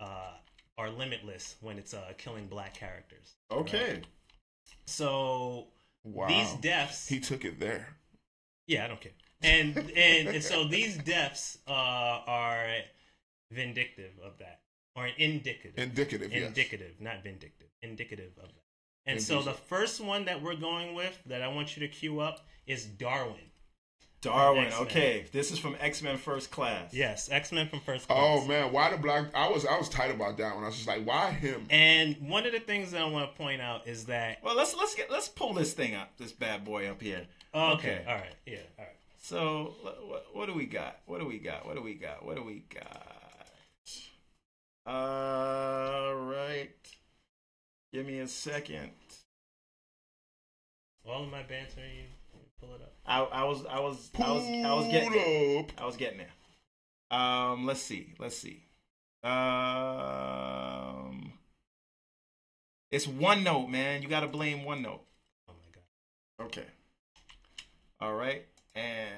uh, 0.00 0.32
are 0.78 0.90
limitless 0.90 1.56
when 1.60 1.76
it's 1.78 1.92
uh, 1.94 2.12
killing 2.16 2.46
black 2.46 2.74
characters. 2.74 3.34
Okay. 3.50 4.00
So 4.86 5.66
wow. 6.04 6.28
these 6.28 6.52
deaths, 6.60 7.08
he 7.08 7.20
took 7.20 7.44
it 7.44 7.58
there. 7.58 7.96
yeah, 8.66 8.84
I 8.84 8.88
don't 8.88 9.00
care. 9.00 9.12
And 9.42 9.76
and, 9.76 10.28
and 10.28 10.42
so 10.42 10.64
these 10.64 10.96
deaths 10.98 11.58
uh, 11.66 11.70
are 11.70 12.66
vindictive 13.50 14.12
of 14.24 14.38
that, 14.38 14.60
or 14.96 15.08
indicative. 15.18 15.78
Indicative, 15.78 16.32
yes. 16.32 16.46
indicative, 16.48 16.92
not 17.00 17.22
vindictive, 17.22 17.68
indicative 17.82 18.32
of 18.38 18.48
that. 18.48 18.64
And 19.06 19.20
so 19.20 19.42
the 19.42 19.52
first 19.52 20.00
one 20.00 20.24
that 20.24 20.42
we're 20.42 20.56
going 20.56 20.94
with 20.94 21.18
that 21.26 21.42
I 21.42 21.48
want 21.48 21.76
you 21.76 21.86
to 21.86 21.92
queue 21.92 22.20
up 22.20 22.46
is 22.66 22.86
Darwin. 22.86 23.50
Darwin. 24.24 24.66
X-Men. 24.66 24.82
Okay, 24.86 25.26
this 25.32 25.52
is 25.52 25.58
from 25.58 25.76
X 25.80 26.02
Men 26.02 26.16
First 26.18 26.50
Class. 26.50 26.92
Yes, 26.92 27.28
X 27.30 27.52
Men 27.52 27.68
from 27.68 27.80
First 27.80 28.06
oh, 28.10 28.14
Class. 28.14 28.42
Oh 28.42 28.46
man, 28.46 28.72
why 28.72 28.90
the 28.90 28.96
black? 28.96 29.26
I 29.34 29.48
was 29.48 29.64
I 29.64 29.78
was 29.78 29.88
tight 29.88 30.10
about 30.10 30.36
that 30.38 30.54
one. 30.54 30.64
I 30.64 30.66
was 30.66 30.76
just 30.76 30.88
like, 30.88 31.06
why 31.06 31.30
him? 31.30 31.66
And 31.70 32.16
one 32.28 32.46
of 32.46 32.52
the 32.52 32.60
things 32.60 32.90
that 32.92 33.00
I 33.02 33.04
want 33.04 33.30
to 33.30 33.36
point 33.36 33.60
out 33.62 33.86
is 33.86 34.06
that 34.06 34.38
Well, 34.42 34.56
let's 34.56 34.74
let's 34.76 34.94
get 34.94 35.10
let's 35.10 35.28
pull 35.28 35.54
this 35.54 35.72
thing 35.72 35.94
up. 35.94 36.16
This 36.18 36.32
bad 36.32 36.64
boy 36.64 36.90
up 36.90 37.00
here. 37.00 37.22
oh, 37.52 37.74
Okay. 37.74 38.00
okay, 38.00 38.04
all 38.08 38.14
right, 38.16 38.34
yeah, 38.46 38.58
all 38.78 38.84
right. 38.84 38.94
So 39.22 39.74
what, 39.82 40.26
what 40.32 40.46
do 40.46 40.54
we 40.54 40.66
got? 40.66 40.98
What 41.06 41.20
do 41.20 41.26
we 41.26 41.38
got? 41.38 41.66
What 41.66 41.76
do 41.76 41.82
we 41.82 41.94
got? 41.94 42.24
What 42.24 42.36
do 42.36 42.42
we 42.42 42.64
got? 42.74 43.10
All 44.86 46.14
right. 46.14 46.70
Give 47.92 48.04
me 48.04 48.18
a 48.18 48.28
second. 48.28 48.90
All 51.08 51.22
of 51.24 51.30
my 51.30 51.42
banter, 51.42 51.80
you, 51.80 52.02
you 52.02 52.23
pull 52.66 52.74
it 52.76 52.82
up. 52.82 52.92
I, 53.06 53.20
I 53.20 53.44
was 53.44 53.64
I 53.66 53.80
was 53.80 54.10
I 54.18 54.30
was 54.30 54.42
I 54.44 54.74
was 54.74 54.88
getting 54.88 55.12
there. 55.12 55.60
up. 55.60 55.72
I 55.78 55.86
was 55.86 55.96
getting 55.96 56.18
there. 56.18 56.30
Um, 57.18 57.66
let's 57.66 57.80
see. 57.82 58.14
Let's 58.18 58.36
see. 58.36 58.64
Um, 59.22 59.32
It's 62.90 63.06
OneNote, 63.06 63.68
man. 63.68 64.02
You 64.02 64.08
got 64.08 64.20
to 64.20 64.28
blame 64.28 64.60
OneNote. 64.60 65.00
Oh 65.48 65.52
my 65.52 65.70
god. 65.74 66.46
Okay. 66.46 66.66
All 68.00 68.14
right. 68.14 68.44
And 68.74 69.14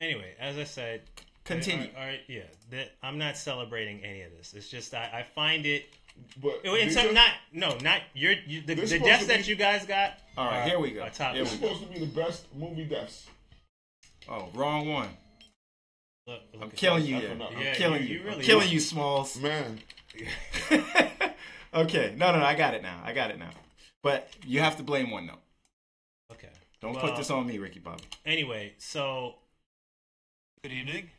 Anyway, 0.00 0.34
as 0.38 0.58
I 0.58 0.64
said, 0.64 1.02
continue. 1.44 1.88
All 1.96 2.04
right, 2.04 2.20
yeah. 2.28 2.42
That 2.70 2.92
I'm 3.02 3.16
not 3.16 3.36
celebrating 3.38 4.04
any 4.04 4.22
of 4.22 4.32
this. 4.32 4.52
It's 4.52 4.68
just 4.68 4.92
I, 4.94 5.04
I 5.20 5.22
find 5.34 5.64
it. 5.66 5.86
But 6.42 6.60
And 6.64 6.74
these 6.90 6.96
are- 6.96 7.12
not 7.12 7.30
no 7.52 7.76
not 7.78 8.00
your 8.14 8.32
you, 8.46 8.60
the, 8.62 8.74
the 8.74 8.86
supposed 8.86 9.04
deaths 9.04 9.22
to 9.22 9.28
that 9.28 9.40
be- 9.42 9.44
you 9.50 9.56
guys 9.56 9.84
got. 9.86 10.18
All 10.36 10.46
right, 10.46 10.60
are- 10.60 10.68
here 10.68 10.78
we 10.80 10.90
go. 10.92 11.02
are 11.02 11.10
top. 11.10 11.34
Here 11.34 11.42
It's 11.42 11.52
we 11.52 11.58
supposed 11.58 11.82
to 11.82 11.88
be 11.88 11.98
the 12.00 12.06
best 12.06 12.46
movie 12.54 12.84
deaths. 12.84 13.26
Oh, 14.28 14.48
wrong 14.54 14.88
one. 14.88 15.08
Look, 16.26 16.40
look 16.54 16.62
I'm 16.62 16.70
killing 16.70 17.04
you. 17.04 17.16
I 17.16 17.20
Yeah. 17.20 17.28
forgot. 17.30 17.52
I'm 17.52 17.60
Yeah, 17.62 17.74
killing 17.74 18.02
you- 18.02 18.08
you. 18.08 18.20
you 18.24 18.30
I'm 18.30 18.40
killing 18.40 18.68
you, 18.68 18.80
Smalls. 18.80 19.36
Man, 19.40 19.78
okay. 21.74 22.14
No, 22.16 22.32
no, 22.32 22.38
no. 22.38 22.44
I 22.44 22.54
got 22.54 22.74
it 22.74 22.82
now. 22.82 23.00
I 23.04 23.12
got 23.12 23.30
it 23.30 23.38
now. 23.38 23.50
But 24.02 24.28
you 24.46 24.60
have 24.60 24.76
to 24.78 24.82
blame 24.82 25.08
OneNote. 25.08 25.38
Okay. 26.32 26.48
Don't 26.80 26.94
Well, 26.94 27.02
put 27.08 27.16
this 27.16 27.30
on 27.30 27.46
me, 27.46 27.58
Ricky 27.58 27.80
Bobby. 27.80 28.04
Anyway, 28.26 28.74
so 28.78 29.36
Good 30.62 30.72
evening. 30.72 31.10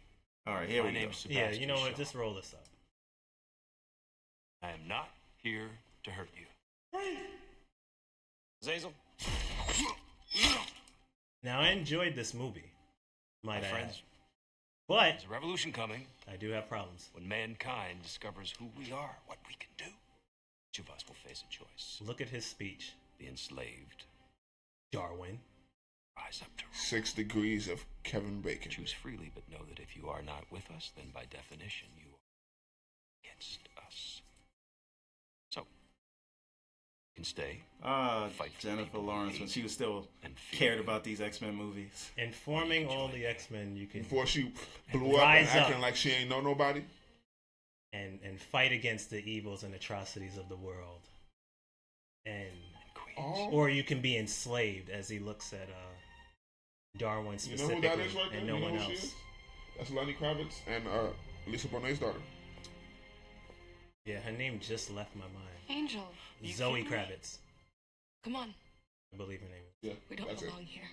All 0.47 0.53
right, 0.55 0.67
here 0.69 0.81
My 0.83 0.89
we 0.89 0.93
go. 0.95 0.99
name's 1.01 1.25
yeah, 1.29 1.51
you 1.51 1.67
know 1.67 1.75
what? 1.75 1.91
Shaw. 1.91 1.97
Just 1.97 2.15
roll 2.15 2.33
this 2.33 2.53
up. 2.53 2.65
I 4.65 4.69
am 4.71 4.87
not 4.87 5.09
here 5.43 5.69
to 6.05 6.09
hurt 6.11 6.29
you. 6.35 6.99
Zazel, 8.63 8.93
Now 11.43 11.59
I 11.59 11.67
enjoyed 11.69 12.15
this 12.15 12.33
movie, 12.33 12.71
my 13.43 13.55
might 13.59 13.63
I 13.63 13.67
add. 13.67 13.71
friends, 13.73 14.01
But 14.87 15.09
there's 15.11 15.25
a 15.25 15.27
revolution 15.27 15.71
coming 15.71 16.07
I 16.27 16.35
do 16.35 16.49
have 16.49 16.67
problems. 16.67 17.09
when 17.13 17.27
mankind 17.27 18.01
discovers 18.01 18.55
who 18.57 18.65
we 18.75 18.91
are, 18.91 19.15
what 19.27 19.37
we 19.47 19.53
can 19.53 19.69
do. 19.77 19.93
Each 20.73 20.79
of 20.79 20.89
us 20.89 21.03
will 21.07 21.13
face 21.15 21.43
a 21.47 21.51
choice. 21.53 21.99
Look 22.01 22.19
at 22.19 22.29
his 22.29 22.45
speech, 22.45 22.93
The 23.19 23.27
enslaved 23.27 24.05
Darwin. 24.91 25.39
rise 26.17 26.41
up 26.41 26.57
to 26.57 26.63
rule. 26.65 26.73
six 26.73 27.13
degrees 27.13 27.67
of 27.67 27.85
Kevin 28.03 28.41
Bacon. 28.41 28.71
Choose 28.71 28.91
freely, 28.91 29.31
but 29.35 29.47
know 29.47 29.63
that 29.69 29.79
if 29.79 29.95
you 29.95 30.09
are 30.09 30.23
not 30.23 30.49
with 30.51 30.71
us, 30.71 30.91
then 30.95 31.11
by 31.13 31.25
definition 31.25 31.89
you 31.97 32.09
are 32.09 33.29
against 33.29 33.59
us. 33.85 34.21
So, 37.15 37.21
you 37.21 37.23
can 37.23 37.23
stay 37.25 37.59
Ah, 37.83 38.27
Fight 38.29 38.51
Jennifer 38.59 38.97
Lawrence 38.97 39.39
when 39.39 39.47
she 39.47 39.61
was 39.63 39.71
still 39.71 40.07
and 40.23 40.33
cared 40.51 40.79
about 40.79 41.03
these 41.03 41.21
X 41.21 41.39
Men 41.41 41.55
movies. 41.55 42.11
Informing 42.17 42.87
all 42.87 43.07
the 43.07 43.25
X 43.25 43.49
Men, 43.51 43.75
you 43.77 43.87
can 43.87 44.01
Before 44.01 44.25
she 44.25 44.51
blew 44.91 45.15
up 45.17 45.27
and 45.27 45.47
acting 45.47 45.75
up. 45.75 45.81
like 45.81 45.95
she 45.95 46.11
ain't 46.11 46.29
know 46.29 46.41
nobody. 46.41 46.83
and 47.93 48.19
and 48.23 48.39
fight 48.39 48.71
against 48.71 49.09
the 49.11 49.23
evils 49.23 49.63
and 49.63 49.73
atrocities 49.75 50.37
of 50.37 50.49
the 50.49 50.55
world. 50.55 51.01
And 52.25 52.49
Oh, 53.17 53.49
or 53.49 53.69
you 53.69 53.81
can 53.83 54.01
be 54.01 54.17
enslaved 54.17 54.89
as 54.89 55.07
he 55.07 55.19
looks 55.19 55.53
at 55.53 55.69
uh 55.69 55.93
Darwin 56.97 57.25
you 57.25 57.31
know 57.31 57.37
specifically 57.37 57.75
who 57.75 57.81
that 57.81 57.99
is 57.99 58.13
right 58.13 58.29
there? 58.31 58.39
and 58.39 58.47
You 58.47 58.53
no 58.53 58.59
know 58.59 58.65
one 58.65 58.73
who 58.75 58.85
she 58.85 58.91
else. 58.93 59.03
is? 59.03 59.13
That's 59.77 59.91
Lenny 59.91 60.13
Kravitz 60.13 60.55
and 60.67 60.85
uh, 60.87 61.07
Lisa 61.47 61.67
Bonet's 61.69 61.99
daughter. 61.99 62.19
Yeah, 64.05 64.19
her 64.19 64.31
name 64.33 64.59
just 64.61 64.91
left 64.91 65.15
my 65.15 65.21
mind. 65.25 65.59
Angel, 65.69 66.07
You 66.41 66.53
Zoe 66.53 66.83
kidding 66.83 66.91
me? 66.91 66.97
Kravitz, 66.97 67.37
come 68.23 68.35
on. 68.35 68.53
I 69.13 69.17
believe 69.17 69.41
her 69.41 69.47
name. 69.47 69.63
Yeah, 69.81 69.93
We 70.09 70.15
don't 70.15 70.27
that's 70.27 70.41
it. 70.41 70.45
belong 70.49 70.63
here. 70.63 70.83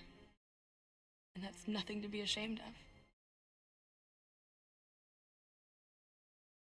And 1.35 1.43
that's 1.43 1.67
nothing 1.67 2.01
to 2.01 2.07
be 2.07 2.21
ashamed 2.21 2.59
of. 2.59 2.75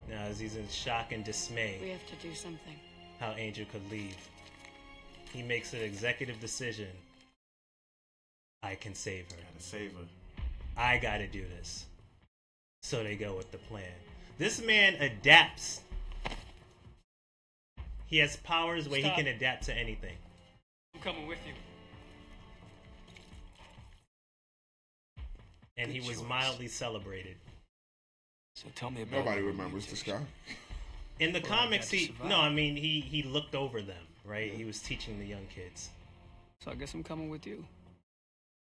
Now, 0.08 0.22
as 0.24 0.38
he's 0.38 0.56
in 0.56 0.68
shock 0.68 1.12
and 1.12 1.24
dismay, 1.24 1.78
We 1.82 1.88
have 1.90 2.06
to 2.06 2.14
do 2.16 2.34
something. 2.34 2.76
how 3.18 3.32
Angel 3.32 3.66
could 3.72 3.88
leave. 3.90 4.16
He 5.32 5.42
makes 5.42 5.72
an 5.74 5.80
executive 5.80 6.38
decision. 6.40 6.88
I 8.62 8.74
can 8.74 8.94
save 8.94 9.30
her. 9.30 9.36
Gotta 9.36 9.62
save 9.64 9.92
her. 9.92 10.04
I 10.76 10.98
gotta 10.98 11.26
do 11.26 11.42
this. 11.58 11.86
So 12.82 13.02
they 13.02 13.16
go 13.16 13.34
with 13.36 13.50
the 13.50 13.58
plan. 13.58 13.92
This 14.38 14.62
man 14.62 14.94
adapts. 14.96 15.80
He 18.06 18.18
has 18.18 18.36
powers 18.36 18.88
where 18.88 19.00
Stop. 19.00 19.12
he 19.16 19.22
can 19.22 19.34
adapt 19.34 19.64
to 19.64 19.74
anything. 19.74 20.16
I'm 20.94 21.00
coming 21.00 21.26
with 21.26 21.38
you. 21.46 21.52
And 25.76 25.90
he 25.90 25.98
Good 25.98 26.08
was 26.08 26.18
choice. 26.18 26.28
mildly 26.28 26.68
celebrated. 26.68 27.36
So 28.54 28.68
tell 28.74 28.90
me 28.90 29.02
about 29.02 29.24
Nobody 29.24 29.42
remembers 29.42 29.86
this 29.86 30.02
guy. 30.02 30.20
In 31.18 31.32
the 31.32 31.40
Well, 31.40 31.48
comics, 31.50 31.90
he 31.90 32.14
no, 32.24 32.40
I 32.40 32.48
mean 32.50 32.76
he 32.76 33.00
he 33.00 33.22
looked 33.22 33.54
over 33.54 33.82
them, 33.82 34.02
right? 34.24 34.52
He 34.52 34.64
was 34.64 34.80
teaching 34.80 35.18
the 35.18 35.26
young 35.26 35.46
kids 35.54 35.90
So 36.62 36.70
I 36.70 36.74
guess 36.74 36.94
I'm 36.94 37.02
coming 37.02 37.28
with 37.28 37.46
you. 37.46 37.64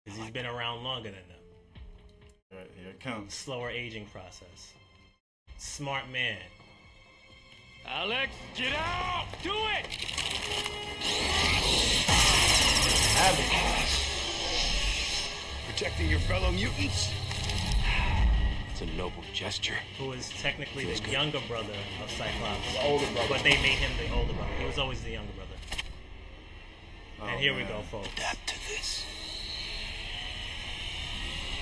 because 0.05 0.19
he's 0.19 0.31
been 0.31 0.45
around 0.45 0.84
longer 0.84 1.09
than 1.11 1.27
them. 1.27 1.38
All 2.53 2.57
right, 2.59 2.72
here 2.77 2.89
it 2.89 2.99
comes. 2.99 3.34
Slower 3.34 3.69
aging 3.69 4.05
process. 4.07 4.73
Smart 5.57 6.09
man. 6.09 6.39
Alex, 7.87 8.31
get 8.55 8.73
out! 8.73 9.25
Do 9.43 9.51
it! 9.51 9.85
Protecting 15.67 16.09
your 16.09 16.19
fellow 16.19 16.51
mutants? 16.51 17.11
It's 18.71 18.81
a 18.81 18.85
noble 18.97 19.23
gesture. 19.33 19.75
who 19.97 20.11
is 20.13 20.29
technically 20.29 20.85
Feels 20.85 20.99
the 20.99 21.05
good. 21.05 21.13
younger 21.13 21.39
brother 21.47 21.73
of 22.03 22.11
Cyclops. 22.11 22.73
The 22.73 22.83
older 22.83 23.05
brother. 23.13 23.27
But 23.29 23.43
they 23.43 23.51
made 23.61 23.77
him 23.79 23.91
the 23.97 24.13
older 24.15 24.33
brother. 24.33 24.51
He 24.59 24.65
was 24.65 24.77
always 24.77 25.01
the 25.01 25.11
younger 25.11 25.33
brother. 25.33 25.51
Oh, 27.21 27.27
and 27.27 27.39
here 27.39 27.55
we 27.55 27.63
go, 27.63 27.81
folks. 27.91 28.09
Adapt 28.13 28.47
to 28.47 28.55
this. 28.69 29.03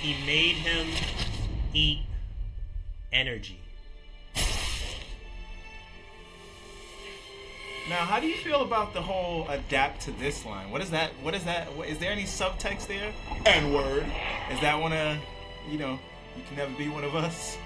He 0.01 0.13
made 0.25 0.55
him 0.55 0.87
eat 1.73 1.99
energy. 3.11 3.59
Now, 7.89 8.05
how 8.05 8.19
do 8.19 8.27
you 8.27 8.35
feel 8.37 8.61
about 8.61 8.93
the 8.93 9.01
whole 9.01 9.47
adapt 9.49 10.01
to 10.01 10.11
this 10.11 10.45
line? 10.45 10.69
What 10.69 10.79
is 10.81 10.91
that? 10.91 11.09
What 11.23 11.33
is 11.33 11.43
that? 11.45 11.75
What, 11.75 11.87
is 11.87 11.97
there 11.97 12.11
any 12.11 12.23
subtext 12.23 12.85
there? 12.85 13.11
N 13.47 13.73
word. 13.73 14.05
Is 14.51 14.61
that 14.61 14.79
one 14.79 14.93
of, 14.93 15.17
you 15.67 15.79
know, 15.79 15.97
you 16.37 16.43
can 16.47 16.55
never 16.55 16.71
be 16.77 16.87
one 16.87 17.03
of 17.03 17.15
us? 17.15 17.57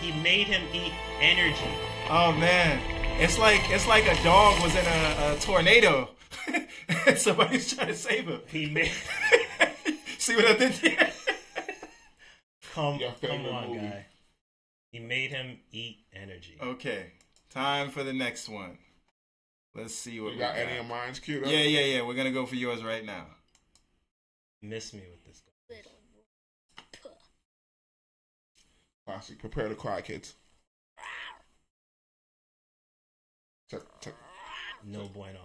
He 0.00 0.10
made 0.22 0.46
him 0.46 0.62
eat 0.72 0.94
energy. 1.20 1.70
Oh 2.08 2.32
man, 2.32 2.80
it's 3.20 3.38
like 3.38 3.60
it's 3.68 3.86
like 3.86 4.06
a 4.06 4.22
dog 4.24 4.62
was 4.62 4.74
in 4.74 4.86
a, 4.86 5.34
a 5.34 5.38
tornado. 5.38 6.08
Somebody's 7.16 7.74
trying 7.74 7.88
to 7.88 7.94
save 7.94 8.26
him. 8.26 8.40
He 8.46 8.70
made. 8.70 8.92
See 10.18 10.34
what 10.34 10.46
I 10.46 10.54
did 10.54 10.72
there? 10.72 11.10
come, 12.72 12.98
come 13.20 13.44
on, 13.46 13.68
movie. 13.68 13.80
guy. 13.80 14.06
He 14.92 14.98
made 14.98 15.30
him 15.30 15.58
eat 15.72 15.98
energy. 16.14 16.56
okay, 16.62 17.12
time 17.50 17.90
for 17.90 18.02
the 18.04 18.12
next 18.12 18.48
one. 18.48 18.78
Let's 19.74 19.94
see 19.94 20.20
what 20.20 20.28
You 20.32 20.32
we 20.34 20.38
got 20.38 20.56
got. 20.56 20.66
any 20.66 20.78
of 20.78 20.86
mine's 20.86 21.20
queued 21.20 21.44
up? 21.44 21.50
Yeah, 21.50 21.58
yeah, 21.60 21.80
yeah. 21.80 22.02
We're 22.02 22.14
gonna 22.14 22.32
go 22.32 22.46
for 22.46 22.56
yours 22.56 22.82
right 22.82 23.04
now. 23.04 23.26
Miss 24.62 24.92
me 24.92 25.02
with 25.10 25.24
this 25.24 25.40
guy. 25.40 25.76
Classic. 29.06 29.38
Prepare 29.38 29.68
to 29.68 29.74
cry, 29.74 30.00
kids. 30.02 30.34
Check, 33.70 33.80
check. 34.00 34.14
No 34.84 35.04
bueno. 35.08 35.38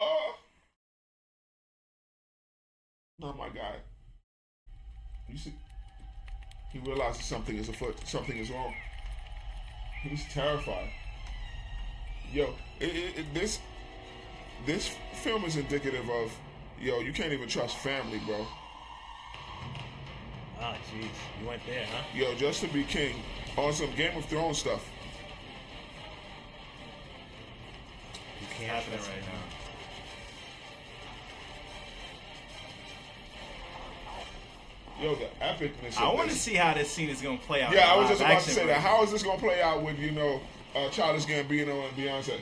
Oh. 0.00 0.34
Not 3.18 3.36
my 3.38 3.48
guy. 3.48 3.76
You 5.28 5.38
see, 5.38 5.54
he 6.72 6.78
realizes 6.80 7.24
something 7.24 7.56
is 7.56 7.68
afoot. 7.68 7.96
Something 8.06 8.36
is 8.38 8.50
wrong. 8.50 8.74
He's 10.02 10.24
terrified. 10.32 10.88
Yo, 12.32 12.54
it, 12.80 12.88
it, 12.88 13.18
it- 13.18 13.34
this 13.34 13.58
this 14.66 14.94
film 15.22 15.44
is 15.44 15.56
indicative 15.56 16.08
of 16.08 16.32
yo. 16.80 17.00
You 17.00 17.12
can't 17.12 17.32
even 17.32 17.48
trust 17.48 17.76
family, 17.78 18.20
bro. 18.26 18.46
Ah, 20.60 20.76
jeez. 20.92 21.08
You 21.40 21.48
went 21.48 21.62
there, 21.66 21.84
huh? 21.86 22.02
Yo, 22.14 22.34
just 22.36 22.60
to 22.62 22.68
be 22.68 22.84
king 22.84 23.16
on 23.56 23.72
some 23.72 23.90
Game 23.96 24.16
of 24.16 24.24
Thrones 24.26 24.58
stuff. 24.58 24.88
You 28.40 28.46
can't 28.56 28.70
happening 28.70 28.98
trust 28.98 29.10
right 29.10 29.22
now. 29.22 29.61
Yo, 35.02 35.16
the 35.16 35.26
epicness. 35.40 35.98
I 35.98 36.14
want 36.14 36.30
to 36.30 36.36
see 36.36 36.54
how 36.54 36.74
this 36.74 36.88
scene 36.88 37.08
is 37.08 37.20
gonna 37.20 37.36
play 37.38 37.60
out. 37.60 37.74
Yeah, 37.74 37.92
I 37.92 37.96
was 37.96 38.08
just 38.08 38.20
about 38.20 38.28
to 38.28 38.36
action 38.36 38.52
say 38.52 38.66
that. 38.66 38.80
How 38.80 39.02
is 39.02 39.10
this 39.10 39.24
gonna 39.24 39.38
play 39.38 39.60
out 39.60 39.82
with 39.82 39.98
you 39.98 40.12
know, 40.12 40.40
uh, 40.76 40.88
Childish 40.90 41.26
Gambino 41.26 41.88
and 41.88 41.96
Beyonce? 41.96 42.38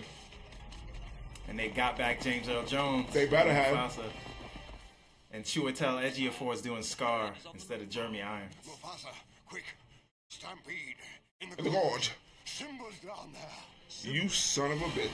And 1.48 1.58
they 1.58 1.68
got 1.68 1.96
back 1.96 2.20
James 2.20 2.48
Earl 2.50 2.66
Jones. 2.66 3.12
They 3.14 3.26
better 3.26 3.52
have. 3.52 3.74
Mufasa. 3.74 4.04
And 5.30 5.42
Chiwetel 5.42 6.02
Ejiofor 6.04 6.52
is 6.52 6.60
doing 6.60 6.82
Scar 6.82 7.32
instead 7.54 7.80
of 7.80 7.88
Jeremy 7.88 8.20
Irons. 8.20 8.52
Mufasa, 8.68 9.08
quick! 9.48 9.64
Stampede 10.28 10.96
in 11.40 11.50
the, 11.50 11.58
In 11.58 11.64
the 11.64 11.70
gorge. 11.70 12.12
Simba's 12.44 12.98
down 13.04 13.32
there. 13.32 14.12
You 14.12 14.28
son 14.28 14.72
of 14.72 14.82
a 14.82 14.84
bitch. 14.84 15.08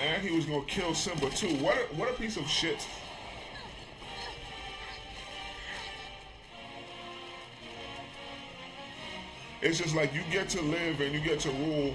And 0.00 0.22
he 0.22 0.34
was 0.34 0.44
gonna 0.46 0.64
kill 0.64 0.94
Simba 0.94 1.30
too. 1.30 1.54
What 1.56 1.76
a, 1.76 1.94
what 1.94 2.08
a 2.10 2.14
piece 2.14 2.36
of 2.36 2.48
shit. 2.48 2.86
It's 9.60 9.78
just 9.78 9.94
like 9.94 10.12
you 10.12 10.22
get 10.30 10.48
to 10.50 10.62
live 10.62 11.00
and 11.00 11.12
you 11.14 11.20
get 11.20 11.40
to 11.40 11.50
rule, 11.50 11.94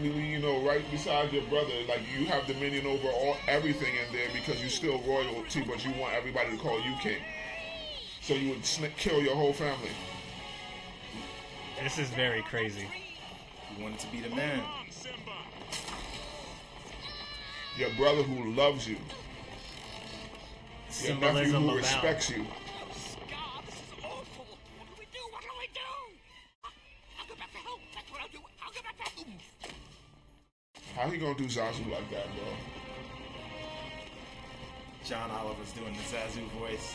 you- 0.00 0.12
you 0.12 0.38
know, 0.38 0.60
right 0.60 0.88
beside 0.90 1.32
your 1.32 1.42
brother. 1.44 1.74
Like 1.86 2.00
you 2.18 2.24
have 2.26 2.46
dominion 2.46 2.86
over 2.86 3.08
all 3.08 3.36
everything 3.46 3.94
in 3.96 4.12
there 4.12 4.28
because 4.32 4.60
you're 4.60 4.70
still 4.70 4.98
royalty, 5.00 5.62
but 5.62 5.84
you 5.84 5.90
want 5.92 6.14
everybody 6.14 6.50
to 6.50 6.56
call 6.56 6.80
you 6.80 6.94
king. 7.02 7.22
So 8.22 8.34
you 8.34 8.50
would 8.50 8.64
sn- 8.64 8.92
kill 8.96 9.20
your 9.22 9.36
whole 9.36 9.52
family. 9.52 9.90
This 11.82 11.98
is 11.98 12.08
very 12.10 12.42
crazy. 12.42 12.88
He 13.76 13.82
wanted 13.82 13.98
to 14.00 14.06
be 14.08 14.20
the 14.20 14.30
man. 14.34 14.62
Your 17.78 17.90
brother 17.90 18.22
who 18.22 18.52
loves 18.52 18.88
you. 18.88 18.96
Your 21.02 21.16
nephew 21.16 21.52
who 21.52 21.56
abound. 21.56 21.76
respects 21.76 22.30
you. 22.30 22.46
God, 23.28 23.64
this 23.66 23.74
is 23.74 23.92
awful. 24.02 24.46
What 24.78 24.88
do 24.88 24.94
we 24.98 25.04
do? 25.12 25.18
What 25.30 25.42
do 25.42 25.48
we 25.60 25.66
do? 25.74 25.80
I'll 27.20 27.26
go 27.28 27.34
back 27.36 27.52
to 27.52 27.58
home. 27.58 27.80
That's 27.94 28.10
what 28.10 28.20
I'll 28.22 28.28
do. 28.28 28.38
I'll 28.64 28.72
go 28.72 28.80
back 28.80 28.96
to 28.96 29.10
home. 29.20 29.38
How 30.96 31.10
he 31.10 31.18
gonna 31.18 31.36
do 31.36 31.44
Zazu 31.44 31.90
like 31.90 32.10
that, 32.10 32.24
bro? 32.34 32.48
John 35.04 35.30
Oliver's 35.30 35.72
doing 35.72 35.92
the 35.92 36.16
Zazu 36.16 36.48
voice 36.58 36.94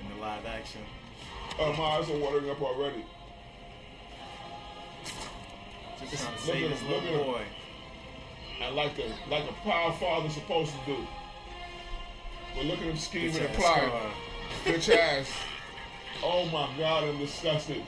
in 0.00 0.08
the 0.16 0.20
live 0.22 0.46
action. 0.46 0.80
Oh, 1.58 1.72
my 1.74 1.84
eyes 1.84 2.08
are 2.08 2.16
watering 2.16 2.48
up 2.50 2.62
already. 2.62 3.04
Just 6.10 6.22
trying 6.24 6.36
to 6.36 6.42
save 6.42 6.64
at 6.64 6.70
his 6.70 6.80
him, 6.80 6.90
look 6.90 7.02
little 7.04 7.18
at 7.20 7.26
him. 7.26 7.32
boy. 7.32 7.42
And 8.62 8.74
like 8.74 8.98
a 8.98 9.12
like 9.30 9.48
a 9.48 9.52
proud 9.62 9.94
father's 9.98 10.32
supposed 10.34 10.72
to 10.72 10.78
do. 10.86 11.06
But 12.54 12.64
look 12.66 12.78
at 12.78 12.84
him 12.84 12.96
scheming 12.96 13.36
and 13.36 13.52
plotting. 13.54 13.90
Bitch 14.64 14.94
ass. 14.96 15.30
Oh 16.22 16.46
my 16.46 16.68
god, 16.78 17.04
I'm 17.04 17.18
disgusted. 17.18 17.82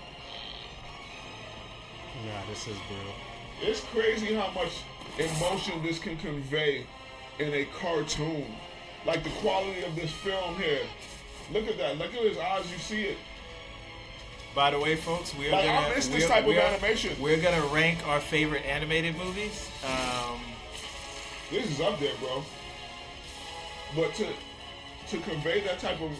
Nah, 2.27 2.41
this 2.51 2.67
is 2.67 2.77
brutal. 2.89 3.15
It's 3.63 3.81
crazy 3.93 4.35
how 4.35 4.51
much 4.51 4.73
emotion 5.19 5.83
this 5.83 5.99
can 5.99 6.17
convey 6.19 6.85
in 7.39 7.53
a 7.55 7.65
cartoon. 7.81 8.45
Like 9.07 9.25
the 9.25 9.31
quality 9.41 9.83
of 9.85 9.95
this 9.97 10.11
film 10.11 10.57
here. 10.57 10.81
Look 11.53 11.67
at 11.69 11.79
that. 11.79 11.97
Look 11.99 12.13
at 12.15 12.21
his 12.23 12.37
eyes. 12.39 12.71
You 12.71 12.79
see 12.79 13.03
it. 13.05 13.17
By 14.55 14.71
the 14.73 14.79
way, 14.81 14.97
folks, 14.97 15.35
we 15.35 15.49
are 15.49 15.53
Like, 15.53 15.65
gonna 15.65 15.95
miss 15.95 16.09
this 16.09 16.17
we're- 16.25 16.29
type 16.29 16.41
of 16.41 16.47
we're- 16.49 16.61
animation. 16.61 17.17
We're 17.21 17.37
gonna 17.41 17.65
rank 17.67 18.07
our 18.07 18.21
favorite 18.21 18.65
animated 18.67 19.17
movies. 19.17 19.69
Um, 19.85 20.41
This 21.51 21.71
is 21.71 21.81
up 21.81 21.99
there, 21.99 22.15
bro. 22.21 22.43
But 23.97 24.15
to 24.15 24.27
to 25.09 25.19
convey 25.21 25.61
that 25.63 25.79
type 25.79 26.01
of 26.03 26.13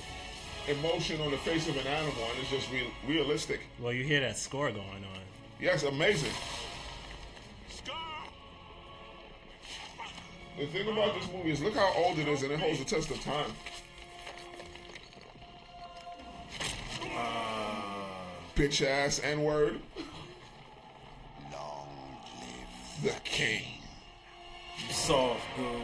emotion 0.69 1.21
on 1.21 1.31
the 1.31 1.37
face 1.39 1.69
of 1.69 1.77
an 1.77 1.87
animal 1.87 2.25
and 2.31 2.41
it's 2.41 2.51
just 2.51 2.71
real, 2.73 2.87
realistic. 3.07 3.61
Well, 3.79 3.93
you 3.93 4.05
hear 4.05 4.21
that 4.21 4.39
score 4.39 4.71
going 4.71 5.05
on. 5.05 5.21
Yes, 5.61 5.83
amazing. 5.83 6.33
The 10.59 10.67
thing 10.67 10.89
about 10.89 11.15
this 11.15 11.31
movie 11.33 11.51
is 11.51 11.61
look 11.61 11.75
how 11.75 11.93
old 11.97 12.19
it 12.19 12.27
is 12.27 12.43
and 12.43 12.51
it 12.51 12.59
holds 12.59 12.79
the 12.79 12.85
test 12.85 13.11
of 13.11 13.21
time. 13.21 13.53
Bitch 18.57 18.85
ass 18.85 19.21
N 19.23 19.45
word. 19.45 19.81
Long 21.53 21.89
live 23.05 23.15
The 23.15 23.21
king. 23.21 23.78
Soft, 24.91 25.43
boo. 25.57 25.81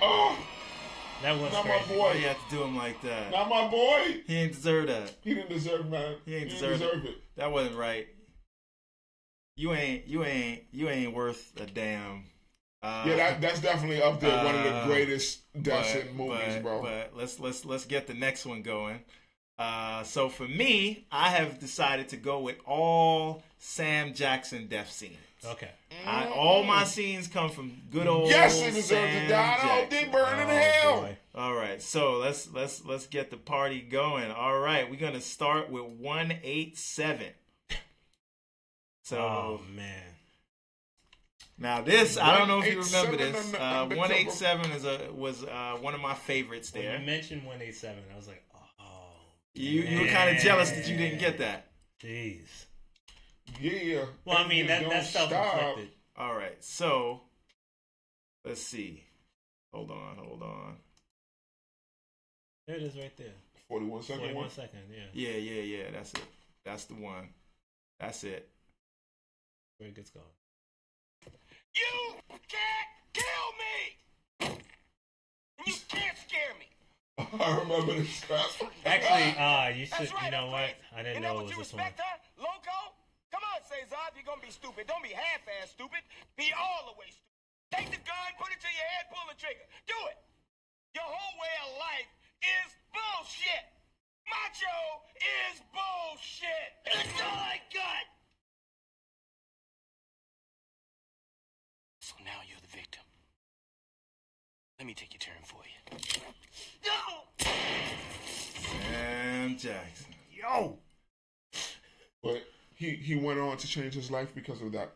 Oh, 0.00 0.38
That 1.22 1.38
was 1.40 1.52
not 1.52 1.66
my 1.66 1.78
crazy. 1.78 1.98
Why 2.00 2.12
you 2.14 2.28
have 2.28 2.36
to 2.48 2.54
do 2.56 2.62
him 2.62 2.76
like 2.76 3.00
that? 3.02 3.30
Not 3.32 3.48
my 3.48 3.66
boy. 3.68 4.20
He 4.26 4.36
ain't 4.36 4.52
deserve 4.52 4.86
that. 4.88 5.12
He 5.22 5.34
didn't 5.34 5.48
deserve 5.50 5.88
man. 5.90 6.16
He 6.24 6.34
ain't 6.36 6.50
didn't 6.50 6.60
deserve, 6.60 6.78
deserve 6.78 7.04
it. 7.04 7.08
it. 7.10 7.16
That 7.36 7.50
wasn't 7.50 7.76
right. 7.76 8.06
You 9.56 9.72
ain't, 9.72 10.06
you 10.06 10.24
ain't, 10.24 10.62
you 10.70 10.88
ain't 10.88 11.12
worth 11.12 11.52
a 11.60 11.66
damn. 11.66 12.24
Uh, 12.80 13.04
Yeah, 13.08 13.16
that, 13.16 13.40
that's 13.40 13.60
definitely 13.60 14.00
up 14.00 14.20
there. 14.20 14.44
one 14.44 14.54
of 14.54 14.62
the 14.62 14.70
Uh, 14.70 14.86
greatest 14.86 15.40
deaths 15.60 15.94
but- 15.94 16.06
in 16.06 16.16
movies, 16.16 16.54
but- 16.54 16.62
bro. 16.62 16.82
But 16.82 17.10
let's 17.16 17.40
let's 17.40 17.64
let's 17.64 17.84
get 17.84 18.06
the 18.06 18.14
next 18.14 18.46
one 18.46 18.62
going. 18.62 19.00
Uh, 19.58 20.04
so 20.04 20.28
for 20.28 20.46
me, 20.46 21.06
I 21.10 21.30
have 21.30 21.58
decided 21.58 22.08
to 22.10 22.16
go 22.16 22.38
with 22.38 22.58
all 22.64 23.42
Sam 23.58 24.14
Jackson 24.14 24.66
death 24.68 24.90
scenes. 24.90 25.16
Okay. 25.44 25.70
I, 26.04 26.26
all 26.28 26.64
my 26.64 26.82
scenes 26.84 27.28
come 27.28 27.50
from 27.50 27.72
good 27.92 28.06
old 28.08 28.28
yes, 28.28 28.58
he 28.60 28.66
deserves 28.66 28.86
Sam 28.86 29.22
to 29.22 29.28
die. 29.28 29.58
Oh, 29.62 29.66
Jackson. 29.66 29.88
they 29.90 30.12
burn 30.12 30.38
in 30.40 30.46
Oh, 30.48 30.52
hell. 30.52 31.00
boy. 31.02 31.16
All 31.34 31.54
right, 31.54 31.80
so 31.80 32.16
let's 32.16 32.52
let's 32.52 32.84
let's 32.84 33.06
get 33.06 33.30
the 33.30 33.36
party 33.36 33.80
going. 33.80 34.30
All 34.32 34.58
right, 34.58 34.90
we're 34.90 34.98
gonna 34.98 35.20
start 35.20 35.70
with 35.70 35.84
one 35.84 36.32
eight 36.42 36.76
seven. 36.76 37.28
So 39.02 39.18
Oh 39.18 39.60
man. 39.74 40.02
now 41.56 41.80
this, 41.82 42.18
I 42.18 42.36
don't 42.36 42.48
know 42.48 42.58
if 42.60 42.66
you 42.66 42.80
remember 42.82 43.16
187 43.16 43.32
this. 43.32 43.44
on 43.46 43.52
the- 43.52 43.62
Uh, 43.62 43.82
on 43.82 43.88
the 43.90 43.96
one 43.96 44.12
eight 44.12 44.30
seven 44.32 44.70
is 44.72 44.84
a 44.84 45.08
was 45.12 45.44
uh, 45.44 45.76
one 45.80 45.94
of 45.94 46.00
my 46.00 46.14
favorites 46.14 46.72
When 46.74 46.82
there. 46.84 46.98
you 46.98 47.06
mentioned 47.06 47.42
187, 47.44 47.96
I 48.12 48.16
was 48.16 48.26
like, 48.28 48.42
oh. 48.80 48.84
You 49.54 49.82
you 49.82 50.00
were 50.02 50.08
kind 50.08 50.36
of 50.36 50.42
jealous 50.42 50.70
that 50.72 50.88
you 50.88 50.96
didn't 50.96 51.20
get 51.20 51.38
that. 51.38 51.70
Jeez. 52.02 52.66
Yeah. 53.60 54.04
Well, 54.24 54.38
I 54.38 54.46
mean, 54.46 54.66
that 54.66 54.88
that's 54.88 55.10
self-inflicted. 55.10 55.90
All 56.16 56.34
right, 56.34 56.56
so 56.62 57.22
let's 58.44 58.62
see. 58.62 59.04
Hold 59.72 59.90
on, 59.90 60.16
hold 60.16 60.42
on. 60.42 60.76
There 62.66 62.76
it 62.76 62.82
is 62.82 62.96
right 62.96 63.16
there. 63.16 63.32
41 63.68 64.02
second 64.02 64.18
41 64.20 64.42
one. 64.42 64.50
second, 64.50 64.80
yeah. 64.90 65.04
Yeah, 65.12 65.36
yeah, 65.36 65.62
yeah. 65.62 65.90
That's 65.92 66.12
it. 66.12 66.20
That's 66.64 66.84
the 66.84 66.94
one. 66.94 67.28
That's 68.00 68.24
it. 68.24 68.48
Where 69.78 69.88
it 69.88 69.94
gets 69.94 70.10
going. 70.10 70.24
You 71.74 72.14
can't 72.30 72.88
kill 73.12 74.50
me! 74.50 74.58
You 75.66 75.74
can't 75.88 76.16
scare 76.16 76.54
me! 76.58 77.38
I 77.44 77.58
remember 77.58 77.94
this 77.94 78.24
crap. 78.24 78.46
Actually, 78.84 79.38
uh, 79.38 79.68
you 79.68 79.86
should, 79.86 80.12
right, 80.14 80.24
you 80.24 80.30
know 80.30 80.46
what? 80.46 80.70
I 80.96 81.02
didn't 81.02 81.22
know 81.22 81.40
it 81.40 81.42
was 81.42 81.50
this 81.50 81.72
one. 81.72 81.84
respect, 81.84 82.00
huh? 82.02 82.18
Loco? 83.28 83.36
Come 83.36 83.44
on, 83.54 83.60
Cesar, 83.64 83.96
if 84.08 84.16
you're 84.16 84.24
gonna 84.24 84.42
be 84.42 84.50
stupid. 84.50 84.86
Don't 84.86 85.02
be 85.02 85.12
half-ass 85.12 85.70
stupid. 85.70 86.00
Be 86.36 86.52
all 86.56 86.92
the 86.92 86.98
way 86.98 87.06
stupid. 87.08 87.24
Take 87.70 87.90
the 87.90 88.00
gun, 88.00 88.28
put 88.40 88.48
it 88.52 88.60
to 88.60 88.70
your 88.72 88.88
head, 88.96 89.12
pull 89.12 89.28
the 89.28 89.36
trigger. 89.36 89.66
Do 89.86 89.94
it! 90.08 90.16
Your 90.94 91.04
whole 91.04 91.36
way 91.36 91.54
of 91.68 91.76
life 91.76 92.10
is 92.40 92.72
bullshit! 92.88 93.64
Macho 94.24 95.04
is 95.20 95.60
bullshit! 95.72 96.70
That's 96.84 97.20
all 97.20 97.38
I 97.44 97.60
got! 97.72 98.08
So 102.00 102.14
now 102.24 102.40
you're 102.48 102.60
the 102.62 102.74
victim. 102.74 103.04
Let 104.78 104.86
me 104.86 104.94
take 104.94 105.12
your 105.12 105.20
turn 105.20 105.44
for 105.44 105.60
you. 105.68 105.98
No! 106.86 107.28
Sam 108.64 109.58
Jackson. 109.58 110.14
Yo! 110.30 110.78
But 112.22 112.44
he, 112.78 112.90
he 112.90 113.16
went 113.16 113.38
on 113.40 113.56
to 113.56 113.66
change 113.66 113.94
his 113.94 114.10
life 114.10 114.34
because 114.34 114.62
of 114.62 114.72
that. 114.72 114.92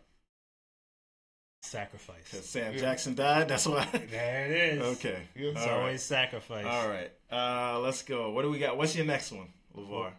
Sacrifice. 1.62 2.24
Because 2.30 2.46
Sam 2.48 2.72
Yeah. 2.74 2.80
Jackson 2.80 3.14
died. 3.14 3.48
That's 3.48 3.66
why. 3.66 3.84
There 4.10 4.46
it 4.46 4.50
is. 4.50 4.82
okay. 4.96 5.22
Yes. 5.36 5.52
It's 5.52 5.60
All 5.60 5.66
right. 5.68 5.78
always 5.78 6.02
sacrifice. 6.02 6.64
All 6.66 6.88
right. 6.88 7.10
Uh, 7.30 7.78
let's 7.80 8.02
go. 8.02 8.30
What 8.30 8.42
do 8.42 8.50
we 8.50 8.58
got? 8.58 8.76
What's 8.76 8.96
your 8.96 9.06
next 9.06 9.32
one, 9.32 9.48
Levar? 9.76 10.12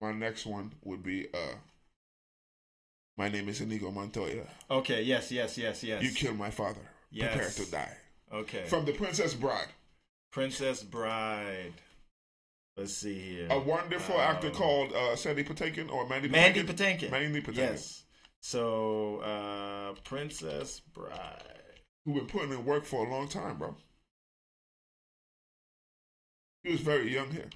My 0.00 0.12
next 0.12 0.46
one 0.46 0.72
would 0.84 1.02
be 1.02 1.28
uh 1.32 1.54
My 3.18 3.28
name 3.28 3.48
is 3.48 3.60
Inigo 3.60 3.90
Montoya. 3.90 4.44
Okay. 4.70 5.02
Yes. 5.02 5.30
Yes. 5.30 5.56
Yes. 5.58 5.82
Yes. 5.82 6.02
You 6.02 6.10
killed 6.10 6.38
my 6.38 6.50
father. 6.50 6.80
Yes. 7.10 7.28
Prepare 7.32 7.46
Yes. 7.48 7.56
to 7.56 7.70
die. 7.70 7.96
Okay. 8.32 8.64
From 8.66 8.84
The 8.86 8.92
Princess 8.92 9.34
Bride. 9.34 9.68
Princess 10.32 10.82
Bride. 10.82 11.72
Let's 12.76 12.92
see 12.94 13.18
here. 13.18 13.48
A 13.50 13.58
wonderful 13.58 14.16
Um, 14.16 14.20
actor 14.20 14.50
called 14.50 14.92
uh, 14.92 15.16
Sandy 15.16 15.44
Patinkin 15.44 15.90
or 15.90 16.06
Mandy 16.06 16.28
Mandy 16.28 16.62
Patinkin. 16.62 17.08
Patinkin. 17.08 17.10
Mandy 17.10 17.40
Patinkin. 17.40 17.56
Yes. 17.56 18.04
So, 18.40 19.16
uh, 19.20 19.94
Princess 20.04 20.80
Bride. 20.92 21.42
Who 22.04 22.14
been 22.14 22.26
putting 22.26 22.52
in 22.52 22.64
work 22.64 22.84
for 22.84 23.06
a 23.06 23.10
long 23.10 23.28
time, 23.28 23.58
bro. 23.58 23.76
He 26.62 26.72
was 26.72 26.80
very 26.80 27.12
young 27.12 27.30
here. 27.30 27.48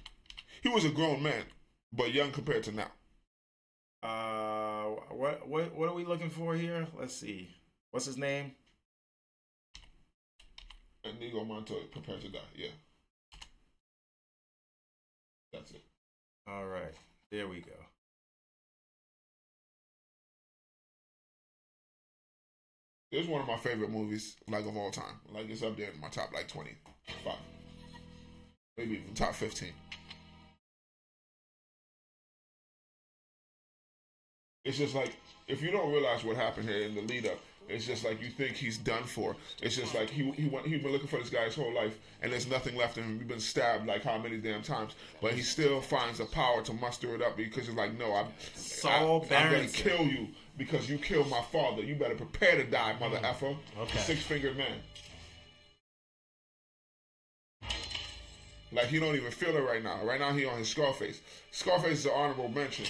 He 0.61 0.69
was 0.69 0.85
a 0.85 0.89
grown 0.89 1.21
man, 1.23 1.43
but 1.93 2.13
young 2.13 2.31
compared 2.31 2.63
to 2.63 2.71
now. 2.71 2.91
Uh, 4.03 4.95
what 5.11 5.47
what 5.47 5.75
what 5.75 5.87
are 5.89 5.93
we 5.93 6.03
looking 6.03 6.29
for 6.29 6.55
here? 6.55 6.87
Let's 6.97 7.15
see. 7.15 7.49
What's 7.91 8.05
his 8.07 8.17
name? 8.17 8.53
Inigo 11.03 11.43
Montoya, 11.45 11.85
prepare 11.91 12.17
to 12.17 12.29
die. 12.29 12.39
Yeah. 12.55 12.69
That's 15.53 15.71
it. 15.71 15.81
All 16.47 16.65
right, 16.65 16.93
there 17.31 17.47
we 17.47 17.59
go. 17.61 17.71
It's 23.11 23.27
one 23.27 23.41
of 23.41 23.47
my 23.47 23.57
favorite 23.57 23.91
movies, 23.91 24.37
like 24.47 24.65
of 24.65 24.77
all 24.77 24.89
time. 24.89 25.19
Like 25.33 25.49
it's 25.49 25.63
up 25.63 25.75
there 25.75 25.91
in 25.91 25.99
my 25.99 26.07
top 26.07 26.31
like 26.33 26.47
twenty 26.47 26.75
five, 27.25 27.35
maybe 28.77 28.93
even 28.93 29.13
top 29.13 29.35
fifteen. 29.35 29.73
It's 34.63 34.77
just 34.77 34.95
like 34.95 35.15
if 35.47 35.61
you 35.61 35.71
don't 35.71 35.91
realize 35.91 36.23
what 36.23 36.37
happened 36.37 36.69
here 36.69 36.83
in 36.83 36.95
the 36.95 37.01
lead 37.01 37.25
up, 37.25 37.37
it's 37.67 37.85
just 37.85 38.03
like 38.03 38.21
you 38.21 38.29
think 38.29 38.55
he's 38.55 38.77
done 38.77 39.03
for. 39.03 39.35
It's 39.61 39.75
just 39.75 39.95
like 39.95 40.09
he 40.09 40.31
he 40.31 40.47
went 40.47 40.65
he's 40.65 40.81
been 40.81 40.91
looking 40.91 41.07
for 41.07 41.19
this 41.19 41.29
guy 41.29 41.45
his 41.45 41.55
whole 41.55 41.73
life, 41.73 41.97
and 42.21 42.31
there's 42.31 42.47
nothing 42.47 42.75
left 42.75 42.97
in 42.97 43.03
him. 43.03 43.19
He's 43.19 43.27
been 43.27 43.39
stabbed 43.39 43.87
like 43.87 44.03
how 44.03 44.17
many 44.17 44.37
damn 44.37 44.61
times, 44.61 44.93
but 45.21 45.33
he 45.33 45.41
still 45.41 45.81
finds 45.81 46.17
the 46.17 46.25
power 46.25 46.61
to 46.63 46.73
muster 46.73 47.15
it 47.15 47.21
up 47.21 47.37
because 47.37 47.67
he's 47.67 47.75
like, 47.75 47.97
no, 47.97 48.13
I'm 48.13 48.27
Saul 48.55 49.25
I, 49.31 49.35
I'm 49.35 49.51
gonna 49.51 49.67
kill 49.67 50.05
you 50.05 50.27
because 50.57 50.89
you 50.89 50.97
killed 50.97 51.29
my 51.29 51.41
father. 51.41 51.81
You 51.81 51.95
better 51.95 52.15
prepare 52.15 52.57
to 52.57 52.63
die, 52.63 52.95
mother 52.99 53.17
mm. 53.17 53.29
effer. 53.29 53.55
Okay. 53.79 53.99
Six 53.99 54.23
fingered 54.23 54.57
man. 54.57 54.79
Like 58.73 58.87
he 58.87 58.99
don't 58.99 59.15
even 59.15 59.31
feel 59.31 59.55
it 59.55 59.61
right 59.61 59.83
now. 59.83 60.03
Right 60.03 60.19
now 60.19 60.31
he 60.31 60.45
on 60.45 60.57
his 60.57 60.69
Scarface. 60.69 61.19
Scarface 61.51 61.99
is 61.99 62.05
an 62.05 62.13
honorable 62.15 62.47
mention, 62.47 62.85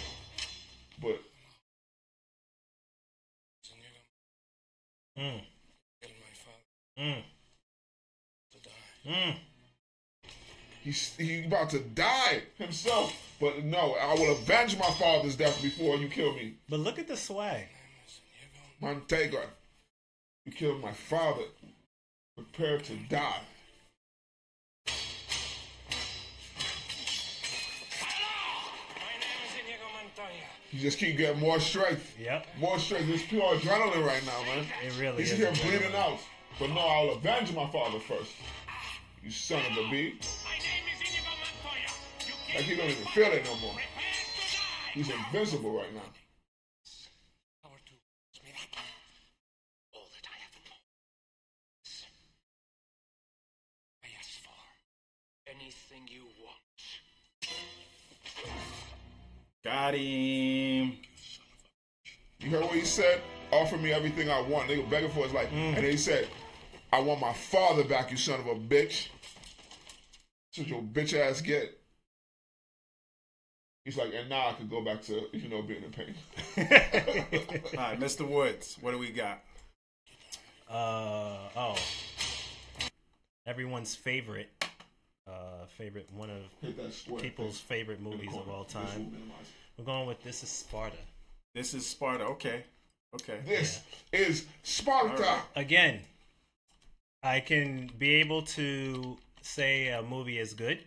but 1.02 1.19
Mm. 5.17 5.41
Mm. 6.99 7.23
Mm. 9.07 9.35
he's 10.83 11.15
he 11.15 11.45
about 11.45 11.69
to 11.71 11.79
die 11.79 12.43
himself. 12.57 13.13
But 13.41 13.63
no, 13.63 13.95
I 13.95 14.13
will 14.13 14.33
avenge 14.33 14.77
my 14.77 14.91
father's 14.91 15.35
death 15.35 15.63
before 15.63 15.95
you 15.95 16.07
kill 16.07 16.35
me. 16.35 16.57
But 16.69 16.79
look 16.81 16.99
at 16.99 17.07
the 17.07 17.17
swag. 17.17 17.65
Montega, 18.79 19.43
you 20.45 20.51
killed 20.51 20.79
my 20.79 20.91
father. 20.91 21.45
Prepare 22.35 22.77
to 22.77 22.95
die. 23.09 23.41
You 30.72 30.80
just 30.80 30.99
keep 30.99 31.18
getting 31.18 31.39
more 31.39 31.60
strength. 31.60 32.15
Yep. 32.19 32.48
More 32.60 32.80
strength. 32.80 33.10
It's 33.10 33.23
pure 33.23 33.41
adrenaline 33.56 34.06
right 34.06 34.26
now, 34.26 34.41
man. 34.43 34.65
It 34.85 34.98
really 34.99 35.23
He's 35.23 35.34
is. 35.34 35.38
here 35.39 35.48
adrenaline. 35.52 35.61
bleeding 35.80 35.95
out. 35.95 36.19
But 36.60 36.69
no, 36.69 36.80
I'll 36.80 37.10
avenge 37.11 37.53
my 37.53 37.69
father 37.72 37.99
first. 37.99 38.31
You 39.23 39.31
son 39.31 39.60
of 39.72 39.77
a 39.77 39.89
bee. 39.89 40.15
My 40.43 40.57
name 40.57 40.88
is 40.93 41.10
Inigo 41.10 41.30
Montoya. 41.39 41.91
You 42.19 42.26
killed 42.26 42.56
Like 42.56 42.64
he 42.65 42.76
don't 42.76 42.89
even 42.89 43.06
feel 43.14 43.31
it 43.31 43.45
no 43.45 43.56
more. 43.57 43.73
Prepare 43.73 44.11
to 44.49 44.57
die. 44.57 44.91
He's 44.93 45.10
invincible 45.10 45.73
right 45.77 45.93
now. 45.93 46.02
Got 59.63 59.93
him. 59.93 60.97
You 62.39 62.49
heard 62.49 62.63
what 62.63 62.73
he 62.73 62.85
said? 62.85 63.21
Offer 63.51 63.77
me 63.77 63.91
everything 63.91 64.29
I 64.29 64.41
want. 64.41 64.67
They 64.67 64.77
were 64.77 64.88
begging 64.88 65.11
for 65.11 65.23
his 65.23 65.33
life. 65.33 65.49
And 65.51 65.77
then 65.77 65.91
he 65.91 65.97
said, 65.97 66.27
I 66.91 66.99
want 66.99 67.21
my 67.21 67.33
father 67.33 67.83
back, 67.83 68.11
you 68.11 68.17
son 68.17 68.39
of 68.39 68.47
a 68.47 68.55
bitch. 68.55 69.09
That's 70.49 70.59
what 70.59 70.67
your 70.67 70.81
bitch 70.81 71.13
ass 71.13 71.41
get. 71.41 71.77
He's 73.85 73.97
like, 73.97 74.13
and 74.13 74.29
now 74.29 74.49
I 74.49 74.53
could 74.53 74.69
go 74.69 74.83
back 74.83 75.01
to, 75.03 75.23
you 75.33 75.49
know, 75.49 75.61
being 75.61 75.83
in 75.83 75.91
pain. 75.91 76.15
All 77.77 77.83
right, 77.83 77.99
Mr. 77.99 78.27
Woods. 78.27 78.77
What 78.81 78.91
do 78.91 78.97
we 78.99 79.11
got? 79.11 79.41
Uh 80.69 81.49
oh. 81.55 81.77
Everyone's 83.45 83.95
favorite, 83.95 84.49
uh, 85.27 85.65
favorite 85.77 86.10
one 86.14 86.30
of 86.30 86.41
Hit 86.61 86.77
that 86.77 87.22
people's 87.22 87.60
favorite 87.60 88.02
movies 88.02 88.34
of 88.34 88.49
all 88.49 88.65
time. 88.65 89.14
We're 89.77 89.85
going 89.85 90.07
with 90.07 90.23
This 90.23 90.43
Is 90.43 90.49
Sparta. 90.49 90.98
This 91.56 91.73
is 91.73 91.85
Sparta. 91.85 92.26
Okay. 92.26 92.64
Okay. 93.15 93.39
This 93.45 93.81
is 94.11 94.45
Sparta. 94.64 95.14
All 95.14 95.35
right. 95.35 95.41
Again, 95.56 95.99
I 97.23 97.39
can 97.39 97.89
be 97.98 98.15
able 98.15 98.41
to 98.43 99.18
say 99.41 99.89
a 99.89 100.02
movie 100.02 100.39
is 100.39 100.53
good 100.53 100.80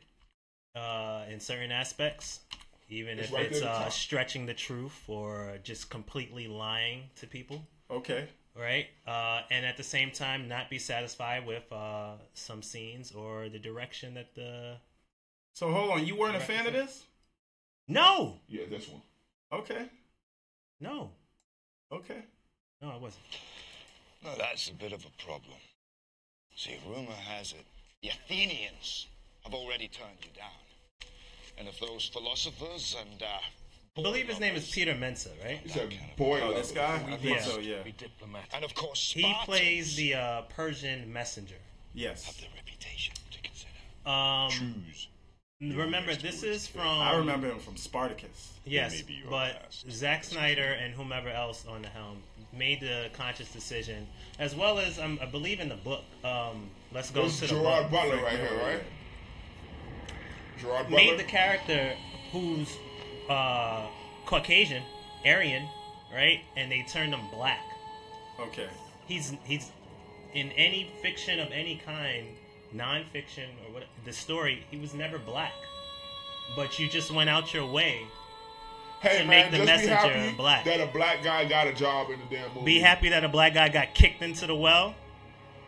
uh, 0.74 1.24
in 1.30 1.38
certain 1.38 1.70
aspects, 1.70 2.40
even 2.88 3.18
It's 3.18 3.28
if 3.28 3.34
right 3.34 3.46
it's 3.46 3.60
there 3.60 3.68
the 3.68 3.74
uh, 3.74 3.88
stretching 3.90 4.46
the 4.46 4.54
truth 4.54 5.02
or 5.06 5.58
just 5.62 5.90
completely 5.90 6.48
lying 6.48 7.02
to 7.16 7.26
people. 7.26 7.66
Okay. 7.90 8.28
Right? 8.58 8.86
Uh, 9.06 9.42
and 9.50 9.64
at 9.66 9.76
the 9.76 9.82
same 9.82 10.10
time, 10.10 10.48
not 10.48 10.70
be 10.70 10.78
satisfied 10.78 11.46
with 11.46 11.70
uh, 11.72 12.12
some 12.34 12.62
scenes 12.62 13.12
or 13.12 13.48
the 13.48 13.58
direction 13.58 14.14
that 14.14 14.34
the. 14.34 14.76
So 15.54 15.70
hold 15.72 15.90
on. 15.90 16.06
You 16.06 16.16
weren't 16.16 16.36
a 16.36 16.40
fan 16.40 16.66
of 16.66 16.72
this? 16.72 17.04
No, 17.86 18.40
Yeah, 18.48 18.64
this 18.70 18.88
one. 18.88 19.02
Okay. 19.52 19.86
no, 20.80 21.10
Okay. 21.92 22.22
no, 22.80 22.90
I 22.90 22.96
wasn't. 22.96 23.24
No, 24.24 24.30
that's 24.38 24.68
a 24.70 24.72
bit 24.74 24.92
of 24.92 25.04
a 25.04 25.22
problem. 25.22 25.58
See, 26.56 26.76
rumor 26.88 27.12
has 27.12 27.52
it 27.52 27.66
the 28.02 28.10
Athenians 28.10 29.06
have 29.44 29.54
already 29.54 29.88
turned 29.88 30.18
you 30.22 30.28
down. 30.36 31.08
And 31.56 31.66
if 31.68 31.80
those 31.80 32.06
philosophers 32.06 32.94
and, 33.00 33.22
uh, 33.22 33.38
I 33.96 34.02
believe 34.02 34.26
his 34.26 34.40
name 34.40 34.56
is 34.56 34.68
Peter 34.68 34.92
Mensah, 34.92 35.28
right? 35.44 35.60
He 35.62 35.68
said, 35.68 35.94
boy, 36.16 36.40
Oh, 36.42 36.52
this 36.52 36.72
guy? 36.72 36.96
I 36.96 37.16
think 37.16 37.22
Yeah. 37.36 37.40
so, 37.42 37.58
yeah. 37.60 37.82
Be 37.84 37.92
diplomatic. 37.92 38.50
And 38.52 38.64
of 38.64 38.74
course, 38.74 39.12
He 39.12 39.32
plays 39.44 39.94
the 39.94 40.14
uh, 40.14 40.42
Persian 40.42 41.12
messenger. 41.12 41.54
Yes. 41.92 42.24
have 42.24 42.36
the 42.38 42.48
reputation 42.56 43.14
to 43.30 43.40
consider. 43.40 43.70
Um, 44.04 44.50
Choose. 44.50 45.06
remember, 45.60 46.16
this 46.16 46.42
is 46.42 46.66
from. 46.66 46.88
I 46.88 47.14
remember 47.16 47.46
him 47.48 47.60
from 47.60 47.76
Spartacus. 47.76 48.54
Yes, 48.64 49.00
may 49.08 49.22
but 49.30 49.62
last. 49.62 49.88
Zack 49.92 50.24
Snyder 50.24 50.72
and 50.82 50.92
whomever 50.92 51.28
else 51.28 51.64
on 51.64 51.82
the 51.82 51.88
helm 51.88 52.20
made 52.52 52.80
the 52.80 53.10
conscious 53.12 53.52
decision, 53.52 54.08
as 54.40 54.56
well 54.56 54.80
as 54.80 54.98
um, 54.98 55.20
I 55.22 55.26
believe 55.26 55.60
in 55.60 55.68
the 55.68 55.76
book. 55.76 56.02
Um, 56.24 56.68
let's 56.92 57.12
go 57.12 57.22
This 57.26 57.38
to 57.38 57.44
is 57.44 57.50
the 57.52 57.56
Gerard 57.58 57.92
book. 57.92 58.02
Butler 58.10 58.24
right 58.24 58.38
here, 58.40 58.58
right? 58.60 58.82
Gerard 60.60 60.82
Butler. 60.90 60.96
Made 60.96 61.16
the 61.20 61.24
character 61.24 61.94
who's 62.32 62.76
uh, 63.28 63.86
Caucasian, 64.26 64.82
Aryan, 65.24 65.66
right, 66.12 66.40
and 66.56 66.70
they 66.70 66.84
turned 66.88 67.14
him 67.14 67.20
black. 67.32 67.64
Okay. 68.40 68.68
He's 69.06 69.34
he's 69.44 69.70
in 70.32 70.50
any 70.52 70.90
fiction 71.02 71.38
of 71.38 71.50
any 71.52 71.76
kind, 71.84 72.26
non-fiction 72.72 73.50
or 73.66 73.74
what 73.74 73.84
the 74.04 74.12
story. 74.12 74.64
He 74.70 74.76
was 74.76 74.94
never 74.94 75.18
black, 75.18 75.52
but 76.56 76.78
you 76.78 76.88
just 76.88 77.12
went 77.12 77.30
out 77.30 77.54
your 77.54 77.66
way 77.66 78.06
hey, 79.00 79.18
to 79.18 79.24
man, 79.24 79.28
make 79.28 79.50
the 79.50 79.66
just 79.66 79.86
messenger 79.86 80.14
be 80.14 80.20
happy 80.20 80.36
black. 80.36 80.64
that 80.64 80.80
a 80.80 80.86
black 80.86 81.22
guy 81.22 81.44
got 81.44 81.66
a 81.66 81.72
job 81.72 82.10
in 82.10 82.18
the 82.18 82.26
damn 82.34 82.48
movie. 82.54 82.64
Be 82.64 82.80
happy 82.80 83.10
that 83.10 83.24
a 83.24 83.28
black 83.28 83.54
guy 83.54 83.68
got 83.68 83.94
kicked 83.94 84.22
into 84.22 84.46
the 84.46 84.54
well. 84.54 84.94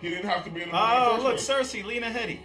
He 0.01 0.11
didn't 0.11 0.29
have 0.29 0.45
to 0.45 0.51
be 0.51 0.63
in 0.63 0.69
the 0.69 0.75
movie. 0.75 0.87
Oh, 0.87 1.21
look. 1.23 1.37
Cersei, 1.37 1.85
Lena 1.85 2.07
Headey. 2.07 2.39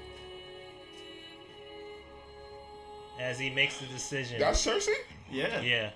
As 3.22 3.40
he 3.40 3.50
makes 3.50 3.78
the 3.80 3.86
decision. 3.88 4.40
That's 4.40 4.66
Cersei? 4.66 4.94
Yeah. 5.32 5.62
yeah. 5.62 5.92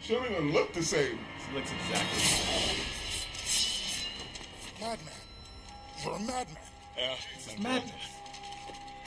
She 0.00 0.14
don't 0.14 0.30
even 0.30 0.52
look 0.52 0.72
the 0.72 0.82
same. 0.82 1.18
She 1.46 1.54
looks 1.54 1.70
exactly. 1.72 2.18
the 2.18 2.24
same. 2.24 2.84
Madman. 4.80 5.14
You're 6.04 6.14
a 6.14 6.18
madman. 6.18 6.62
Yeah, 6.96 7.14
it's 7.34 7.58
Madness. 7.58 7.92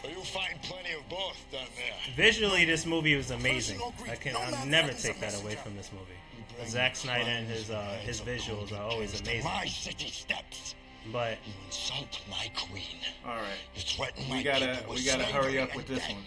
Well, 0.01 0.11
you'll 0.13 0.23
find 0.23 0.61
plenty 0.61 0.93
of 0.93 1.07
both 1.09 1.37
down 1.51 1.67
there. 1.75 2.15
Visually, 2.15 2.65
this 2.65 2.85
movie 2.85 3.15
was 3.15 3.31
amazing. 3.31 3.79
I 4.09 4.15
can 4.15 4.35
I'll 4.35 4.65
never 4.65 4.93
take 4.93 5.19
that 5.19 5.39
away 5.41 5.55
from 5.55 5.75
this 5.75 5.91
movie. 5.91 6.69
Zack 6.69 6.95
Snyder 6.95 7.29
and 7.29 7.47
his 7.47 7.69
uh, 7.69 7.97
his 8.05 8.21
visuals 8.21 8.71
are 8.71 8.81
always 8.89 9.19
amazing. 9.19 9.43
my 9.43 9.65
city 9.65 10.09
steps. 10.09 10.75
But 11.11 11.37
You 11.45 11.53
insult 11.67 12.19
my 12.29 12.49
queen. 12.55 12.97
All 13.25 13.35
right. 13.35 13.43
You 13.75 13.81
threaten 13.81 14.27
my 14.29 14.37
We 14.37 14.43
gotta 14.43 14.75
people 14.75 14.89
we 14.89 14.95
with 14.95 15.05
gotta 15.05 15.23
hurry 15.25 15.59
up 15.59 15.75
with 15.75 15.87
this 15.87 15.99
death. 15.99 16.11
one. 16.13 16.23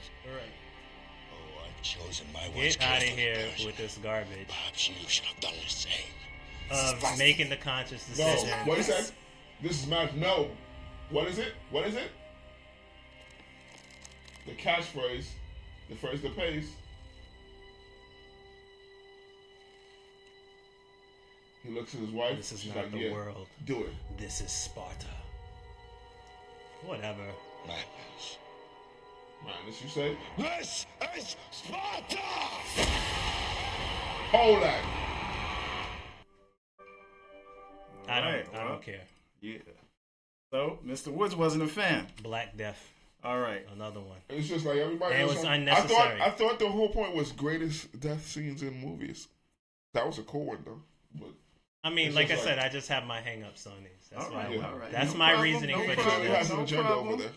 Oh, 1.32 1.62
I've 1.66 1.82
chosen 1.82 2.26
my 2.32 2.48
words 2.56 2.76
get 2.76 2.86
out 2.88 2.98
of 2.98 3.02
carefully, 3.08 3.22
here 3.22 3.48
Persian. 3.50 3.66
with 3.66 3.76
this 3.76 3.98
garbage 4.02 4.46
Perhaps 4.48 4.88
you 4.88 4.94
should 5.08 5.24
have 5.26 5.40
done 5.40 5.54
the 5.64 5.70
same. 5.70 5.92
of 6.70 7.18
making 7.18 7.48
the 7.48 7.56
conscious 7.56 8.04
decision. 8.06 8.26
No. 8.26 8.34
decision. 8.34 8.66
What 8.66 8.78
is 8.78 8.86
that? 8.86 9.12
This 9.62 9.82
is 9.82 9.86
Matt. 9.88 10.16
No. 10.16 10.48
What 11.10 11.26
is 11.26 11.38
it? 11.38 11.54
What 11.70 11.86
is 11.86 11.94
it? 11.96 12.10
The 14.46 14.52
catchphrase, 14.52 15.26
the 15.90 15.96
phrase 15.96 16.22
that 16.22 16.36
pays. 16.36 16.70
He 21.64 21.70
looks 21.70 21.94
at 21.94 22.00
his 22.00 22.10
wife. 22.10 22.36
This 22.36 22.52
is 22.52 22.60
she's 22.60 22.74
not 22.74 22.84
like, 22.84 22.92
the 22.92 22.98
yeah, 22.98 23.12
world. 23.12 23.46
Do 23.66 23.80
it. 23.80 23.92
This 24.16 24.40
is 24.40 24.50
Sparta. 24.50 25.06
Whatever. 26.84 27.24
Madness. 27.66 28.38
Madness, 29.44 29.82
you 29.82 29.88
say? 29.88 30.16
This 30.36 30.86
is 31.16 31.36
Sparta! 31.50 32.16
Hold 34.30 34.62
that. 34.62 34.84
I 38.08 38.20
don't. 38.20 38.26
Alright, 38.26 38.46
I 38.54 38.64
don't 38.68 38.82
care. 38.82 39.02
Yeah. 39.40 39.58
So, 40.50 40.78
Mr. 40.86 41.08
Woods 41.08 41.36
wasn't 41.36 41.62
a 41.62 41.68
fan. 41.68 42.06
Black 42.22 42.56
Death. 42.56 42.92
All 43.22 43.38
right. 43.38 43.66
Another 43.72 44.00
one. 44.00 44.18
It's 44.28 44.48
just 44.48 44.64
like 44.64 44.78
everybody 44.78 45.14
And 45.14 45.24
it 45.24 45.28
was 45.28 45.44
I 45.44 45.56
unnecessary. 45.56 46.18
thought 46.18 46.20
I 46.20 46.30
thought 46.30 46.58
the 46.58 46.68
whole 46.68 46.88
point 46.88 47.14
was 47.14 47.32
greatest 47.32 47.98
death 48.00 48.26
scenes 48.26 48.62
in 48.62 48.80
movies. 48.80 49.28
That 49.94 50.06
was 50.06 50.18
a 50.18 50.22
cool 50.22 50.46
one 50.46 50.58
though. 50.64 50.80
But 51.14 51.30
I 51.88 51.94
mean, 51.94 52.14
like 52.14 52.26
I 52.26 52.34
just 52.34 52.44
said, 52.44 52.58
I 52.58 52.68
just 52.68 52.88
have 52.88 53.04
my 53.04 53.20
hang-ups 53.20 53.66
on 53.66 53.72
these. 53.82 54.08
That's 54.10 54.24
All 54.26 54.32
why. 54.32 54.44
right, 54.46 54.56
yeah. 54.56 54.66
all 54.70 54.76
right. 54.78 54.92
That's 54.92 55.12
No 55.12 55.18
my 55.18 55.28
problem, 55.32 55.42
reasoning 55.52 55.76
no 55.78 55.82
for 55.84 55.90
he 55.90 55.94
this. 55.96 56.04
problem, 56.04 56.20
clearly 56.20 56.36
has 56.36 56.50
an 56.50 56.56
no 56.58 56.62
agenda 56.64 56.94
over 56.94 57.16
there. 57.16 57.30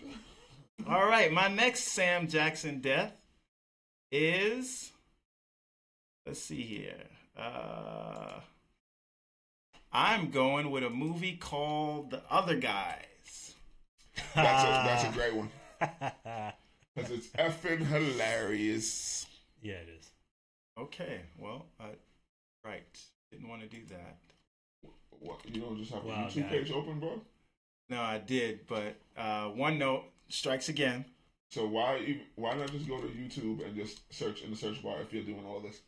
All 0.87 1.05
right, 1.07 1.31
my 1.31 1.47
next 1.47 1.83
Sam 1.85 2.27
Jackson 2.27 2.79
death 2.81 3.13
is 4.11 4.91
let's 6.25 6.39
see 6.41 6.61
here. 6.63 6.95
Uh 7.37 8.39
I'm 9.93 10.31
going 10.31 10.71
with 10.71 10.83
a 10.83 10.89
movie 10.89 11.35
called 11.35 12.11
The 12.11 12.21
Other 12.29 12.55
Guys. 12.55 13.55
That's 14.35 14.63
a 14.63 14.67
that's 14.85 15.03
a 15.03 15.11
great 15.17 15.33
one 15.35 15.49
because 16.95 17.11
it's 17.11 17.27
effing 17.29 17.85
hilarious. 17.85 19.25
yeah, 19.61 19.73
it 19.75 19.89
is. 19.99 20.09
Okay, 20.79 21.21
well, 21.37 21.65
uh, 21.79 21.85
right. 22.65 22.83
Didn't 23.31 23.49
want 23.49 23.61
to 23.61 23.67
do 23.67 23.83
that. 23.89 24.17
What 25.21 25.39
you 25.47 25.61
don't 25.61 25.77
just 25.77 25.91
have 25.93 26.03
a 26.03 26.07
Wow, 26.07 26.27
YouTube 26.27 26.43
guy. 26.43 26.49
page 26.49 26.71
open, 26.71 26.99
bro? 26.99 27.21
No, 27.89 28.01
I 28.01 28.17
did, 28.19 28.65
but 28.67 28.95
uh, 29.17 29.49
OneNote 29.49 30.03
strikes 30.29 30.67
again. 30.69 31.05
So 31.51 31.67
why 31.67 31.99
even, 31.99 32.21
why 32.35 32.55
not 32.55 32.71
just 32.71 32.87
go 32.87 32.97
to 32.99 33.07
YouTube 33.07 33.65
and 33.65 33.75
just 33.75 34.01
search 34.13 34.41
in 34.41 34.51
the 34.51 34.57
search 34.57 34.81
bar 34.81 35.01
if 35.01 35.13
you're 35.13 35.23
doing 35.23 35.45
all 35.45 35.59
this? 35.59 35.81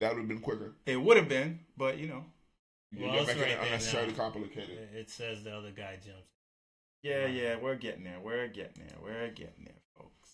That 0.00 0.12
would 0.12 0.18
have 0.20 0.28
been 0.28 0.40
quicker. 0.40 0.72
It 0.86 0.96
would 0.96 1.16
have 1.16 1.28
been, 1.28 1.60
but 1.76 1.98
you 1.98 2.08
know, 2.08 2.24
You're 2.90 3.08
Well, 3.08 3.24
making 3.26 3.42
right 3.42 3.50
it 3.52 3.58
unnecessarily 3.62 4.12
now. 4.12 4.18
complicated. 4.18 4.78
It 4.94 5.08
says 5.10 5.44
the 5.44 5.54
other 5.56 5.70
guy 5.70 5.98
jumps. 6.04 6.28
yeah, 7.02 7.26
yeah, 7.26 7.56
we're 7.62 7.76
getting 7.76 8.02
there. 8.04 8.18
We're 8.22 8.48
getting 8.48 8.82
there. 8.88 8.96
We're 9.02 9.28
getting 9.28 9.64
there, 9.64 9.82
folks. 9.96 10.30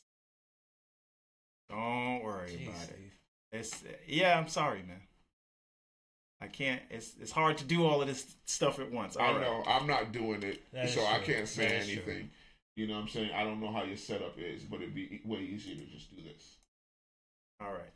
Don't 1.69 2.23
worry 2.25 2.51
Jeez, 2.51 2.69
about 2.69 2.89
it. 2.91 2.99
It's 3.53 3.85
yeah. 4.07 4.39
I'm 4.39 4.49
sorry, 4.49 4.83
man. 4.83 5.01
I 6.41 6.47
can't. 6.47 6.81
It's 6.91 7.12
it's 7.21 7.31
hard 7.33 7.59
to 7.59 7.65
do 7.65 7.87
all 7.87 8.01
of 8.01 8.09
this 8.09 8.35
stuff 8.47 8.79
at 8.79 8.91
once. 8.91 9.17
I 9.17 9.27
All 9.27 9.33
right. 9.35 9.43
know 9.43 9.62
I'm 9.67 9.87
not 9.87 10.12
doing 10.12 10.43
it, 10.43 10.62
That 10.73 10.87
is 10.87 10.95
so 10.95 11.05
I 11.05 11.19
can't 11.19 11.47
say 11.47 11.69
That 11.69 11.75
is 11.83 11.87
true. 11.87 12.03
anything. 12.07 12.31
You 12.77 12.87
know 12.87 12.95
what 12.95 13.03
I'm 13.03 13.09
saying? 13.09 13.31
I 13.35 13.45
don't 13.45 13.61
know 13.61 13.71
how 13.71 13.83
your 13.85 13.97
setup 13.97 14.39
is, 14.39 14.62
but 14.65 14.81
it'd 14.81 14.95
be 14.95 15.21
way 15.25 15.41
easier 15.41 15.75
to 15.75 15.85
just 15.87 16.15
do 16.17 16.23
this. 16.23 16.57
All 17.61 17.73
right. 17.73 17.93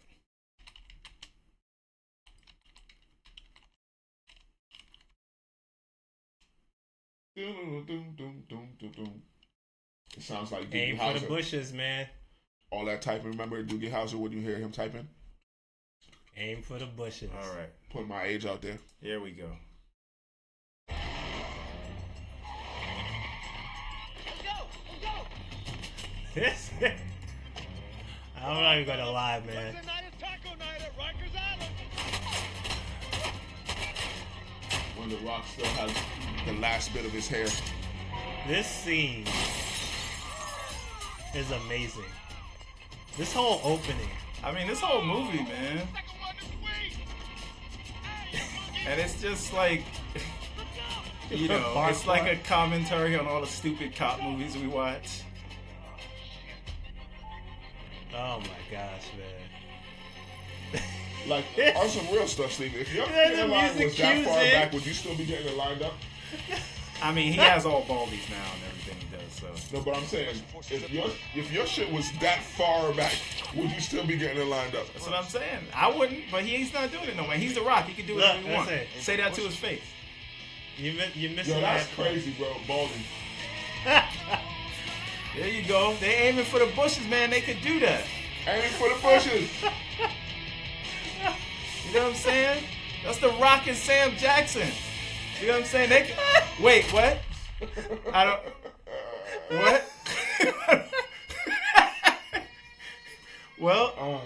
It 10.16 10.22
sounds 10.22 10.52
like 10.52 10.70
Doogie 10.70 10.74
Aim 10.74 10.96
for 10.98 11.18
the 11.18 11.26
bushes, 11.26 11.72
man. 11.72 12.06
All 12.70 12.84
that 12.86 13.02
typing. 13.02 13.30
Remember 13.30 13.62
Doogie 13.64 13.90
Howser 13.90 14.14
when 14.14 14.32
you 14.32 14.40
hear 14.40 14.56
him 14.56 14.70
typing? 14.72 15.08
Aim 16.36 16.62
for 16.62 16.78
the 16.78 16.86
bushes. 16.86 17.30
All 17.32 17.56
right. 17.56 17.70
Put 17.90 18.08
my 18.08 18.24
age 18.24 18.44
out 18.44 18.60
there. 18.60 18.78
Here 19.00 19.20
we 19.20 19.30
go. 19.30 19.50
This. 26.34 26.70
I'm 28.42 28.62
not 28.62 28.74
even 28.78 28.86
gonna 28.86 29.10
lie, 29.10 29.40
man. 29.46 29.76
When 34.96 35.08
The 35.08 35.16
Rock 35.18 35.44
still 35.46 35.66
has 35.66 35.92
the 36.46 36.60
last 36.60 36.92
bit 36.92 37.06
of 37.06 37.12
his 37.12 37.28
hair. 37.28 37.46
This 38.48 38.66
scene 38.66 39.24
is 41.34 41.50
amazing. 41.52 42.02
This 43.16 43.32
whole 43.32 43.60
opening. 43.62 44.10
I 44.42 44.52
mean, 44.52 44.66
this 44.66 44.80
whole 44.80 45.02
movie, 45.02 45.44
man, 45.44 45.86
and 48.86 49.00
it's 49.00 49.20
just 49.20 49.52
like, 49.52 49.82
you 51.30 51.48
know, 51.48 51.72
Bark, 51.74 51.90
it's 51.92 52.06
like 52.06 52.26
a 52.30 52.36
commentary 52.44 53.18
on 53.18 53.26
all 53.26 53.40
the 53.40 53.46
stupid 53.46 53.94
cop 53.96 54.22
movies 54.22 54.56
we 54.56 54.66
watch. 54.66 55.22
Oh 58.16 58.40
my 58.40 58.46
gosh, 58.70 59.02
man. 59.18 60.82
Like 61.26 61.46
on 61.76 61.88
some 61.88 62.06
real 62.12 62.26
stuff, 62.26 62.52
Steve. 62.52 62.74
If 62.76 62.92
your 62.92 63.06
Yeah, 63.06 63.30
the 63.30 63.36
hairline 63.36 63.68
was 63.68 63.76
music 63.78 63.96
that 63.98 64.24
far 64.26 64.44
in. 64.44 64.50
back, 64.52 64.72
would 64.74 64.84
you 64.84 64.92
still 64.92 65.14
be 65.16 65.24
getting 65.24 65.46
it 65.46 65.56
lined 65.56 65.80
up? 65.80 65.94
I 67.02 67.12
mean, 67.12 67.32
he 67.32 67.38
has 67.38 67.66
all 67.66 67.82
baldies 67.82 68.28
now 68.30 68.46
and 68.54 68.62
everything 68.68 68.96
he 68.98 69.16
does. 69.16 69.60
So 69.70 69.76
No, 69.76 69.82
but 69.84 69.96
I'm 69.96 70.04
saying 70.04 70.36
if 70.70 70.90
your 70.90 71.06
if 71.34 71.52
your 71.52 71.66
shit 71.66 71.92
was 71.92 72.10
that 72.20 72.42
far 72.42 72.92
back, 72.94 73.14
would 73.54 73.70
you 73.70 73.80
still 73.80 74.06
be 74.06 74.16
getting 74.16 74.40
it 74.40 74.46
lined 74.46 74.74
up? 74.74 74.86
that's 74.92 75.06
what 75.06 75.14
I'm 75.14 75.24
saying. 75.28 75.60
I 75.74 75.90
wouldn't, 75.94 76.24
but 76.30 76.42
he's 76.44 76.72
not 76.72 76.90
doing 76.92 77.08
it 77.08 77.16
no 77.16 77.28
way. 77.28 77.38
He's 77.38 77.54
the 77.54 77.62
Rock. 77.62 77.84
He 77.86 77.94
can 77.94 78.06
do 78.06 78.14
whatever 78.16 78.38
he 78.38 78.52
wants. 78.54 78.72
Say 79.00 79.16
that 79.16 79.34
to 79.34 79.40
his 79.42 79.56
face. 79.56 79.82
You 80.76 80.92
mi- 80.92 81.12
you 81.14 81.30
missing 81.36 81.54
Yo, 81.54 81.60
that's 81.60 81.86
that 81.86 81.94
crazy, 81.94 82.32
bro. 82.38 82.54
Baldy. 82.66 82.92
There 85.36 85.48
you 85.48 85.66
go. 85.66 85.96
They 86.00 86.14
aiming 86.14 86.44
for 86.44 86.60
the 86.60 86.66
bushes, 86.76 87.08
man. 87.08 87.30
They 87.30 87.40
could 87.40 87.60
do 87.60 87.80
that. 87.80 88.04
Aiming 88.46 88.70
for 88.70 88.88
the 88.88 88.94
bushes. 89.02 89.50
You 91.86 92.00
know 92.00 92.06
what 92.06 92.08
I'm 92.10 92.14
saying? 92.16 92.64
That's 93.04 93.18
the 93.18 93.28
Rock 93.40 93.68
and 93.68 93.76
Sam 93.76 94.16
Jackson. 94.16 94.68
You 95.40 95.48
know 95.48 95.52
what 95.54 95.60
I'm 95.62 95.66
saying? 95.66 95.88
They 95.90 96.02
can, 96.02 96.16
wait, 96.62 96.84
what? 96.92 97.18
I 98.12 98.24
don't. 98.24 98.40
What? 99.60 99.84
well, 103.58 103.94
Uh, 103.98 104.20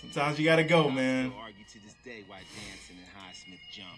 sometimes 0.00 0.38
you 0.38 0.44
gotta 0.44 0.64
go, 0.64 0.90
man. 0.90 1.30
Still 1.30 1.40
argue 1.40 1.64
to 1.72 1.78
this 1.84 1.94
day 2.04 2.24
why 2.26 2.38
Danson 2.38 2.96
and 2.98 3.06
Highsmith 3.16 3.60
jump. 3.72 3.88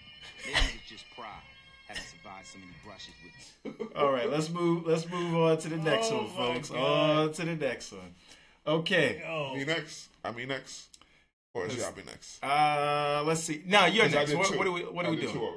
Maybe 0.45 0.57
it's 0.79 0.89
just 0.89 1.05
pride, 1.15 1.97
so 2.43 2.57
many 2.59 2.71
brushes 2.85 3.13
with 3.23 3.95
All 3.97 4.11
right, 4.11 4.29
let's 4.29 4.49
move. 4.49 4.85
Let's 4.87 5.09
move 5.09 5.35
on 5.35 5.57
to 5.57 5.69
the 5.69 5.77
next 5.77 6.07
Oh 6.11 6.17
one, 6.17 6.25
my 6.25 6.53
folks. 6.53 6.69
God. 6.69 7.17
On 7.27 7.33
to 7.33 7.45
the 7.45 7.55
next 7.55 7.91
one. 7.91 8.13
Okay. 8.65 9.23
Oh, 9.27 9.55
me 9.55 9.65
next. 9.65 10.09
I 10.23 10.31
mean 10.31 10.47
next. 10.47 10.87
Or 11.53 11.65
is 11.65 11.75
y'all 11.77 11.91
be 11.91 12.03
next? 12.03 12.43
Uh, 12.43 13.23
let's 13.25 13.41
see. 13.41 13.63
No, 13.65 13.85
you're 13.85 14.05
'Cause 14.05 14.13
I 14.15 14.17
next. 14.19 14.29
did 14.31 14.37
What, 14.37 14.47
two. 14.51 14.57
what 14.59 14.67
are 14.67 14.71
we? 14.71 14.81
What 14.83 15.05
I 15.05 15.09
are 15.09 15.11
we 15.11 15.17
did 15.17 15.33
doing? 15.33 15.53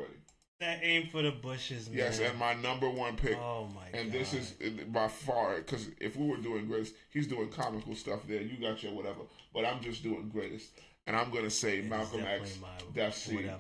That 0.62 0.80
aim 0.82 1.09
for 1.09 1.22
the 1.22 1.30
bushes, 1.30 1.89
man. 1.89 1.98
Yes, 1.98 2.20
and 2.20 2.39
my 2.39 2.55
number 2.55 2.89
one 2.89 3.16
pick. 3.16 3.36
Oh 3.36 3.68
my 3.74 3.82
god. 3.90 4.01
And 4.01 4.12
this 4.12 4.32
is 4.32 4.55
uh, 4.64 4.84
by 4.89 5.09
far 5.09 5.56
because 5.56 5.89
if 6.01 6.16
we 6.16 6.26
were 6.26 6.36
doing 6.36 6.66
greatest, 6.66 6.94
he's 7.10 7.26
doing 7.26 7.48
comical 7.48 7.94
stuff 7.94 8.20
there. 8.26 8.40
You 8.40 8.56
got 8.56 8.82
your 8.82 8.93
whatever, 8.93 9.20
but 9.52 9.64
I'm 9.64 9.80
just 9.80 10.02
doing 10.02 10.30
greatest, 10.32 10.70
and 11.06 11.16
I'm 11.16 11.30
gonna 11.30 11.51
say 11.51 11.82
Malcolm 11.82 12.24
X, 12.24 12.59
Death 12.94 13.16
Scene. 13.16 13.51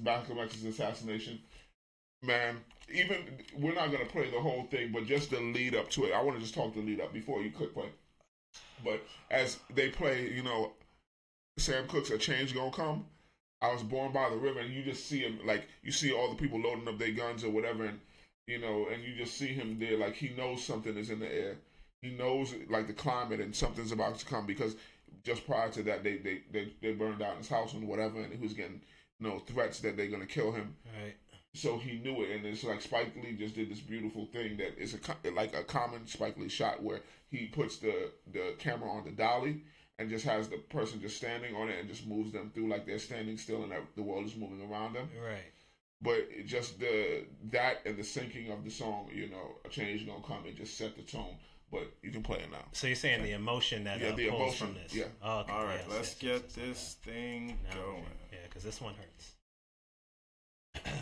Malcolm 0.00 0.38
X's 0.38 0.64
assassination. 0.64 1.40
Man, 2.22 2.56
even 2.92 3.16
we're 3.58 3.74
not 3.74 3.92
gonna 3.92 4.06
play 4.06 4.30
the 4.30 4.40
whole 4.40 4.64
thing, 4.64 4.90
but 4.92 5.06
just 5.06 5.30
the 5.30 5.40
lead 5.40 5.74
up 5.74 5.90
to 5.90 6.06
it. 6.06 6.12
I 6.12 6.22
want 6.22 6.36
to 6.36 6.42
just 6.42 6.54
talk 6.54 6.74
the 6.74 6.80
lead 6.80 7.00
up 7.00 7.12
before 7.12 7.42
you 7.42 7.50
could 7.50 7.74
play. 7.74 7.90
But 8.84 9.00
as 9.30 9.58
they 9.74 9.88
play, 9.90 10.30
you 10.30 10.42
know, 10.42 10.72
Sam 11.58 11.86
Cooke's 11.86 12.10
"A 12.10 12.18
Change 12.18 12.54
Gonna 12.54 12.70
Come." 12.70 13.06
I 13.60 13.72
was 13.72 13.82
born 13.82 14.12
by 14.12 14.30
the 14.30 14.36
river, 14.36 14.60
and 14.60 14.72
you 14.72 14.82
just 14.82 15.06
see 15.06 15.20
him 15.20 15.40
like 15.44 15.66
you 15.82 15.90
see 15.92 16.12
all 16.12 16.30
the 16.30 16.36
people 16.36 16.60
loading 16.60 16.88
up 16.88 16.98
their 16.98 17.10
guns 17.10 17.44
or 17.44 17.50
whatever, 17.50 17.84
and 17.84 18.00
you 18.46 18.58
know, 18.58 18.88
and 18.92 19.02
you 19.02 19.14
just 19.16 19.36
see 19.36 19.48
him 19.48 19.78
there 19.78 19.98
like 19.98 20.14
he 20.14 20.30
knows 20.30 20.64
something 20.64 20.96
is 20.96 21.10
in 21.10 21.18
the 21.18 21.32
air. 21.32 21.56
He 22.00 22.10
knows 22.10 22.54
like 22.70 22.86
the 22.86 22.92
climate 22.92 23.40
and 23.40 23.54
something's 23.54 23.92
about 23.92 24.18
to 24.18 24.26
come 24.26 24.46
because 24.46 24.76
just 25.24 25.46
prior 25.46 25.70
to 25.70 25.82
that, 25.84 26.04
they 26.04 26.18
they 26.18 26.42
they, 26.52 26.72
they 26.80 26.92
burned 26.92 27.18
down 27.18 27.38
his 27.38 27.48
house 27.48 27.74
and 27.74 27.88
whatever, 27.88 28.20
and 28.20 28.32
he 28.32 28.40
was 28.40 28.54
getting 28.54 28.80
you 29.18 29.28
know 29.28 29.40
threats 29.40 29.80
that 29.80 29.96
they're 29.96 30.06
gonna 30.06 30.26
kill 30.26 30.52
him. 30.52 30.76
Right. 31.02 31.14
So 31.54 31.78
he 31.78 31.98
knew 31.98 32.22
it, 32.22 32.30
and 32.30 32.46
it's 32.46 32.62
like 32.62 32.80
Spike 32.80 33.16
Lee 33.16 33.34
just 33.36 33.56
did 33.56 33.70
this 33.70 33.80
beautiful 33.80 34.26
thing 34.26 34.56
that 34.58 34.78
is 34.80 34.94
a 34.94 35.30
like 35.30 35.56
a 35.56 35.64
common 35.64 36.06
Spike 36.06 36.38
Lee 36.38 36.48
shot 36.48 36.82
where 36.82 37.00
he 37.30 37.46
puts 37.46 37.78
the 37.78 38.12
the 38.32 38.54
camera 38.58 38.88
on 38.88 39.04
the 39.04 39.10
dolly 39.10 39.62
and 39.98 40.08
just 40.08 40.24
has 40.24 40.48
the 40.48 40.58
person 40.58 41.00
just 41.00 41.16
standing 41.16 41.54
on 41.56 41.68
it 41.68 41.78
and 41.80 41.88
just 41.88 42.06
moves 42.06 42.32
them 42.32 42.50
through 42.54 42.68
like 42.68 42.86
they're 42.86 42.98
standing 42.98 43.36
still 43.36 43.62
and 43.64 43.72
the 43.96 44.02
world 44.02 44.26
is 44.26 44.36
moving 44.36 44.62
around 44.70 44.92
them. 44.94 45.08
Right. 45.22 45.52
But 46.00 46.28
it 46.30 46.46
just 46.46 46.78
the 46.78 47.24
that 47.50 47.78
and 47.84 47.96
the 47.96 48.02
syncing 48.02 48.52
of 48.52 48.64
the 48.64 48.70
song, 48.70 49.08
you 49.12 49.28
know, 49.28 49.56
a 49.64 49.68
change 49.68 50.06
gonna 50.06 50.22
come 50.22 50.46
and 50.46 50.56
just 50.56 50.78
set 50.78 50.96
the 50.96 51.02
tone. 51.02 51.34
But 51.70 51.92
you 52.02 52.10
can 52.10 52.22
play 52.22 52.38
it 52.38 52.50
now. 52.50 52.64
So 52.72 52.86
you're 52.86 52.96
saying 52.96 53.22
the 53.22 53.32
emotion 53.32 53.84
that 53.84 54.00
Yeah, 54.00 54.08
uh, 54.10 54.16
the 54.16 54.28
pulls 54.30 54.40
emotion, 54.42 54.66
from 54.68 54.74
this? 54.76 54.94
yeah. 54.94 55.04
Oh, 55.22 55.40
okay, 55.40 55.52
All 55.52 55.64
right, 55.64 55.80
yes, 55.86 55.90
let's 55.96 56.08
yes, 56.08 56.14
get 56.14 56.30
yes, 56.30 56.42
yes. 56.42 56.54
this 56.68 56.96
thing 57.02 57.58
Now, 57.68 57.74
going. 57.76 58.04
Yeah, 58.32 58.38
because 58.44 58.62
this 58.64 58.80
one 58.80 58.94
hurts. 58.94 59.32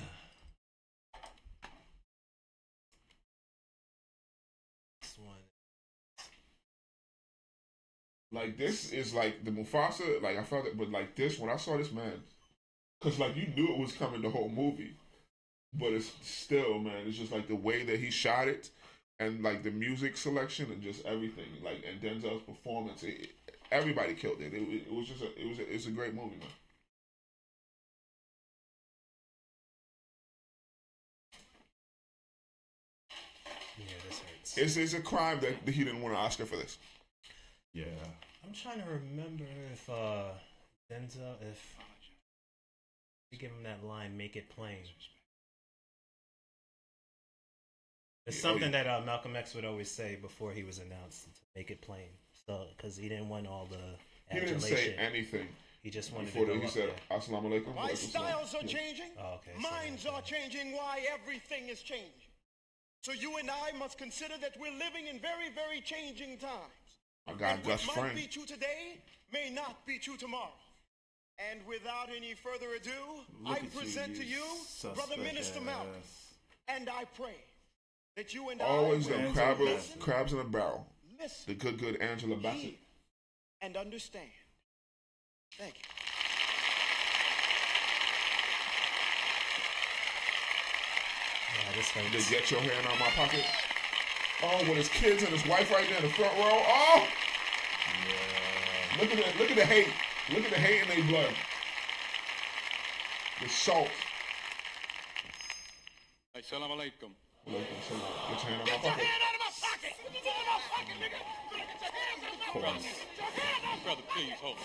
Like 8.32 8.56
this 8.58 8.92
is 8.92 9.14
like 9.14 9.44
the 9.44 9.50
Mufasa. 9.50 10.20
Like 10.22 10.36
I 10.38 10.42
felt 10.44 10.66
it, 10.66 10.76
but 10.76 10.90
like 10.90 11.14
this 11.16 11.38
when 11.38 11.50
I 11.50 11.56
saw 11.56 11.76
this 11.76 11.92
man, 11.92 12.22
because 13.00 13.18
like 13.18 13.36
you 13.36 13.48
knew 13.56 13.72
it 13.72 13.78
was 13.78 13.92
coming 13.92 14.22
the 14.22 14.30
whole 14.30 14.50
movie, 14.50 14.94
but 15.74 15.92
it's 15.92 16.12
still 16.22 16.78
man. 16.80 17.06
It's 17.06 17.18
just 17.18 17.32
like 17.32 17.48
the 17.48 17.56
way 17.56 17.84
that 17.84 18.00
he 18.00 18.10
shot 18.10 18.48
it, 18.48 18.70
and 19.20 19.42
like 19.42 19.62
the 19.64 19.72
music 19.72 20.16
selection 20.16 20.72
and 20.72 20.82
just 20.82 21.04
everything. 21.06 21.46
Like 21.64 21.84
and 21.88 22.00
Denzel's 22.02 22.42
performance, 22.42 23.02
it, 23.04 23.30
everybody 23.72 24.14
killed 24.14 24.40
it. 24.40 24.54
it. 24.54 24.62
It 24.88 24.92
was 24.94 25.08
just 25.08 25.22
a, 25.22 25.40
it 25.40 25.48
was 25.48 25.58
a, 25.60 25.74
it's 25.74 25.86
a 25.86 25.92
great 25.92 26.14
movie, 26.14 26.36
man. 26.38 26.48
Yeah, 33.78 33.84
this 34.08 34.18
hurts. 34.20 34.58
It's 34.58 34.76
it's 34.76 34.94
a 34.94 35.00
crime 35.00 35.40
that 35.40 35.72
he 35.72 35.84
didn't 35.84 36.02
win 36.02 36.12
an 36.12 36.18
Oscar 36.18 36.46
for 36.46 36.56
this. 36.56 36.78
Yeah. 37.76 37.84
I'm 38.42 38.54
trying 38.54 38.80
to 38.80 38.88
remember 38.88 39.44
if 39.70 39.90
uh 39.90 40.32
Denzel 40.90 41.34
if 41.50 41.76
we 43.30 43.36
give 43.36 43.50
him 43.50 43.62
that 43.64 43.84
line, 43.84 44.16
make 44.16 44.34
it 44.34 44.48
plain. 44.48 44.78
It's 48.26 48.38
oh, 48.38 48.48
something 48.48 48.70
that 48.70 48.86
uh, 48.86 49.02
Malcolm 49.04 49.36
X 49.36 49.54
would 49.54 49.64
always 49.66 49.90
say 49.90 50.16
before 50.20 50.52
he 50.52 50.62
was 50.62 50.78
announced 50.78 51.24
to 51.24 51.40
make 51.54 51.70
it 51.70 51.80
plain. 51.82 52.08
So, 52.46 52.64
because 52.76 52.96
he 52.96 53.08
didn't 53.08 53.28
want 53.28 53.46
all 53.46 53.68
the 53.70 54.34
He 54.34 54.40
didn't 54.40 54.60
say 54.60 54.94
anything 54.98 55.46
He 55.82 55.90
just 55.90 56.12
wanted 56.12 56.32
before 56.32 56.46
to 56.46 56.52
that. 56.52 56.54
go 56.54 56.60
He 56.60 56.66
up 56.66 56.72
said, 56.72 56.88
there. 57.08 57.18
"Assalamu 57.18 57.50
alaikum." 57.50 57.74
My 57.74 57.90
Walaikum 57.90 57.96
styles 57.96 58.54
are 58.54 58.62
Yeah. 58.62 58.78
changing. 58.78 59.10
Oh, 59.18 59.34
okay. 59.34 59.52
so 59.54 59.60
Minds 59.70 60.02
then- 60.04 60.14
are 60.14 60.22
changing. 60.22 60.72
Why 60.72 61.04
everything 61.12 61.68
is 61.68 61.82
changing. 61.82 62.30
So 63.02 63.12
you 63.12 63.36
and 63.36 63.50
I 63.50 63.72
must 63.72 63.98
consider 63.98 64.38
that 64.38 64.56
we're 64.58 64.72
living 64.72 65.06
in 65.08 65.20
very, 65.20 65.50
very 65.50 65.80
changing 65.82 66.38
times. 66.38 66.85
My 67.26 67.34
guy 67.34 67.50
and 67.52 67.64
Gus 67.64 67.86
what 67.86 67.96
might 67.96 68.02
Fring. 68.12 68.16
be 68.16 68.26
true 68.28 68.44
today 68.44 68.98
may 69.32 69.50
not 69.50 69.84
be 69.86 69.98
true 69.98 70.16
tomorrow. 70.16 70.52
And 71.50 71.60
without 71.66 72.08
any 72.16 72.34
further 72.34 72.66
ado, 72.76 72.90
Look 73.42 73.56
I 73.62 73.66
present 73.66 74.10
you, 74.12 74.16
to 74.16 74.24
you, 74.24 74.44
Brother 74.94 75.16
Minister 75.18 75.60
Malcolm. 75.60 75.90
And 76.68 76.88
I 76.88 77.04
pray 77.14 77.36
that 78.16 78.32
you 78.32 78.48
and 78.50 78.62
Always 78.62 79.10
I 79.10 79.14
Always 79.16 79.34
crab, 79.34 79.58
crabs 80.00 80.32
in 80.32 80.38
a 80.38 80.44
barrel. 80.44 80.86
listen 81.20 81.44
The 81.46 81.54
good, 81.54 81.78
good 81.78 81.96
Angela 81.96 82.36
Bassett. 82.36 82.78
and 83.60 83.76
understand. 83.76 84.30
Thank 85.58 85.74
you. 85.74 85.82
Yeah, 91.54 91.72
this 91.76 91.90
They 91.92 92.00
hurts. 92.02 92.30
get 92.30 92.50
your 92.50 92.60
hand 92.60 92.86
out 92.86 92.98
my 92.98 93.10
pocket. 93.10 93.44
Oh, 94.42 94.58
with 94.68 94.76
his 94.76 94.88
kids 94.88 95.22
and 95.22 95.32
his 95.32 95.46
wife 95.46 95.70
right 95.70 95.86
there 95.88 95.96
in 95.98 96.02
the 96.04 96.10
front 96.10 96.36
row. 96.36 96.44
Oh, 96.66 97.06
yeah. 98.06 99.00
look 99.00 99.10
at 99.10 99.16
the 99.16 99.24
look 99.40 99.50
at 99.50 99.56
the 99.56 99.64
hate. 99.64 99.88
Look 100.30 100.44
at 100.44 100.50
the 100.50 100.58
hate 100.58 100.82
in 100.82 100.88
their 100.88 101.04
blood. 101.08 101.34
The 103.42 103.48
salt. 103.48 103.88
Assalamu 106.36 106.76
alaikum. 106.76 107.12
Get 107.46 107.54
your 107.54 107.62
hand 107.62 108.60
out 108.60 108.66
Get 108.66 108.82
your 108.82 108.92
pocket. 108.92 109.06
out 109.06 109.34
of 109.34 109.40
my 109.40 109.50
pocket! 109.56 109.92
Get 110.12 110.24
your 110.24 110.34
hand 110.34 110.50
out 110.50 110.58
of 110.58 110.66
my 110.66 110.68
pocket, 110.74 110.96
nigga! 111.00 111.20
Get 111.46 111.80
your 111.80 111.94
hands 111.94 112.22
out 112.26 112.32
of 112.34 112.38
my 112.42 112.48
pocket! 112.60 112.82
Get 112.82 113.16
your 113.16 113.30
hand 113.30 113.62
out! 113.70 113.78
Brother, 113.86 114.04
please, 114.10 114.36
hold. 114.42 114.58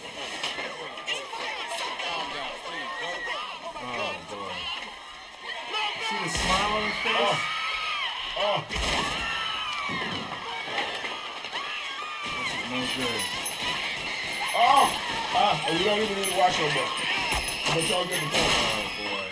Calm 2.02 2.26
down, 2.34 2.54
please. 2.66 2.92
Oh 3.86 4.18
boy. 4.34 4.58
See 6.10 6.20
the 6.26 6.30
smile 6.42 6.72
on 6.74 6.84
his 6.90 6.98
face? 7.06 7.40
Oh, 8.42 8.60
This 12.32 12.50
is 12.50 12.66
no 12.72 12.80
good. 12.96 13.22
oh, 14.56 14.86
ah, 15.36 15.66
and 15.68 15.80
we 15.80 15.84
don't 15.86 16.00
even 16.02 16.16
need 16.18 16.28
to 16.32 16.38
watch 16.38 16.56
no 16.60 16.68
more. 16.76 16.92
But 17.72 17.84
y'all 17.88 18.04
get 18.04 18.20
the 18.20 18.28
point. 18.28 18.52
Oh 18.52 18.84
boy. 19.00 19.26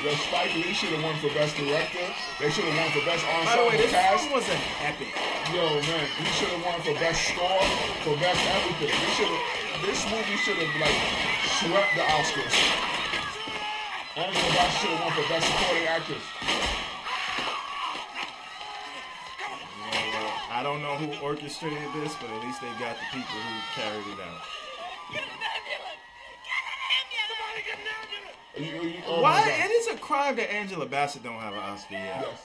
Yo, 0.00 0.10
Spike 0.16 0.54
Lee 0.54 0.72
should 0.72 0.94
have 0.96 1.02
won 1.04 1.12
for 1.20 1.28
best 1.36 1.56
director. 1.60 2.06
They 2.40 2.48
should 2.48 2.64
have 2.64 2.76
won 2.78 2.88
for 2.94 3.04
best 3.04 3.20
By 3.20 3.32
the 3.32 3.38
ensemble 3.44 3.68
way, 3.68 3.76
this 3.76 3.90
cast. 3.92 4.30
was 4.32 4.46
an 4.48 4.60
epic. 4.86 5.12
Yo, 5.52 5.60
man, 5.60 6.06
he 6.16 6.24
should 6.38 6.48
have 6.54 6.62
won 6.64 6.78
for 6.80 6.94
best 6.96 7.20
score, 7.28 7.60
for 8.06 8.14
best 8.16 8.40
everything. 8.40 8.94
He 8.94 9.08
should 9.18 9.28
have. 9.28 9.44
This 9.84 10.00
movie 10.08 10.38
should 10.40 10.56
have 10.56 10.74
like 10.80 10.98
swept 11.60 11.90
the 11.98 12.04
Oscars. 12.06 12.54
Angela 14.16 14.50
Bassett 14.56 14.80
should 14.80 14.90
have 14.94 15.00
won 15.04 15.12
for 15.12 15.26
best 15.28 15.44
supporting 15.48 15.86
actress. 15.90 16.24
Well, 19.90 20.32
I 20.60 20.62
don't 20.62 20.82
know 20.82 20.94
who 20.94 21.24
orchestrated 21.24 21.78
this, 21.94 22.14
but 22.20 22.28
at 22.28 22.44
least 22.44 22.60
they 22.60 22.68
got 22.78 22.94
the 22.98 23.06
people 23.16 23.32
who 23.32 23.80
carried 23.80 24.06
it 24.12 24.20
out. 24.20 24.42
Get 25.10 25.22
an 25.22 25.40
ambulance! 25.40 26.04
Get 26.44 26.60
an 26.68 26.80
ambulance! 27.00 27.32
Somebody 27.32 27.62
get 27.64 27.78
an 27.80 27.88
ambulance! 27.96 28.84
You- 28.84 28.90
you- 28.90 29.02
oh 29.06 29.22
Why? 29.22 29.40
It 29.48 29.70
is 29.70 29.86
a 29.86 29.96
crime 29.98 30.36
that 30.36 30.52
Angela 30.52 30.84
Bassett 30.84 31.22
don't 31.22 31.38
have 31.40 31.54
an 31.54 31.60
Oscar 31.60 31.94
yet. 31.94 32.26
Yes. 32.28 32.40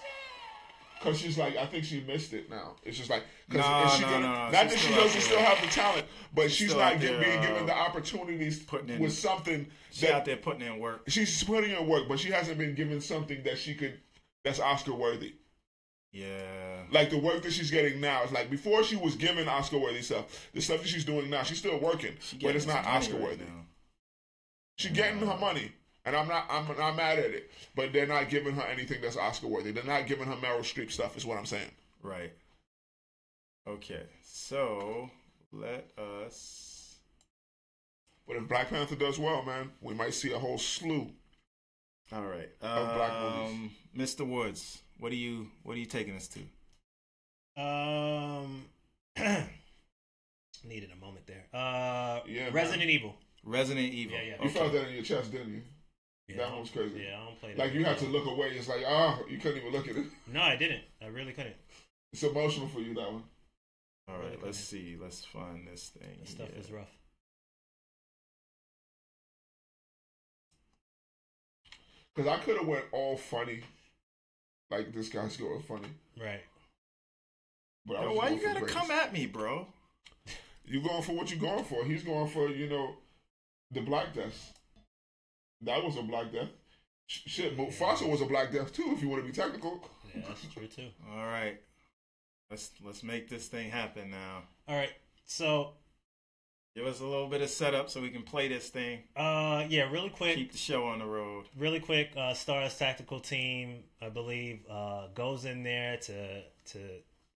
Cause 1.01 1.19
she's 1.19 1.37
like, 1.37 1.57
I 1.57 1.65
think 1.65 1.83
she 1.83 1.99
missed 2.07 2.31
it 2.31 2.49
now. 2.49 2.77
It's 2.83 2.97
just 2.97 3.09
like, 3.09 3.23
cause 3.51 3.59
No, 3.59 3.83
is 3.85 3.91
she 3.95 4.01
no, 4.03 4.07
gonna, 4.07 4.19
no, 4.21 4.33
no. 4.45 4.49
not 4.51 4.51
She's 4.51 4.71
that 4.71 4.71
she 4.71 4.77
still 4.77 4.93
out 4.95 5.03
doesn't 5.03 5.21
still 5.21 5.39
have 5.39 5.61
the 5.61 5.67
talent, 5.67 6.05
but 6.33 6.51
she's 6.51 6.69
still 6.69 6.79
not 6.79 6.93
out 6.93 7.01
there, 7.01 7.19
being 7.21 7.37
uh, 7.39 7.41
given 7.41 7.65
the 7.65 7.75
opportunities 7.77 8.63
putting 8.63 8.89
in- 8.91 9.01
with 9.01 9.11
something 9.13 9.67
She 9.91 10.07
out 10.07 10.23
there 10.23 10.37
putting 10.37 10.61
in 10.61 10.79
work. 10.79 11.01
she's 11.09 11.43
putting 11.43 11.71
in 11.71 11.85
work, 11.85 12.07
but 12.07 12.17
she 12.17 12.29
hasn't 12.31 12.57
been 12.57 12.75
given 12.75 13.01
something 13.01 13.43
that 13.43 13.57
she 13.57 13.75
could 13.75 13.99
that's 14.45 14.61
Oscar 14.61 14.93
worthy. 14.93 15.33
Yeah. 16.15 16.83
Like 16.91 17.09
the 17.09 17.17
work 17.19 17.43
that 17.43 17.51
she's 17.51 17.69
getting 17.69 17.99
now 17.99 18.23
is 18.23 18.31
like 18.31 18.49
before 18.49 18.83
she 18.85 18.95
was 18.95 19.15
given 19.15 19.49
Oscar 19.49 19.77
worthy 19.79 20.01
stuff. 20.01 20.49
The 20.53 20.61
stuff 20.61 20.81
that 20.81 20.87
she's 20.87 21.03
doing 21.03 21.29
now, 21.29 21.43
she's 21.43 21.57
still 21.59 21.77
working, 21.77 22.13
She 22.21 22.37
but 22.37 22.55
it's 22.55 22.65
not 22.65 22.85
Oscar 22.85 23.17
worthy. 23.17 23.43
now. 23.43 23.65
She's 24.77 24.91
getting 24.91 25.19
her 25.19 25.37
money, 25.37 25.71
and 26.05 26.15
I'm 26.15 26.27
not 26.29 26.45
I'm 26.49 26.67
not 26.77 26.95
mad 26.95 27.19
at 27.19 27.31
it. 27.31 27.51
But 27.75 27.91
they're 27.91 28.07
not 28.07 28.29
giving 28.29 28.55
her 28.55 28.61
anything 28.63 29.01
that's 29.01 29.17
Oscar 29.17 29.47
worthy. 29.47 29.71
They're 29.71 29.83
not 29.83 30.07
giving 30.07 30.25
her 30.27 30.35
Meryl 30.35 30.59
Streep 30.61 30.89
stuff. 30.89 31.17
Is 31.17 31.25
what 31.25 31.37
I'm 31.37 31.45
saying. 31.45 31.71
Right. 32.01 32.31
Okay. 33.67 34.03
So 34.23 35.09
let 35.51 35.87
us. 35.97 36.99
But 38.25 38.37
if 38.37 38.47
Black 38.47 38.69
Panther 38.69 38.95
does 38.95 39.19
well, 39.19 39.43
man, 39.43 39.71
we 39.81 39.93
might 39.93 40.13
see 40.13 40.31
a 40.31 40.39
whole 40.39 40.57
slew. 40.57 41.11
All 42.13 42.23
right. 42.23 42.49
Of 42.61 42.95
black 42.95 43.21
movies. 43.21 43.51
Um, 43.53 43.71
Mr. 43.97 44.27
Woods, 44.27 44.81
what 44.99 45.11
are 45.11 45.15
you 45.15 45.47
what 45.63 45.75
are 45.75 45.79
you 45.79 45.85
taking 45.85 46.15
us 46.15 46.27
to? 46.29 47.61
Um, 47.61 48.65
needed 50.65 50.91
a 50.91 50.95
moment 51.03 51.25
there. 51.27 51.45
Uh, 51.53 52.21
Yeah, 52.27 52.49
Resident 52.51 52.89
Evil. 52.89 53.15
Resident 53.43 53.93
Evil. 53.93 54.17
Yeah, 54.17 54.23
yeah. 54.37 54.43
You 54.43 54.49
felt 54.49 54.73
that 54.73 54.87
in 54.87 54.93
your 54.95 55.03
chest, 55.03 55.31
didn't 55.31 55.53
you? 55.53 55.61
Yeah, 56.27 56.37
That 56.37 56.43
I 56.43 56.49
don't- 56.49 56.57
one's 56.57 56.69
crazy. 56.71 57.03
Yeah, 57.07 57.21
I 57.21 57.25
don't 57.25 57.39
play 57.39 57.49
that. 57.53 57.57
Like 57.59 57.73
you 57.73 57.85
had 57.85 57.97
to 57.99 58.05
look 58.07 58.25
away. 58.25 58.47
It's 58.49 58.67
like, 58.67 58.83
oh, 58.87 59.23
you 59.29 59.37
couldn't 59.37 59.59
even 59.59 59.71
look 59.71 59.87
at 59.87 59.95
it. 59.95 60.05
No, 60.27 60.41
I 60.41 60.55
didn't. 60.55 60.81
I 61.01 61.07
really 61.07 61.33
couldn't. 61.33 61.55
It's 62.11 62.23
emotional 62.23 62.67
for 62.67 62.79
you 62.79 62.93
that 62.95 63.11
one. 63.11 63.23
All 64.07 64.17
right. 64.17 64.31
Really 64.31 64.37
Let's 64.43 64.59
see. 64.59 64.97
Let's 64.99 65.23
find 65.23 65.67
this 65.67 65.89
thing. 65.89 66.17
This 66.21 66.31
stuff 66.31 66.49
here. 66.49 66.59
is 66.59 66.71
rough. 66.71 66.89
Because 72.15 72.29
I 72.31 72.41
could 72.43 72.57
have 72.57 72.67
went 72.67 72.85
all 72.91 73.17
funny, 73.17 73.61
like 74.69 74.93
this 74.93 75.09
guy's 75.09 75.37
going 75.37 75.61
funny. 75.61 75.87
Right. 76.19 76.41
But 77.85 78.01
Yo, 78.01 78.13
why 78.13 78.29
you 78.29 78.41
gotta 78.41 78.61
grace. 78.61 78.73
come 78.73 78.89
at 78.91 79.13
me, 79.13 79.25
bro? 79.27 79.67
You 80.65 80.81
going 80.81 81.03
for 81.03 81.11
what 81.13 81.29
you 81.29 81.37
going 81.37 81.63
for? 81.65 81.85
He's 81.85 82.03
going 82.03 82.27
for 82.29 82.49
you 82.49 82.67
know, 82.67 82.95
the 83.71 83.81
Black 83.81 84.13
Death. 84.13 84.53
That 85.61 85.83
was 85.83 85.97
a 85.97 86.01
Black 86.01 86.31
Death. 86.31 86.49
Sh- 87.07 87.21
Shit, 87.27 87.57
Mufasa 87.57 88.09
was 88.09 88.21
a 88.21 88.25
Black 88.25 88.51
Death 88.51 88.73
too. 88.73 88.91
If 88.95 89.01
you 89.01 89.09
want 89.09 89.23
to 89.23 89.27
be 89.31 89.35
technical. 89.35 89.87
Yeah, 90.15 90.21
that's 90.27 90.45
true 90.53 90.67
too. 90.67 90.87
All 91.11 91.25
right. 91.25 91.59
Let's 92.49 92.71
let's 92.83 93.03
make 93.03 93.29
this 93.29 93.47
thing 93.47 93.69
happen 93.69 94.09
now. 94.09 94.43
All 94.67 94.75
right. 94.75 94.91
So, 95.25 95.73
Give 96.75 96.87
us 96.87 96.99
a 96.99 97.05
little 97.05 97.27
bit 97.29 97.41
of 97.41 97.49
setup 97.49 97.89
so 97.89 98.01
we 98.01 98.09
can 98.09 98.23
play 98.23 98.49
this 98.49 98.67
thing. 98.67 98.99
uh, 99.15 99.65
yeah, 99.69 99.89
really 99.89 100.09
quick. 100.09 100.35
Keep 100.35 100.51
the 100.51 100.57
show 100.57 100.87
on 100.87 100.99
the 100.99 101.05
road. 101.05 101.45
really 101.57 101.79
quick, 101.79 102.11
uh, 102.17 102.33
Stars 102.33 102.77
tactical 102.77 103.21
team, 103.21 103.83
I 104.01 104.09
believe, 104.09 104.59
uh, 104.69 105.07
goes 105.13 105.45
in 105.45 105.63
there 105.63 105.97
to 105.97 106.41
to 106.41 106.79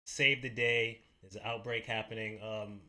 save 0.04 0.42
the 0.42 0.50
day. 0.50 1.02
There's 1.22 1.36
an 1.36 1.42
outbreak 1.44 1.86
happening. 1.86 2.40
Um, 2.42 2.80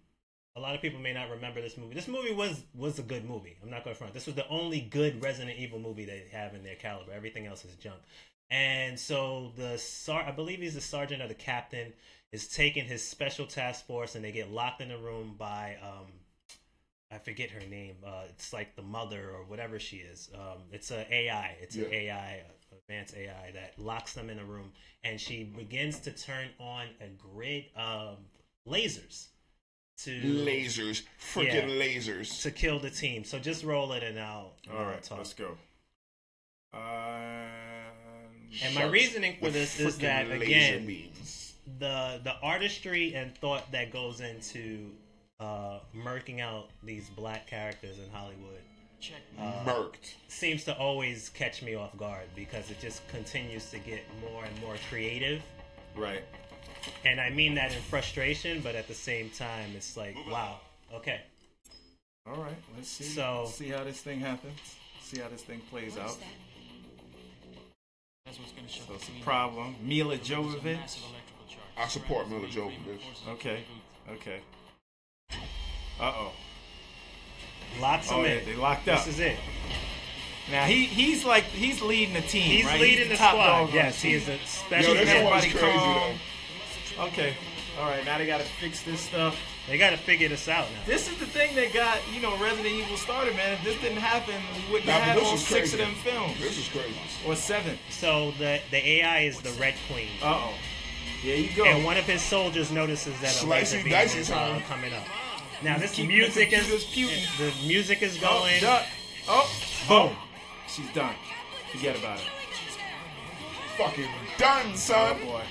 a 0.55 0.59
lot 0.59 0.73
of 0.73 0.81
people 0.81 0.99
may 0.99 1.13
not 1.13 1.29
remember 1.29 1.61
this 1.61 1.77
movie. 1.77 1.93
This 1.93 2.07
movie 2.07 2.33
was 2.33 2.63
was 2.73 2.97
a 2.97 3.03
good 3.03 3.25
movie. 3.25 3.55
I'm 3.61 3.69
not 3.69 3.83
going 3.83 3.95
to 3.95 3.99
front. 3.99 4.15
This 4.15 4.25
was 4.25 4.35
the 4.35 4.47
only 4.47 4.81
good 4.81 5.21
Resident 5.21 5.59
Evil 5.59 5.77
movie 5.79 6.05
they 6.05 6.25
have 6.31 6.55
in 6.55 6.63
their 6.63 6.75
caliber. 6.75 7.11
Everything 7.11 7.45
else 7.45 7.63
is 7.63 7.75
junk. 7.75 7.99
And 8.49 8.99
so 8.99 9.51
the 9.55 9.77
sar, 9.77 10.23
I 10.23 10.31
believe 10.31 10.59
he's 10.59 10.73
the 10.73 10.81
sergeant 10.81 11.21
or 11.21 11.27
the 11.27 11.35
captain, 11.35 11.93
is 12.31 12.47
taking 12.47 12.85
his 12.85 13.07
special 13.07 13.45
task 13.45 13.85
force, 13.85 14.15
and 14.15 14.25
they 14.25 14.31
get 14.31 14.49
locked 14.51 14.81
in 14.81 14.89
a 14.89 14.97
room 14.97 15.35
by 15.37 15.77
um, 15.83 16.07
I 17.11 17.17
forget 17.17 17.49
her 17.51 17.61
name. 17.67 17.95
Uh, 18.05 18.23
it's 18.29 18.53
like 18.53 18.75
the 18.75 18.81
mother 18.83 19.31
or 19.31 19.43
whatever 19.45 19.79
she 19.79 19.97
is. 19.97 20.29
Um, 20.33 20.61
it's 20.71 20.91
a 20.91 21.11
AI. 21.13 21.55
It's 21.61 21.75
an 21.75 21.87
AI, 21.91 22.41
advanced 22.71 23.15
AI 23.15 23.51
that 23.53 23.73
locks 23.79 24.13
them 24.13 24.29
in 24.29 24.37
a 24.39 24.45
room, 24.45 24.71
and 25.03 25.19
she 25.19 25.43
begins 25.43 25.99
to 26.01 26.11
turn 26.11 26.49
on 26.59 26.85
a 27.01 27.07
grid, 27.07 27.65
of 27.75 28.19
lasers 28.67 29.29
to 30.03 30.11
Lasers, 30.21 31.01
freaking 31.19 31.45
Yeah. 31.53 31.85
lasers. 31.85 32.41
to 32.43 32.51
kill 32.51 32.79
the 32.79 32.91
team. 32.91 33.23
So 33.23 33.39
just 33.39 33.63
roll 33.63 33.91
it 33.93 34.03
and 34.03 34.19
I'll. 34.19 34.53
All 34.71 34.77
I'll 34.77 34.99
talk. 35.01 35.17
let's 35.17 35.33
go. 35.33 35.57
Um, 36.73 36.79
And 38.63 38.75
my 38.75 38.83
reasoning 38.83 39.35
for 39.39 39.49
this 39.49 39.79
is 39.79 39.97
that 39.99 40.29
again, 40.31 40.85
beams. 40.85 41.55
the 41.79 42.21
the 42.23 42.35
artistry 42.41 43.13
and 43.15 43.35
thought 43.37 43.71
that 43.71 43.91
goes 43.91 44.21
into 44.21 44.91
uh, 45.39 45.79
murking 45.95 46.41
out 46.41 46.69
these 46.83 47.09
black 47.09 47.47
characters 47.47 47.97
in 47.97 48.09
Hollywood 48.11 48.59
uh, 49.39 49.63
Murked. 49.65 50.13
seems 50.27 50.65
to 50.65 50.77
always 50.77 51.29
catch 51.29 51.61
me 51.61 51.75
off 51.75 51.95
guard 51.97 52.25
because 52.35 52.69
it 52.69 52.79
just 52.79 53.07
continues 53.07 53.69
to 53.71 53.79
get 53.79 54.01
more 54.21 54.43
and 54.43 54.61
more 54.61 54.75
creative. 54.89 55.41
right. 55.95 56.23
And 57.03 57.19
I 57.19 57.29
mean 57.29 57.55
that 57.55 57.73
in 57.73 57.81
frustration, 57.83 58.61
but 58.61 58.73
at 58.75 58.87
the 58.87 58.93
same 58.93 59.29
time, 59.31 59.71
it's 59.75 59.97
like, 59.97 60.15
wow, 60.31 60.59
okay. 60.93 61.21
All 62.25 62.41
right. 62.41 62.55
Let's 62.75 62.87
see. 62.89 63.03
So- 63.03 63.47
see 63.51 63.69
how 63.69 63.83
this 63.83 63.99
thing 64.01 64.19
happens. 64.19 64.57
See 65.01 65.19
how 65.19 65.27
this 65.29 65.41
thing 65.43 65.61
plays 65.69 65.97
out. 65.97 66.17
That's 68.25 68.39
what's 68.39 68.51
gonna 68.51 68.67
show 68.67 68.83
So 68.87 68.93
it's 68.95 69.09
a 69.09 69.23
problem. 69.23 69.75
Milla 69.81 70.17
Jovovich. 70.17 70.99
I 71.77 71.87
support 71.87 72.29
Milla 72.29 72.47
Jovovich. 72.47 73.27
Okay. 73.29 73.63
Okay. 74.11 74.41
Uh 75.99 76.13
oh. 76.15 76.31
Locks 77.79 78.11
Oh 78.11 78.23
him 78.23 78.25
yeah, 78.39 78.45
they 78.45 78.55
locked 78.55 78.87
up. 78.87 79.03
This 79.05 79.15
is 79.15 79.19
it. 79.19 79.37
Now 80.51 80.65
he 80.65 80.85
he's 80.85 81.23
like 81.25 81.43
he's 81.43 81.81
leading 81.81 82.13
the 82.13 82.21
team. 82.21 82.43
He's 82.43 82.65
right? 82.65 82.81
leading 82.81 83.09
the, 83.09 83.15
top 83.15 83.31
squad. 83.31 83.73
Yes, 83.73 84.01
he 84.01 84.13
is 84.13 84.27
a 84.27 84.33
Yo, 84.33 84.37
special. 84.45 84.93
this 84.95 85.09
Everybody 85.09 85.49
crazy 85.51 85.59
calm. 85.77 86.13
though. 86.97 87.03
Okay. 87.05 87.35
All 87.79 87.89
right. 87.89 88.03
Now 88.03 88.17
they 88.17 88.25
got 88.25 88.39
to 88.41 88.45
fix 88.59 88.81
this 88.83 88.99
stuff. 89.01 89.37
They 89.67 89.77
got 89.77 89.91
to 89.91 89.97
figure 89.97 90.27
this 90.27 90.47
out 90.47 90.65
now. 90.71 90.79
This 90.87 91.09
is 91.09 91.17
the 91.19 91.27
thing 91.27 91.55
that 91.55 91.71
got 91.73 91.99
you 92.11 92.21
know 92.21 92.35
Resident 92.37 92.73
Evil 92.73 92.97
started, 92.97 93.35
man. 93.35 93.53
If 93.53 93.63
this 93.63 93.79
didn't 93.79 93.99
happen, 93.99 94.35
we 94.67 94.71
wouldn't 94.73 94.87
Nah, 94.87 94.93
have 94.93 95.03
had 95.03 95.17
all 95.23 95.35
is 95.35 95.45
six 95.45 95.73
of 95.73 95.79
them 95.79 95.93
films 96.03 96.39
This 96.39 96.57
is 96.57 96.67
crazy. 96.69 96.95
or 97.27 97.35
seven. 97.35 97.77
So 97.91 98.31
the 98.39 98.59
the 98.71 98.77
AI 98.89 99.19
is 99.21 99.39
the 99.41 99.51
Red 99.51 99.75
Queen, 99.91 100.09
Uh 100.23 100.33
oh. 100.49 100.53
Yeah, 101.23 101.35
you 101.35 101.55
go. 101.55 101.65
and 101.65 101.83
one 101.85 101.97
of 101.97 102.05
his 102.05 102.21
soldiers 102.21 102.71
notices 102.71 103.19
that 103.19 103.43
a 103.43 103.45
laser 103.45 103.83
beam 103.83 103.93
is 103.93 104.31
uh, 104.31 104.59
coming 104.67 104.93
up. 104.93 105.03
Now 105.63 105.77
this 105.77 105.91
Keeping 105.95 106.15
music 106.15 106.53
is 106.53 106.67
computers 106.83 106.85
puting. 106.91 107.23
the 107.37 107.67
music 107.67 108.01
is 108.01 108.17
oh, 108.23 108.39
going. 108.39 108.61
duck. 108.61 108.85
oh, 109.27 109.49
Boom. 109.87 110.15
she's 110.67 110.91
done. 110.93 111.13
Forget 111.71 111.97
about 111.97 112.19
it. 112.19 112.25
Fucking 113.77 114.07
done, 114.37 114.67
Oh 114.71 114.75
son. 114.75 115.19
boy. 115.25 115.41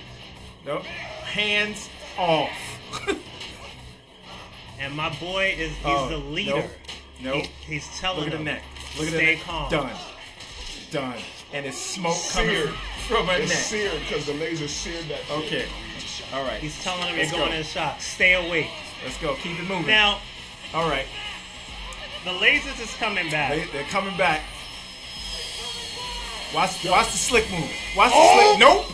Nope. 0.66 0.82
Hands 0.85 1.89
off. 2.18 2.51
And 4.80 4.94
my 4.94 5.09
boy 5.18 5.56
is 5.59 5.70
he's 5.72 5.85
Oh, 5.86 6.09
the 6.09 6.18
leader. 6.18 6.52
nope. 6.55 6.70
Nope. 7.20 7.44
He- 7.66 7.74
he's 7.74 7.98
telling 7.98 8.20
Look 8.20 8.26
at 8.28 8.30
the 8.32 8.36
him, 8.39 8.44
neck. 8.44 8.62
Look 8.97 9.09
at 9.09 9.12
stay 9.12 9.26
the 9.26 9.32
neck. 9.35 9.43
calm. 9.44 9.70
Done. 9.72 9.90
Done. 10.93 11.18
And 11.52 11.66
it's 11.66 11.76
smoke 11.76 12.16
coming 12.30 12.51
Seared. 12.55 12.68
from 13.09 13.26
her 13.26 13.40
It's 13.40 13.51
neck. 13.51 13.59
seared 13.59 14.01
because 14.09 14.26
the 14.26 14.35
laser 14.35 14.68
seared 14.68 15.09
that. 15.09 15.18
shit. 15.26 15.36
Okay. 15.47 15.66
All 16.32 16.44
right. 16.44 16.60
He's 16.60 16.80
telling 16.85 17.09
him 17.09 17.16
Let's 17.16 17.32
you're 17.32 17.40
going 17.40 17.51
go. 17.51 17.59
in 17.59 17.64
shock. 17.64 18.01
Stay 18.01 18.35
awake. 18.35 18.68
Let's 19.05 19.19
go. 19.19 19.35
Keep 19.37 19.61
it 19.61 19.69
moving. 19.69 19.87
Now 19.87 20.20
All 20.75 20.89
right. 20.89 21.07
the 22.25 22.31
lasers 22.31 22.81
is 22.83 22.93
coming 22.97 23.31
back. 23.31 23.51
They, 23.53 23.65
they're 23.73 23.85
coming 23.85 24.16
back. 24.16 24.43
Watch, 26.55 26.83
watch 26.87 27.12
the 27.12 27.19
slick 27.19 27.51
move. 27.51 27.70
Watch 27.97 28.11
the 28.11 28.16
Oh! 28.16 28.57
slick. 28.57 28.59
Nope. 28.61 28.87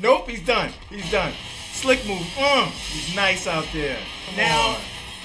Nope. 0.00 0.28
He's 0.28 0.44
done. 0.46 0.70
He's 0.88 1.10
done. 1.10 1.32
Slick 1.72 2.06
move. 2.06 2.20
Mm. 2.38 2.66
He's 2.70 3.14
nice 3.16 3.46
out 3.46 3.66
there. 3.72 3.98
Come 4.26 4.36
Now- 4.36 4.68
on. 4.68 4.76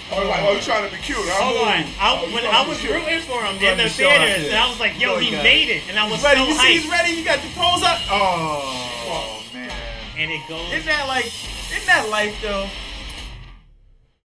Oh, 0.09 0.23
like, 0.25 0.41
oh, 0.43 0.53
you 0.53 0.61
trying 0.61 0.89
to 0.89 0.95
be 0.95 1.01
cute? 1.03 1.17
huh? 1.19 1.43
Hold 1.43 1.67
on. 1.67 1.83
I, 1.99 2.23
Oh, 2.23 2.33
when 2.33 2.45
I 2.45 2.65
was 2.65 2.77
be 2.79 2.87
cute. 2.87 2.95
rooting 2.95 3.19
for 3.27 3.43
him 3.43 3.59
in 3.59 3.75
the 3.77 3.83
the 3.83 3.89
show 3.89 4.07
out 4.07 4.23
theaters, 4.23 4.47
and 4.47 4.55
I 4.55 4.69
was 4.69 4.79
like, 4.79 4.95
"Yo, 4.97 5.15
Go, 5.15 5.19
he 5.19 5.31
made 5.31 5.67
it!" 5.67 5.83
And 5.89 5.99
I 5.99 6.09
was 6.09 6.23
ready? 6.23 6.39
so 6.39 6.47
You 6.47 6.55
see, 6.55 6.79
he's 6.79 6.87
ready. 6.89 7.11
You 7.11 7.25
got 7.25 7.41
the 7.43 7.49
pose 7.51 7.83
up. 7.83 7.99
Oh, 8.07 9.03
Oh, 9.11 9.43
man. 9.53 9.69
And 10.17 10.31
it 10.31 10.39
goes. 10.47 10.63
Isn't 10.71 10.85
that 10.87 11.07
like? 11.09 11.25
Isn't 11.27 11.85
that 11.91 12.07
life 12.07 12.33
though? 12.41 12.69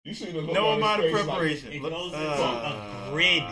You 0.07 0.13
seen 0.13 0.31
the 0.33 0.39
look 0.41 0.53
No 0.53 0.67
on 0.67 0.77
his 0.77 0.83
amount 0.85 0.99
of 0.99 1.05
face, 1.05 1.13
like, 1.15 1.25
preparation. 1.25 1.73
It 1.73 1.81
Look- 1.81 1.91
goes 1.91 2.13
into 2.13 2.25
uh, 2.29 3.07
a 3.07 3.11
grid. 3.11 3.43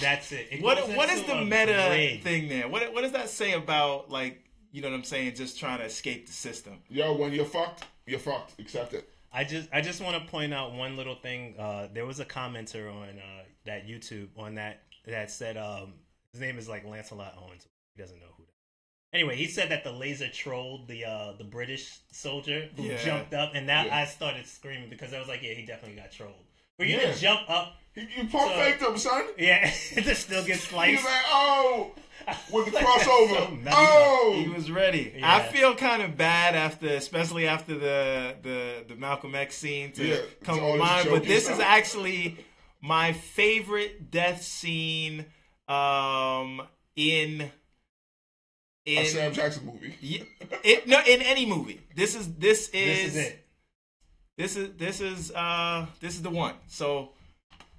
That's 0.00 0.30
it. 0.32 0.48
It 0.50 0.62
What 0.62 0.88
what 0.90 1.08
is 1.08 1.22
the 1.22 1.36
meta 1.42 1.86
grid. 1.88 2.22
thing 2.22 2.48
there? 2.48 2.68
What 2.68 2.92
what 2.92 3.00
does 3.02 3.12
that 3.12 3.30
say 3.30 3.52
about 3.52 4.10
like 4.10 4.44
you 4.72 4.82
know 4.82 4.90
what 4.90 4.96
I'm 4.96 5.04
saying? 5.04 5.34
Just 5.36 5.58
trying 5.58 5.78
to 5.78 5.84
escape 5.84 6.26
the 6.26 6.32
system. 6.32 6.80
Yo, 6.90 7.14
when 7.16 7.32
you're 7.32 7.44
fucked, 7.46 7.84
you're 8.06 8.18
fucked. 8.18 8.60
Accept 8.60 8.92
it. 8.92 9.08
I 9.32 9.44
just 9.44 9.68
I 9.72 9.80
just 9.80 10.02
want 10.02 10.22
to 10.22 10.30
point 10.30 10.52
out 10.52 10.74
one 10.74 10.96
little 10.98 11.14
thing. 11.14 11.54
Uh, 11.58 11.88
there 11.92 12.04
was 12.04 12.20
a 12.20 12.24
commenter 12.26 12.92
on 12.92 13.08
uh, 13.08 13.44
that 13.64 13.86
YouTube 13.86 14.28
on 14.36 14.56
that 14.56 14.82
that 15.06 15.30
said 15.30 15.56
um, 15.56 15.94
his 16.32 16.40
name 16.42 16.58
is 16.58 16.68
like 16.68 16.84
Lancelot 16.84 17.34
Owens. 17.40 17.66
He 17.96 18.02
doesn't 18.02 18.18
know 18.20 18.26
who. 18.26 18.32
That. 18.32 18.33
Anyway, 19.14 19.36
he 19.36 19.46
said 19.46 19.70
that 19.70 19.84
the 19.84 19.92
laser 19.92 20.28
trolled 20.28 20.88
the 20.88 21.04
uh, 21.04 21.32
the 21.38 21.44
British 21.44 21.98
soldier 22.10 22.68
who 22.76 22.82
Yeah. 22.82 22.96
jumped 23.04 23.32
up, 23.32 23.52
and 23.54 23.68
that 23.68 23.86
Yeah. 23.86 23.96
I 23.98 24.04
started 24.06 24.46
screaming 24.46 24.90
because 24.90 25.14
I 25.14 25.20
was 25.20 25.28
like, 25.28 25.42
yeah, 25.42 25.54
he 25.54 25.64
definitely 25.64 25.96
got 25.96 26.10
trolled. 26.12 26.34
For 26.76 26.84
you 26.84 26.96
Yeah. 26.96 27.12
to 27.12 27.20
jump 27.20 27.48
up, 27.48 27.76
He, 27.94 28.00
you 28.00 28.26
pump 28.28 28.50
So- 28.52 28.58
faked 28.58 28.82
him, 28.82 28.98
son. 28.98 29.24
yeah, 29.38 29.70
to 29.94 30.14
still 30.16 30.44
get 30.44 30.56
He's 30.56 30.64
sliced. 30.68 31.04
like, 31.04 31.22
oh, 31.28 31.92
with 32.50 32.66
the 32.66 32.72
Like, 32.72 32.84
that's 32.84 33.04
so 33.04 33.26
crossover. 33.28 33.68
oh, 33.70 34.42
He 34.42 34.48
was 34.48 34.68
ready. 34.68 35.12
Yeah. 35.16 35.32
I 35.36 35.42
feel 35.46 35.76
kind 35.76 36.02
of 36.02 36.16
bad 36.16 36.56
after, 36.56 36.88
especially 36.88 37.46
after 37.46 37.74
the 37.78 38.34
the 38.42 38.84
the 38.88 38.96
Malcolm 38.96 39.36
X 39.36 39.54
scene 39.56 39.92
to 39.92 40.04
Yeah, 40.04 40.16
come 40.42 40.56
it's 40.56 40.64
all 40.64 40.72
to 40.72 40.78
mind. 40.78 41.08
But 41.08 41.22
this 41.22 41.48
is 41.48 41.60
actually 41.60 42.36
my 42.80 43.12
favorite 43.12 44.10
death 44.10 44.42
scene 44.42 45.26
um 45.68 46.62
in 46.96 47.50
in 48.86 48.98
a 48.98 49.06
Sam 49.06 49.32
Jackson 49.32 49.66
movie. 49.66 49.94
Yeah, 50.00 50.22
it, 50.62 50.86
no, 50.86 51.00
in 51.06 51.22
any 51.22 51.46
movie. 51.46 51.80
This 51.94 52.14
is 52.14 52.34
this 52.34 52.68
is 52.68 52.72
This 52.72 53.04
is 53.04 53.16
it. 53.16 53.46
This 54.36 54.56
is 54.56 54.70
this 54.76 55.00
is 55.00 55.30
uh 55.32 55.86
this 56.00 56.14
is 56.14 56.22
the 56.22 56.30
one. 56.30 56.54
So 56.66 57.10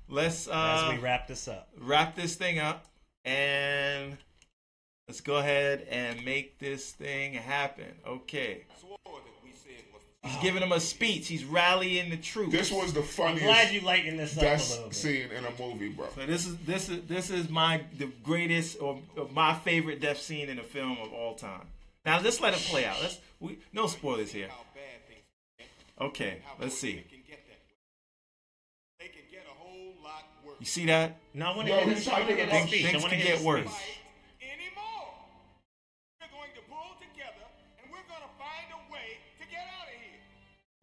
let's 0.07 0.47
As 0.47 0.53
uh 0.53 0.91
we 0.93 0.99
wrap 0.99 1.27
this 1.27 1.47
up, 1.47 1.69
wrap 1.79 2.15
this 2.15 2.35
thing 2.35 2.59
up 2.59 2.85
and 3.25 4.17
let's 5.07 5.21
go 5.21 5.37
ahead 5.37 5.85
and 5.89 6.23
make 6.23 6.59
this 6.59 6.91
thing 6.91 7.33
happen. 7.33 7.93
Okay. 8.07 8.65
He's 10.25 10.41
giving 10.41 10.63
him 10.63 10.71
a 10.71 10.79
speech. 10.79 11.27
He's 11.27 11.45
rallying 11.45 12.09
the 12.09 12.17
troops. 12.17 12.51
This 12.51 12.71
was 12.71 12.93
the 12.93 13.03
funniest. 13.03 13.45
I'm 13.45 13.49
funniest 13.49 13.71
glad 13.71 13.73
you 13.73 13.81
lightened 13.81 14.19
this 14.19 14.35
up 14.35 14.41
a 14.41 14.45
little 14.45 14.57
death 14.57 14.83
bit. 14.85 14.95
scene 14.95 15.29
in 15.31 15.45
a 15.45 15.51
movie, 15.59 15.89
bro. 15.89 16.07
So 16.15 16.25
this 16.25 16.47
is 16.47 16.57
this 16.65 16.89
is 16.89 17.03
this 17.07 17.29
is 17.29 17.47
my 17.49 17.83
the 17.99 18.09
greatest 18.23 18.81
or, 18.81 18.99
or 19.15 19.29
my 19.31 19.53
favorite 19.53 20.01
death 20.01 20.19
scene 20.19 20.49
in 20.49 20.57
a 20.57 20.63
film 20.63 20.97
of 21.03 21.13
all 21.13 21.35
time. 21.35 21.67
Now 22.05 22.19
let's 22.21 22.41
let 22.41 22.55
it 22.55 22.59
play 22.61 22.85
out. 22.85 22.97
Let's 23.01 23.19
we 23.39 23.59
no 23.71 23.85
spoilers 23.85 24.31
here. 24.31 24.49
Okay, 26.01 26.39
let's 26.59 26.77
see. 26.77 27.03
They 28.99 29.07
can 29.07 29.21
get 29.31 29.45
a 29.47 29.53
whole 29.53 29.93
lot 30.03 30.23
worse. 30.45 30.55
You 30.59 30.65
see 30.65 30.85
that? 30.87 31.17
No, 31.35 31.51
I 31.51 31.55
want 31.55 31.67
Yo, 31.67 31.75
to 31.77 31.85
hear 31.85 31.93
he's. 31.93 32.07
I 32.07 32.13
want 32.13 32.29
to 32.29 32.35
hear 32.35 32.45
about 32.47 32.67
speech. 32.67 32.85
Things 32.87 33.03
can 33.05 33.19
get 33.19 33.41
worse. 33.41 33.69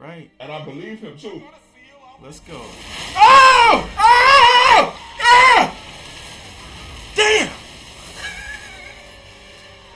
Right. 0.03 0.31
And 0.41 0.51
I 0.51 0.65
believe 0.65 1.01
him 1.01 1.17
too. 1.17 1.29
We're 1.29 1.39
going 1.39 1.43
to 1.43 1.59
seal 1.61 2.03
off 2.05 2.23
Let's 2.23 2.41
go. 2.41 2.61
Oh! 3.17 3.91
Oh! 3.99 5.01
Ah! 5.21 5.79
Damn! 7.15 7.53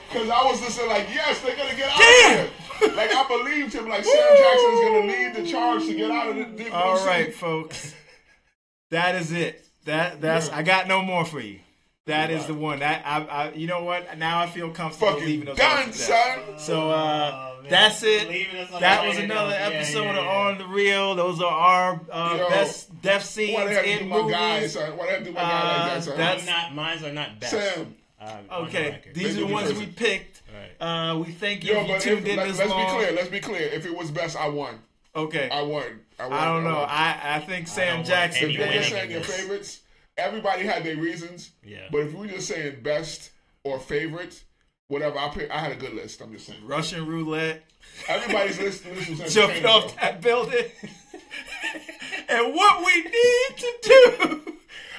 Because 0.08 0.28
I 0.30 0.44
was 0.44 0.60
just 0.60 0.80
like, 0.86 1.08
yes, 1.12 1.40
they're 1.40 1.56
gonna 1.56 1.74
get 1.74 1.90
out 1.90 1.98
Damn! 1.98 2.44
of 2.46 2.52
here. 2.78 2.96
Like 2.96 3.10
I 3.12 3.26
believed 3.26 3.72
him. 3.74 3.88
Like 3.88 4.04
Sam 4.04 4.36
Jackson's 4.36 4.80
gonna 4.80 5.06
lead 5.06 5.34
the 5.34 5.50
charge 5.50 5.86
to 5.86 5.94
get 5.94 6.10
out 6.10 6.28
of 6.36 6.56
the 6.56 6.70
All 6.70 6.96
sea. 6.98 7.30
folks. 7.32 7.94
That 8.90 9.16
is 9.16 9.32
it. 9.32 9.66
That 9.86 10.20
that's. 10.20 10.48
I 10.50 10.62
got 10.62 10.86
no 10.86 11.02
more 11.02 11.24
for 11.24 11.40
you. 11.40 11.58
That 12.06 12.30
is 12.30 12.46
the 12.46 12.54
one. 12.54 12.78
That 12.78 13.02
I, 13.04 13.24
I. 13.24 13.52
You 13.52 13.66
know 13.66 13.82
what? 13.82 14.16
Now 14.18 14.40
I 14.40 14.46
feel 14.46 14.70
comfortable 14.70 15.12
Fucking 15.14 15.26
leaving 15.26 15.48
us 15.48 15.58
done, 15.58 15.92
son. 15.92 16.38
So 16.58 16.90
uh, 16.90 17.32
Oh, 17.34 17.45
man. 17.70 17.82
that's 17.82 18.02
it. 18.02 18.28
Leaving 18.28 18.56
us 18.60 18.72
on 18.72 18.80
That 18.80 19.06
was 19.06 19.16
high 19.16 19.22
another 19.24 19.50
note. 19.50 19.56
Yeah, 19.56 19.66
episode 19.68 20.02
yeah, 20.04 20.18
of. 20.18 20.26
On 20.26 20.58
the 20.58 20.66
Real. 20.66 21.14
Those 21.14 21.40
are 21.40 21.50
our 21.52 22.00
uh, 22.10 22.36
Yo, 22.38 22.48
best 22.48 23.02
death 23.02 23.24
scenes 23.24 23.54
Why 23.54 23.66
they 23.66 23.74
have 23.74 23.84
to 23.84 23.98
do 23.98 24.00
in 24.04 24.08
my 24.08 24.30
guy, 24.30 24.54
movies. 24.56 24.72
son? 24.72 24.96
Why 24.96 25.06
they 25.06 25.12
have 25.12 25.18
to 25.20 25.24
do 25.26 25.32
my 25.32 25.40
guy 25.40 25.50
Uh, 25.50 25.78
like 25.78 25.92
that, 25.94 26.04
son? 26.04 26.16
that's- 26.18 26.40
I'm 26.40 26.46
not. 26.46 26.74
Mine's 26.74 27.02
are 27.04 27.12
not 27.12 27.40
best. 27.40 27.52
Sam. 27.52 27.94
Uh, 28.18 28.24
on 28.24 28.46
the 28.46 28.68
Okay, 28.68 28.90
record. 28.90 29.14
these 29.14 29.36
are 29.36 29.40
the 29.40 29.46
ones 29.46 29.68
because- 29.68 29.80
we 29.86 29.92
picked. 29.92 30.42
Right. 30.80 31.10
Uh, 31.10 31.18
we 31.18 31.32
thank 31.32 31.64
you 31.64 31.74
Yo, 31.74 31.80
if 31.82 31.88
you 31.88 31.98
tuned 32.00 32.26
if, 32.26 32.32
in 32.32 32.36
let, 32.38 32.48
this 32.48 32.58
let's 32.58 32.70
long. 32.70 32.86
be 32.86 32.98
clear. 33.04 33.12
Let's 33.16 33.28
be 33.28 33.40
clear. 33.40 33.62
If 33.68 33.84
it 33.84 33.94
was 33.94 34.10
best, 34.10 34.36
I 34.36 34.48
won. 34.48 34.78
Okay, 35.14 35.50
I 35.50 35.62
won. 35.62 35.82
I 36.18 36.26
won. 36.26 36.32
I 36.32 36.44
don't 36.46 36.64
know. 36.64 36.78
I 36.88 37.18
I 37.36 37.40
think 37.40 37.68
Sam 37.68 37.96
want 37.96 38.06
Jackson. 38.06 38.50
If 38.50 38.56
you're 38.56 38.66
just 38.68 38.88
saying 38.90 39.10
your 39.10 39.20
favorites, 39.22 39.80
everybody 40.16 40.64
had 40.64 40.84
their 40.84 40.96
reasons. 40.96 41.50
Yeah. 41.64 41.88
But 41.90 42.02
if 42.02 42.14
we 42.14 42.28
just 42.28 42.48
saying 42.48 42.80
best 42.82 43.30
or 43.64 43.78
favorite, 43.78 44.42
Whatever. 44.88 45.18
I 45.18 45.28
pick, 45.30 45.50
I 45.50 45.58
had 45.58 45.72
a 45.72 45.76
good 45.76 45.94
list. 45.94 46.20
I'm 46.20 46.32
just 46.32 46.46
saying. 46.46 46.60
Russian 46.66 47.06
roulette. 47.06 47.64
Everybody's 48.08 48.58
list, 48.60 48.84
list 48.86 49.10
was 49.22 49.34
Jumping 49.34 49.64
off 49.66 49.94
bro. 49.94 50.02
that 50.02 50.20
building. 50.20 50.64
and 52.28 52.54
what 52.54 52.84
we 52.84 53.02
need 53.02 53.56
to 53.56 53.72
do. 53.82 54.52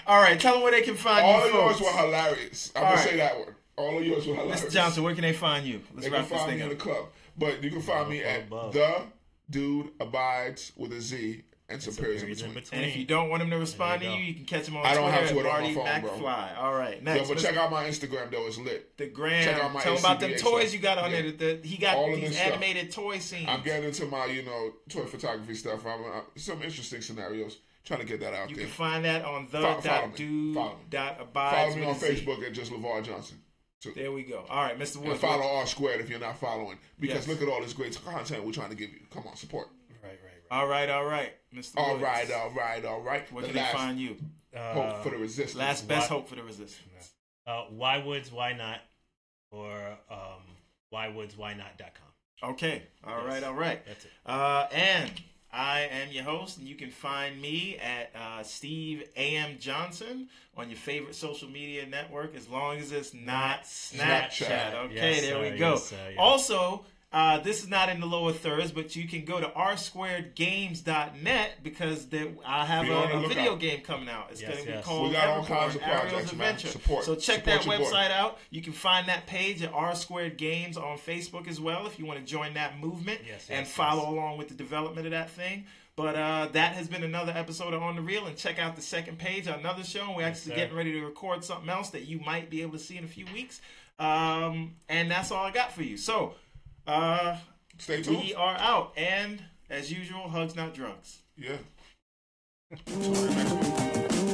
All 0.05 0.21
right, 0.21 0.39
tell 0.39 0.53
them 0.53 0.63
where 0.63 0.71
they 0.71 0.81
can 0.81 0.95
find 0.95 1.25
All 1.25 1.39
you. 1.41 1.47
of 1.47 1.53
yours 1.53 1.79
folks. 1.79 1.91
were 1.93 1.97
hilarious. 2.05 2.71
I'm 2.75 2.83
All 2.83 2.89
gonna 2.89 3.01
right. 3.01 3.09
say 3.09 3.17
that 3.17 3.37
one. 3.39 3.55
All 3.77 3.97
of 3.97 4.05
yours 4.05 4.25
were 4.27 4.35
hilarious. 4.35 4.63
Mr. 4.65 4.71
Johnson, 4.71 5.03
where 5.03 5.13
can 5.13 5.21
they 5.21 5.33
find 5.33 5.65
you? 5.65 5.81
Let's 5.93 6.05
They 6.05 6.09
can 6.11 6.19
wrap 6.21 6.29
this 6.29 6.37
find 6.37 6.49
thing 6.49 6.59
me 6.59 6.65
in 6.65 6.71
up. 6.71 6.77
the 6.77 6.83
club, 6.83 7.05
but 7.37 7.63
you 7.63 7.69
can 7.69 7.81
find 7.81 8.09
me 8.09 8.23
at 8.23 8.41
above. 8.47 8.73
the 8.73 9.01
dude 9.49 9.91
abides 9.99 10.71
with 10.77 10.93
a 10.93 11.01
Z 11.01 11.43
and 11.69 11.81
some 11.83 11.93
periods 11.95 12.21
in 12.23 12.27
Periods 12.27 12.41
in 12.41 12.47
between. 12.49 12.63
between. 12.63 12.81
And 12.81 12.89
if 12.89 12.95
you 12.97 13.05
don't 13.05 13.29
want 13.29 13.41
him 13.43 13.49
to 13.49 13.57
respond 13.57 14.01
to 14.01 14.07
you, 14.07 14.13
you 14.13 14.23
you 14.25 14.33
can 14.35 14.45
catch 14.45 14.67
him 14.67 14.77
on 14.77 14.85
I 14.85 14.93
don't 14.93 15.03
Twitter 15.09 15.17
have 15.21 15.29
Twitter 15.31 15.49
at 15.49 15.55
on 15.55 15.61
my 15.63 15.71
Marty 15.73 16.01
phone, 16.01 16.01
bro. 16.19 16.27
McFly. 16.27 16.57
All 16.57 16.73
right, 16.75 16.97
Yo, 16.97 17.03
next. 17.03 17.27
but 17.29 17.37
Mr. 17.37 17.41
check 17.41 17.57
out 17.57 17.71
my 17.71 17.83
Instagram 17.85 18.31
though; 18.31 18.47
it's 18.47 18.57
lit. 18.57 18.97
the 18.97 19.07
check 19.07 19.61
out 19.61 19.73
my 19.73 19.81
Tell 19.81 19.93
him 19.93 19.99
about 19.99 20.19
them 20.19 20.31
toys 20.35 20.39
stuff. 20.69 20.73
you 20.73 20.79
got 20.79 20.97
on 20.97 21.11
Yeah. 21.11 21.21
there. 21.23 21.31
The, 21.61 21.67
he 21.67 21.77
got 21.77 21.97
All 21.97 22.09
of 22.13 22.15
these 22.19 22.29
this 22.29 22.37
stuff. 22.37 22.47
animated 22.53 22.91
toy 22.91 23.19
scenes. 23.19 23.49
I'm 23.49 23.61
getting 23.63 23.85
into 23.85 24.05
my, 24.05 24.25
you 24.25 24.43
know, 24.43 24.73
toy 24.89 25.05
photography 25.05 25.55
stuff. 25.55 25.85
I'm 25.85 26.03
uh, 26.05 26.21
some 26.35 26.61
interesting 26.63 27.01
scenarios. 27.01 27.57
Trying 27.83 28.01
to 28.01 28.05
get 28.05 28.19
that 28.19 28.33
out 28.33 28.49
you 28.49 28.55
there. 28.57 28.65
You 28.65 28.69
can 28.69 28.75
find 28.77 29.05
that 29.05 29.23
on 29.23 29.45
the 29.49 29.61
Follow- 29.61 29.79
follow 29.79 29.81
dot 30.01 30.09
me. 30.09 30.15
dude 30.17 30.55
Follow 30.55 30.69
me. 30.71 30.75
dot 30.89 31.33
Follow 31.33 31.75
me 31.75 31.85
on. 31.85 31.95
Facebook 31.95 32.45
at 32.45 32.51
just 32.53 32.69
LeVar 32.71 33.01
Johnson. 33.05 33.39
too. 33.81 33.93
There 33.95 34.11
we 34.11 34.23
go. 34.23 34.43
All 34.49 34.61
right, 34.63 34.77
Mr. 34.77 34.97
And 34.97 35.05
Woods. 35.07 35.21
follow 35.21 35.43
R 35.57 35.65
squared 35.65 36.01
if 36.01 36.09
you're 36.09 36.19
not 36.19 36.37
following. 36.37 36.77
Because 36.99 37.19
Yes. 37.19 37.27
look 37.29 37.41
at 37.41 37.47
all 37.47 37.61
this 37.61 37.71
great 37.71 37.97
content 38.03 38.43
we're 38.43 38.51
trying 38.51 38.71
to 38.71 38.75
give 38.75 38.89
you. 38.89 38.99
Come 39.13 39.25
on, 39.27 39.37
support. 39.37 39.67
All 40.51 40.67
right, 40.67 40.89
all 40.89 41.05
right, 41.05 41.33
Mr. 41.53 41.77
All 41.77 41.93
Woods. 41.93 42.03
right, 42.03 42.31
all 42.31 42.49
right, 42.51 42.85
all 42.85 43.01
right. 43.01 43.31
Where 43.31 43.41
The 43.43 43.49
can 43.49 43.57
they 43.57 43.71
find 43.71 43.99
you? 43.99 44.17
hope 44.55 45.03
for 45.03 45.09
the 45.09 45.17
resistance. 45.17 45.55
Last 45.55 45.87
best 45.87 46.09
Why- 46.09 46.17
hope 46.17 46.29
for 46.29 46.35
the 46.35 46.43
resistance. 46.43 47.13
Uh, 47.45 47.63
why 47.69 47.97
woods, 47.99 48.31
why 48.31 48.53
not? 48.53 48.79
Or 49.51 49.97
um, 50.09 50.41
why 50.89 51.07
woods, 51.09 51.37
why 51.37 51.53
not.com. 51.53 52.49
Okay. 52.51 52.83
All 53.05 53.17
Yes. 53.23 53.25
right, 53.33 53.43
all 53.43 53.53
right. 53.53 53.85
That's 53.85 54.05
it. 54.05 54.11
Uh, 54.25 54.67
and 54.71 55.11
I 55.51 55.81
am 55.81 56.11
your 56.11 56.23
host, 56.25 56.57
and 56.57 56.67
you 56.67 56.75
can 56.75 56.91
find 56.91 57.41
me 57.41 57.77
at 57.77 58.11
uh, 58.15 58.43
Steve 58.43 59.03
A.M. 59.15 59.57
Johnson 59.59 60.27
on 60.55 60.69
your 60.69 60.77
favorite 60.77 61.15
social 61.15 61.49
media 61.49 61.85
network, 61.85 62.35
as 62.35 62.49
long 62.49 62.77
as 62.77 62.91
it's 62.91 63.13
not 63.13 63.63
Snapchat. 63.63 64.29
Snapchat. 64.31 64.73
Okay, 64.85 64.95
Yes, 64.95 65.21
there 65.21 65.39
we 65.41 65.57
go. 65.57 65.71
Yes, 65.71 65.83
sir. 65.85 65.95
Yes. 66.09 66.15
Also, 66.19 66.85
uh, 67.13 67.39
this 67.39 67.63
is 67.63 67.69
not 67.69 67.89
in 67.89 67.99
the 67.99 68.05
lower 68.05 68.33
thirds, 68.33 68.71
but 68.71 68.95
you 68.95 69.07
can 69.07 69.25
go 69.25 69.39
to 69.39 69.47
rsquaredgames.net 69.47 71.51
because 71.63 72.07
there, 72.07 72.27
I 72.45 72.65
have 72.65 72.85
Be 72.85 72.91
on 72.91 73.09
the 73.09 73.17
a, 73.17 73.23
a 73.23 73.27
video 73.27 73.55
game 73.55 73.81
coming 73.81 74.09
out. 74.09 74.27
It's 74.31 74.41
Yes, 74.41 74.49
going 74.51 74.61
to 74.61 74.67
be 74.67 74.73
yes. 74.75 74.85
called 74.85 75.07
We 75.09 75.13
got 75.13 75.27
all 75.29 75.43
Everborn, 75.43 75.47
kinds 75.47 75.75
of 75.75 75.81
Ariel's 75.83 75.99
projects, 76.11 76.33
man. 76.33 76.41
Adventure. 76.49 76.67
Support. 76.67 77.05
So 77.05 77.15
check 77.15 77.45
Support 77.45 77.55
that 77.63 77.65
your 77.65 77.77
boy. 77.77 77.83
website 77.85 78.11
out. 78.11 78.37
You 78.49 78.61
can 78.61 78.73
find 78.73 79.07
that 79.07 79.25
page 79.27 79.61
at 79.63 79.73
R 79.73 79.95
Squared 79.95 80.37
Games 80.37 80.77
on 80.77 80.97
Facebook 80.97 81.47
as 81.47 81.59
well 81.59 81.87
if 81.87 81.97
you 81.99 82.05
want 82.05 82.19
to 82.19 82.25
join 82.25 82.53
that 82.55 82.79
movement 82.79 83.21
Yes, 83.25 83.47
and 83.49 83.67
follow 83.67 84.03
yes. 84.03 84.11
along 84.11 84.37
with 84.37 84.49
the 84.49 84.55
development 84.55 85.07
of 85.07 85.11
that 85.11 85.29
thing. 85.29 85.65
But 85.95 86.15
uh, 86.15 86.49
that 86.51 86.73
has 86.73 86.87
been 86.87 87.03
another 87.03 87.33
episode 87.35 87.73
of 87.73 87.81
On 87.81 87.95
the 87.95 88.03
Reel, 88.03 88.27
and 88.27 88.37
check 88.37 88.59
out 88.59 88.75
the 88.75 88.83
second 88.83 89.17
page 89.17 89.47
on 89.47 89.57
another 89.59 89.83
show. 89.83 90.13
We're 90.15 90.27
actually 90.27 90.51
sir. 90.51 90.55
getting 90.57 90.75
ready 90.75 90.91
to 90.91 91.01
record 91.03 91.43
something 91.43 91.69
else 91.69 91.89
that 91.89 92.05
you 92.05 92.19
might 92.19 92.51
be 92.51 92.61
able 92.61 92.73
to 92.73 92.79
see 92.79 92.97
in 92.97 93.03
a 93.03 93.07
few 93.07 93.25
weeks. 93.33 93.61
Um, 93.97 94.75
and 94.87 95.09
that's 95.09 95.31
all 95.31 95.43
I 95.43 95.49
got 95.49 95.71
for 95.71 95.81
you. 95.81 95.97
So 95.97 96.35
uh, 96.87 97.37
Stay 97.77 98.01
tuned. 98.01 98.17
we 98.19 98.33
are 98.33 98.57
out, 98.57 98.93
and 98.97 99.43
as 99.69 99.91
usual, 99.91 100.29
hugs 100.29 100.55
not 100.55 100.73
drugs. 100.73 101.21
Yeah. 101.37 101.57
Till 102.85 102.99
next 103.29 103.51
week. 104.13 104.26